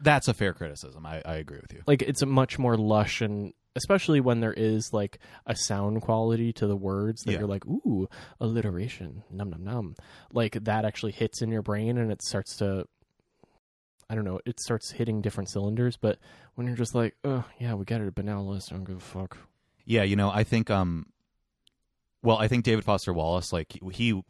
that's 0.01 0.27
a 0.27 0.33
fair 0.33 0.53
criticism 0.53 1.05
I, 1.05 1.21
I 1.25 1.35
agree 1.35 1.59
with 1.61 1.73
you 1.73 1.81
Like 1.87 2.01
it's 2.01 2.21
a 2.21 2.25
much 2.25 2.57
more 2.59 2.77
lush 2.77 3.21
and 3.21 3.53
especially 3.75 4.19
when 4.19 4.39
there 4.39 4.53
is 4.53 4.89
like 4.93 5.19
a 5.45 5.55
sound 5.55 6.01
quality 6.01 6.51
to 6.53 6.67
the 6.67 6.75
words 6.75 7.21
that 7.23 7.31
Yeah. 7.33 7.39
you're 7.39 7.47
like 7.47 7.65
ooh 7.67 8.07
alliteration 8.39 9.23
num 9.31 9.49
num 9.51 9.63
num 9.63 9.95
like 10.33 10.53
that 10.63 10.85
actually 10.85 11.11
hits 11.11 11.41
in 11.41 11.51
your 11.51 11.61
brain 11.61 11.97
and 11.97 12.11
it 12.11 12.21
starts 12.23 12.57
to 12.57 12.85
I 14.09 14.15
don't 14.15 14.25
know 14.25 14.39
it 14.45 14.59
starts 14.59 14.91
hitting 14.91 15.21
different 15.21 15.49
cylinders 15.49 15.95
but 15.97 16.17
when 16.55 16.65
you're 16.65 16.75
just 16.75 16.95
like 16.95 17.15
oh 17.23 17.43
yeah 17.59 17.73
we 17.75 17.85
got 17.85 18.01
it 18.01 18.15
but 18.15 18.25
now 18.25 18.41
let's 18.41 18.67
don't 18.69 18.83
give 18.83 18.97
a 18.97 18.99
fuck 18.99 19.37
yeah 19.85 20.03
you 20.03 20.15
know 20.15 20.29
i 20.31 20.43
think 20.43 20.69
um 20.71 21.05
Well, 22.23 22.37
I 22.37 22.47
think 22.49 22.65
David 22.65 22.83
Foster 22.83 23.13
Wallace, 23.13 23.53
like 23.53 23.77
he 23.93 24.21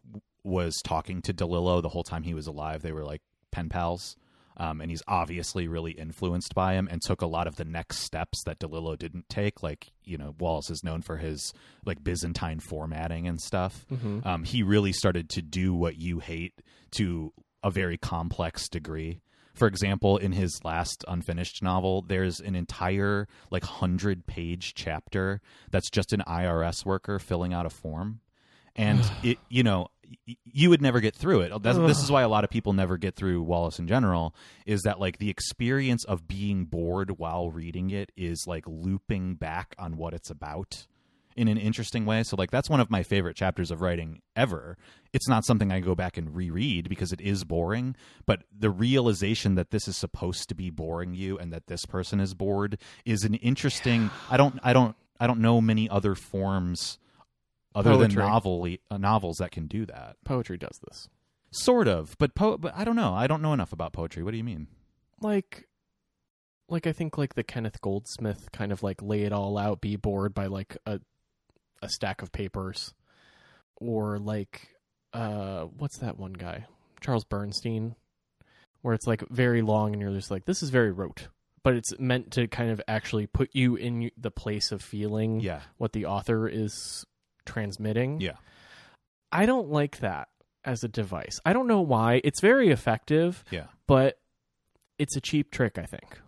was 0.43 0.75
talking 0.83 1.21
to 1.23 1.33
DeLillo 1.33 1.81
the 1.81 1.89
whole 1.89 2.03
time 2.03 2.21
he 2.23 2.33
was 2.35 2.45
alive. 2.47 2.81
They 2.83 2.91
were 2.91 3.03
like 3.03 3.21
pen 3.51 3.69
pals. 3.69 4.15
Um, 4.57 4.81
and 4.81 4.91
he's 4.91 5.03
obviously 5.07 5.69
really 5.69 5.91
influenced 5.93 6.53
by 6.53 6.73
him 6.73 6.89
and 6.91 7.01
took 7.01 7.21
a 7.21 7.27
lot 7.27 7.47
of 7.47 7.55
the 7.55 7.63
next 7.63 7.99
steps 7.99 8.43
that 8.43 8.59
DeLillo 8.59 8.97
didn't 8.99 9.29
take. 9.29 9.63
Like, 9.63 9.93
you 10.03 10.17
know, 10.17 10.35
Wallace 10.37 10.69
is 10.69 10.83
known 10.83 11.01
for 11.01 11.15
his 11.15 11.53
like 11.85 12.03
Byzantine 12.03 12.59
formatting 12.59 13.25
and 13.25 13.39
stuff. 13.39 13.85
Mhm. 13.89 14.25
Um, 14.25 14.43
he 14.43 14.61
really 14.61 14.91
started 14.91 15.29
to 15.29 15.41
do 15.41 15.73
what 15.73 15.95
you 15.97 16.19
hate 16.19 16.55
to 16.91 17.31
a 17.63 17.71
very 17.71 17.97
complex 17.97 18.67
degree. 18.67 19.21
For 19.53 19.67
example, 19.67 20.17
in 20.17 20.33
his 20.33 20.59
last 20.65 21.05
unfinished 21.07 21.61
novel, 21.63 22.01
there's 22.01 22.41
an 22.41 22.55
entire 22.55 23.27
like 23.51 23.63
hundred 23.63 24.25
page 24.27 24.73
chapter 24.73 25.41
that's 25.71 25.89
just 25.89 26.11
an 26.11 26.21
IRS 26.27 26.85
worker 26.85 27.17
filling 27.19 27.53
out 27.53 27.65
a 27.65 27.69
form, 27.69 28.19
and 28.75 28.99
it 29.23 29.37
you 29.49 29.63
know 29.63 29.87
you 30.25 30.69
would 30.69 30.81
never 30.81 30.99
get 30.99 31.15
through 31.15 31.41
it. 31.41 31.63
That's, 31.63 31.77
this 31.77 32.01
is 32.01 32.11
why 32.11 32.21
a 32.21 32.29
lot 32.29 32.43
of 32.43 32.49
people 32.49 32.73
never 32.73 32.97
get 32.97 33.15
through 33.15 33.43
Wallace 33.43 33.79
in 33.79 33.87
general. 33.87 34.35
Is 34.65 34.81
that 34.83 34.99
like 34.99 35.17
the 35.17 35.29
experience 35.29 36.03
of 36.05 36.27
being 36.27 36.65
bored 36.65 37.17
while 37.17 37.49
reading 37.49 37.89
it 37.91 38.11
is 38.17 38.45
like 38.47 38.63
looping 38.67 39.35
back 39.35 39.75
on 39.77 39.97
what 39.97 40.13
it's 40.13 40.29
about 40.29 40.87
in 41.35 41.47
an 41.47 41.57
interesting 41.57 42.05
way. 42.05 42.23
So 42.23 42.35
like 42.35 42.51
that's 42.51 42.69
one 42.69 42.81
of 42.81 42.89
my 42.89 43.01
favorite 43.01 43.35
chapters 43.35 43.71
of 43.71 43.81
writing 43.81 44.21
ever. 44.35 44.77
It's 45.13 45.29
not 45.29 45.45
something 45.45 45.71
I 45.71 45.79
go 45.79 45.95
back 45.95 46.17
and 46.17 46.35
reread 46.35 46.89
because 46.89 47.13
it 47.13 47.21
is 47.21 47.45
boring, 47.45 47.95
but 48.25 48.43
the 48.51 48.69
realization 48.69 49.55
that 49.55 49.71
this 49.71 49.87
is 49.87 49.97
supposed 49.97 50.49
to 50.49 50.55
be 50.55 50.69
boring 50.69 51.13
you 51.13 51.37
and 51.37 51.53
that 51.53 51.67
this 51.67 51.85
person 51.85 52.19
is 52.19 52.33
bored 52.33 52.77
is 53.05 53.23
an 53.23 53.35
interesting 53.35 54.09
I 54.29 54.35
don't 54.35 54.59
I 54.63 54.73
don't 54.73 54.95
I 55.19 55.27
don't 55.27 55.39
know 55.39 55.61
many 55.61 55.89
other 55.89 56.13
forms 56.13 56.97
other 57.75 57.97
than 57.97 58.13
novel 58.13 58.67
uh, 58.89 58.97
novels 58.97 59.37
that 59.37 59.51
can 59.51 59.67
do 59.67 59.85
that. 59.85 60.17
Poetry 60.25 60.57
does 60.57 60.79
this. 60.87 61.07
Sort 61.51 61.87
of, 61.87 62.15
but 62.19 62.35
po- 62.35 62.57
but 62.57 62.73
I 62.75 62.83
don't 62.83 62.95
know. 62.95 63.13
I 63.13 63.27
don't 63.27 63.41
know 63.41 63.53
enough 63.53 63.73
about 63.73 63.93
poetry. 63.93 64.23
What 64.23 64.31
do 64.31 64.37
you 64.37 64.43
mean? 64.43 64.67
Like 65.21 65.67
like 66.67 66.85
I 66.85 66.91
think 66.91 67.17
like 67.17 67.33
the 67.33 67.43
Kenneth 67.43 67.81
Goldsmith 67.81 68.51
kind 68.51 68.71
of 68.71 68.83
like 68.83 69.01
lay 69.01 69.23
it 69.23 69.33
all 69.33 69.57
out, 69.57 69.81
be 69.81 69.95
bored 69.95 70.33
by 70.33 70.45
like 70.45 70.77
a 70.85 70.99
a 71.81 71.89
stack 71.89 72.21
of 72.21 72.31
papers. 72.31 72.93
Or 73.77 74.19
like 74.19 74.69
uh 75.13 75.63
what's 75.63 75.97
that 75.99 76.19
one 76.19 76.33
guy? 76.33 76.65
Charles 77.01 77.23
Bernstein. 77.25 77.95
Where 78.81 78.93
it's 78.93 79.07
like 79.07 79.27
very 79.29 79.61
long 79.61 79.91
and 79.93 80.01
you're 80.01 80.13
just 80.13 80.31
like, 80.31 80.45
this 80.45 80.61
is 80.63 80.69
very 80.69 80.91
rote. 80.91 81.27
But 81.63 81.73
it's 81.73 81.97
meant 81.99 82.31
to 82.33 82.47
kind 82.47 82.71
of 82.71 82.79
actually 82.87 83.27
put 83.27 83.49
you 83.53 83.75
in 83.75 84.11
the 84.17 84.31
place 84.31 84.71
of 84.71 84.81
feeling 84.81 85.41
Yeah. 85.41 85.61
what 85.77 85.91
the 85.91 86.05
author 86.05 86.47
is 86.47 87.05
transmitting. 87.49 88.21
Yeah. 88.21 88.37
I 89.31 89.45
don't 89.45 89.69
like 89.69 89.99
that 89.99 90.27
as 90.65 90.83
a 90.83 90.87
device. 90.87 91.39
I 91.45 91.53
don't 91.53 91.67
know 91.67 91.81
why. 91.81 92.21
It's 92.23 92.41
very 92.41 92.69
effective, 92.69 93.43
Yeah. 93.51 93.65
but 93.87 94.19
it's 94.97 95.15
a 95.15 95.21
cheap 95.21 95.51
trick, 95.51 95.77
I 95.77 95.85
think. 95.85 96.19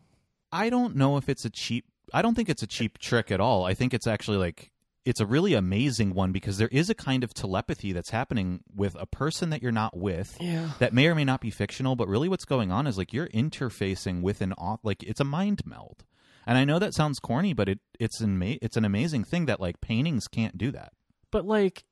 I 0.52 0.70
don't 0.70 0.96
know 0.96 1.18
if 1.18 1.30
it's 1.30 1.46
a 1.46 1.50
cheap. 1.50 1.86
I 2.14 2.22
don't 2.22 2.36
think 2.36 2.50
it's 2.50 2.64
a 2.64 2.68
cheap 2.68 2.98
trick 2.98 3.32
at 3.32 3.40
all. 3.40 3.64
I 3.66 3.74
think 3.74 3.94
it's 3.94 4.08
actually 4.08 4.38
like 4.38 4.72
it's 5.04 5.20
a 5.20 5.26
really 5.26 5.54
amazing 5.56 6.14
one 6.14 6.32
because 6.32 6.58
there 6.60 6.68
is 6.68 6.90
a 6.90 6.94
kind 6.94 7.24
of 7.24 7.34
telepathy 7.34 7.92
that's 7.92 8.12
happening 8.12 8.60
with 8.76 8.96
a 9.00 9.06
person 9.08 9.50
that 9.50 9.62
you're 9.64 9.72
not 9.72 9.98
with 9.98 10.38
Yeah. 10.40 10.72
that 10.80 10.94
may 10.94 11.08
or 11.08 11.16
may 11.16 11.24
not 11.26 11.42
be 11.42 11.50
fictional, 11.50 11.96
but 11.96 12.08
really 12.08 12.30
what's 12.30 12.46
going 12.46 12.72
on 12.72 12.86
is 12.86 12.98
like 13.00 13.12
you're 13.12 13.30
interfacing 13.30 14.22
with 14.22 14.42
an 14.42 14.54
like 14.84 15.02
it's 15.04 15.20
a 15.20 15.24
mind 15.26 15.62
meld. 15.66 16.04
And 16.46 16.58
I 16.58 16.66
know 16.66 16.80
that 16.80 16.94
sounds 16.94 17.20
corny, 17.20 17.54
but 17.54 17.68
it 17.70 17.80
it's 18.00 18.20
an 18.22 18.42
it's 18.44 18.78
an 18.78 18.86
amazing 18.86 19.24
thing 19.24 19.46
that 19.48 19.60
like 19.60 19.82
paintings 19.82 20.28
can't 20.28 20.58
do 20.58 20.72
that. 20.72 20.94
But 21.32 21.46
like 21.46 21.84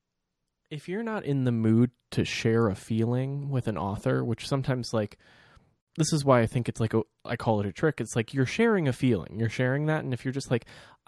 if 0.70 0.88
you're 0.88 1.04
not 1.04 1.26
in 1.26 1.46
the 1.46 1.52
mood 1.52 1.92
to 2.12 2.26
share 2.26 2.68
a 2.68 2.76
feeling 2.76 3.50
with 3.50 3.68
an 3.68 3.78
author, 3.78 4.24
which 4.24 4.48
sometimes 4.48 4.94
like 4.94 5.18
this 5.98 6.14
is 6.14 6.24
why 6.24 6.42
I 6.42 6.46
think 6.46 6.70
it's 6.70 6.80
like 6.80 6.94
a 6.94 7.02
I 7.26 7.36
call 7.36 7.60
it 7.60 7.66
a 7.66 7.72
trick. 7.72 8.00
It's 8.00 8.16
like 8.16 8.34
you're 8.34 8.46
sharing 8.46 8.88
a 8.88 8.94
feeling. 8.94 9.40
You're 9.40 9.50
sharing 9.50 9.88
that 9.88 10.04
and 10.04 10.14
if 10.14 10.24
you're 10.24 10.34
just 10.34 10.52
like 10.52 10.66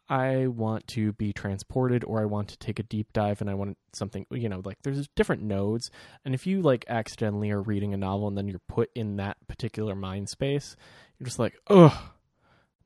I 0.09 0.47
want 0.47 0.87
to 0.87 1.13
be 1.13 1.31
transported 1.31 2.03
or 2.03 2.21
I 2.21 2.25
want 2.25 2.49
to 2.49 2.57
take 2.57 2.79
a 2.79 2.83
deep 2.83 3.13
dive 3.13 3.39
and 3.39 3.49
I 3.49 3.53
want 3.53 3.77
something, 3.93 4.25
you 4.29 4.49
know, 4.49 4.61
like 4.65 4.77
there's 4.83 5.07
different 5.15 5.41
nodes. 5.41 5.89
And 6.25 6.33
if 6.35 6.45
you 6.45 6.61
like 6.61 6.83
accidentally 6.89 7.49
are 7.51 7.61
reading 7.61 7.93
a 7.93 7.97
novel 7.97 8.27
and 8.27 8.37
then 8.37 8.49
you're 8.49 8.59
put 8.67 8.89
in 8.93 9.17
that 9.17 9.37
particular 9.47 9.95
mind 9.95 10.27
space, 10.27 10.75
you're 11.17 11.27
just 11.27 11.39
like, 11.39 11.53
ugh, 11.67 11.93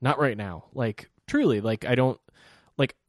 not 0.02 0.20
right 0.20 0.38
now. 0.38 0.66
Like 0.74 1.10
truly, 1.28 1.62
like 1.62 1.86
I 1.86 1.96
don't. 1.96 2.20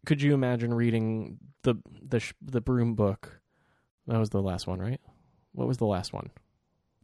Could 0.07 0.23
you 0.23 0.33
imagine 0.33 0.73
reading 0.73 1.37
the 1.63 1.75
the 2.03 2.21
sh- 2.21 2.33
the 2.41 2.61
broom 2.63 2.95
book? 2.95 3.41
That 4.07 4.19
was 4.19 4.31
the 4.31 4.41
last 4.41 4.67
one, 4.67 4.79
right? 4.81 5.01
What 5.53 5.69
was 5.69 5.77
the 5.79 5.87
last 5.87 6.13
one? 6.15 6.31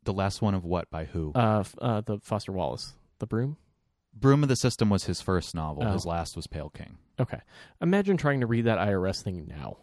The 0.04 0.12
last 0.12 0.40
one 0.40 0.54
of 0.54 0.64
what 0.64 0.88
by 0.90 1.04
who? 1.04 1.32
Uh, 1.34 1.60
f- 1.60 1.74
uh 1.80 2.00
the 2.00 2.18
Foster 2.20 2.52
Wallace, 2.52 2.92
the 3.18 3.26
broom. 3.26 3.56
Broom 4.14 4.42
of 4.42 4.48
the 4.48 4.56
System 4.56 4.88
was 4.90 5.04
his 5.04 5.20
first 5.20 5.54
novel. 5.54 5.84
Oh. 5.86 5.92
His 5.92 6.04
last 6.06 6.36
was 6.36 6.46
Pale 6.46 6.70
King. 6.70 6.98
Okay, 7.20 7.40
imagine 7.80 8.16
trying 8.16 8.40
to 8.40 8.46
read 8.46 8.66
that 8.66 8.78
IRS 8.78 9.22
thing 9.22 9.46
now, 9.46 9.76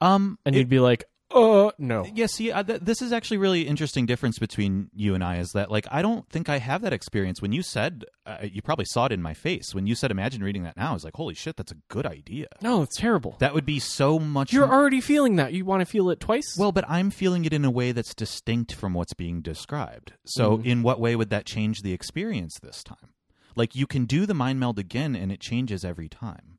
Um, 0.00 0.38
and 0.44 0.54
it- 0.54 0.58
you'd 0.60 0.68
be 0.68 0.80
like, 0.80 1.04
uh, 1.30 1.70
no. 1.78 2.06
Yeah, 2.14 2.26
see, 2.26 2.50
uh, 2.50 2.62
th- 2.62 2.80
this 2.80 3.02
is 3.02 3.12
actually 3.12 3.36
really 3.36 3.66
interesting 3.68 4.06
difference 4.06 4.38
between 4.38 4.90
you 4.94 5.14
and 5.14 5.22
I 5.22 5.36
is 5.38 5.52
that 5.52 5.70
like 5.70 5.86
I 5.90 6.00
don't 6.00 6.28
think 6.30 6.48
I 6.48 6.58
have 6.58 6.80
that 6.82 6.92
experience. 6.92 7.42
When 7.42 7.52
you 7.52 7.62
said, 7.62 8.04
uh, 8.24 8.38
you 8.42 8.62
probably 8.62 8.86
saw 8.86 9.04
it 9.06 9.12
in 9.12 9.20
my 9.20 9.34
face 9.34 9.74
when 9.74 9.86
you 9.86 9.94
said, 9.94 10.10
"Imagine 10.10 10.42
reading 10.42 10.62
that 10.62 10.76
now." 10.76 10.90
I 10.90 10.94
was 10.94 11.04
like, 11.04 11.16
"Holy 11.16 11.34
shit, 11.34 11.56
that's 11.56 11.72
a 11.72 11.76
good 11.88 12.06
idea." 12.06 12.46
No, 12.62 12.82
it's 12.82 12.96
terrible. 12.96 13.36
That 13.40 13.52
would 13.54 13.66
be 13.66 13.78
so 13.78 14.18
much. 14.18 14.52
You're 14.52 14.72
already 14.72 15.00
feeling 15.02 15.36
that. 15.36 15.52
You 15.52 15.64
want 15.66 15.80
to 15.80 15.86
feel 15.86 16.08
it 16.10 16.18
twice? 16.20 16.56
well, 16.58 16.72
but 16.72 16.84
I'm 16.88 17.10
feeling 17.10 17.44
it 17.44 17.52
in 17.52 17.64
a 17.64 17.70
way 17.70 17.92
that's 17.92 18.14
distinct 18.14 18.72
from 18.74 18.94
what's 18.94 19.14
being 19.14 19.42
described. 19.42 20.14
So, 20.24 20.58
Mhm. 20.58 20.64
in 20.64 20.82
what 20.82 20.98
way 21.00 21.14
would 21.16 21.30
that 21.30 21.44
change 21.44 21.82
the 21.82 21.92
experience 21.92 22.58
this 22.62 22.82
time? 22.82 23.12
Like 23.54 23.74
you 23.74 23.86
can 23.86 24.04
do 24.06 24.24
the 24.24 24.34
mind 24.34 24.60
meld 24.60 24.78
again, 24.78 25.14
and 25.14 25.30
it 25.30 25.40
changes 25.40 25.84
every 25.84 26.08
time. 26.08 26.58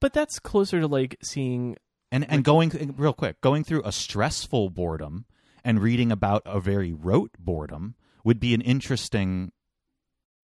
but 0.00 0.12
that's 0.12 0.38
closer 0.38 0.80
to 0.80 0.86
like 0.86 1.16
seeing. 1.22 1.76
And 2.14 2.24
and 2.30 2.44
going 2.44 2.94
real 2.96 3.12
quick 3.12 3.40
going 3.40 3.64
through 3.64 3.82
a 3.84 3.90
stressful 3.90 4.70
boredom 4.70 5.24
and 5.64 5.82
reading 5.82 6.12
about 6.12 6.42
a 6.46 6.60
very 6.60 6.92
rote 6.92 7.32
boredom 7.40 7.96
would 8.22 8.38
be 8.38 8.54
an 8.54 8.60
interesting 8.60 9.50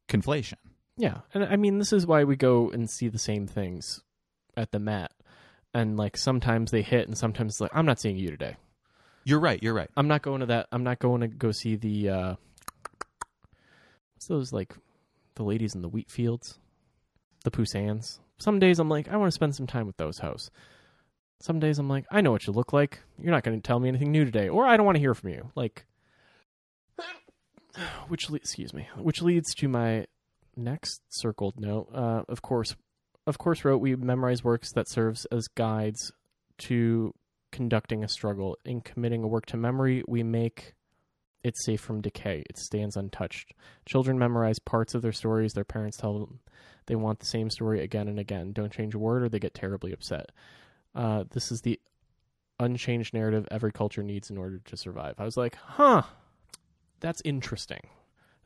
conflation 0.09 0.57
Yeah, 0.97 1.19
and 1.33 1.45
I 1.45 1.55
mean, 1.57 1.79
this 1.79 1.93
is 1.93 2.07
why 2.07 2.25
we 2.25 2.35
go 2.35 2.71
and 2.71 2.91
see 2.91 3.07
the 3.09 3.19
same 3.21 3.47
things 3.47 4.03
at 4.57 4.73
the 4.73 4.81
Met, 4.81 5.13
and 5.73 5.97
like 5.97 6.17
sometimes 6.17 6.73
they 6.73 6.83
hit, 6.83 7.07
and 7.07 7.17
sometimes 7.17 7.53
it's 7.55 7.61
like 7.61 7.71
I'm 7.73 7.87
not 7.87 8.01
seeing 8.01 8.17
you 8.19 8.31
today. 8.31 8.57
you're 9.25 9.39
right 9.39 9.63
you're 9.63 9.75
right 9.75 9.91
I'm 9.97 10.09
not 10.09 10.23
going 10.23 10.41
to 10.41 10.47
that. 10.47 10.67
I'm 10.73 10.83
not 10.83 10.99
going 10.99 11.21
to 11.21 11.29
go 11.29 11.53
see 11.53 11.77
the 11.77 12.09
uh 12.09 12.35
what's 14.15 14.27
those 14.27 14.53
like 14.53 14.75
the 15.37 15.45
ladies 15.45 15.75
in 15.77 15.83
the 15.83 15.89
wheat 15.89 16.11
fields, 16.11 16.59
the 17.45 17.51
Poussins. 17.53 18.19
Some 18.39 18.59
days 18.59 18.81
I'm 18.81 18.89
like 18.89 19.09
I 19.09 19.17
want 19.17 19.29
to 19.29 19.39
spend 19.41 19.55
some 19.55 19.69
time 19.69 19.87
with 19.87 19.97
those 19.99 20.19
hosts. 20.19 20.51
Some 21.41 21.59
days 21.59 21.79
I'm 21.79 21.89
like 21.89 22.05
I 22.11 22.21
know 22.21 22.33
what 22.33 22.47
you 22.47 22.53
look 22.53 22.73
like. 22.73 23.01
You're 23.19 23.33
not 23.33 23.45
going 23.45 23.61
to 23.61 23.67
tell 23.67 23.81
me 23.81 23.89
anything 23.89 24.13
new 24.13 24.25
today, 24.25 24.49
or 24.49 24.67
I 24.67 24.77
don't 24.77 24.87
want 24.87 24.97
to 24.97 25.01
hear 25.01 25.15
from 25.15 25.31
you. 25.31 25.51
Like, 25.55 25.87
which 28.09 28.29
le- 28.31 28.37
excuse 28.37 28.75
me, 28.75 28.89
which 28.97 29.23
leads 29.23 29.55
to 29.55 29.69
my 29.69 30.07
next 30.57 31.01
circled 31.09 31.59
note. 31.59 31.89
Uh, 31.95 32.23
of 32.29 32.43
course, 32.43 32.77
of 33.27 33.39
course, 33.39 33.65
wrote 33.65 33.79
we 33.79 33.97
memorize 33.97 34.45
works 34.45 34.73
that 34.75 34.89
serves 34.89 35.25
as 35.27 35.49
guides 35.49 36.13
to 36.59 37.15
conducting 37.53 38.05
a 38.05 38.09
struggle. 38.09 38.57
In 38.65 38.81
committing 38.81 39.23
a 39.23 39.29
work 39.29 39.47
to 39.47 39.57
memory, 39.57 40.03
we 40.07 40.23
make 40.23 40.75
it 41.43 41.55
safe 41.57 41.81
from 41.81 42.03
decay. 42.03 42.45
It 42.51 42.59
stands 42.59 42.97
untouched. 42.97 43.55
Children 43.87 44.19
memorize 44.19 44.59
parts 44.59 44.95
of 44.95 45.03
their 45.03 45.13
stories. 45.13 45.55
Their 45.55 45.65
parents 45.65 45.97
tell 45.97 46.19
them 46.19 46.41
they 46.87 46.97
want 46.97 47.21
the 47.21 47.27
same 47.27 47.51
story 47.51 47.81
again 47.81 48.09
and 48.09 48.19
again. 48.19 48.53
Don't 48.53 48.73
change 48.73 48.95
a 48.95 48.99
word, 48.99 49.23
or 49.23 49.29
they 49.29 49.39
get 49.39 49.55
terribly 49.55 49.93
upset. 49.93 50.31
Uh, 50.95 51.25
this 51.31 51.51
is 51.53 51.61
the 51.63 51.79
unchanged 52.59 53.15
narrative 53.15 53.47
every 53.51 53.73
culture 53.73 54.03
needs 54.03 54.31
in 54.31 54.37
order 54.39 54.59
to 54.67 54.77
survive. 54.77 55.15
I 55.19 55.25
was 55.25 55.37
like, 55.37 55.57
huh, 55.57 56.03
that's 57.01 57.23
interesting. 57.25 57.81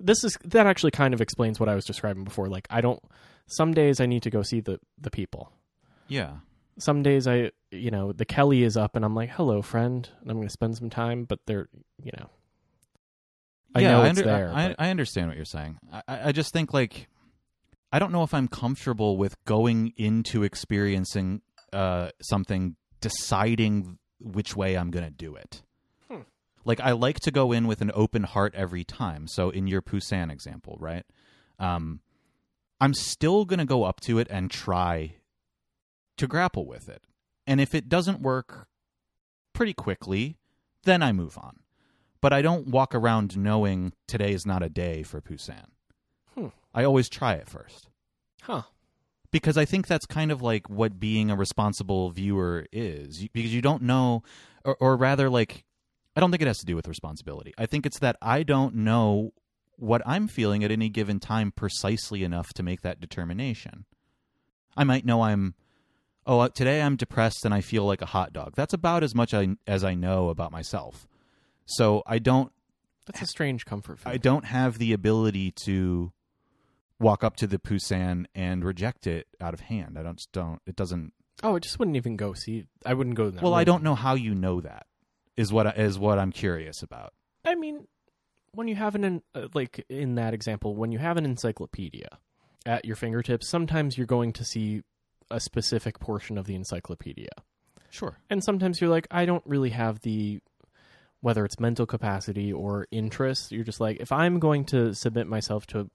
This 0.00 0.24
is 0.24 0.36
that 0.44 0.66
actually 0.66 0.90
kind 0.90 1.14
of 1.14 1.20
explains 1.20 1.58
what 1.58 1.68
I 1.68 1.74
was 1.74 1.84
describing 1.84 2.24
before. 2.24 2.48
Like, 2.48 2.66
I 2.70 2.80
don't. 2.80 3.02
Some 3.46 3.74
days 3.74 4.00
I 4.00 4.06
need 4.06 4.22
to 4.24 4.30
go 4.30 4.42
see 4.42 4.60
the 4.60 4.78
the 5.00 5.10
people 5.10 5.52
yeah 6.08 6.34
some 6.78 7.02
days 7.02 7.26
I, 7.26 7.50
you 7.70 7.90
know, 7.90 8.12
the 8.12 8.24
Kelly 8.24 8.62
is 8.64 8.76
up 8.76 8.96
and 8.96 9.04
I'm 9.04 9.14
like, 9.14 9.30
hello, 9.30 9.62
friend. 9.62 10.08
And 10.20 10.30
I'm 10.30 10.36
going 10.38 10.48
to 10.48 10.52
spend 10.52 10.76
some 10.76 10.90
time, 10.90 11.24
but 11.24 11.38
they're, 11.46 11.68
you 12.02 12.10
know, 12.18 12.28
I 13.76 13.80
yeah, 13.80 13.90
know 13.92 14.02
I, 14.02 14.08
it's 14.08 14.18
under- 14.18 14.30
there. 14.30 14.52
I, 14.52 14.68
but- 14.68 14.76
I 14.80 14.90
understand 14.90 15.28
what 15.28 15.36
you're 15.36 15.44
saying 15.44 15.78
I 15.92 16.02
I 16.28 16.32
just 16.32 16.52
think 16.52 16.72
like 16.72 17.08
i 17.92 17.98
don't 17.98 18.10
know 18.12 18.22
if 18.24 18.34
i'm 18.34 18.48
comfortable 18.48 19.16
with 19.16 19.36
going 19.44 19.92
into 19.96 20.42
experiencing 20.42 21.42
uh 21.74 22.10
something 22.22 22.76
deciding 23.00 23.98
which 24.20 24.56
way 24.56 24.76
i'm 24.76 24.90
gonna 24.90 25.10
do 25.10 25.34
it 25.34 25.62
Hmm. 26.10 26.20
like 26.64 26.80
i 26.80 26.92
like 26.92 27.18
to 27.20 27.30
go 27.30 27.52
in 27.52 27.66
with 27.66 27.80
an 27.82 27.90
open 27.94 28.22
heart 28.22 28.54
every 28.54 28.84
time 28.84 29.26
so 29.26 29.50
in 29.50 29.66
your 29.66 29.82
Poussin 29.82 30.30
example 30.30 30.76
right 30.80 31.04
um 31.58 32.00
i'm 32.80 32.94
still 32.94 33.44
gonna 33.44 33.66
go 33.66 33.82
up 33.84 34.00
to 34.02 34.18
it 34.18 34.26
and 34.30 34.50
try 34.50 35.16
to 36.16 36.26
grapple 36.26 36.66
with 36.66 36.88
it 36.88 37.02
and 37.46 37.60
if 37.60 37.74
it 37.74 37.88
doesn't 37.88 38.20
work 38.22 38.68
pretty 39.52 39.72
quickly, 39.74 40.36
then 40.84 41.00
I 41.02 41.12
move 41.12 41.36
on. 41.38 41.60
But 42.20 42.32
I 42.32 42.40
don't 42.42 42.66
walk 42.68 42.92
around 42.94 43.36
knowing 43.36 43.92
today 44.08 44.32
is 44.32 44.44
not 44.46 44.62
a 44.64 44.68
day 44.68 45.02
for 45.04 45.20
Poussin. 45.20 45.66
Hmm. 46.34 46.48
I 46.72 46.84
always 46.84 47.08
try 47.08 47.34
it 47.34 47.48
first 47.48 47.88
Huh. 48.42 48.62
Because 49.34 49.58
I 49.58 49.64
think 49.64 49.88
that's 49.88 50.06
kind 50.06 50.30
of 50.30 50.40
like 50.42 50.70
what 50.70 51.00
being 51.00 51.28
a 51.30 51.34
responsible 51.36 52.10
viewer 52.10 52.66
is. 52.72 53.20
You- 53.22 53.28
Because 53.32 53.52
you 53.52 53.60
don't 53.60 53.82
know, 53.82 54.22
or, 54.64 54.76
or 54.80 54.96
rather, 54.96 55.28
like, 55.28 55.64
I 56.16 56.20
don't 56.20 56.30
think 56.30 56.40
it 56.40 56.46
has 56.46 56.58
to 56.58 56.64
do 56.66 56.76
with 56.76 56.86
responsibility. 56.86 57.52
I 57.58 57.66
think 57.66 57.84
it's 57.84 57.98
that 57.98 58.16
I 58.22 58.44
don't 58.44 58.76
know 58.76 59.32
what 59.76 60.02
I'm 60.06 60.28
feeling 60.28 60.62
at 60.62 60.70
any 60.70 60.88
given 60.88 61.18
time 61.18 61.50
precisely 61.50 62.22
enough 62.22 62.52
to 62.54 62.62
make 62.62 62.82
that 62.82 63.00
determination. 63.00 63.86
I 64.76 64.84
might 64.84 65.04
know 65.04 65.22
I'm, 65.22 65.54
oh, 66.26 66.38
uh, 66.38 66.48
today 66.48 66.80
I'm 66.80 66.94
depressed 66.94 67.44
and 67.44 67.52
I 67.52 67.60
feel 67.60 67.84
like 67.84 68.00
a 68.02 68.06
hot 68.06 68.32
dog. 68.32 68.52
That's 68.54 68.72
about 68.72 69.02
as 69.02 69.14
much 69.16 69.34
I, 69.34 69.56
as 69.66 69.82
I 69.82 69.94
know 69.94 70.28
about 70.28 70.52
myself. 70.52 71.08
So 71.66 72.04
I 72.06 72.20
don't 72.20 72.52
That's 73.06 73.22
a 73.22 73.26
strange 73.26 73.64
comfort 73.66 73.98
food. 73.98 74.10
I 74.12 74.16
don't 74.18 74.44
have 74.44 74.78
the 74.78 74.92
ability 74.92 75.50
to 75.64 76.12
walk 77.00 77.24
up 77.24 77.36
to 77.36 77.46
the 77.46 77.58
Poussin 77.58 78.26
and 78.34 78.64
reject 78.64 79.06
it 79.06 79.26
out 79.40 79.54
of 79.54 79.60
hand. 79.60 79.98
I 79.98 80.02
don't 80.02 80.16
just 80.16 80.32
don't 80.32 80.60
it 80.66 80.76
doesn't 80.76 81.12
oh, 81.42 81.56
I 81.56 81.58
just 81.58 81.78
wouldn't 81.78 81.96
even 81.96 82.16
go 82.16 82.32
see. 82.32 82.64
I 82.86 82.94
wouldn't 82.94 83.16
go. 83.16 83.30
That 83.30 83.42
Well, 83.42 83.54
I 83.54 83.64
don't 83.64 83.82
know 83.82 83.94
how 83.94 84.14
you 84.14 84.34
know 84.34 84.60
that. 84.60 84.86
Is 85.36 85.52
what 85.52 85.66
I, 85.66 85.70
is 85.70 85.98
what 85.98 86.18
I'm 86.18 86.30
curious 86.30 86.82
about. 86.82 87.12
I 87.44 87.56
mean, 87.56 87.88
when 88.52 88.68
you 88.68 88.76
have 88.76 88.94
an 88.94 89.20
uh, 89.34 89.48
like 89.52 89.84
in 89.88 90.14
that 90.14 90.32
example, 90.32 90.76
when 90.76 90.92
you 90.92 90.98
have 91.00 91.16
an 91.16 91.24
encyclopedia 91.24 92.08
at 92.64 92.84
your 92.84 92.94
fingertips, 92.96 93.48
sometimes 93.48 93.98
you're 93.98 94.06
going 94.06 94.32
to 94.34 94.44
see 94.44 94.82
a 95.30 95.40
specific 95.40 95.98
portion 95.98 96.38
of 96.38 96.46
the 96.46 96.54
encyclopedia, 96.54 97.30
Sure. 97.90 98.18
and 98.30 98.44
sometimes 98.44 98.80
you're 98.80 98.90
like, 98.90 99.08
I 99.10 99.24
don't 99.24 99.42
really 99.46 99.70
have 99.70 100.00
the 100.00 100.40
whether 101.20 101.44
it's 101.44 101.58
mental 101.58 101.86
capacity 101.86 102.52
or 102.52 102.86
interest. 102.92 103.50
You're 103.50 103.64
just 103.64 103.80
like, 103.80 103.96
if 103.98 104.12
I'm 104.12 104.38
going 104.38 104.66
to 104.66 104.94
submit 104.94 105.26
myself 105.26 105.66
to 105.68 105.90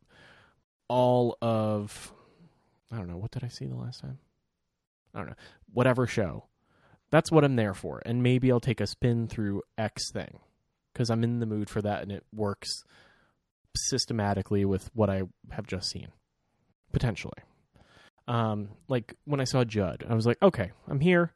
all 0.90 1.38
of, 1.42 2.12
I 2.92 2.98
don't 2.98 3.08
know, 3.08 3.18
what 3.18 3.32
did 3.32 3.44
I 3.44 3.48
see 3.48 3.66
the 3.66 3.76
last 3.76 4.02
time? 4.02 4.20
I 5.14 5.20
don't 5.20 5.30
know, 5.30 5.36
whatever 5.72 6.06
show. 6.06 6.46
That's 7.12 7.32
what 7.32 7.44
I'm 7.44 7.56
there 7.56 7.74
for, 7.74 8.02
and 8.06 8.22
maybe 8.22 8.52
I'll 8.52 8.60
take 8.60 8.82
a 8.82 8.88
spin 8.88 9.28
through 9.28 9.64
X 9.78 10.12
thing 10.12 10.40
because 10.94 11.10
I'm 11.10 11.24
in 11.24 11.40
the 11.40 11.46
mood 11.46 11.70
for 11.70 11.82
that 11.82 12.04
and 12.04 12.12
it 12.12 12.24
works 12.36 12.84
systematically 13.76 14.66
with 14.66 14.90
what 14.94 15.10
I 15.10 15.24
have 15.52 15.66
just 15.66 15.90
seen, 15.90 16.10
potentially. 16.92 17.38
Um, 18.28 18.70
like 18.88 19.16
when 19.26 19.40
I 19.40 19.46
saw 19.46 19.64
Judd, 19.64 20.06
I 20.08 20.14
was 20.14 20.28
like, 20.28 20.38
okay, 20.42 20.72
I'm 20.88 21.00
here, 21.00 21.34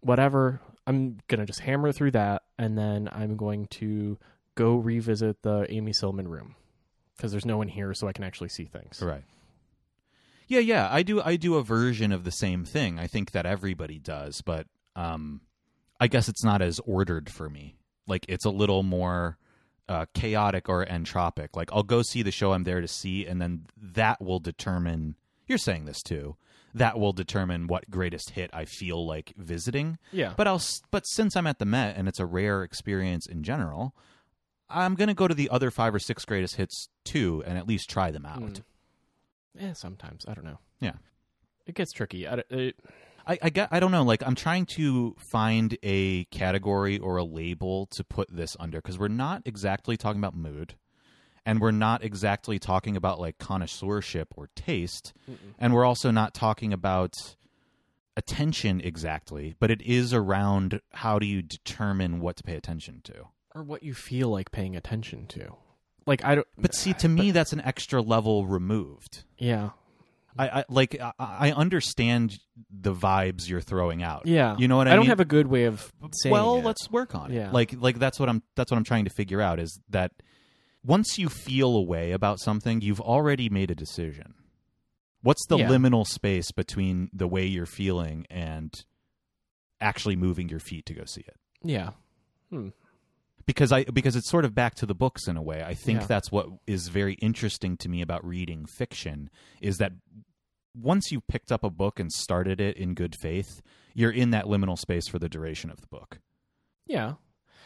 whatever. 0.00 0.60
I'm 0.86 1.18
gonna 1.28 1.46
just 1.46 1.60
hammer 1.60 1.92
through 1.92 2.12
that, 2.12 2.42
and 2.58 2.76
then 2.76 3.08
I'm 3.12 3.36
going 3.36 3.66
to 3.66 4.18
go 4.56 4.76
revisit 4.76 5.42
the 5.42 5.66
Amy 5.68 5.92
Sillman 5.92 6.26
room 6.26 6.56
because 7.18 7.32
there's 7.32 7.44
no 7.44 7.58
one 7.58 7.68
here, 7.68 7.92
so 7.92 8.08
I 8.08 8.12
can 8.12 8.24
actually 8.24 8.48
see 8.48 8.64
things. 8.64 9.02
Right. 9.02 9.24
Yeah, 10.46 10.60
yeah. 10.60 10.88
I 10.90 11.02
do 11.02 11.20
I 11.20 11.36
do 11.36 11.56
a 11.56 11.62
version 11.62 12.10
of 12.12 12.24
the 12.24 12.30
same 12.30 12.64
thing. 12.64 12.98
I 12.98 13.06
think 13.06 13.32
that 13.32 13.44
everybody 13.44 13.98
does, 13.98 14.40
but 14.40 14.66
um 14.96 15.42
I 16.00 16.06
guess 16.08 16.28
it's 16.28 16.42
not 16.44 16.62
as 16.62 16.80
ordered 16.86 17.28
for 17.28 17.50
me. 17.50 17.76
Like 18.06 18.24
it's 18.28 18.46
a 18.46 18.50
little 18.50 18.82
more 18.82 19.36
uh, 19.88 20.06
chaotic 20.14 20.68
or 20.68 20.84
entropic. 20.86 21.48
Like 21.54 21.70
I'll 21.72 21.82
go 21.82 22.02
see 22.02 22.22
the 22.22 22.30
show 22.30 22.52
I'm 22.52 22.64
there 22.64 22.80
to 22.80 22.88
see, 22.88 23.26
and 23.26 23.40
then 23.42 23.66
that 23.76 24.20
will 24.22 24.38
determine. 24.38 25.16
You're 25.46 25.58
saying 25.58 25.86
this 25.86 26.02
too. 26.02 26.36
That 26.74 26.98
will 26.98 27.14
determine 27.14 27.66
what 27.66 27.90
greatest 27.90 28.30
hit 28.30 28.50
I 28.52 28.66
feel 28.66 29.06
like 29.06 29.32
visiting. 29.36 29.98
Yeah, 30.12 30.34
But 30.36 30.46
I'll. 30.46 30.62
But 30.90 31.06
since 31.06 31.36
I'm 31.36 31.46
at 31.46 31.58
the 31.58 31.64
Met 31.64 31.96
and 31.96 32.06
it's 32.06 32.20
a 32.20 32.26
rare 32.26 32.62
experience 32.62 33.26
in 33.26 33.42
general, 33.42 33.94
I'm 34.70 34.94
gonna 34.94 35.14
go 35.14 35.28
to 35.28 35.34
the 35.34 35.48
other 35.50 35.70
five 35.70 35.94
or 35.94 35.98
six 35.98 36.24
greatest 36.24 36.56
hits 36.56 36.88
too, 37.04 37.42
and 37.46 37.56
at 37.58 37.66
least 37.66 37.88
try 37.90 38.10
them 38.10 38.26
out. 38.26 38.40
Mm. 38.40 38.62
Yeah, 39.58 39.72
sometimes 39.72 40.24
I 40.28 40.34
don't 40.34 40.44
know. 40.44 40.58
Yeah. 40.80 40.92
it 41.66 41.74
gets 41.74 41.92
tricky. 41.92 42.26
I, 42.28 42.36
don't- 42.36 42.50
it, 42.50 42.76
I, 43.26 43.38
I 43.42 43.50
get 43.50 43.68
I 43.70 43.80
don't 43.80 43.90
know 43.92 44.04
like 44.04 44.22
I'm 44.26 44.34
trying 44.34 44.64
to 44.66 45.14
find 45.18 45.76
a 45.82 46.24
category 46.26 46.98
or 46.98 47.16
a 47.18 47.24
label 47.24 47.86
to 47.92 48.04
put 48.04 48.28
this 48.34 48.56
under 48.60 48.78
because 48.78 48.98
we're 48.98 49.08
not 49.08 49.42
exactly 49.44 49.96
talking 49.96 50.20
about 50.20 50.34
mood 50.34 50.74
and 51.44 51.60
we're 51.60 51.70
not 51.70 52.02
exactly 52.04 52.58
talking 52.58 52.96
about 52.96 53.20
like 53.20 53.36
connoisseurship 53.38 54.28
or 54.36 54.48
taste 54.54 55.12
and 55.58 55.74
we're 55.74 55.84
also 55.84 56.10
not 56.10 56.32
talking 56.32 56.72
about 56.72 57.14
attention 58.16 58.80
exactly 58.80 59.54
but 59.60 59.70
it 59.70 59.80
is 59.82 60.12
around 60.12 60.80
how 60.92 61.18
do 61.18 61.26
you 61.26 61.40
determine 61.42 62.20
what 62.20 62.36
to 62.36 62.42
pay 62.42 62.54
attention 62.56 63.00
to 63.04 63.26
or 63.58 63.62
what 63.62 63.82
you 63.82 63.94
feel 63.94 64.28
like 64.28 64.50
paying 64.52 64.76
attention 64.76 65.26
to. 65.28 65.54
Like 66.06 66.24
I 66.24 66.36
don't. 66.36 66.46
but 66.56 66.74
see 66.74 66.92
to 66.94 67.08
me 67.08 67.32
that's 67.32 67.52
an 67.52 67.60
extra 67.60 68.00
level 68.00 68.46
removed 68.46 69.24
Yeah, 69.38 69.70
I, 70.38 70.60
I 70.60 70.64
like 70.70 70.98
I, 70.98 71.12
I 71.18 71.52
understand 71.52 72.38
the 72.70 72.94
vibes 72.94 73.46
you're 73.48 73.60
throwing 73.60 74.02
out 74.02 74.22
yeah. 74.26 74.56
you 74.58 74.68
know 74.68 74.78
what 74.78 74.86
I, 74.88 74.92
mean? 74.92 74.92
I 74.94 74.96
don't 74.96 75.06
have 75.06 75.20
a 75.20 75.26
good 75.26 75.48
way 75.48 75.64
of 75.64 75.92
saying. 76.22 76.32
well 76.32 76.56
it. 76.56 76.64
let's 76.64 76.90
work 76.90 77.14
on 77.14 77.30
it 77.30 77.34
Yeah. 77.34 77.50
like 77.50 77.74
like 77.78 77.98
that's 77.98 78.18
what 78.18 78.30
i'm 78.30 78.42
that's 78.56 78.70
what 78.70 78.78
i'm 78.78 78.84
trying 78.84 79.04
to 79.04 79.10
figure 79.10 79.42
out 79.42 79.60
is 79.60 79.78
that 79.90 80.12
once 80.82 81.18
you 81.18 81.28
feel 81.28 81.76
a 81.76 81.82
way 81.82 82.12
about 82.12 82.40
something 82.40 82.80
you've 82.80 83.02
already 83.02 83.50
made 83.50 83.70
a 83.70 83.74
decision 83.74 84.32
what's 85.22 85.44
the 85.48 85.58
Yeah. 85.58 85.68
liminal 85.68 86.06
space 86.06 86.52
between 86.52 87.10
the 87.12 87.28
way 87.28 87.44
you're 87.44 87.66
feeling 87.66 88.24
and 88.30 88.72
actually 89.78 90.16
moving 90.16 90.48
your 90.48 90.60
feet 90.60 90.86
to 90.86 90.94
go 90.94 91.04
see 91.04 91.20
it 91.28 91.36
Yeah. 91.62 91.90
Hmm. 92.48 92.68
Because 93.48 93.72
i 93.72 93.82
because 93.84 94.14
it's 94.14 94.28
sort 94.30 94.44
of 94.44 94.54
back 94.54 94.74
to 94.76 94.86
the 94.86 94.94
books 94.94 95.26
in 95.26 95.36
a 95.36 95.42
way 95.42 95.62
i 95.64 95.74
think 95.74 96.00
Yeah. 96.00 96.06
that's 96.06 96.30
what 96.30 96.46
is 96.68 96.86
very 96.88 97.14
interesting 97.14 97.76
to 97.78 97.88
me 97.88 98.00
about 98.02 98.24
reading 98.24 98.66
fiction 98.66 99.28
is 99.60 99.78
that 99.78 99.92
once 100.76 101.10
you've 101.10 101.26
picked 101.26 101.50
up 101.50 101.64
a 101.64 101.70
book 101.70 101.98
and 101.98 102.12
started 102.12 102.60
it 102.60 102.76
in 102.76 102.94
good 102.94 103.16
faith 103.16 103.60
you're 103.94 104.12
in 104.12 104.30
that 104.30 104.44
liminal 104.44 104.78
space 104.78 105.08
for 105.08 105.18
the 105.18 105.28
duration 105.28 105.70
of 105.70 105.80
the 105.80 105.88
book 105.88 106.20
Yeah. 106.86 107.14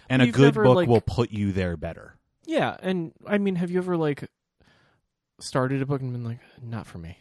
and 0.08 0.22
a 0.22 0.28
good 0.28 0.54
never, 0.54 0.64
book 0.64 0.76
like- 0.76 0.88
will 0.88 1.02
put 1.02 1.30
you 1.30 1.52
there 1.52 1.76
better. 1.76 2.16
Yeah, 2.46 2.76
and 2.82 3.12
I 3.26 3.38
mean, 3.38 3.54
have 3.56 3.70
you 3.70 3.78
ever 3.78 3.96
like 3.96 4.28
started 5.40 5.80
a 5.82 5.86
book 5.86 6.00
and 6.00 6.12
been 6.12 6.24
like, 6.24 6.40
not 6.60 6.86
for 6.88 6.98
me? 6.98 7.18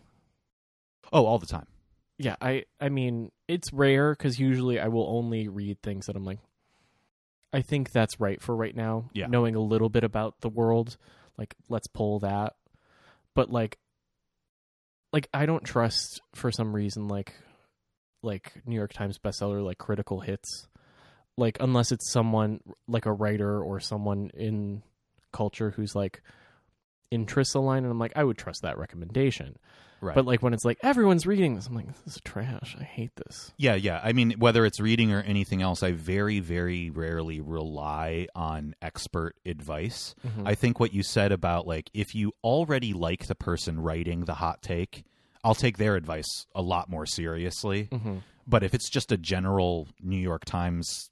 Oh, 1.14 1.26
all 1.26 1.38
the 1.40 1.46
time. 1.46 1.68
Yeah, 2.18 2.36
I 2.42 2.66
I 2.80 2.90
mean, 2.90 3.32
it's 3.48 3.72
rare 3.74 4.14
because 4.14 4.40
usually 4.40 4.80
I 4.80 4.88
will 4.88 5.08
only 5.08 5.48
read 5.48 5.82
things 5.84 6.06
that 6.08 6.16
I'm 6.16 6.26
like, 6.26 6.40
I 7.54 7.62
think 7.62 7.92
that's 7.92 8.20
right 8.20 8.42
for 8.42 8.56
right 8.56 8.76
now. 8.76 9.10
Yeah. 9.14 9.28
knowing 9.28 9.56
a 9.56 9.62
little 9.62 9.90
bit 9.90 10.04
about 10.04 10.40
the 10.42 10.50
world, 10.50 10.98
like 11.38 11.56
let's 11.70 11.88
pull 11.88 12.20
that. 12.20 12.54
But 13.36 13.50
like, 13.50 13.78
like 15.14 15.28
I 15.34 15.46
don't 15.46 15.64
trust 15.64 16.22
for 16.34 16.52
some 16.52 16.74
reason 16.74 17.08
like, 17.08 17.34
like 18.24 18.62
New 18.66 18.76
York 18.76 18.94
Times 18.94 19.18
bestseller 19.18 19.64
like 19.64 19.78
critical 19.78 20.22
hits, 20.22 20.68
like 21.38 21.58
unless 21.60 21.92
it's 21.92 22.12
someone 22.12 22.60
like 22.88 23.06
a 23.06 23.14
writer 23.14 23.62
or 23.62 23.80
someone 23.80 24.32
in 24.34 24.84
culture 25.34 25.72
who's 25.72 25.96
like 25.96 26.22
interests 27.10 27.56
align, 27.56 27.84
and 27.84 27.92
I'm 27.92 28.00
like 28.00 28.14
I 28.16 28.24
would 28.24 28.38
trust 28.38 28.62
that 28.62 28.78
recommendation. 28.78 29.58
Right. 30.02 30.16
But 30.16 30.26
like 30.26 30.42
when 30.42 30.54
it's 30.54 30.66
like 30.66 30.80
everyone's 30.82 31.28
reading 31.28 31.54
this, 31.56 31.68
I'm 31.68 31.76
like, 31.76 31.86
this 32.06 32.16
is 32.16 32.22
trash. 32.26 32.76
I 32.80 32.84
hate 32.84 33.12
this. 33.16 33.54
yeah, 33.58 33.76
yeah. 33.76 34.02
I 34.04 34.14
mean, 34.14 34.32
whether 34.40 34.66
it's 34.66 34.80
reading 34.80 35.12
or 35.12 35.22
anything 35.22 35.62
else, 35.62 35.84
I 35.84 35.92
very, 35.92 36.40
very 36.40 36.90
rarely 36.90 37.40
rely 37.40 38.28
on 38.36 38.74
expert 38.82 39.36
advice. 39.46 40.16
Mhm. 40.28 40.48
I 40.48 40.56
think 40.56 40.80
what 40.80 40.92
you 40.92 41.04
said 41.04 41.32
about 41.32 41.68
like 41.68 41.92
if 41.94 42.16
you 42.16 42.32
already 42.44 42.94
like 42.94 43.28
the 43.28 43.36
person 43.36 43.80
writing 43.80 44.26
the 44.26 44.34
hot 44.34 44.64
take, 44.64 45.04
I'll 45.44 45.54
take 45.56 45.78
their 45.78 45.96
advice 45.96 46.48
a 46.56 46.64
lot 46.64 46.90
more 46.90 47.06
seriously. 47.06 47.90
hmm 47.92 48.18
But 48.48 48.64
if 48.64 48.74
it's 48.74 48.90
just 48.90 49.12
a 49.12 49.18
general 49.18 49.88
New 50.02 50.18
York 50.18 50.46
Times 50.46 51.11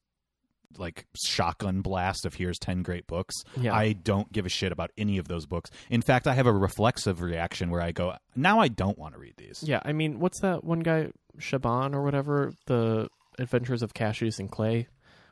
like 0.78 1.06
shotgun 1.16 1.82
blast 1.82 2.26
of 2.26 2.36
here's 2.36 2.60
10 2.60 2.84
great 2.84 3.08
books, 3.08 3.36
Yeah. 3.60 3.74
I 3.76 3.94
don't 3.94 4.32
give 4.32 4.46
a 4.46 4.50
shit 4.50 4.72
about 4.72 4.92
any 4.98 5.18
of 5.18 5.28
those 5.28 5.46
books. 5.46 5.72
In 5.90 6.02
fact, 6.02 6.28
I 6.28 6.34
have 6.36 6.46
a 6.48 6.54
reflexive 6.54 7.22
reaction 7.22 7.70
where 7.70 7.82
I 7.82 7.92
go, 7.92 8.14
now 8.36 8.60
I 8.60 8.68
don't 8.68 8.98
want 8.98 9.14
to 9.16 9.20
read 9.20 9.34
these. 9.38 9.64
Yeah, 9.64 9.82
I 9.84 9.94
mean, 9.94 10.20
what's 10.20 10.40
that 10.42 10.64
one 10.64 10.82
guy, 10.82 11.10
Chabon 11.40 11.94
or 11.94 12.04
whatever, 12.04 12.54
the 12.68 13.10
Adventures 13.40 13.82
of 13.82 13.94
Cassius 13.94 14.38
and 14.40 14.52
Clay, 14.52 14.88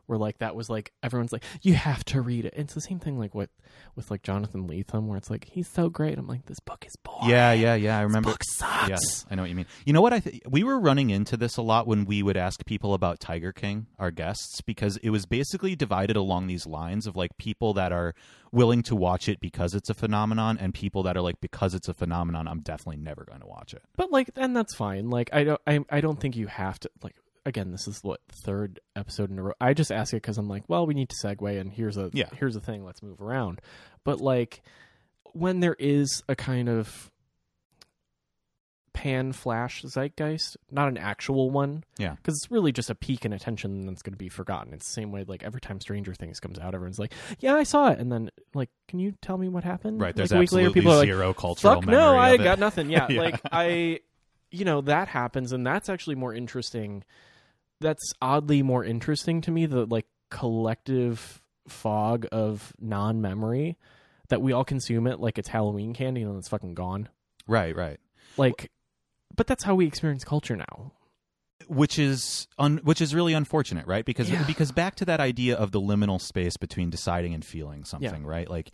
where 0.08 0.18
like 0.18 0.40
that 0.40 0.56
was 0.56 0.70
like 0.70 0.92
everyone's 1.04 1.32
like, 1.32 1.44
you 1.62 1.76
have 1.76 2.04
to 2.06 2.22
read 2.22 2.46
it. 2.46 2.54
It's 2.58 2.74
the 2.74 2.82
same 2.82 3.00
thing 3.00 3.20
like 3.20 3.36
what 3.36 3.50
with 3.96 4.10
like 4.10 4.24
Jonathan 4.24 4.68
Lethem, 4.68 5.06
where 5.08 5.18
it's 5.18 5.30
like 5.30 5.46
he's 5.52 5.68
so 5.68 5.90
great. 5.90 6.18
I'm 6.18 6.28
like, 6.28 6.46
this 6.48 6.60
book 6.60 6.86
is 6.88 6.96
boring. 7.04 7.30
Yeah, 7.30 7.52
yeah, 7.54 7.76
yeah. 7.76 7.98
I 8.00 8.02
This 8.04 8.10
remember. 8.10 8.30
book 8.32 8.42
sucks. 8.44 8.90
Yes, 8.90 9.26
I 9.30 9.36
know 9.36 9.44
what 9.44 9.50
you 9.50 9.56
mean. 9.56 9.66
You 9.86 9.94
know 9.94 10.02
what? 10.02 10.14
I 10.14 10.20
th- 10.20 10.42
we 10.50 10.64
were 10.64 10.80
running 10.80 11.10
into 11.10 11.38
this 11.38 11.58
a 11.58 11.62
lot 11.62 11.88
when 11.88 12.06
we 12.06 12.24
would 12.24 12.38
ask 12.38 12.66
people 12.66 12.94
about 12.94 13.20
Tiger 13.20 13.52
King, 13.54 13.88
our 14.00 14.12
guests, 14.12 14.62
because 14.62 14.98
it 14.98 15.10
was 15.12 15.26
basically 15.26 15.76
divided 15.76 16.16
along 16.16 16.48
these 16.48 16.66
lines 16.66 17.06
of 17.06 17.16
like 17.16 17.38
people 17.38 17.74
that 17.74 17.92
are 17.92 18.14
willing 18.52 18.82
to 18.82 18.96
watch 18.96 19.28
it 19.28 19.40
because 19.42 19.74
it's 19.76 19.90
a 19.90 19.94
phenomenon, 19.94 20.58
and 20.58 20.74
people 20.74 21.04
that 21.04 21.18
are 21.18 21.22
like 21.22 21.40
because 21.42 21.74
it's 21.74 21.90
a 21.90 21.94
phenomenon, 21.94 22.48
I'm 22.48 22.62
definitely 22.62 22.98
never 23.04 23.26
going 23.26 23.42
to 23.42 23.48
watch 23.48 23.74
it. 23.74 23.82
But 23.98 24.12
like, 24.12 24.30
and 24.38 24.56
that's 24.56 24.74
fine. 24.76 25.10
Like, 25.10 25.30
I 25.34 25.44
don't, 25.44 25.62
I, 25.68 25.80
I 25.90 26.02
don't 26.02 26.20
think 26.20 26.36
you 26.38 26.48
have 26.48 26.80
to 26.80 26.90
like. 27.04 27.16
Again, 27.48 27.72
this 27.72 27.88
is 27.88 28.00
what 28.04 28.20
third 28.44 28.80
episode 28.96 29.32
in 29.32 29.40
a 29.40 29.44
row. 29.44 29.54
I 29.60 29.74
just 29.74 29.92
ask 29.92 30.14
it 30.14 30.18
because 30.18 30.38
I'm 30.38 30.48
like, 30.50 30.64
well, 30.68 30.86
we 30.86 30.94
need 30.94 31.10
to 31.10 31.16
segue, 31.24 31.60
and 31.60 31.72
here's 31.72 31.98
a 31.98 32.10
Yeah. 32.14 32.30
here's 32.36 32.56
a 32.56 32.62
thing. 32.62 32.84
Let's 32.86 33.02
move 33.02 33.22
around. 33.22 33.62
But 34.04 34.20
like, 34.22 34.62
when 35.34 35.60
there 35.62 35.76
is 35.80 36.24
a 36.28 36.36
kind 36.36 36.68
of 36.70 37.12
pan 38.94 39.32
flash 39.32 39.84
zeitgeist, 39.84 40.58
not 40.72 40.88
an 40.88 40.98
actual 40.98 41.52
one, 41.52 41.84
Yeah. 42.00 42.16
because 42.16 42.34
it's 42.36 42.50
really 42.52 42.72
just 42.72 42.90
a 42.90 42.96
peak 42.96 43.26
in 43.26 43.32
attention 43.34 43.86
that's 43.86 44.02
going 44.02 44.14
to 44.14 44.18
be 44.18 44.28
forgotten. 44.30 44.74
It's 44.74 44.88
the 44.88 44.94
same 45.02 45.12
way 45.12 45.24
like 45.28 45.44
every 45.44 45.62
time 45.62 45.80
Stranger 45.80 46.16
Things 46.16 46.40
comes 46.40 46.58
out, 46.58 46.74
everyone's 46.74 46.98
like, 46.98 47.14
yeah, 47.40 47.54
I 47.54 47.62
saw 47.64 47.90
it, 47.92 48.00
and 48.00 48.12
then 48.12 48.32
like, 48.56 48.70
can 48.88 48.98
you 49.00 49.14
tell 49.22 49.38
me 49.38 49.50
what 49.50 49.64
happened? 49.64 50.02
Right. 50.02 50.16
There's 50.16 50.32
like, 50.32 50.38
a 50.38 50.40
week 50.40 50.52
later, 50.52 50.72
people 50.72 50.92
are 50.94 50.98
like, 50.98 51.06
zero 51.08 51.32
cultural 51.34 51.76
fuck 51.76 51.86
no 51.86 52.18
i 52.18 52.38
got 52.38 52.58
nothing 52.60 52.90
yeah, 52.90 53.06
Yeah. 53.10 53.22
like 53.22 53.40
i 53.52 54.00
you 54.50 54.66
know 54.66 54.82
that 54.82 55.10
happens 55.10 55.52
and 55.52 55.66
that's 55.68 55.90
actually 55.90 56.16
more 56.16 56.34
interesting 56.34 57.04
that's 57.80 58.14
oddly 58.22 58.62
more 58.64 58.84
interesting 58.84 59.42
to 59.42 59.52
me 59.52 59.66
the 59.66 59.86
like 59.86 60.08
collective 60.32 61.42
fog 61.68 62.26
of 62.32 62.74
non-memory 62.80 63.78
that 64.30 64.42
we 64.42 64.52
all 64.54 64.64
consume 64.66 65.06
it 65.08 65.20
like 65.20 65.38
it's 65.38 65.50
halloween 65.50 65.94
candy 65.94 66.22
and 66.22 66.32
then 66.32 66.38
it's 66.38 66.48
fucking 66.50 66.74
gone 66.74 67.10
Right. 67.48 67.76
Right. 67.76 68.00
like 68.38 68.72
but 69.36 69.48
that's 69.48 69.64
how 69.64 69.76
we 69.76 69.86
experience 69.88 70.24
culture 70.24 70.56
now 70.56 70.92
which 71.68 72.00
is 72.00 72.48
un- 72.58 72.80
which 72.84 73.02
is 73.02 73.14
really 73.14 73.34
unfortunate, 73.34 73.86
right? 73.88 74.06
Because 74.06 74.30
Yeah. 74.30 74.44
because 74.46 74.72
back 74.72 74.96
to 74.96 75.06
that 75.06 75.20
idea 75.20 75.56
of 75.58 75.72
the 75.72 75.82
liminal 75.82 76.22
space 76.22 76.56
between 76.56 76.90
deciding 76.90 77.34
and 77.34 77.44
feeling 77.44 77.84
something, 77.84 78.26
right? 78.26 78.50
Like 78.50 78.72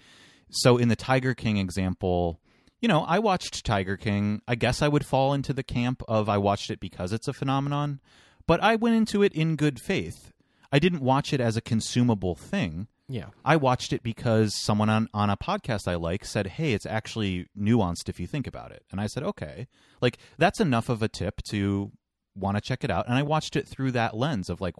so 0.51 0.77
in 0.77 0.89
the 0.89 0.95
Tiger 0.95 1.33
King 1.33 1.57
example, 1.57 2.39
you 2.81 2.87
know, 2.87 3.01
I 3.01 3.17
watched 3.17 3.65
Tiger 3.65 3.97
King. 3.97 4.41
I 4.47 4.53
guess 4.55 4.83
I 4.83 4.89
would 4.89 5.05
fall 5.05 5.33
into 5.33 5.53
the 5.53 5.63
camp 5.63 6.03
of 6.07 6.29
I 6.29 6.37
watched 6.37 6.69
it 6.69 6.79
because 6.79 7.13
it's 7.13 7.27
a 7.27 7.33
phenomenon, 7.33 7.99
but 8.47 8.61
I 8.61 8.75
went 8.75 8.95
into 8.95 9.23
it 9.23 9.33
in 9.33 9.55
good 9.55 9.79
faith. 9.79 10.31
I 10.71 10.79
didn't 10.79 11.01
watch 11.01 11.33
it 11.33 11.39
as 11.39 11.55
a 11.55 11.61
consumable 11.61 12.35
thing. 12.35 12.87
yeah 13.07 13.27
I 13.45 13.55
watched 13.57 13.93
it 13.93 14.01
because 14.01 14.55
someone 14.55 14.89
on, 14.89 15.07
on 15.13 15.29
a 15.29 15.37
podcast 15.37 15.87
I 15.87 15.95
like 15.95 16.25
said, 16.25 16.47
Hey, 16.47 16.73
it's 16.73 16.85
actually 16.85 17.47
nuanced 17.57 18.09
if 18.09 18.19
you 18.19 18.27
think 18.27 18.47
about 18.47 18.71
it. 18.71 18.83
And 18.91 18.99
I 18.99 19.07
said, 19.07 19.23
Okay. 19.23 19.67
Like, 20.01 20.17
that's 20.37 20.59
enough 20.59 20.89
of 20.89 21.01
a 21.03 21.07
tip 21.07 21.41
to 21.43 21.91
want 22.35 22.57
to 22.57 22.61
check 22.61 22.83
it 22.83 22.89
out. 22.91 23.07
And 23.07 23.15
I 23.15 23.21
watched 23.21 23.55
it 23.55 23.67
through 23.67 23.91
that 23.91 24.15
lens 24.17 24.49
of 24.49 24.59
like, 24.61 24.75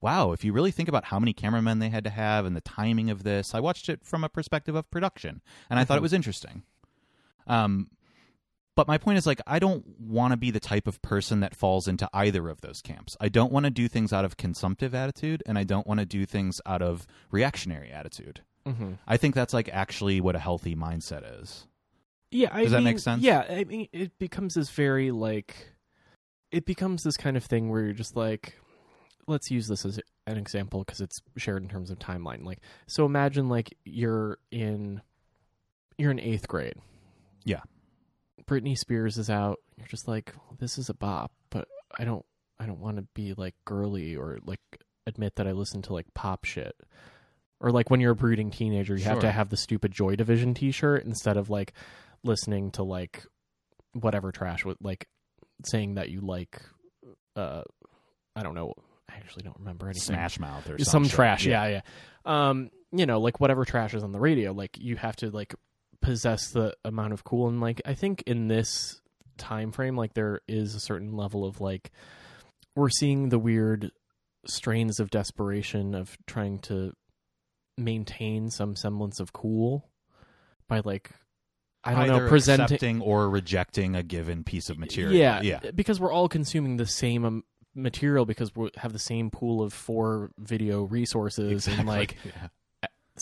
wow, 0.00 0.32
if 0.32 0.44
you 0.44 0.52
really 0.52 0.72
think 0.72 0.88
about 0.88 1.04
how 1.04 1.18
many 1.20 1.32
cameramen 1.32 1.78
they 1.78 1.88
had 1.88 2.04
to 2.04 2.10
have 2.10 2.44
and 2.44 2.56
the 2.56 2.60
timing 2.60 3.08
of 3.08 3.22
this, 3.22 3.54
I 3.54 3.60
watched 3.60 3.88
it 3.88 4.04
from 4.04 4.24
a 4.24 4.28
perspective 4.28 4.74
of 4.74 4.90
production. 4.90 5.40
And 5.70 5.78
I 5.78 5.84
thought 5.84 5.96
it 5.96 6.02
was 6.02 6.12
interesting. 6.12 6.64
Um, 7.46 7.88
but 8.74 8.88
my 8.88 8.98
point 8.98 9.18
is 9.18 9.26
like 9.26 9.40
I 9.46 9.58
don't 9.58 9.84
want 10.00 10.32
to 10.32 10.36
be 10.36 10.50
the 10.50 10.60
type 10.60 10.86
of 10.86 11.00
person 11.02 11.40
that 11.40 11.54
falls 11.54 11.86
into 11.88 12.08
either 12.12 12.48
of 12.48 12.60
those 12.60 12.80
camps. 12.80 13.16
I 13.20 13.28
don't 13.28 13.52
want 13.52 13.64
to 13.64 13.70
do 13.70 13.88
things 13.88 14.12
out 14.12 14.24
of 14.24 14.36
consumptive 14.36 14.94
attitude 14.94 15.42
and 15.46 15.58
I 15.58 15.64
don't 15.64 15.86
want 15.86 16.00
to 16.00 16.06
do 16.06 16.24
things 16.26 16.60
out 16.66 16.82
of 16.82 17.06
reactionary 17.30 17.90
attitude. 17.90 18.40
mm-hmm. 18.66 18.92
I 19.06 19.16
think 19.16 19.34
that's 19.34 19.52
like 19.52 19.68
actually 19.68 20.20
what 20.20 20.36
a 20.36 20.38
healthy 20.38 20.74
mindset 20.74 21.42
is. 21.42 21.66
Yeah, 22.30 22.48
I 22.50 22.62
Does 22.62 22.72
that 22.72 22.78
mean, 22.78 22.84
make 22.84 22.98
sense? 22.98 23.22
Yeah, 23.22 23.44
I 23.48 23.64
mean, 23.64 23.88
it 23.92 24.18
becomes 24.18 24.54
this 24.54 24.70
very 24.70 25.10
like, 25.10 25.54
it 26.50 26.64
becomes 26.64 27.02
this 27.02 27.18
kind 27.18 27.36
of 27.36 27.44
thing 27.44 27.68
where 27.68 27.82
you're 27.82 27.92
just 27.92 28.16
like, 28.16 28.54
let's 29.26 29.50
use 29.50 29.68
this 29.68 29.84
as 29.84 30.00
an 30.26 30.38
example 30.38 30.80
because 30.80 31.02
it's 31.02 31.20
shared 31.36 31.62
in 31.62 31.68
terms 31.68 31.90
of 31.90 31.98
timeline. 31.98 32.44
Like, 32.44 32.60
so 32.86 33.04
imagine 33.04 33.50
like 33.50 33.76
you're 33.84 34.38
in, 34.50 35.02
you're 35.98 36.10
in 36.10 36.20
eighth 36.20 36.48
grade. 36.48 36.76
Yeah. 37.44 37.60
Britney 38.46 38.76
Spears 38.76 39.18
is 39.18 39.30
out. 39.30 39.58
You're 39.76 39.86
just 39.86 40.08
like, 40.08 40.34
this 40.58 40.78
is 40.78 40.88
a 40.88 40.94
bop, 40.94 41.32
but 41.50 41.68
I 41.98 42.04
don't, 42.04 42.24
I 42.58 42.66
don't 42.66 42.80
want 42.80 42.96
to 42.96 43.06
be 43.14 43.34
like 43.34 43.54
girly 43.64 44.16
or 44.16 44.38
like 44.44 44.60
admit 45.06 45.36
that 45.36 45.46
I 45.46 45.52
listen 45.52 45.82
to 45.82 45.92
like 45.92 46.06
pop 46.14 46.44
shit. 46.44 46.74
Or 47.60 47.70
like 47.70 47.90
when 47.90 48.00
you're 48.00 48.12
a 48.12 48.16
brooding 48.16 48.50
teenager, 48.50 48.96
you 48.96 49.04
have 49.04 49.20
to 49.20 49.30
have 49.30 49.48
the 49.48 49.56
stupid 49.56 49.92
Joy 49.92 50.16
Division 50.16 50.52
T-shirt 50.52 51.04
instead 51.04 51.36
of 51.36 51.48
like 51.48 51.72
listening 52.24 52.72
to 52.72 52.82
like 52.82 53.24
whatever 53.92 54.32
trash 54.32 54.64
with 54.64 54.78
like 54.82 55.06
saying 55.64 55.94
that 55.94 56.08
you 56.08 56.20
like 56.20 56.60
uh 57.36 57.62
I 58.34 58.42
don't 58.42 58.54
know 58.54 58.74
I 59.08 59.16
actually 59.16 59.42
don't 59.42 59.58
remember 59.58 59.86
anything. 59.86 60.02
Smash 60.02 60.40
Mouth 60.40 60.68
or 60.70 60.78
some, 60.78 61.04
some, 61.04 61.08
trash, 61.08 61.44
yeah. 61.44 61.66
yeah, 61.66 61.80
Um, 62.24 62.70
you 62.92 63.06
know, 63.06 63.20
like 63.20 63.40
whatever 63.40 63.64
trash 63.64 63.94
is 63.94 64.02
on 64.02 64.12
the 64.12 64.18
radio, 64.18 64.52
like 64.52 64.78
you 64.78 64.96
have 64.96 65.16
to 65.16 65.30
like 65.30 65.54
possess 66.02 66.50
the 66.50 66.74
amount 66.84 67.12
of 67.12 67.24
cool 67.24 67.48
and 67.48 67.60
like 67.60 67.80
I 67.84 67.94
think 67.94 68.22
in 68.26 68.48
this 68.48 69.00
time 69.38 69.72
frame 69.72 69.96
like 69.96 70.14
there 70.14 70.40
is 70.46 70.74
a 70.74 70.80
certain 70.80 71.16
level 71.16 71.44
of 71.44 71.60
like 71.60 71.90
we're 72.76 72.90
seeing 72.90 73.28
the 73.28 73.38
weird 73.38 73.90
strains 74.46 75.00
of 75.00 75.10
desperation 75.10 75.94
of 75.94 76.16
trying 76.26 76.58
to 76.58 76.92
maintain 77.78 78.50
some 78.50 78.76
semblance 78.76 79.20
of 79.20 79.32
cool 79.32 79.88
by 80.68 80.80
like 80.84 81.10
I 81.84 81.92
don't 81.94 82.10
Either 82.10 82.24
know 82.24 82.28
presenting 82.28 82.64
accepting 82.64 83.00
or 83.00 83.28
rejecting 83.28 83.96
a 83.96 84.02
given 84.02 84.44
piece 84.44 84.70
of 84.70 84.78
material. 84.78 85.14
yeah, 85.14 85.40
yeah, 85.42 85.70
because 85.74 85.98
we're 85.98 86.12
all 86.12 86.28
consuming 86.28 86.76
the 86.76 86.86
same 86.86 87.24
um, 87.24 87.44
material 87.74 88.24
because 88.24 88.54
we 88.54 88.70
have 88.76 88.92
the 88.92 89.00
same 89.00 89.30
pool 89.30 89.62
of 89.62 89.72
four 89.72 90.30
video 90.38 90.84
resources 90.84 91.66
and 91.66 91.88
like 91.88 92.16
yeah. 92.24 92.48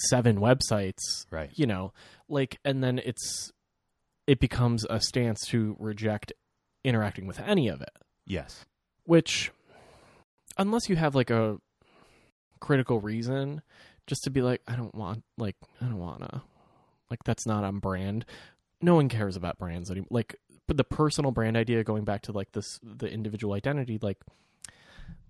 Seven 0.09 0.39
websites. 0.39 1.27
right. 1.31 1.51
You 1.55 1.67
know, 1.67 1.93
like 2.29 2.59
and 2.65 2.83
then 2.83 2.99
it's 3.05 3.53
it 4.27 4.41
becomes 4.41 4.85
a 4.89 5.01
stance 5.01 5.47
to 5.49 5.77
reject 5.79 6.33
interacting 6.85 7.27
with 7.27 7.41
any 7.41 7.69
of 7.69 7.81
it, 7.83 7.91
Yes. 8.27 8.65
which 9.05 9.51
unless 10.57 10.89
you 10.89 10.97
have 10.97 11.15
like 11.15 11.31
a 11.31 11.59
critical 12.61 13.01
reason 13.01 13.63
just 14.07 14.23
to 14.25 14.31
be 14.31 14.43
like 14.43 14.61
I 14.69 14.77
don't 14.77 14.95
want 14.95 15.25
like 15.39 15.57
I 15.81 15.87
don't 15.87 15.99
want 15.99 16.21
to 16.23 16.43
like 17.11 17.25
that's 17.25 17.47
not 17.47 17.65
on 17.65 17.79
brand. 17.79 18.25
No 18.83 18.95
one 18.95 19.09
cares 19.09 19.37
about 19.37 19.59
brands 19.59 19.91
anymore. 19.91 20.09
Like 20.11 20.37
but 20.67 20.77
the 20.77 20.85
personal 20.85 21.33
brand 21.33 21.57
idea 21.57 21.83
going 21.85 22.05
back 22.05 22.23
to 22.23 22.33
like 22.33 22.53
this 22.53 22.79
the 22.83 23.07
individual 23.09 23.55
identity 23.55 23.99
like 24.01 24.19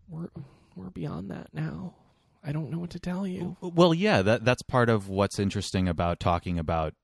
we're 0.09 0.29
we're 0.77 0.91
beyond 0.91 1.31
that 1.31 1.49
now. 1.53 1.95
I 2.43 2.53
don't 2.53 2.71
know 2.71 2.79
what 2.79 2.91
to 2.91 2.99
tell 2.99 3.27
you. 3.27 3.57
Well, 3.61 3.93
yeah, 3.93 4.23
that 4.23 4.45
that's 4.45 4.63
part 4.63 4.89
of 4.89 5.09
what's 5.09 5.39
interesting 5.39 5.89
about 5.89 6.21
talking 6.21 6.59
about 6.59 6.95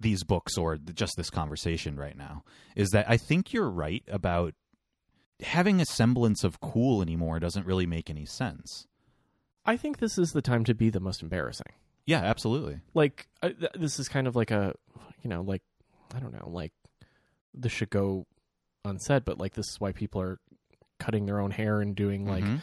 these 0.00 0.24
books 0.24 0.56
or 0.58 0.76
just 0.76 1.16
this 1.16 1.30
conversation 1.30 1.96
right 1.96 2.16
now 2.16 2.44
is 2.76 2.90
that 2.90 3.08
I 3.08 3.16
think 3.16 3.52
you're 3.52 3.70
right 3.70 4.02
about 4.08 4.54
having 5.40 5.80
a 5.80 5.84
semblance 5.84 6.44
of 6.44 6.60
cool 6.60 7.02
anymore 7.02 7.40
doesn't 7.40 7.66
really 7.66 7.86
make 7.86 8.08
any 8.10 8.24
sense. 8.24 8.86
I 9.64 9.76
think 9.76 9.98
this 9.98 10.18
is 10.18 10.32
the 10.32 10.42
time 10.42 10.64
to 10.64 10.74
be 10.74 10.90
the 10.90 11.00
most 11.00 11.22
embarrassing. 11.22 11.66
Yeah, 12.06 12.20
absolutely. 12.22 12.80
Like 12.94 13.28
I, 13.42 13.50
th- 13.50 13.72
this 13.74 13.98
is 14.00 14.08
kind 14.08 14.26
of 14.26 14.34
like 14.36 14.50
a 14.50 14.74
you 15.22 15.30
know 15.30 15.42
like 15.42 15.62
I 16.14 16.18
don't 16.18 16.32
know 16.32 16.48
like 16.48 16.72
this 17.54 17.70
should 17.72 17.90
go 17.90 18.26
unsaid, 18.84 19.24
but 19.24 19.38
like 19.38 19.54
this 19.54 19.68
is 19.68 19.80
why 19.80 19.92
people 19.92 20.20
are 20.20 20.38
cutting 20.98 21.26
their 21.26 21.40
own 21.40 21.50
hair 21.52 21.80
and 21.80 21.94
doing 21.94 22.26
like 22.26 22.44
Mhm. 22.44 22.60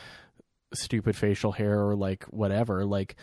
Stupid 0.74 1.16
facial 1.16 1.52
hair 1.52 1.88
or 1.88 1.96
like 1.96 2.24
whatever. 2.26 2.86
Like 2.86 3.16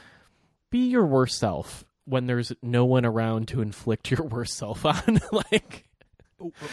be 0.70 0.88
your 0.88 1.06
worst 1.06 1.38
self 1.38 1.84
when 2.04 2.26
there's 2.26 2.52
no 2.62 2.84
one 2.84 3.04
around 3.04 3.48
to 3.48 3.60
inflict 3.60 4.10
your 4.16 4.26
worst 4.26 4.56
self 4.56 4.84
on. 4.84 5.20
like 5.32 5.84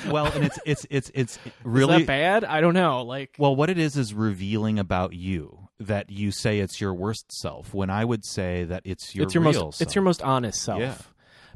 well, 0.09 0.25
and 0.25 0.43
it's 0.43 0.59
it's 0.65 0.85
it's 0.89 1.11
it's 1.13 1.37
is 1.45 1.51
really 1.63 1.99
that 1.99 2.07
bad? 2.07 2.43
I 2.43 2.59
don't 2.61 2.73
know. 2.73 3.03
Like 3.03 3.35
Well, 3.39 3.55
what 3.55 3.69
it 3.69 3.77
is 3.77 3.95
is 3.97 4.13
revealing 4.13 4.77
about 4.79 5.13
you 5.13 5.69
that 5.79 6.09
you 6.09 6.31
say 6.31 6.59
it's 6.59 6.79
your 6.81 6.93
worst 6.93 7.31
self 7.31 7.73
when 7.73 7.89
I 7.89 8.03
would 8.05 8.25
say 8.25 8.63
that 8.65 8.81
it's 8.85 9.15
your 9.15 9.23
it's 9.23 9.33
your 9.33 9.41
real 9.43 9.53
most 9.53 9.77
self. 9.77 9.81
it's 9.81 9.95
your 9.95 10.03
most 10.03 10.21
honest 10.21 10.61
self 10.61 10.79
Yeah. 10.79 10.95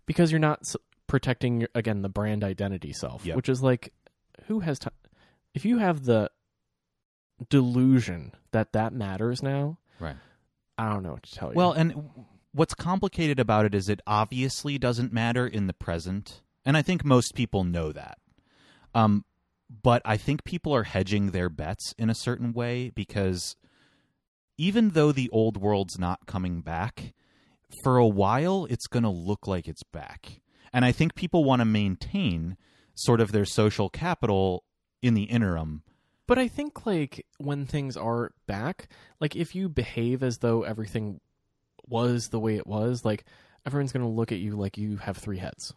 because 0.05 0.31
you're 0.31 0.39
not 0.39 0.61
protecting 1.07 1.65
again 1.75 2.01
the 2.01 2.09
brand 2.09 2.43
identity 2.43 2.91
self 2.93 3.25
Yep. 3.25 3.35
which 3.37 3.47
is 3.47 3.61
like 3.63 3.93
who 4.47 4.59
has 4.61 4.79
time 4.79 4.91
if 5.53 5.63
you 5.65 5.77
have 5.77 6.03
the 6.03 6.29
delusion 7.49 8.33
that 8.51 8.73
that 8.73 8.93
matters 8.93 9.41
now 9.43 9.77
Right. 9.99 10.15
i 10.77 10.89
don't 10.89 11.03
know 11.03 11.13
what 11.13 11.23
to 11.23 11.31
tell 11.35 11.49
you 11.49 11.55
Well, 11.55 11.71
and 11.71 12.09
what's 12.51 12.73
complicated 12.73 13.39
about 13.39 13.65
it 13.65 13.75
is 13.75 13.89
it 13.89 14.01
obviously 14.07 14.77
doesn't 14.77 15.13
matter 15.13 15.45
in 15.45 15.67
the 15.67 15.73
present, 15.73 16.41
and 16.65 16.75
I 16.75 16.81
think 16.81 17.05
most 17.05 17.35
people 17.35 17.63
know 17.63 17.91
that. 17.91 18.17
Um, 18.95 19.25
but 19.83 20.01
I 20.05 20.17
think 20.17 20.43
people 20.43 20.73
are 20.73 20.83
hedging 20.83 21.31
their 21.31 21.49
bets 21.49 21.93
in 21.99 22.09
a 22.09 22.15
certain 22.15 22.53
way 22.53 22.89
because 22.89 23.55
even 24.57 24.89
though 24.89 25.11
the 25.11 25.29
old 25.29 25.57
world's 25.57 25.99
not 25.99 26.25
coming 26.25 26.61
back, 26.61 27.13
for 27.83 27.97
a 27.97 28.07
while 28.07 28.65
it's 28.69 28.87
going 28.87 29.03
to 29.03 29.09
look 29.09 29.45
like 29.45 29.67
it's 29.67 29.83
back, 29.83 30.41
and 30.73 30.83
I 30.83 30.91
think 30.91 31.13
people 31.15 31.43
want 31.43 31.59
to 31.59 31.65
maintain 31.65 32.57
sort 32.95 33.21
of 33.21 33.31
their 33.31 33.45
social 33.45 33.89
capital 33.89 34.63
in 35.03 35.13
the 35.13 35.23
interim. 35.25 35.83
But 36.27 36.37
i 36.37 36.47
think 36.47 36.85
like 36.85 37.25
when 37.39 37.65
things 37.65 37.97
are 37.97 38.31
back 38.45 38.87
like 39.19 39.35
if 39.35 39.55
you 39.55 39.67
behave 39.67 40.21
as 40.21 40.37
though 40.39 40.63
everything 40.63 41.19
was 41.87 42.29
the 42.29 42.39
way 42.39 42.55
it 42.55 42.67
was 42.67 43.03
like 43.03 43.25
everyone's 43.65 43.91
going 43.91 44.05
to 44.05 44.11
look 44.11 44.31
at 44.31 44.37
you 44.39 44.55
like 44.55 44.77
you 44.77 44.97
have 44.97 45.17
three 45.17 45.37
heads 45.39 45.73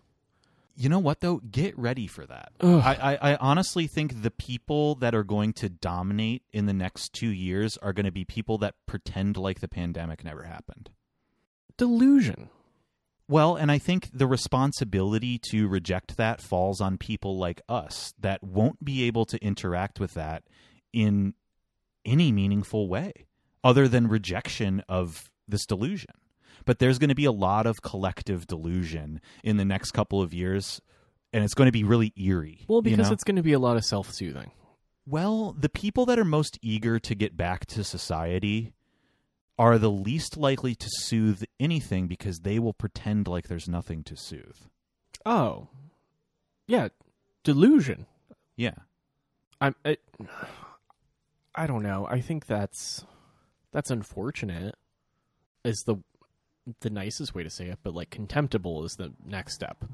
You 0.76 0.88
know 0.88 0.98
what 1.00 1.20
though? 1.20 1.38
Get 1.50 1.76
ready 1.78 2.06
for 2.06 2.24
that. 2.26 2.52
I, 2.62 2.94
I, 2.94 3.32
I 3.32 3.36
honestly 3.36 3.86
think 3.86 4.22
the 4.22 4.30
people 4.30 4.94
that 4.96 5.14
are 5.14 5.24
going 5.24 5.52
to 5.54 5.68
dominate 5.68 6.42
in 6.52 6.64
the 6.66 6.72
next 6.72 7.12
two 7.12 7.28
years 7.28 7.76
are 7.78 7.92
going 7.92 8.06
to 8.06 8.12
be 8.12 8.24
people 8.24 8.56
that 8.58 8.76
pretend 8.86 9.36
like 9.36 9.60
the 9.60 9.68
pandemic 9.68 10.24
never 10.24 10.44
happened. 10.44 10.88
Delusion. 11.76 12.48
Well, 13.30 13.54
and 13.54 13.70
I 13.70 13.78
think 13.78 14.08
the 14.12 14.26
responsibility 14.26 15.38
to 15.50 15.68
reject 15.68 16.16
that 16.16 16.40
falls 16.40 16.80
on 16.80 16.98
people 16.98 17.38
like 17.38 17.62
us 17.68 18.12
that 18.18 18.42
won't 18.42 18.84
be 18.84 19.04
able 19.04 19.24
to 19.26 19.38
interact 19.38 20.00
with 20.00 20.14
that 20.14 20.42
in 20.92 21.34
any 22.04 22.32
meaningful 22.32 22.88
way 22.88 23.12
other 23.62 23.86
than 23.86 24.08
rejection 24.08 24.82
of 24.88 25.30
this 25.46 25.64
delusion. 25.64 26.10
But 26.64 26.80
there's 26.80 26.98
going 26.98 27.10
to 27.10 27.14
be 27.14 27.24
a 27.24 27.30
lot 27.30 27.66
of 27.66 27.82
collective 27.82 28.48
delusion 28.48 29.20
in 29.44 29.58
the 29.58 29.64
next 29.64 29.92
couple 29.92 30.20
of 30.20 30.34
years, 30.34 30.80
and 31.32 31.44
it's 31.44 31.54
going 31.54 31.68
to 31.68 31.72
be 31.72 31.84
really 31.84 32.12
eerie. 32.16 32.64
Well, 32.66 32.78
you 32.78 32.96
because 32.96 33.10
know? 33.10 33.12
it's 33.12 33.22
going 33.22 33.36
to 33.36 33.44
be 33.44 33.52
a 33.52 33.60
lot 33.60 33.76
of 33.76 33.84
self-soothing. 33.84 34.50
Well, 35.06 35.54
the 35.56 35.68
people 35.68 36.04
that 36.06 36.18
are 36.18 36.24
most 36.24 36.58
eager 36.62 36.98
to 36.98 37.14
get 37.14 37.36
back 37.36 37.66
to 37.66 37.84
society 37.84 38.72
are 39.60 39.76
the 39.76 39.90
least 39.90 40.38
likely 40.38 40.74
to 40.74 40.88
soothe 40.88 41.42
anything 41.60 42.06
because 42.06 42.40
they 42.40 42.58
will 42.58 42.72
pretend 42.72 43.28
like 43.28 43.46
there's 43.46 43.68
nothing 43.68 44.02
to 44.02 44.16
soothe. 44.16 44.56
Oh, 45.26 45.68
yeah, 46.66 46.88
delusion. 47.44 48.06
Yeah. 48.56 48.72
I'm. 49.60 49.74
I, 49.84 49.98
I 51.54 51.66
don't 51.66 51.82
know. 51.82 52.06
I 52.10 52.22
think 52.22 52.46
that's 52.46 53.04
that's 53.70 53.90
unfortunate. 53.90 54.76
Is 55.62 55.82
the 55.84 55.96
the 56.80 56.88
nicest 56.88 57.34
way 57.34 57.42
to 57.42 57.50
say 57.50 57.66
it, 57.66 57.80
but 57.82 57.92
like 57.92 58.08
contemptible 58.08 58.82
is 58.86 58.94
the 58.94 59.12
next 59.26 59.56
step. 59.56 59.84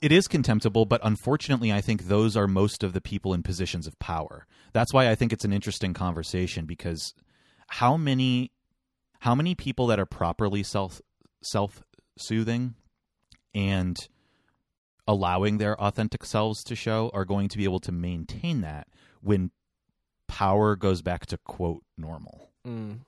It 0.00 0.10
is 0.10 0.26
contemptible, 0.26 0.86
but 0.86 1.02
unfortunately, 1.04 1.70
I 1.70 1.82
think 1.82 2.04
those 2.04 2.34
are 2.34 2.46
most 2.46 2.82
of 2.82 2.94
the 2.94 3.02
people 3.02 3.34
in 3.34 3.42
positions 3.42 3.86
of 3.86 3.98
power. 3.98 4.46
That's 4.72 4.94
why 4.94 5.10
I 5.10 5.14
think 5.14 5.34
it's 5.34 5.44
an 5.44 5.52
interesting 5.52 5.92
conversation 5.92 6.64
because 6.64 7.12
how 7.68 7.98
many 7.98 8.52
how 9.26 9.34
many 9.34 9.56
people 9.56 9.88
that 9.88 9.98
are 9.98 10.06
properly 10.06 10.62
self 10.62 11.02
self 11.42 11.82
soothing 12.16 12.76
and 13.56 13.96
allowing 15.08 15.58
their 15.58 15.78
authentic 15.80 16.24
selves 16.24 16.62
to 16.62 16.76
show 16.76 17.10
are 17.12 17.24
going 17.24 17.48
to 17.48 17.58
be 17.58 17.64
able 17.64 17.80
to 17.80 17.90
maintain 17.90 18.60
that 18.60 18.86
when 19.22 19.50
power 20.28 20.76
goes 20.76 21.02
back 21.02 21.26
to 21.26 21.38
quote 21.38 21.82
normal. 21.98 22.50
Mm. 22.64 23.00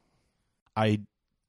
I 0.77 1.03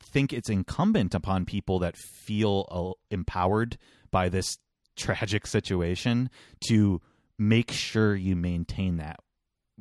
think 0.04 0.32
it's 0.32 0.50
incumbent 0.52 1.16
upon 1.16 1.46
people 1.46 1.80
that 1.80 1.98
feel 1.98 2.68
uh, 2.70 2.94
empowered 3.10 3.76
by 4.12 4.30
this 4.30 4.60
tragic 4.96 5.48
situation 5.48 6.30
to 6.68 7.02
make 7.40 7.72
sure 7.72 8.16
you 8.16 8.36
maintain 8.36 8.98
that 8.98 9.18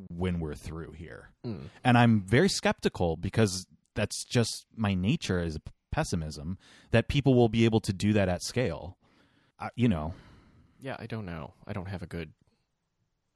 when 0.09 0.41
we're 0.41 0.55
through 0.55 0.93
here. 0.93 1.29
Mm. 1.47 1.65
And 1.85 1.99
I'm 1.99 2.23
very 2.23 2.49
skeptical 2.49 3.19
because 3.19 3.67
that's 3.99 4.25
just 4.25 4.67
my 4.77 4.95
nature 4.95 5.41
is 5.43 5.59
pessimism 5.91 6.57
that 6.93 7.09
people 7.09 7.35
will 7.35 7.49
be 7.49 7.65
able 7.65 7.81
to 7.81 7.93
do 7.93 8.13
that 8.13 8.29
at 8.29 8.43
scale. 8.43 8.97
Uh, 9.59 9.71
you 9.75 9.89
know, 9.89 10.15
Yeah, 10.81 10.97
I 11.01 11.07
don't 11.07 11.27
know. 11.27 11.55
I 11.67 11.73
don't 11.73 11.89
have 11.89 12.03
a 12.03 12.07
good 12.07 12.33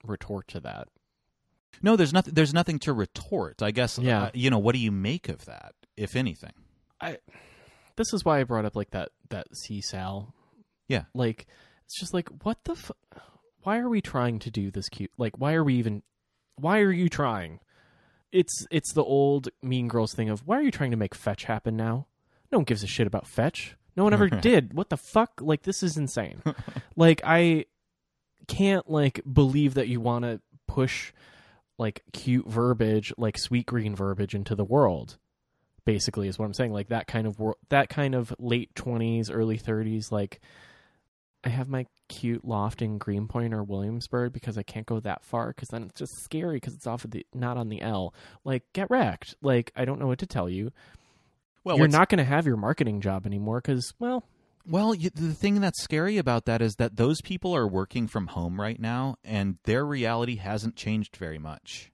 retort 0.05 0.47
to 0.49 0.61
that. 0.61 0.89
no, 1.83 1.97
there's 1.97 2.13
nothing. 2.13 2.35
There's 2.35 2.55
nothing 2.55 2.79
to 2.81 2.93
retort. 2.93 3.63
I 3.63 3.71
guess. 3.73 3.99
Yeah. 3.99 4.25
uh, 4.25 4.31
you 4.35 4.51
know, 4.51 4.59
what 4.59 4.75
do 4.75 4.79
you 4.79 4.93
make 4.93 5.29
of 5.29 5.45
that, 5.47 5.75
if 5.97 6.15
anything? 6.17 6.53
I. 7.01 7.19
This 7.97 8.13
is 8.15 8.25
why 8.25 8.41
I 8.41 8.45
brought 8.45 8.65
up 8.65 8.77
like 8.77 8.91
that 8.93 9.11
that 9.31 9.47
CSAL. 9.53 10.33
Yeah. 10.89 11.05
Like 11.15 11.47
it's 11.85 11.99
just 11.99 12.15
like 12.15 12.29
what 12.45 12.59
the. 12.65 12.73
F- 12.73 12.93
why 13.65 13.79
are 13.79 13.89
we 13.89 14.01
trying 14.01 14.39
to 14.41 14.51
do 14.51 14.71
this 14.71 14.89
cute? 14.89 15.11
Like 15.19 15.39
why 15.39 15.55
are 15.55 15.65
we 15.65 15.75
even? 15.75 16.03
Why 16.57 16.81
are 16.81 16.93
you 16.93 17.09
trying? 17.09 17.61
It's 18.33 18.67
it's 18.71 18.93
the 18.93 19.05
old 19.05 19.49
Mean 19.63 19.89
Girls 19.89 20.15
thing 20.15 20.31
of 20.31 20.47
why 20.47 20.57
are 20.59 20.63
you 20.63 20.71
trying 20.71 20.91
to 20.91 20.97
make 20.97 21.15
fetch 21.15 21.45
happen 21.45 21.77
now? 21.77 22.07
No 22.51 22.59
one 22.59 22.65
gives 22.65 22.83
a 22.83 22.87
shit 22.87 23.07
about 23.07 23.27
fetch. 23.27 23.77
No 23.97 24.05
one 24.05 24.13
ever 24.15 24.29
did. 24.31 24.75
What 24.75 24.89
the 24.89 24.97
fuck? 24.97 25.41
Like 25.41 25.63
this 25.63 25.83
is 25.83 25.97
insane. 25.97 26.43
like 26.97 27.21
I 27.25 27.67
can't 28.49 28.91
like 28.91 29.21
believe 29.31 29.75
that 29.75 29.89
you 29.89 30.01
want 30.01 30.25
to 30.25 30.41
push 30.67 31.13
like 31.79 32.03
cute 32.13 32.47
verbiage, 32.47 33.13
like 33.17 33.39
sweet 33.39 33.67
green 33.67 33.95
verbiage 33.95 34.35
into 34.35 34.55
the 34.55 34.65
world. 34.65 35.19
Basically, 35.85 36.29
is 36.29 36.39
what 36.39 36.47
I'm 36.47 36.55
saying. 36.55 36.73
Like 36.73 36.89
that 36.89 37.07
kind 37.07 37.27
of 37.27 37.39
wor- 37.39 37.57
that 37.69 37.89
kind 37.89 38.15
of 38.15 38.35
late 38.39 38.75
twenties, 38.75 39.31
early 39.31 39.59
thirties. 39.59 40.13
Like 40.13 40.41
I 41.44 41.48
have 41.48 41.69
my 41.69 41.86
cute 42.09 42.44
loft 42.44 42.82
in 42.82 42.98
Greenpoint 42.98 43.55
or 43.55 43.64
Williamsburg 43.64 44.32
because 44.32 44.59
I 44.59 44.62
can't 44.62 44.86
go 44.86 45.01
that 45.01 45.24
far 45.24 45.48
because 45.48 45.69
then 45.69 45.85
it's 45.85 45.98
just 45.98 46.12
scary 46.24 46.56
because 46.56 46.74
it's 46.74 46.86
off 46.86 47.05
of 47.05 47.10
the 47.10 47.27
not 47.35 47.56
on 47.56 47.69
the 47.69 47.82
L. 47.82 48.14
Like 48.44 48.62
get 48.73 48.90
wrecked. 48.90 49.35
Like 49.43 49.73
I 49.74 49.85
don't 49.85 49.98
know 49.98 50.06
what 50.06 50.20
to 50.20 50.27
tell 50.27 50.48
you. 50.48 50.73
Well, 51.64 51.78
You're 51.78 51.89
not 51.89 52.09
going 52.09 52.19
to 52.19 52.24
have 52.24 52.47
your 52.47 52.56
marketing 52.56 53.01
job 53.01 53.24
anymore 53.24 53.60
because 53.60 53.94
well, 53.98 54.24
Well, 54.66 54.94
you, 54.94 55.10
the 55.10 55.35
thing 55.35 55.60
that's 55.60 55.82
scary 55.82 56.19
about 56.19 56.44
that 56.47 56.60
is 56.60 56.77
that 56.77 56.97
those 56.97 57.20
people 57.20 57.55
are 57.55 57.69
working 57.69 58.09
from 58.09 58.28
home 58.28 58.60
right 58.60 58.81
now, 58.81 59.16
and 59.24 59.59
their 59.64 59.85
reality 59.85 60.36
hasn't 60.36 60.77
changed 60.77 61.16
very 61.16 61.39
much. 61.39 61.93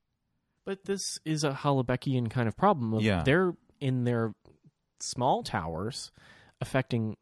But 0.65 0.85
this 0.85 1.01
is 1.25 1.45
a 1.45 1.53
Houellebecqian 1.53 2.31
kind 2.31 2.49
of 2.49 2.57
problem. 2.57 2.95
Of 2.95 3.03
Yeah. 3.03 3.23
They're 3.23 3.55
in 3.81 4.05
their 4.05 4.35
small 5.01 5.43
towers 5.43 6.11
affecting 6.61 7.17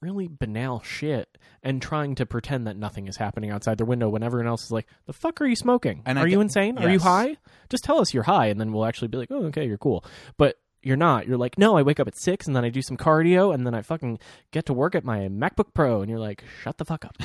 really 0.00 0.28
banal 0.28 0.80
shit 0.80 1.38
and 1.62 1.80
trying 1.82 2.14
to 2.14 2.26
pretend 2.26 2.66
that 2.66 2.76
nothing 2.76 3.06
is 3.06 3.16
happening 3.16 3.50
outside 3.50 3.78
their 3.78 3.86
window 3.86 4.08
when 4.08 4.22
everyone 4.22 4.46
else 4.46 4.64
is 4.64 4.70
like, 4.70 4.86
the 5.06 5.12
fuck 5.12 5.40
are 5.40 5.46
you 5.46 5.56
smoking? 5.56 6.02
And 6.06 6.18
are 6.18 6.26
you 6.26 6.40
insane? 6.40 6.78
Are 6.78 6.88
you 6.88 7.00
high? 7.00 7.36
Just 7.68 7.84
tell 7.84 8.00
us 8.00 8.14
you're 8.14 8.22
high 8.22 8.46
and 8.46 8.60
then 8.60 8.72
we'll 8.72 8.86
actually 8.86 9.08
be 9.08 9.18
like, 9.18 9.30
oh, 9.30 9.44
okay, 9.46 9.66
you're 9.66 9.78
cool. 9.78 10.04
But 10.36 10.56
you're 10.82 10.96
not. 10.96 11.26
You're 11.26 11.36
like, 11.36 11.58
no, 11.58 11.76
I 11.76 11.82
wake 11.82 12.00
up 12.00 12.08
at 12.08 12.16
six 12.16 12.46
and 12.46 12.56
then 12.56 12.64
I 12.64 12.70
do 12.70 12.80
some 12.80 12.96
cardio 12.96 13.54
and 13.54 13.66
then 13.66 13.74
I 13.74 13.82
fucking 13.82 14.18
get 14.50 14.66
to 14.66 14.72
work 14.72 14.94
at 14.94 15.04
my 15.04 15.28
MacBook 15.28 15.74
Pro. 15.74 16.00
And 16.00 16.10
you're 16.10 16.18
like, 16.18 16.42
shut 16.62 16.78
the 16.78 16.84
fuck 16.84 17.04
up. 17.04 17.16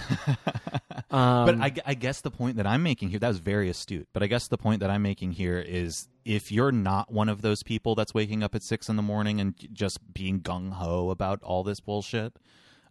um, 1.11 1.45
but 1.45 1.61
I, 1.61 1.73
I 1.85 1.93
guess 1.93 2.21
the 2.21 2.31
point 2.31 2.57
that 2.57 2.67
I'm 2.67 2.83
making 2.83 3.09
here, 3.09 3.19
that 3.19 3.27
was 3.27 3.39
very 3.39 3.69
astute, 3.69 4.07
but 4.11 4.23
I 4.23 4.27
guess 4.27 4.47
the 4.47 4.57
point 4.57 4.81
that 4.81 4.89
I'm 4.89 5.01
making 5.01 5.31
here 5.31 5.59
is 5.59 6.09
if 6.25 6.51
you're 6.51 6.71
not 6.71 7.11
one 7.11 7.29
of 7.29 7.41
those 7.41 7.63
people 7.63 7.95
that's 7.95 8.13
waking 8.13 8.43
up 8.43 8.55
at 8.55 8.63
six 8.63 8.89
in 8.89 8.97
the 8.97 9.01
morning 9.01 9.39
and 9.39 9.55
just 9.71 10.13
being 10.13 10.41
gung 10.41 10.73
ho 10.73 11.09
about 11.09 11.41
all 11.41 11.63
this 11.63 11.79
bullshit, 11.79 12.37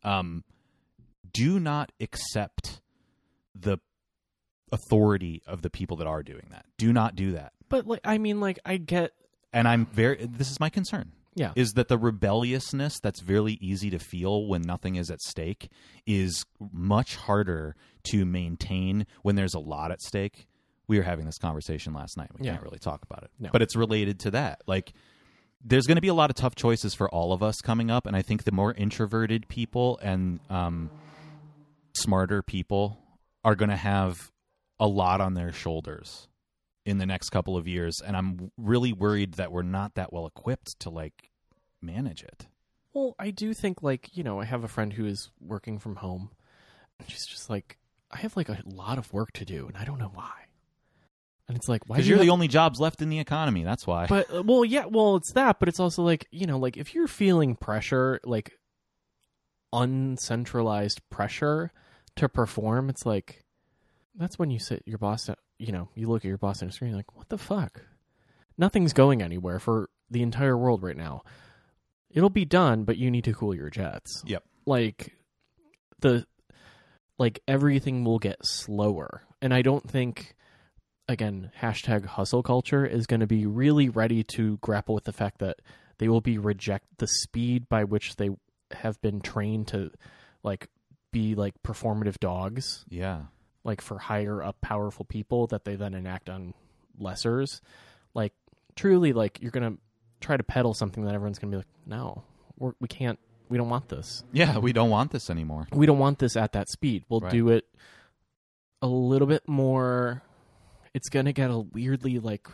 um, 0.04 0.44
do 1.32 1.58
not 1.58 1.90
accept 2.00 2.80
the 3.54 3.78
authority 4.72 5.42
of 5.46 5.62
the 5.62 5.70
people 5.70 5.96
that 5.98 6.06
are 6.06 6.22
doing 6.22 6.46
that. 6.50 6.66
Do 6.78 6.92
not 6.92 7.14
do 7.16 7.32
that. 7.32 7.52
but 7.68 7.86
like, 7.86 8.00
I 8.04 8.18
mean, 8.18 8.40
like, 8.40 8.58
I 8.64 8.76
get, 8.76 9.12
and 9.52 9.66
I'm 9.68 9.86
very 9.86 10.26
this 10.26 10.50
is 10.50 10.58
my 10.60 10.68
concern. 10.68 11.12
Yeah. 11.36 11.52
Is 11.56 11.72
that 11.72 11.88
the 11.88 11.98
rebelliousness 11.98 13.00
that's 13.02 13.22
really 13.24 13.54
easy 13.60 13.90
to 13.90 13.98
feel 13.98 14.46
when 14.46 14.62
nothing 14.62 14.94
is 14.94 15.10
at 15.10 15.20
stake 15.20 15.68
is 16.06 16.44
much 16.72 17.16
harder 17.16 17.74
to 18.04 18.24
maintain 18.24 19.06
when 19.22 19.34
there's 19.34 19.54
a 19.54 19.58
lot 19.58 19.90
at 19.90 20.00
stake. 20.00 20.46
We 20.86 20.96
were 20.96 21.02
having 21.02 21.24
this 21.26 21.38
conversation 21.38 21.92
last 21.92 22.16
night. 22.16 22.30
We 22.38 22.46
Yeah. 22.46 22.52
can't 22.52 22.62
really 22.62 22.78
talk 22.78 23.02
about 23.02 23.24
it. 23.24 23.30
No. 23.40 23.48
But 23.50 23.62
it's 23.62 23.74
related 23.74 24.20
to 24.20 24.30
that. 24.32 24.62
Like 24.68 24.92
there's 25.64 25.86
going 25.86 25.96
to 25.96 26.02
be 26.02 26.08
a 26.08 26.14
lot 26.14 26.28
of 26.30 26.36
tough 26.36 26.54
choices 26.54 26.94
for 26.94 27.08
all 27.08 27.32
of 27.32 27.42
us 27.42 27.60
coming 27.62 27.90
up 27.90 28.06
and 28.06 28.14
I 28.14 28.22
think 28.22 28.44
the 28.44 28.52
more 28.52 28.72
introverted 28.74 29.48
people 29.48 29.98
and 30.02 30.40
um 30.50 30.90
smarter 31.96 32.42
people 32.42 32.98
are 33.44 33.54
going 33.54 33.70
to 33.70 33.76
have 33.76 34.30
a 34.80 34.86
lot 34.86 35.20
on 35.20 35.34
their 35.34 35.52
shoulders 35.52 36.28
in 36.84 36.98
the 36.98 37.06
next 37.06 37.30
couple 37.30 37.56
of 37.56 37.66
years 37.68 38.02
and 38.04 38.16
i'm 38.16 38.50
really 38.58 38.92
worried 38.92 39.34
that 39.34 39.52
we're 39.52 39.62
not 39.62 39.94
that 39.94 40.12
well 40.12 40.26
equipped 40.26 40.78
to 40.80 40.90
like 40.90 41.30
manage 41.80 42.22
it 42.22 42.46
Well, 42.92 43.14
I 43.18 43.30
do 43.30 43.54
think 43.54 43.82
like, 43.82 44.16
you 44.16 44.22
know, 44.22 44.40
I 44.40 44.44
have 44.44 44.64
a 44.64 44.68
friend 44.68 44.92
who 44.92 45.04
is 45.06 45.30
working 45.40 45.78
from 45.80 45.96
home. 45.96 46.30
And 46.98 47.10
she's 47.10 47.26
just 47.26 47.50
like 47.50 47.78
I 48.10 48.18
have 48.18 48.36
like 48.36 48.48
a 48.48 48.62
lot 48.64 48.98
of 48.98 49.12
work 49.12 49.32
to 49.32 49.44
do 49.44 49.66
and 49.66 49.76
I 49.76 49.84
don't 49.84 49.98
know 49.98 50.12
why. 50.14 50.43
And 51.46 51.56
it's 51.56 51.68
like 51.68 51.82
why 51.86 51.96
because 51.96 52.08
you 52.08 52.14
you're 52.14 52.20
the 52.20 52.26
have- 52.26 52.32
only 52.32 52.48
jobs 52.48 52.80
left 52.80 53.02
in 53.02 53.10
the 53.10 53.18
economy 53.18 53.64
that's 53.64 53.86
why 53.86 54.06
But 54.06 54.34
uh, 54.34 54.42
well, 54.42 54.64
yeah, 54.64 54.86
well, 54.86 55.16
it's 55.16 55.32
that, 55.32 55.58
but 55.60 55.68
it's 55.68 55.80
also 55.80 56.02
like, 56.02 56.26
you 56.30 56.46
know, 56.46 56.58
like 56.58 56.76
if 56.76 56.94
you're 56.94 57.06
feeling 57.06 57.54
pressure, 57.54 58.20
like 58.24 58.52
uncentralized 59.72 61.00
pressure 61.10 61.72
to 62.16 62.28
perform, 62.28 62.88
it's 62.88 63.04
like 63.04 63.44
that's 64.14 64.38
when 64.38 64.50
you 64.50 64.58
sit 64.58 64.82
your 64.86 64.98
boss, 64.98 65.28
you 65.58 65.72
know, 65.72 65.88
you 65.94 66.08
look 66.08 66.24
at 66.24 66.28
your 66.28 66.38
boss 66.38 66.62
on 66.62 66.68
the 66.68 66.72
screen 66.72 66.90
you're 66.90 66.98
like, 66.98 67.16
"What 67.16 67.28
the 67.28 67.38
fuck?" 67.38 67.82
Nothing's 68.56 68.92
going 68.92 69.20
anywhere 69.20 69.58
for 69.58 69.90
the 70.10 70.22
entire 70.22 70.56
world 70.56 70.82
right 70.82 70.96
now. 70.96 71.22
It'll 72.10 72.30
be 72.30 72.44
done, 72.44 72.84
but 72.84 72.96
you 72.96 73.10
need 73.10 73.24
to 73.24 73.34
cool 73.34 73.54
your 73.54 73.70
jets. 73.70 74.22
Yep. 74.26 74.44
Like 74.66 75.12
the 76.00 76.24
like 77.18 77.40
everything 77.48 78.04
will 78.04 78.18
get 78.20 78.44
slower. 78.46 79.22
And 79.42 79.52
I 79.52 79.62
don't 79.62 79.88
think 79.88 80.36
again, 81.08 81.50
hashtag 81.60 82.06
hustle 82.06 82.42
culture 82.42 82.84
is 82.86 83.06
going 83.06 83.20
to 83.20 83.26
be 83.26 83.46
really 83.46 83.88
ready 83.88 84.22
to 84.36 84.58
grapple 84.58 84.94
with 84.94 85.04
the 85.04 85.12
fact 85.12 85.38
that 85.38 85.60
they 85.98 86.08
will 86.08 86.20
be 86.20 86.38
reject 86.38 86.86
the 86.98 87.06
speed 87.06 87.68
by 87.68 87.84
which 87.84 88.16
they 88.16 88.30
have 88.72 89.00
been 89.02 89.20
trained 89.20 89.68
to 89.68 89.90
like 90.42 90.68
be 91.12 91.34
like 91.34 91.54
performative 91.62 92.18
dogs, 92.18 92.84
Yeah. 92.88 93.22
like 93.62 93.80
for 93.80 93.98
higher 93.98 94.42
up 94.42 94.60
powerful 94.60 95.04
people 95.04 95.46
that 95.48 95.64
they 95.64 95.76
then 95.76 95.94
enact 95.94 96.28
on 96.28 96.54
lessers. 97.00 97.60
Like 98.14 98.32
truly, 98.74 99.12
like 99.12 99.40
you're 99.40 99.50
gonna 99.52 99.74
try 100.20 100.36
to 100.36 100.42
peddle 100.42 100.74
something 100.74 101.04
that 101.04 101.14
everyone's 101.14 101.38
gonna 101.38 101.50
be 101.52 101.58
like, 101.58 101.68
no, 101.86 102.24
we're, 102.58 102.72
we 102.80 102.88
can't, 102.88 103.18
we 103.48 103.58
don't 103.58 103.68
want 103.68 103.88
this. 103.88 104.24
Yeah, 104.32 104.58
we 104.58 104.72
don't 104.72 104.90
want 104.90 105.12
this 105.12 105.30
anymore. 105.30 105.68
We 105.72 105.86
don't 105.86 105.98
want 105.98 106.18
this 106.18 106.36
at 106.36 106.52
that 106.52 106.68
speed. 106.68 107.04
We'll 107.08 107.20
Right. 107.20 107.30
do 107.30 107.50
it 107.50 107.64
a 108.82 108.86
little 108.88 109.28
bit 109.28 109.46
more. 109.48 110.22
It's 110.94 111.08
gonna 111.08 111.32
get 111.32 111.50
a 111.50 111.58
weirdly 111.58 112.18
like 112.18 112.48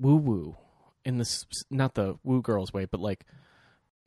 woo 0.00 0.16
woo 0.16 0.56
in 1.04 1.18
this, 1.18 1.44
not 1.70 1.94
the 1.94 2.16
woo 2.24 2.42
girls 2.42 2.72
way, 2.72 2.84
but 2.84 3.00
like, 3.00 3.24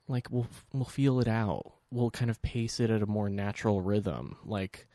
like 0.08 0.28
we'll 0.32 0.48
we'll 0.74 0.86
feel 0.86 1.20
it 1.20 1.28
out. 1.28 1.72
We'll 1.91 2.12
kind 2.12 2.30
of 2.30 2.41
pace 2.41 2.80
it 2.80 2.90
at 2.90 3.02
a 3.02 3.08
more 3.08 3.30
natural 3.30 3.82
rhythm. 3.82 4.38
Like, 4.46 4.88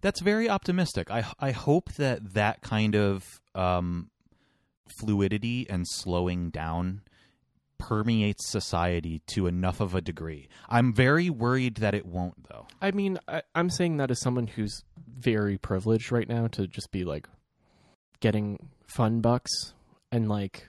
That's 0.00 0.20
very 0.20 0.48
optimistic. 0.50 1.10
I 1.10 1.24
I 1.38 1.52
hope 1.52 1.92
that 1.94 2.34
that 2.34 2.60
kind 2.62 2.94
of 2.94 3.24
um, 3.54 4.10
fluidity 5.00 5.68
and 5.68 5.86
slowing 5.88 6.50
down 6.50 7.02
permeates 7.78 8.50
society 8.50 9.22
to 9.26 9.46
enough 9.46 9.80
of 9.80 9.94
a 9.94 10.00
degree. 10.02 10.48
I'm 10.68 10.92
very 10.92 11.30
worried 11.30 11.76
that 11.76 11.94
it 11.94 12.04
won't, 12.04 12.48
though. 12.48 12.66
I 12.82 12.90
mean, 12.90 13.18
I, 13.26 13.42
I'm 13.54 13.70
saying 13.70 13.96
that 13.96 14.10
as 14.10 14.20
someone 14.20 14.46
who's 14.48 14.84
very 15.18 15.56
privileged 15.56 16.12
right 16.12 16.28
now 16.28 16.46
to 16.48 16.66
just 16.66 16.90
be 16.92 17.04
like 17.04 17.26
getting 18.20 18.68
fun 18.86 19.20
bucks 19.20 19.74
and 20.12 20.28
like 20.28 20.68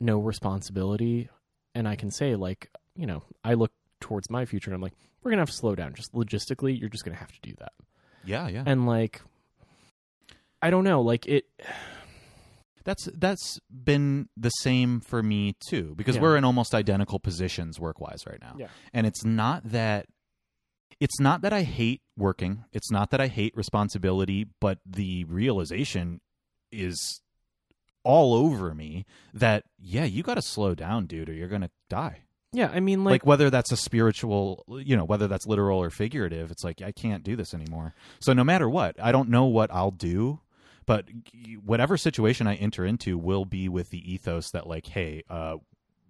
no 0.00 0.18
responsibility. 0.18 1.28
And 1.74 1.88
I 1.88 1.96
can 1.96 2.10
say, 2.10 2.34
like, 2.36 2.70
you 2.96 3.06
know, 3.06 3.22
I 3.44 3.54
look 3.54 3.72
towards 4.00 4.28
my 4.30 4.44
future 4.44 4.70
and 4.70 4.74
I'm 4.74 4.82
like, 4.82 4.94
we're 5.22 5.30
going 5.30 5.38
to 5.38 5.42
have 5.42 5.50
to 5.50 5.56
slow 5.56 5.74
down. 5.74 5.94
Just 5.94 6.12
logistically, 6.12 6.78
you're 6.78 6.88
just 6.90 7.04
going 7.04 7.14
to 7.14 7.20
have 7.20 7.32
to 7.32 7.40
do 7.40 7.54
that. 7.60 7.72
Yeah, 8.24 8.48
yeah. 8.48 8.64
And 8.66 8.86
like, 8.86 9.22
I 10.60 10.70
don't 10.70 10.84
know, 10.84 11.00
like 11.02 11.26
it. 11.26 11.44
That's 12.84 13.08
that's 13.14 13.60
been 13.70 14.28
the 14.36 14.48
same 14.50 14.98
for 14.98 15.22
me 15.22 15.54
too 15.68 15.94
because 15.96 16.16
Yeah. 16.16 16.22
we're 16.22 16.36
in 16.36 16.42
almost 16.42 16.74
identical 16.74 17.20
positions 17.20 17.78
work-wise 17.78 18.26
right 18.26 18.40
now. 18.40 18.56
Yeah. 18.58 18.66
And 18.92 19.06
it's 19.06 19.24
not 19.24 19.62
that 19.70 20.06
it's 20.98 21.20
not 21.20 21.42
that 21.42 21.52
I 21.52 21.62
hate 21.62 22.02
working. 22.16 22.64
It's 22.72 22.90
not 22.90 23.10
that 23.10 23.20
I 23.20 23.28
hate 23.28 23.56
responsibility, 23.56 24.48
but 24.60 24.80
the 24.84 25.22
realization 25.26 26.20
is 26.72 27.20
all 28.04 28.34
over 28.34 28.74
me 28.74 29.06
that 29.32 29.64
yeah, 29.78 30.04
you 30.04 30.22
got 30.22 30.34
to 30.34 30.42
slow 30.42 30.74
down, 30.74 31.06
dude, 31.06 31.28
or 31.28 31.32
you're 31.32 31.48
going 31.48 31.62
to 31.62 31.70
die. 31.88 32.22
Yeah, 32.54 32.70
I 32.72 32.80
mean, 32.80 33.02
Like, 33.02 33.12
like, 33.12 33.26
whether 33.26 33.48
that's 33.48 33.72
a 33.72 33.78
spiritual, 33.78 34.64
you 34.84 34.94
know, 34.94 35.04
whether 35.04 35.26
that's 35.26 35.46
literal 35.46 35.78
or 35.78 35.88
figurative, 35.88 36.50
it's 36.50 36.62
like 36.62 36.82
I 36.82 36.92
can't 36.92 37.24
do 37.24 37.34
this 37.34 37.54
anymore. 37.54 37.94
So 38.20 38.34
no 38.34 38.44
matter 38.44 38.68
what, 38.68 39.00
I 39.00 39.10
don't 39.10 39.30
know 39.30 39.46
what 39.46 39.72
I'll 39.72 39.90
do, 39.90 40.40
but 40.84 41.06
whatever 41.64 41.96
situation 41.96 42.46
I 42.46 42.56
enter 42.56 42.84
into 42.84 43.16
will 43.16 43.46
be 43.46 43.70
with 43.70 43.88
the 43.88 44.12
ethos 44.12 44.50
that 44.50 44.66
like, 44.66 44.86
hey, 44.86 45.22
uh, 45.30 45.56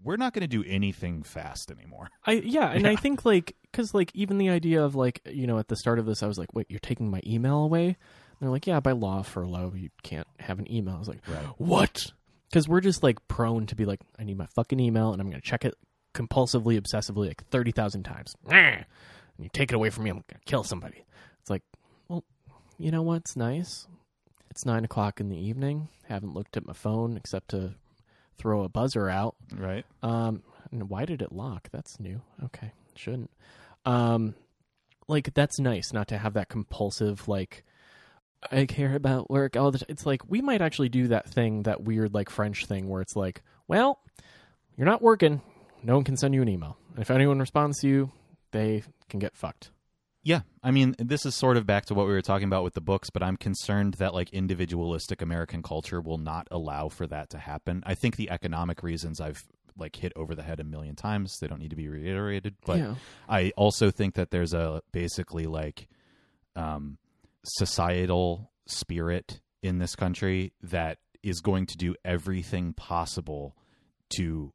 we're 0.03 0.17
not 0.17 0.33
going 0.33 0.43
to 0.43 0.49
do 0.49 0.65
anything 0.67 1.23
fast 1.23 1.71
anymore. 1.71 2.09
I 2.27 2.33
yeah, 2.33 2.73
and 2.73 2.89
I 2.89 2.97
think 2.97 3.25
like 3.25 3.55
because 3.71 3.95
like 3.95 4.11
even 4.15 4.39
the 4.39 4.51
idea 4.51 4.83
of 4.83 4.97
like 4.97 5.21
you 5.27 5.47
know 5.47 5.59
at 5.61 5.69
the 5.69 5.77
start 5.77 6.01
of 6.01 6.07
this, 6.07 6.25
I 6.25 6.27
was 6.27 6.39
like, 6.39 6.53
wait, 6.55 6.67
you're 6.69 6.81
taking 6.81 7.09
my 7.09 7.21
email 7.25 7.59
away? 7.59 7.97
They're 8.43 8.51
like, 8.51 8.67
yeah, 8.67 8.81
by 8.81 8.93
law 8.93 9.23
furlough, 9.23 9.73
you 9.77 9.91
can't 10.03 10.27
have 10.41 10.59
an 10.59 10.71
email. 10.71 10.97
I 10.97 10.99
was 10.99 11.09
like, 11.09 11.21
Right. 11.29 11.45
what? 11.59 12.07
Because 12.51 12.69
we're 12.69 12.81
just 12.81 13.03
like 13.03 13.27
prone 13.29 13.67
to 13.67 13.77
be 13.77 13.85
like, 13.85 14.01
I 14.19 14.25
need 14.25 14.37
my 14.37 14.47
fucking 14.47 14.79
email, 14.81 15.13
and 15.13 15.23
I'm 15.23 15.31
gonna 15.31 15.41
check 15.41 15.65
it 15.65 15.75
compulsively, 16.15 16.79
obsessively, 16.81 17.29
like 17.29 17.47
thirty 17.49 17.71
thousand 17.73 18.03
times. 18.03 18.35
And 19.39 19.45
you 19.45 19.49
take 19.51 19.73
it 19.73 19.75
away 19.75 19.89
from 19.89 20.05
me, 20.05 20.11
I'm 20.11 20.17
gonna 20.29 20.41
kill 20.45 20.63
somebody. 20.63 21.05
It's 21.41 21.49
like, 21.49 21.63
well, 22.09 22.23
you 22.79 22.91
know 22.91 23.01
what's 23.01 23.35
nice? 23.35 23.87
It's 24.51 24.67
nine 24.67 24.85
o'clock 24.85 25.21
in 25.21 25.31
the 25.31 25.39
evening. 25.39 25.89
Haven't 26.07 26.35
looked 26.35 26.59
at 26.59 26.67
my 26.67 26.75
phone 26.75 27.17
except 27.17 27.49
to 27.51 27.75
throw 28.37 28.63
a 28.65 28.69
buzzer 28.69 29.09
out. 29.09 29.37
Right. 29.57 29.87
Um, 30.03 30.43
and 30.71 30.91
why 30.91 31.07
did 31.07 31.23
it 31.23 31.33
lock? 31.33 31.71
That's 31.73 31.99
new. 31.99 32.21
Okay, 32.45 32.73
shouldn't. 32.95 33.31
Um, 33.87 34.35
like 35.09 35.33
that's 35.33 35.59
nice 35.59 35.93
not 35.95 36.09
to 36.09 36.19
have 36.19 36.35
that 36.35 36.49
compulsive 36.51 37.27
like. 37.29 37.65
I 38.51 38.67
care 38.67 38.95
about 38.95 39.31
work 39.31 39.57
all 39.57 39.71
the 39.71 39.79
time. 39.79 39.87
It's 39.89 40.07
like 40.07 40.23
we 40.29 40.41
might 40.41 40.63
actually 40.63 40.89
do 40.89 41.09
that 41.09 41.29
thing, 41.29 41.63
that 41.65 41.83
weird 41.83 42.15
like 42.15 42.31
French 42.31 42.67
thing 42.67 42.89
where 42.89 43.01
it's 43.01 43.17
like, 43.17 43.43
well, 43.69 44.01
you're 44.77 44.87
not 44.87 45.03
working. 45.03 45.41
No 45.83 45.95
one 45.95 46.05
can 46.05 46.17
send 46.17 46.35
you 46.35 46.43
an 46.43 46.49
email. 46.49 46.77
And 46.93 47.01
if 47.01 47.11
anyone 47.11 47.39
responds 47.39 47.81
to 47.81 47.89
you, 47.89 48.13
they 48.53 48.83
can 49.09 49.21
get 49.21 49.37
fucked. 49.37 49.71
Yeah, 50.25 50.43
I 50.63 50.71
mean, 50.71 50.95
this 50.99 51.27
is 51.27 51.35
sort 51.35 51.57
of 51.57 51.67
back 51.67 51.87
to 51.87 51.95
what 51.95 52.07
we 52.07 52.13
were 52.13 52.23
talking 52.23 52.47
about 52.47 52.63
with 52.63 52.75
the 52.75 52.81
books, 52.81 53.11
but 53.11 53.25
I'm 53.25 53.37
concerned 53.37 53.95
that 53.95 54.15
like 54.15 54.31
individualistic 54.31 55.21
American 55.21 55.63
culture 55.63 56.01
will 56.01 56.19
not 56.19 56.47
allow 56.51 56.89
for 56.89 57.09
that 57.09 57.31
to 57.31 57.39
happen. 57.39 57.83
I 57.85 57.95
think 57.95 58.15
the 58.15 58.31
economic 58.31 58.85
reasons 58.85 59.21
I've 59.21 59.43
like 59.77 59.97
hit 59.97 60.13
over 60.15 60.37
the 60.37 60.45
head 60.45 60.61
a 60.61 60.65
million 60.65 60.95
times, 60.95 61.39
they 61.41 61.49
don't 61.49 61.59
need 61.59 61.71
to 61.71 61.77
be 61.77 61.89
reiterated, 61.89 62.55
but 62.65 62.79
yeah, 62.79 62.95
I 63.29 63.53
also 63.57 63.91
think 63.91 64.15
that 64.15 64.31
there's 64.31 64.55
a 64.55 64.83
basically 64.93 65.47
like 65.47 65.89
um 66.55 66.99
societal 67.45 68.51
spirit 68.67 69.41
in 69.63 69.79
this 69.79 69.95
country 69.97 70.53
that 70.63 70.99
is 71.23 71.41
going 71.41 71.67
to 71.67 71.77
do 71.77 71.95
everything 72.05 72.73
possible 72.73 73.57
to 74.17 74.53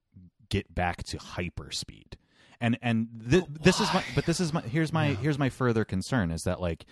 get 0.50 0.74
back 0.74 1.04
to 1.04 1.18
hyperspeed. 1.18 2.14
And 2.60 2.78
and 2.82 3.08
th- 3.30 3.44
this 3.50 3.80
is 3.80 3.94
my 3.94 4.04
but 4.16 4.26
this 4.26 4.40
is 4.40 4.52
my 4.54 4.62
here's 4.62 4.92
my 4.92 5.10
here's 5.14 5.38
my 5.38 5.50
further 5.50 5.86
concern 5.86 6.32
is 6.32 6.42
that 6.44 6.60
like 6.60 6.86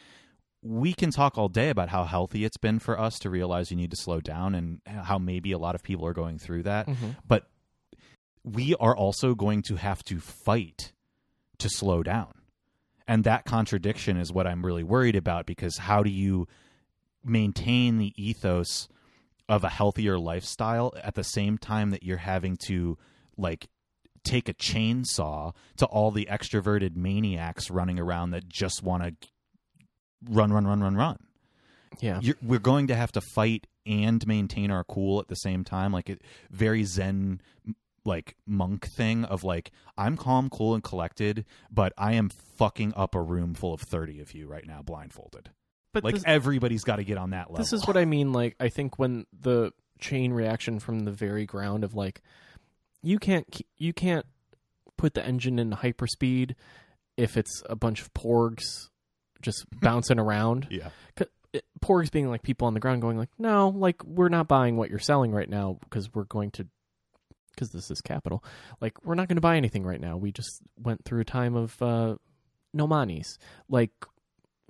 we 0.62 0.94
can 0.94 1.12
talk 1.12 1.38
all 1.38 1.48
day 1.50 1.70
about 1.70 1.90
how 1.90 2.04
healthy 2.06 2.44
it's 2.46 2.58
been 2.58 2.80
for 2.80 3.00
us 3.00 3.18
to 3.20 3.30
realize 3.30 3.70
you 3.72 3.78
need 3.78 3.92
to 3.92 3.98
slow 3.98 4.20
down 4.22 4.56
and 4.56 4.82
how 4.86 5.18
maybe 5.18 5.52
a 5.52 5.58
lot 5.58 5.76
of 5.76 5.84
people 5.84 6.06
are 6.06 6.14
going 6.14 6.38
through 6.40 6.64
that 6.64 6.88
Mhm. 6.88 7.16
but 7.28 7.48
we 8.44 8.76
are 8.76 8.96
also 8.96 9.34
going 9.36 9.62
to 9.64 9.76
have 9.76 10.04
to 10.04 10.20
fight 10.20 10.92
to 11.58 11.68
slow 11.70 12.04
down. 12.04 12.34
And 13.08 13.24
that 13.24 13.46
contradiction 13.46 14.18
is 14.18 14.32
what 14.32 14.48
I'm 14.48 14.66
really 14.66 14.84
worried 14.84 15.16
about 15.16 15.46
because 15.46 15.78
how 15.78 16.02
do 16.02 16.10
you 16.10 16.48
maintain 17.24 17.98
the 17.98 18.14
ethos 18.16 18.88
of 19.48 19.64
a 19.64 19.70
healthier 19.70 20.18
lifestyle 20.18 20.94
at 21.04 21.16
the 21.16 21.24
same 21.24 21.58
time 21.58 21.92
that 21.92 22.04
you're 22.04 22.18
having 22.18 22.58
to 22.68 22.98
like 23.38 23.68
take 24.24 24.50
a 24.50 24.54
chainsaw 24.54 25.54
to 25.78 25.86
all 25.86 26.12
the 26.12 26.28
extroverted 26.30 26.96
maniacs 26.96 27.70
running 27.70 28.00
around 28.00 28.32
that 28.32 28.48
just 28.50 28.82
want 28.82 29.04
to 29.04 29.28
run 30.30 30.52
run 30.52 30.66
run 30.66 30.82
run 30.82 30.96
run? 30.96 31.18
Yeah, 32.02 32.20
you're, 32.22 32.36
we're 32.42 32.60
going 32.60 32.88
to 32.88 32.96
have 32.96 33.12
to 33.14 33.22
fight 33.22 33.68
and 33.86 34.26
maintain 34.28 34.72
our 34.72 34.84
cool 34.84 35.20
at 35.20 35.28
the 35.28 35.36
same 35.36 35.64
time. 35.64 35.94
Like 35.94 36.10
it 36.10 36.22
very 36.50 36.84
zen 36.84 37.40
like 38.06 38.36
monk 38.46 38.86
thing 38.88 39.26
of 39.26 39.44
like 39.44 39.72
i'm 39.98 40.16
calm 40.16 40.50
cool 40.50 40.74
and 40.76 40.84
collected 40.84 41.44
but 41.72 41.92
i 41.98 42.14
am 42.14 42.30
fucking 42.30 42.94
up 42.96 43.16
a 43.16 43.22
room 43.22 43.54
full 43.54 43.74
of 43.74 43.82
30 43.82 44.20
of 44.20 44.34
you 44.34 44.48
right 44.48 44.68
now 44.68 44.82
blindfolded 44.82 45.50
but 45.92 46.04
like 46.04 46.14
this- 46.16 46.24
everybody's 46.28 46.84
got 46.84 46.98
to 46.98 47.04
get 47.04 47.18
on 47.18 47.32
that 47.32 47.50
level 47.50 47.58
This 47.58 47.74
is 47.74 47.88
what 47.88 47.96
I 47.98 48.04
mean. 48.16 48.34
Like, 48.34 48.56
I 48.60 48.68
think 48.70 49.00
when 49.00 49.26
the 49.38 49.72
chain 50.00 50.34
reaction 50.34 50.80
from 50.80 51.00
the 51.06 51.12
very 51.12 51.46
ground 51.46 51.86
of 51.86 51.96
like, 51.96 52.22
you 53.02 53.18
can't 53.18 53.62
you 53.78 53.94
can't 53.94 54.26
put 54.98 55.14
the 55.14 55.26
engine 55.26 55.58
in 55.58 55.72
hyperspeed 55.72 56.56
if 57.16 57.38
it's 57.38 57.64
a 57.70 57.78
bunch 57.78 58.02
of 58.02 58.14
porgs 58.14 58.90
just 59.42 59.66
bouncing 59.82 60.20
around. 60.20 60.68
Yeah. 60.70 60.90
Porgs 61.82 62.12
being 62.12 62.30
like 62.30 62.44
people 62.44 62.68
on 62.68 62.74
the 62.74 62.82
ground 62.82 63.02
going 63.02 63.18
like, 63.18 63.30
no, 63.40 63.70
like 63.70 64.04
we're 64.04 64.28
not 64.28 64.50
buying 64.50 64.76
what 64.76 64.90
you're 64.90 65.00
selling 65.00 65.32
right 65.32 65.50
now 65.50 65.78
because 65.82 66.14
we're 66.14 66.26
going 66.26 66.52
to 66.52 66.68
because 67.56 67.72
this 67.72 67.90
is 67.90 68.02
capital. 68.02 68.44
Like 68.82 68.94
we're 69.04 69.16
not 69.16 69.28
going 69.28 69.38
to 69.38 69.42
buy 69.42 69.58
anything 69.58 69.84
right 69.84 70.02
now. 70.02 70.18
We 70.18 70.32
just 70.32 70.62
went 70.78 71.06
through 71.06 71.22
a 71.22 71.26
time 71.26 71.56
of 71.56 71.82
uh, 71.82 72.16
no 72.74 72.88
manis. 72.88 73.38
Like 73.70 73.92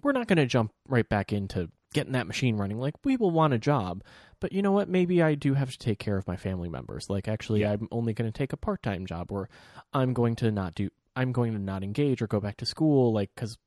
we're 0.01 0.11
not 0.11 0.27
going 0.27 0.37
to 0.37 0.45
jump 0.45 0.71
right 0.87 1.07
back 1.07 1.33
into 1.33 1.69
getting 1.93 2.13
that 2.13 2.27
machine 2.27 2.57
running. 2.57 2.77
Like 2.79 2.95
we 3.03 3.17
will 3.17 3.31
want 3.31 3.53
a 3.53 3.57
job, 3.57 4.03
but 4.39 4.51
you 4.51 4.61
know 4.61 4.71
what? 4.71 4.89
Maybe 4.89 5.21
I 5.23 5.35
do 5.35 5.53
have 5.53 5.71
to 5.71 5.77
take 5.77 5.97
care 5.97 6.17
of 6.17 6.27
my 6.27 6.35
family 6.35 6.69
members. 6.69 7.09
Like 7.09 7.27
actually, 7.27 7.61
Yeah. 7.61 7.71
I'm 7.73 7.87
only 7.91 8.13
going 8.13 8.31
to 8.31 8.37
take 8.37 8.53
a 8.53 8.57
part 8.57 8.83
time 8.83 9.05
job, 9.05 9.31
or 9.31 9.49
I'm 9.93 10.13
going 10.13 10.35
to 10.37 10.51
not 10.51 10.75
do. 10.75 10.89
I'm 11.15 11.31
going 11.31 11.53
to 11.53 11.59
not 11.59 11.83
engage 11.83 12.21
or 12.21 12.27
go 12.27 12.39
back 12.41 12.57
to 12.57 12.65
school. 12.65 13.13
Like 13.13 13.31
because 13.33 13.57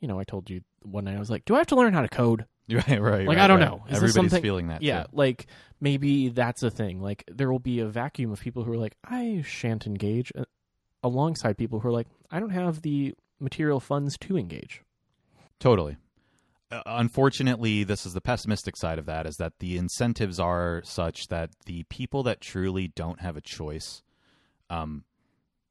you 0.00 0.08
know, 0.08 0.18
I 0.18 0.24
told 0.24 0.50
you 0.50 0.62
one 0.82 1.04
night 1.04 1.16
I 1.16 1.18
was 1.18 1.30
like, 1.30 1.44
do 1.44 1.54
I 1.54 1.58
have 1.58 1.66
to 1.68 1.76
learn 1.76 1.92
how 1.92 2.02
to 2.02 2.08
code? 2.08 2.46
right 2.70 2.86
right 3.00 3.26
Like, 3.26 3.36
right, 3.36 3.38
I 3.38 3.46
don't 3.48 3.58
right. 3.60 3.68
know. 3.68 3.84
Is 3.88 3.96
everybody's 3.96 4.14
something- 4.14 4.42
feeling 4.42 4.68
that 4.68 4.82
Yeah, 4.82 5.02
too. 5.04 5.08
like 5.12 5.46
maybe 5.80 6.28
that's 6.28 6.62
a 6.62 6.70
thing. 6.70 7.00
Like 7.02 7.24
there 7.28 7.50
will 7.50 7.58
be 7.58 7.80
a 7.80 7.86
vacuum 7.86 8.30
of 8.32 8.40
people 8.40 8.64
who 8.64 8.72
are 8.72 8.78
like, 8.78 8.96
I 9.04 9.42
shan't 9.46 9.86
engage, 9.86 10.32
uh, 10.36 10.44
alongside 11.02 11.56
people 11.58 11.80
who 11.80 11.88
are 11.88 11.92
like, 11.92 12.06
I 12.30 12.38
don't 12.40 12.50
have 12.50 12.82
the 12.82 13.14
material 13.40 13.80
funds 13.80 14.16
to 14.18 14.36
engage. 14.36 14.82
Totally. 15.58 15.96
Uh, 16.70 16.82
unfortunately, 16.86 17.82
this 17.82 18.06
is 18.06 18.12
the 18.14 18.20
pessimistic 18.20 18.76
side 18.76 18.98
of 19.00 19.06
that 19.06 19.26
is 19.26 19.36
that 19.38 19.54
the 19.58 19.76
incentives 19.76 20.38
are 20.38 20.80
such 20.84 21.26
that 21.28 21.50
the 21.66 21.82
people 21.84 22.22
that 22.22 22.40
truly 22.40 22.88
don't 22.94 23.20
have 23.20 23.36
a 23.36 23.40
choice 23.40 24.02
um, 24.68 25.04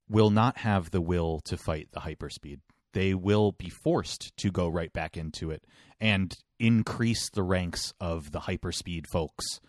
will 0.09 0.29
not 0.29 0.57
have 0.57 0.91
the 0.91 0.99
will 0.99 1.39
to 1.45 1.55
fight 1.55 1.87
the 1.93 2.01
hyperspeed 2.01 2.59
they 2.93 3.13
will 3.13 3.51
be 3.53 3.69
forced 3.69 4.35
to 4.37 4.51
go 4.51 4.67
right 4.67 4.91
back 4.93 5.15
into 5.17 5.51
it 5.51 5.63
and 5.99 6.37
increase 6.59 7.29
the 7.29 7.43
ranks 7.43 7.93
of 7.99 8.31
the 8.31 8.39
hyperspeed 8.41 9.05
folks 9.07 9.59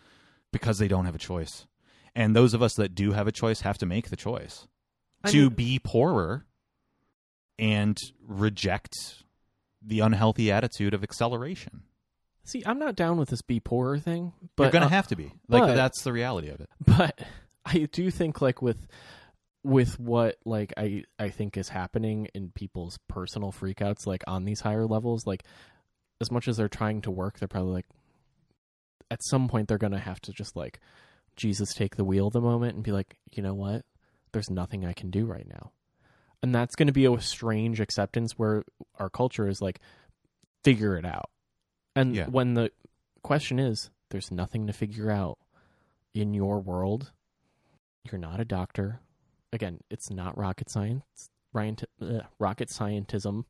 because 0.53 0.79
they 0.79 0.89
don't 0.89 1.05
have 1.05 1.15
a 1.15 1.19
choice. 1.19 1.67
And 2.15 2.35
those 2.35 2.55
of 2.55 2.63
us 2.63 2.75
that 2.75 2.95
do 2.95 3.13
have 3.13 3.27
a 3.29 3.33
choice 3.33 3.61
have 3.61 3.79
to 3.79 3.87
make 3.87 4.11
the 4.11 4.17
choice 4.17 4.67
I 5.23 5.31
to 5.31 5.45
mean- 5.45 5.55
be 5.55 5.79
poorer 5.79 6.47
and 7.59 7.99
reject 8.27 8.95
the 9.83 10.01
unhealthy 10.01 10.51
attitude 10.51 10.95
of 10.95 11.03
acceleration. 11.03 11.83
See, 12.45 12.63
I'm 12.67 12.79
not 12.79 12.97
down 12.97 13.17
with 13.19 13.29
this 13.29 13.43
be 13.43 13.61
poorer 13.61 13.99
thing, 13.99 14.33
but 14.57 14.65
You're 14.65 14.73
going 14.73 14.83
to 14.83 14.87
uh, 14.87 14.91
have 14.91 15.09
to 15.09 15.17
be. 15.17 15.33
Like 15.49 15.63
but- 15.63 15.75
that's 15.75 16.03
the 16.03 16.13
reality 16.13 16.49
of 16.49 16.61
it. 16.61 16.69
but 16.87 17.21
I 17.65 17.89
do 17.93 18.11
think 18.11 18.41
like 18.41 18.61
with 18.63 18.87
with 19.63 19.99
what 20.01 20.37
like 20.45 20.73
I 20.77 21.05
I 21.19 21.29
think 21.31 21.57
is 21.57 21.69
happening 21.69 22.29
in 22.35 22.51
people's 22.55 22.99
personal 23.09 23.53
freakouts 23.53 24.07
like 24.07 24.25
on 24.27 24.45
these 24.45 24.61
higher 24.61 24.87
levels 24.87 25.27
like 25.27 25.45
as 26.21 26.31
much 26.31 26.49
as 26.49 26.57
they're 26.57 26.69
trying 26.69 27.03
to 27.03 27.11
work 27.11 27.39
they're 27.39 27.49
probably 27.49 27.73
like 27.73 27.87
at 29.11 29.23
some 29.25 29.49
point 29.49 29.69
they're 29.69 29.77
going 29.77 29.93
to 29.93 29.99
have 29.99 30.21
to 30.23 30.33
just 30.33 30.57
like 30.57 30.81
Jesus 31.37 31.75
take 31.75 31.97
the 31.97 32.05
wheel 32.05 32.31
the 32.31 32.41
moment 32.41 32.75
and 32.75 32.85
be 32.85 32.93
like, 32.93 33.17
"You 33.33 33.43
know 33.43 33.55
what? 33.55 33.85
There's 34.33 34.51
nothing 34.51 34.85
I 34.85 34.93
can 34.93 35.11
do 35.11 35.25
right 35.27 35.47
now." 35.49 35.73
And 36.43 36.55
that's 36.55 36.75
going 36.75 36.87
to 36.87 36.93
be 36.93 37.07
a 37.07 37.21
strange 37.21 37.81
acceptance 37.81 38.39
where 38.39 38.65
our 38.99 39.09
culture 39.11 39.49
is 39.49 39.61
like 39.61 39.81
figure 40.65 40.97
it 40.97 41.05
out. 41.05 41.31
And 41.97 42.15
Yeah. 42.15 42.27
when 42.29 42.55
the 42.55 42.71
question 43.23 43.59
is 43.59 43.91
there's 44.11 44.31
nothing 44.31 44.67
to 44.67 44.73
figure 44.73 45.11
out 45.11 45.39
in 46.15 46.35
your 46.35 46.61
world, 46.61 47.13
you're 48.11 48.19
not 48.21 48.41
a 48.41 48.45
doctor. 48.45 49.01
Again, 49.53 49.81
it's 49.91 50.11
not 50.11 50.39
rocket 50.39 50.71
science, 50.71 51.31
Ryan, 51.53 51.77
uh, 52.01 52.21
rocket 52.39 52.69
scientism, 52.69 53.45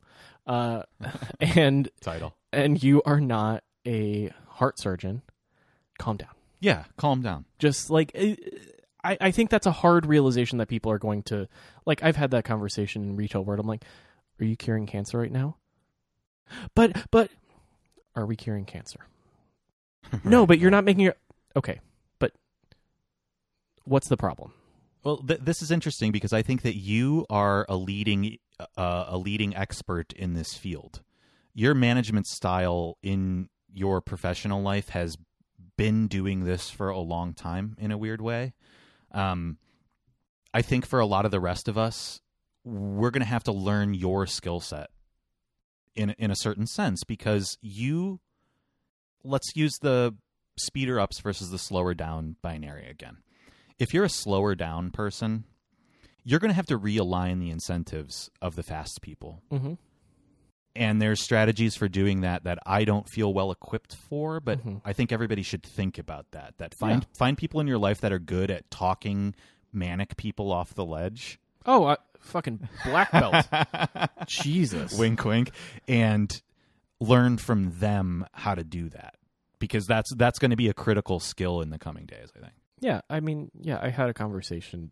uh, 0.47 0.83
and 1.41 1.91
Title. 2.01 2.35
and 2.53 2.83
you 2.83 3.03
are 3.05 3.21
not 3.21 3.63
a 3.87 4.31
heart 4.49 4.79
surgeon. 4.79 5.23
Calm 5.99 6.17
down. 6.17 6.31
Yeah, 6.61 6.85
calm 6.97 7.23
down. 7.23 7.45
Just 7.59 7.91
like 7.91 8.13
uh, 8.19 8.35
I, 9.05 9.19
I 9.21 9.31
think 9.31 9.51
that's 9.51 9.67
a 9.67 9.73
hard 9.73 10.07
realization 10.07 10.59
that 10.59 10.69
people 10.69 10.91
are 10.93 10.99
going 10.99 11.23
to 11.25 11.49
like. 11.87 12.03
I've 12.03 12.17
had 12.17 12.31
that 12.33 12.45
conversation 12.45 13.03
in 13.03 13.17
retail 13.17 13.45
where 13.45 13.57
I'm 13.57 13.67
like, 13.67 13.85
"Are 14.41 14.45
you 14.45 14.57
curing 14.57 14.87
cancer 14.87 15.19
right 15.19 15.33
now?" 15.33 15.57
But 16.75 17.07
but 17.11 17.31
are 18.17 18.27
we 18.27 18.37
curing 18.37 18.65
cancer? 18.65 19.01
No, 20.25 20.45
but 20.47 20.59
you're 20.59 20.71
not 20.71 20.85
making 20.85 21.05
your 21.05 21.15
okay. 21.55 21.79
But 22.19 22.33
what's 23.85 24.09
the 24.09 24.17
problem? 24.17 24.53
Well, 25.03 25.19
th- 25.19 25.41
this 25.41 25.63
is 25.63 25.71
interesting 25.71 26.13
because 26.13 26.33
I 26.33 26.43
think 26.43 26.63
that 26.63 26.77
you 26.77 27.27
are 27.31 27.65
a 27.69 27.77
leading 27.77 28.39
uh, 28.77 29.07
a 29.09 29.17
leading 29.17 29.57
expert 29.57 30.13
in 30.13 30.35
this 30.35 30.55
field. 30.55 31.03
Your 31.55 31.75
management 31.75 32.27
style 32.27 32.99
in 33.03 33.49
your 33.73 34.01
professional 34.01 34.63
life 34.63 34.91
has 34.91 35.17
been 35.77 36.09
doing 36.09 36.45
this 36.45 36.69
for 36.69 36.91
a 36.91 36.99
long 36.99 37.33
time 37.33 37.77
in 37.79 37.91
a 37.91 37.99
weird 37.99 38.21
way. 38.21 38.53
Um, 39.13 39.57
I 40.53 40.63
think 40.63 40.85
for 40.85 41.01
a 41.01 41.07
lot 41.07 41.25
of 41.25 41.31
the 41.31 41.41
rest 41.41 41.69
of 41.69 41.79
us, 41.79 42.21
we're 42.65 43.11
going 43.11 43.23
to 43.23 43.27
have 43.27 43.45
to 43.45 43.53
learn 43.53 43.95
your 43.95 44.27
skill 44.27 44.61
set 44.61 44.91
in 45.95 46.11
in 46.11 46.31
a 46.31 46.37
certain 46.37 46.67
sense 46.67 47.05
because 47.05 47.57
you 47.63 48.21
let's 49.25 49.57
use 49.57 49.79
the 49.81 50.15
speeder 50.59 51.01
ups 51.01 51.21
versus 51.21 51.51
the 51.51 51.59
slower 51.59 51.95
down 51.95 52.37
binary 52.43 52.87
again 52.87 53.19
if 53.81 53.93
you're 53.93 54.05
a 54.05 54.09
slower 54.09 54.55
down 54.55 54.90
person, 54.93 55.43
you're 56.23 56.39
going 56.39 56.51
to 56.51 56.55
have 56.55 56.66
to 56.66 56.78
realign 56.78 57.40
the 57.40 57.51
incentives 57.51 58.31
of 58.40 58.55
the 58.55 58.62
fast 58.62 59.01
people. 59.02 59.43
Mm-hmm. 59.51 59.74
And 60.77 61.02
there's 61.02 61.20
strategies 61.20 61.74
for 61.74 61.89
doing 61.89 62.20
that 62.20 62.44
that 62.44 62.59
I 62.65 62.85
don't 62.85 63.09
feel 63.09 63.35
well 63.35 63.51
equipped 63.51 63.97
for, 64.09 64.39
but 64.39 64.65
Mhm. 64.65 64.81
I 64.85 64.93
think 64.93 65.11
everybody 65.11 65.43
should 65.43 65.65
think 65.65 65.98
about 65.98 66.31
that. 66.31 66.55
That 66.59 66.74
find 66.78 67.02
Yeah. 67.02 67.09
find 67.19 67.36
people 67.36 67.59
in 67.61 67.66
your 67.66 67.78
life 67.78 68.01
that 68.02 68.12
are 68.12 68.20
good 68.20 68.52
at 68.52 68.70
talking 68.70 69.35
manic 69.73 70.16
people 70.16 70.52
off 70.52 70.74
the 70.74 70.85
ledge. 70.85 71.40
Oh, 71.66 71.86
I, 71.86 71.97
fucking 72.20 72.69
black 72.85 73.11
belt. 73.11 73.47
Jesus. 74.28 74.97
wink 74.97 75.24
wink 75.24 75.51
and 75.89 76.40
learn 77.01 77.36
from 77.39 77.78
them 77.81 78.24
how 78.32 78.55
to 78.55 78.62
do 78.62 78.89
that. 78.90 79.16
Because 79.59 79.86
that's 79.86 80.15
that's 80.15 80.39
going 80.39 80.52
to 80.52 80.57
be 80.57 80.69
a 80.69 80.74
critical 80.74 81.19
skill 81.19 81.61
in 81.62 81.70
the 81.70 81.78
coming 81.78 82.07
days, 82.07 82.31
I 82.36 82.40
think. 82.40 82.52
Yeah, 82.81 83.02
I 83.09 83.20
mean, 83.20 83.51
yeah, 83.61 83.78
I 83.81 83.90
had 83.90 84.09
a 84.09 84.15
conversation 84.15 84.90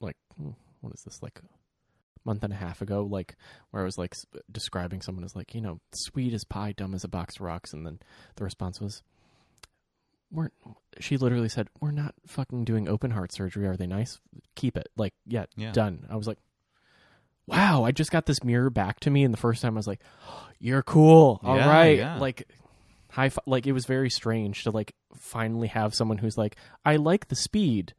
like 0.00 0.16
hmm, 0.36 0.50
what 0.80 0.92
is 0.94 1.02
this 1.04 1.22
like 1.22 1.38
a 1.38 1.48
month 2.24 2.42
and 2.44 2.52
a 2.52 2.56
half 2.56 2.82
ago 2.82 3.06
like 3.10 3.36
where 3.70 3.82
I 3.82 3.84
was 3.86 3.96
like 3.96 4.14
describing 4.50 5.00
someone 5.00 5.24
as 5.24 5.34
like, 5.36 5.54
you 5.54 5.60
know, 5.60 5.80
sweet 5.94 6.34
as 6.34 6.44
pie, 6.44 6.72
dumb 6.72 6.94
as 6.94 7.04
a 7.04 7.08
box 7.08 7.36
of 7.36 7.42
rocks 7.42 7.72
and 7.72 7.86
then 7.86 8.00
the 8.36 8.44
response 8.44 8.80
was 8.80 9.02
we're 10.32 10.50
she 11.00 11.16
literally 11.16 11.48
said, 11.48 11.68
"We're 11.80 11.90
not 11.90 12.14
fucking 12.26 12.64
doing 12.64 12.88
open 12.88 13.10
heart 13.10 13.32
surgery. 13.32 13.66
Are 13.66 13.76
they 13.76 13.86
nice? 13.86 14.20
Keep 14.54 14.76
it." 14.76 14.88
Like, 14.96 15.12
yeah, 15.26 15.46
Yeah. 15.56 15.72
done. 15.72 16.06
I 16.08 16.14
was 16.14 16.28
like, 16.28 16.38
"Wow, 17.46 17.82
I 17.84 17.90
just 17.90 18.12
got 18.12 18.26
this 18.26 18.44
mirror 18.44 18.70
back 18.70 19.00
to 19.00 19.10
me 19.10 19.24
and 19.24 19.34
the 19.34 19.38
first 19.38 19.60
time 19.60 19.74
I 19.74 19.78
was 19.80 19.88
like, 19.88 20.00
"You're 20.60 20.82
cool. 20.82 21.40
All 21.42 21.56
right." 21.56 21.98
Yeah, 21.98 22.14
yeah. 22.14 22.20
Like 22.20 22.48
high 23.10 23.28
fi- 23.28 23.42
like 23.46 23.66
it 23.66 23.72
was 23.72 23.86
very 23.86 24.10
strange 24.10 24.62
to 24.64 24.70
like 24.70 24.94
finally 25.16 25.68
have 25.68 25.94
someone 25.94 26.18
who's 26.18 26.38
like 26.38 26.56
i 26.84 26.96
like 26.96 27.28
the 27.28 27.36
speed 27.36 27.94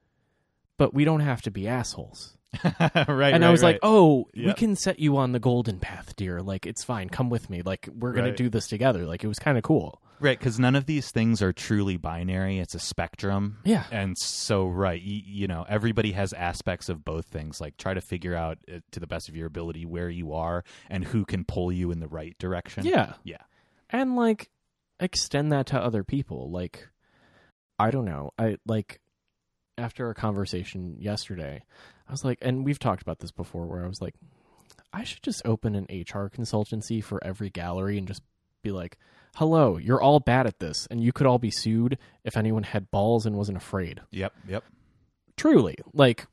but 0.77 0.93
we 0.93 1.03
don't 1.05 1.19
have 1.21 1.41
to 1.41 1.51
be 1.51 1.67
assholes 1.67 2.37
right. 2.63 3.33
and 3.33 3.43
i 3.43 3.47
right, 3.47 3.51
was 3.51 3.63
like 3.63 3.75
right. 3.75 3.79
oh 3.83 4.27
we 4.35 4.53
can 4.53 4.75
set 4.75 4.99
you 4.99 5.15
on 5.17 5.31
the 5.31 5.39
golden 5.39 5.79
path 5.79 6.15
dear 6.15 6.41
like 6.41 6.65
it's 6.65 6.83
fine 6.83 7.07
come 7.09 7.29
with 7.29 7.49
me 7.49 7.61
like 7.61 7.87
we're 7.97 8.11
gonna 8.13 8.27
Right. 8.27 8.37
do 8.37 8.49
this 8.49 8.67
together 8.67 9.05
like 9.05 9.23
it 9.23 9.27
was 9.27 9.39
kind 9.39 9.57
of 9.57 9.63
cool 9.63 10.01
Right, 10.19 10.37
because 10.37 10.59
none 10.59 10.75
of 10.75 10.85
these 10.85 11.09
things 11.09 11.41
are 11.41 11.51
truly 11.51 11.97
binary. 11.97 12.59
It's 12.59 12.75
a 12.75 12.79
spectrum. 12.79 13.57
Yeah. 13.63 13.85
And 13.91 14.15
so, 14.19 14.67
right, 14.67 15.01
you, 15.01 15.19
you 15.25 15.47
know, 15.47 15.65
everybody 15.67 16.11
has 16.11 16.31
aspects 16.31 16.89
of 16.89 17.03
both 17.03 17.25
things. 17.25 17.59
Like, 17.59 17.75
try 17.77 17.95
to 17.95 18.01
figure 18.01 18.35
out 18.35 18.59
uh, 18.71 18.81
to 18.91 18.99
the 18.99 19.07
best 19.07 19.29
of 19.29 19.35
your 19.35 19.47
ability 19.47 19.83
where 19.87 20.11
you 20.11 20.33
are 20.33 20.63
and 20.91 21.03
who 21.03 21.25
can 21.25 21.43
pull 21.43 21.71
you 21.71 21.89
in 21.89 22.01
the 22.01 22.07
right 22.07 22.37
direction. 22.37 22.85
yeah 22.85 23.13
Yeah. 23.23 23.37
and 23.89 24.15
like 24.15 24.51
extend 25.01 25.51
that 25.51 25.65
to 25.65 25.77
other 25.77 26.03
people 26.03 26.49
like 26.49 26.87
i 27.79 27.91
don't 27.91 28.05
know 28.05 28.31
i 28.37 28.55
like 28.65 29.01
after 29.77 30.09
a 30.09 30.15
conversation 30.15 30.95
yesterday 30.99 31.63
i 32.07 32.11
was 32.11 32.23
like 32.23 32.37
and 32.41 32.63
we've 32.65 32.79
talked 32.79 33.01
about 33.01 33.19
this 33.19 33.31
before 33.31 33.65
where 33.65 33.83
i 33.83 33.87
was 33.87 34.01
like 34.01 34.15
i 34.93 35.03
should 35.03 35.23
just 35.23 35.41
open 35.43 35.75
an 35.75 35.85
hr 35.89 36.27
consultancy 36.27 37.03
for 37.03 37.23
every 37.23 37.49
gallery 37.49 37.97
and 37.97 38.07
just 38.07 38.21
be 38.63 38.71
like 38.71 38.97
hello 39.35 39.77
you're 39.77 40.01
all 40.01 40.19
bad 40.19 40.45
at 40.45 40.59
this 40.59 40.87
and 40.91 41.01
you 41.03 41.11
could 41.11 41.25
all 41.25 41.39
be 41.39 41.49
sued 41.51 41.97
if 42.23 42.37
anyone 42.37 42.63
had 42.63 42.91
balls 42.91 43.25
and 43.25 43.35
wasn't 43.35 43.57
afraid 43.57 44.01
Yep. 44.11 44.33
Yep. 44.47 44.63
truly 45.35 45.75
like 45.93 46.27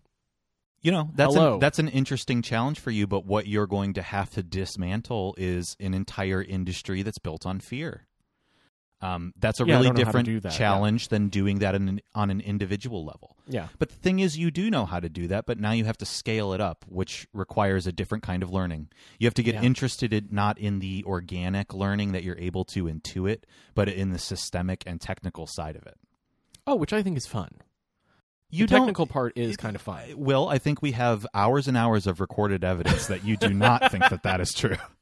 You 0.82 0.92
know, 0.92 1.10
that's 1.14 1.34
Hello. 1.34 1.54
an, 1.54 1.60
that's 1.60 1.78
an 1.80 1.88
interesting 1.88 2.40
challenge 2.42 2.78
for 2.78 2.92
you, 2.92 3.06
but 3.08 3.26
what 3.26 3.48
you're 3.48 3.66
going 3.66 3.94
to 3.94 4.02
have 4.02 4.30
to 4.30 4.42
dismantle 4.44 5.34
is 5.36 5.74
an 5.80 5.92
entire 5.92 6.40
industry 6.42 7.02
that's 7.02 7.18
built 7.18 7.44
on 7.46 7.58
fear. 7.58 8.06
Um, 9.00 9.32
that's 9.38 9.60
a 9.60 9.64
Yeah, 9.64 9.74
really 9.74 9.86
don't 9.86 9.96
know 9.98 10.04
how 10.04 10.10
to 10.12 10.18
different 10.22 10.42
that, 10.42 10.52
yeah. 10.52 10.58
challenge 10.58 11.08
than 11.08 11.28
doing 11.28 11.60
that 11.60 11.74
an, 11.76 12.00
on 12.16 12.30
an 12.30 12.40
individual 12.40 13.04
level. 13.04 13.36
yeah 13.46 13.68
But 13.78 13.90
the 13.90 13.94
thing 13.94 14.18
is, 14.18 14.36
you 14.36 14.50
do 14.50 14.70
know 14.70 14.86
how 14.86 14.98
to 14.98 15.08
do 15.08 15.28
that, 15.28 15.46
but 15.46 15.60
now 15.60 15.70
you 15.70 15.84
have 15.84 15.96
to 15.98 16.04
scale 16.06 16.52
it 16.52 16.60
up, 16.60 16.84
which 16.88 17.28
requires 17.32 17.86
a 17.86 17.92
different 17.92 18.24
kind 18.24 18.42
of 18.42 18.50
learning. 18.50 18.88
You 19.20 19.26
have 19.28 19.34
to 19.34 19.42
get 19.44 19.54
Yeah. 19.54 19.62
interested 19.62 20.12
in, 20.12 20.28
not 20.32 20.58
in 20.58 20.80
the 20.80 21.04
organic 21.06 21.72
learning 21.72 22.10
that 22.12 22.24
you're 22.24 22.38
able 22.38 22.64
to 22.66 22.84
intuit, 22.86 23.42
but 23.74 23.88
in 23.88 24.10
the 24.10 24.18
systemic 24.18 24.82
and 24.86 25.00
technical 25.00 25.46
side 25.46 25.76
of 25.76 25.86
it. 25.86 25.96
oh 26.66 26.74
which 26.74 26.92
i 26.92 27.00
think 27.02 27.16
is 27.16 27.26
fun 27.26 27.50
You 28.50 28.66
the 28.66 28.74
technical 28.74 29.06
part 29.06 29.32
is 29.38 29.56
kind 29.56 29.76
of 29.76 29.82
fun 29.82 30.02
Will, 30.16 30.48
I 30.48 30.58
think 30.58 30.82
we 30.82 30.92
have 30.92 31.24
hours 31.34 31.68
and 31.68 31.76
hours 31.76 32.06
of 32.08 32.20
recorded 32.20 32.64
evidence 32.64 33.06
that 33.06 33.22
you 33.24 33.36
do 33.36 33.50
not 33.54 33.90
think 33.92 34.08
that 34.08 34.22
that 34.24 34.40
is 34.40 34.52
true. 34.52 34.76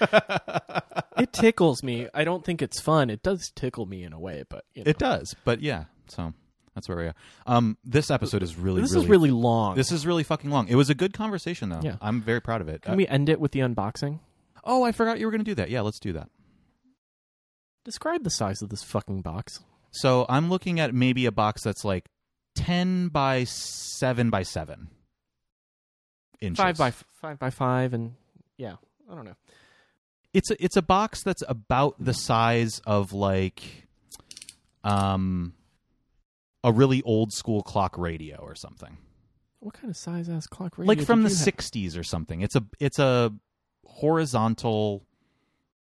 it 1.18 1.32
tickles 1.32 1.82
me 1.82 2.08
i 2.14 2.24
don't 2.24 2.44
think 2.44 2.62
it's 2.62 2.80
fun 2.80 3.10
it 3.10 3.22
does 3.22 3.50
tickle 3.54 3.86
me 3.86 4.02
in 4.02 4.12
a 4.12 4.18
way 4.18 4.44
but 4.48 4.64
you 4.74 4.84
know. 4.84 4.90
It 4.90 4.98
does, 4.98 5.34
but 5.44 5.60
yeah. 5.60 5.84
So 6.08 6.32
that's 6.74 6.88
where 6.88 6.98
we 6.98 7.04
are. 7.04 7.14
Um, 7.46 7.78
this 7.84 8.10
episode 8.10 8.42
is 8.42 8.56
really, 8.56 8.80
this 8.80 8.92
really, 8.92 9.04
is 9.04 9.10
really 9.10 9.30
long 9.30 9.76
this 9.76 9.92
is 9.92 10.06
really 10.06 10.24
fucking 10.24 10.50
long. 10.50 10.66
It 10.68 10.74
was 10.74 10.90
a 10.90 10.94
good 10.94 11.12
conversation, 11.12 11.68
though. 11.68 11.80
Yeah. 11.82 11.96
I'm 12.00 12.20
very 12.20 12.40
proud 12.40 12.60
of 12.60 12.68
it. 12.68 12.82
can 12.82 12.96
we 12.96 13.06
end 13.06 13.28
it 13.28 13.40
with 13.40 13.52
the 13.52 13.60
unboxing 13.60 14.18
oh, 14.64 14.84
I 14.84 14.92
forgot 14.92 15.18
you 15.18 15.26
were 15.26 15.32
going 15.32 15.44
to 15.44 15.50
do 15.50 15.54
that. 15.56 15.70
Yeah, 15.70 15.80
let's 15.82 15.98
do 15.98 16.12
that. 16.14 16.28
Describe 17.84 18.24
the 18.24 18.30
size 18.30 18.62
of 18.62 18.68
this 18.68 18.82
fucking 18.82 19.22
box. 19.22 19.60
So 19.90 20.26
I'm 20.28 20.50
looking 20.50 20.78
at 20.80 20.94
maybe 20.94 21.26
a 21.26 21.32
box 21.32 21.62
that's 21.62 21.84
like 21.84 22.06
ten 22.54 23.08
by 23.08 23.44
seven 23.44 24.30
by 24.30 24.42
seven 24.42 24.88
inches. 26.40 26.62
Five 26.62 26.76
by 26.76 26.88
f- 26.88 27.04
five 27.20 27.38
by 27.38 27.50
five, 27.50 27.94
and 27.94 28.14
yeah, 28.56 28.74
I 29.10 29.14
don't 29.14 29.24
know. 29.24 29.36
It's 30.32 30.50
a, 30.50 30.62
it's 30.62 30.76
a 30.76 30.82
box 30.82 31.22
that's 31.22 31.42
about 31.48 31.96
the 31.98 32.14
size 32.14 32.80
of 32.86 33.12
like, 33.12 33.88
um, 34.84 35.54
a 36.62 36.72
really 36.72 37.02
old 37.02 37.32
school 37.32 37.62
clock 37.62 37.96
radio 37.98 38.36
or 38.36 38.54
something. 38.54 38.98
What 39.60 39.74
kind 39.74 39.90
of 39.90 39.96
size 39.96 40.28
ass 40.28 40.46
clock 40.46 40.78
radio? 40.78 40.88
like 40.88 41.06
from 41.06 41.22
the 41.22 41.28
did 41.28 41.38
you 41.38 41.44
have? 41.44 41.54
'60s 41.56 41.98
or 41.98 42.02
something. 42.02 42.40
It's 42.40 42.56
a 42.56 42.64
it's 42.78 42.98
a 42.98 43.32
horizontal 43.84 45.04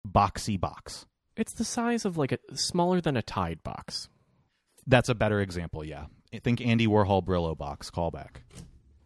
boxy 0.08 0.60
box. 0.60 1.06
It's 1.36 1.54
the 1.54 1.64
size 1.64 2.06
of 2.06 2.18
like 2.18 2.32
a 2.32 2.40
smaller 2.54 3.02
than 3.02 3.18
a 3.18 3.22
Tide 3.22 3.64
box. 3.64 4.10
That's 4.86 5.10
a 5.10 5.16
better 5.16 5.40
example, 5.40 5.84
yeah. 5.84 6.06
I 6.34 6.40
think 6.40 6.60
Andy 6.60 6.88
Warhol 6.88 7.24
Brillo 7.24 7.58
box 7.58 7.90
callback, 7.90 8.42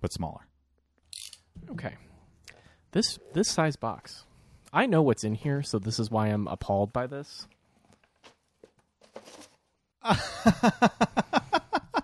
but 0.01 0.11
smaller. 0.11 0.47
Okay. 1.71 1.95
This 2.93 3.19
this 3.33 3.49
size 3.49 3.75
box. 3.75 4.25
I 4.77 4.85
know 4.85 5.01
what's 5.01 5.23
in 5.23 5.33
here, 5.33 5.63
so 5.63 5.79
this 5.79 5.97
is 5.99 6.11
why 6.11 6.27
I'm 6.27 6.47
appalled 6.47 6.93
by 6.93 7.07
this. 7.07 7.47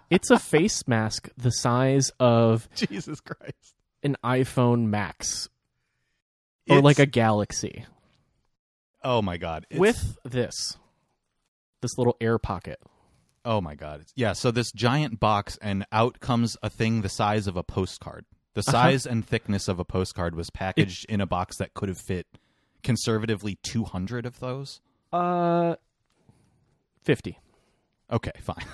it's 0.10 0.32
a 0.32 0.40
face 0.40 0.88
mask 0.88 1.30
the 1.38 1.52
size 1.52 2.12
of 2.20 2.68
Jesus 2.76 3.20
Christ. 3.22 3.76
an 4.02 4.18
iPhone 4.24 4.86
Max 4.88 5.48
or 6.68 6.78
It's- 6.80 6.84
like 6.84 6.98
a 7.00 7.06
Galaxy 7.06 7.86
Oh 9.04 9.22
my 9.22 9.38
god. 9.38 9.68
It's- 9.70 9.80
with 9.80 10.18
this 10.24 10.78
this 11.82 11.96
little 11.98 12.18
air 12.20 12.40
pocket. 12.40 12.80
Oh 13.46 13.62
my 13.62 13.76
god. 13.76 14.06
Yeah, 14.16 14.34
so 14.34 14.50
this 14.50 14.72
giant 14.72 15.20
box 15.20 15.58
and 15.62 15.86
out 15.92 16.22
comes 16.22 16.58
a 16.64 16.70
thing 16.72 17.02
the 17.02 17.10
size 17.10 17.46
of 17.46 17.56
a 17.56 17.64
postcard. 17.64 18.26
The 18.56 18.62
Uh-huh. 18.62 18.72
size 18.72 19.06
and 19.06 19.24
thickness 19.28 19.68
of 19.68 19.80
a 19.80 19.86
postcard 19.86 20.34
was 20.34 20.50
packaged 20.50 21.06
in 21.08 21.22
a 21.22 21.28
box 21.28 21.58
that 21.58 21.74
could 21.76 21.90
have 21.90 22.00
fit 22.00 22.26
conservatively 22.84 23.58
200 23.64 24.26
of 24.26 24.40
those. 24.40 24.82
Uh 25.12 25.76
50. 27.04 27.40
Okay, 28.12 28.32
fine. 28.42 28.66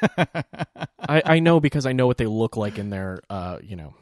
I, 1.00 1.22
I 1.24 1.38
know 1.40 1.60
because 1.60 1.86
I 1.86 1.92
know 1.92 2.06
what 2.06 2.18
they 2.18 2.26
look 2.26 2.56
like 2.56 2.78
in 2.78 2.90
their 2.90 3.20
uh, 3.30 3.58
you 3.62 3.76
know. 3.76 3.94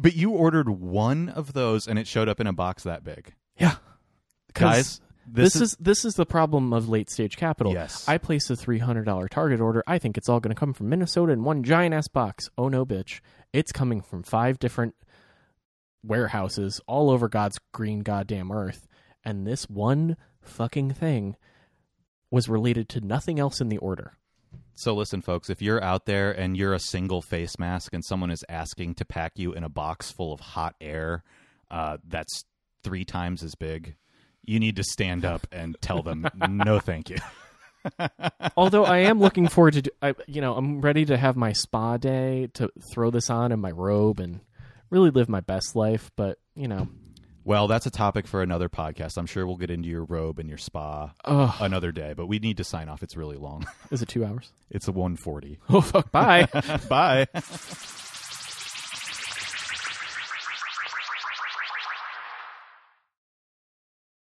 But 0.00 0.14
you 0.14 0.30
ordered 0.30 0.68
one 0.68 1.28
of 1.28 1.52
those 1.52 1.88
and 1.88 1.98
it 1.98 2.06
showed 2.06 2.28
up 2.28 2.40
in 2.40 2.46
a 2.46 2.52
box 2.52 2.84
that 2.84 3.04
big. 3.04 3.34
Yeah. 3.58 3.76
Guys, 4.54 5.00
this, 5.26 5.56
is, 5.56 5.76
this 5.78 6.04
is 6.04 6.14
the 6.14 6.26
problem 6.26 6.72
of 6.72 6.88
late 6.88 7.10
stage 7.10 7.36
capital. 7.36 7.72
Yes. 7.72 8.08
I 8.08 8.18
placed 8.18 8.50
a 8.50 8.56
three 8.56 8.78
hundred 8.78 9.04
dollar 9.04 9.28
target 9.28 9.60
order. 9.60 9.82
I 9.86 9.98
think 9.98 10.16
it's 10.16 10.28
all 10.28 10.40
going 10.40 10.54
to 10.54 10.58
come 10.58 10.72
from 10.72 10.88
Minnesota 10.88 11.32
in 11.32 11.44
one 11.44 11.62
giant 11.62 11.94
ass 11.94 12.08
box. 12.08 12.50
Oh 12.56 12.68
no, 12.68 12.84
bitch! 12.86 13.20
It's 13.52 13.72
coming 13.72 14.00
from 14.00 14.22
five 14.22 14.58
different 14.58 14.94
warehouses 16.02 16.80
all 16.86 17.10
over 17.10 17.28
God's 17.28 17.58
green 17.72 18.00
goddamn 18.00 18.50
earth, 18.50 18.87
and 19.28 19.46
this 19.46 19.68
one 19.68 20.16
fucking 20.40 20.94
thing 20.94 21.36
was 22.30 22.48
related 22.48 22.88
to 22.88 23.00
nothing 23.02 23.38
else 23.38 23.60
in 23.60 23.68
the 23.68 23.76
order. 23.76 24.14
So 24.74 24.94
listen, 24.94 25.20
folks, 25.20 25.50
if 25.50 25.60
you're 25.60 25.84
out 25.84 26.06
there 26.06 26.32
and 26.32 26.56
you're 26.56 26.72
a 26.72 26.80
single 26.80 27.20
face 27.20 27.58
mask 27.58 27.92
and 27.92 28.02
someone 28.02 28.30
is 28.30 28.42
asking 28.48 28.94
to 28.94 29.04
pack 29.04 29.32
you 29.36 29.52
in 29.52 29.64
a 29.64 29.68
box 29.68 30.10
full 30.10 30.32
of 30.32 30.40
hot 30.40 30.76
air 30.80 31.24
uh, 31.70 31.98
that's 32.06 32.44
three 32.82 33.04
times 33.04 33.42
as 33.42 33.54
big, 33.54 33.96
you 34.46 34.58
need 34.58 34.76
to 34.76 34.82
stand 34.82 35.26
up 35.26 35.46
and 35.52 35.76
tell 35.82 36.02
them 36.02 36.26
no, 36.48 36.78
thank 36.78 37.10
you. 37.10 37.18
Although 38.56 38.84
I 38.84 38.98
am 38.98 39.20
looking 39.20 39.46
forward 39.46 39.74
to, 39.74 39.82
do, 39.82 39.90
I, 40.00 40.14
you 40.26 40.40
know, 40.40 40.54
I'm 40.54 40.80
ready 40.80 41.04
to 41.04 41.18
have 41.18 41.36
my 41.36 41.52
spa 41.52 41.98
day 41.98 42.48
to 42.54 42.70
throw 42.94 43.10
this 43.10 43.28
on 43.28 43.52
in 43.52 43.60
my 43.60 43.72
robe 43.72 44.20
and 44.20 44.40
really 44.88 45.10
live 45.10 45.28
my 45.28 45.40
best 45.40 45.76
life. 45.76 46.10
But 46.16 46.38
you 46.54 46.66
know, 46.66 46.88
Well, 47.48 47.66
that's 47.66 47.86
a 47.86 47.90
topic 47.90 48.26
for 48.26 48.42
another 48.42 48.68
podcast. 48.68 49.16
I'm 49.16 49.24
sure 49.24 49.46
we'll 49.46 49.56
get 49.56 49.70
into 49.70 49.88
your 49.88 50.04
robe 50.04 50.38
and 50.38 50.50
your 50.50 50.58
spa 50.58 51.14
ugh, 51.24 51.54
another 51.60 51.92
day, 51.92 52.12
but 52.14 52.26
we 52.26 52.38
need 52.38 52.58
to 52.58 52.64
sign 52.64 52.90
off. 52.90 53.02
It's 53.02 53.16
really 53.16 53.38
long. 53.38 53.66
is 53.90 54.02
it 54.02 54.08
two 54.10 54.22
hours? 54.22 54.52
It's 54.70 54.86
a 54.86 54.92
140. 54.92 55.58
Oh 55.70 55.80
fuck! 55.80 56.12
Bye. 56.12 56.46
Bye. 56.90 57.26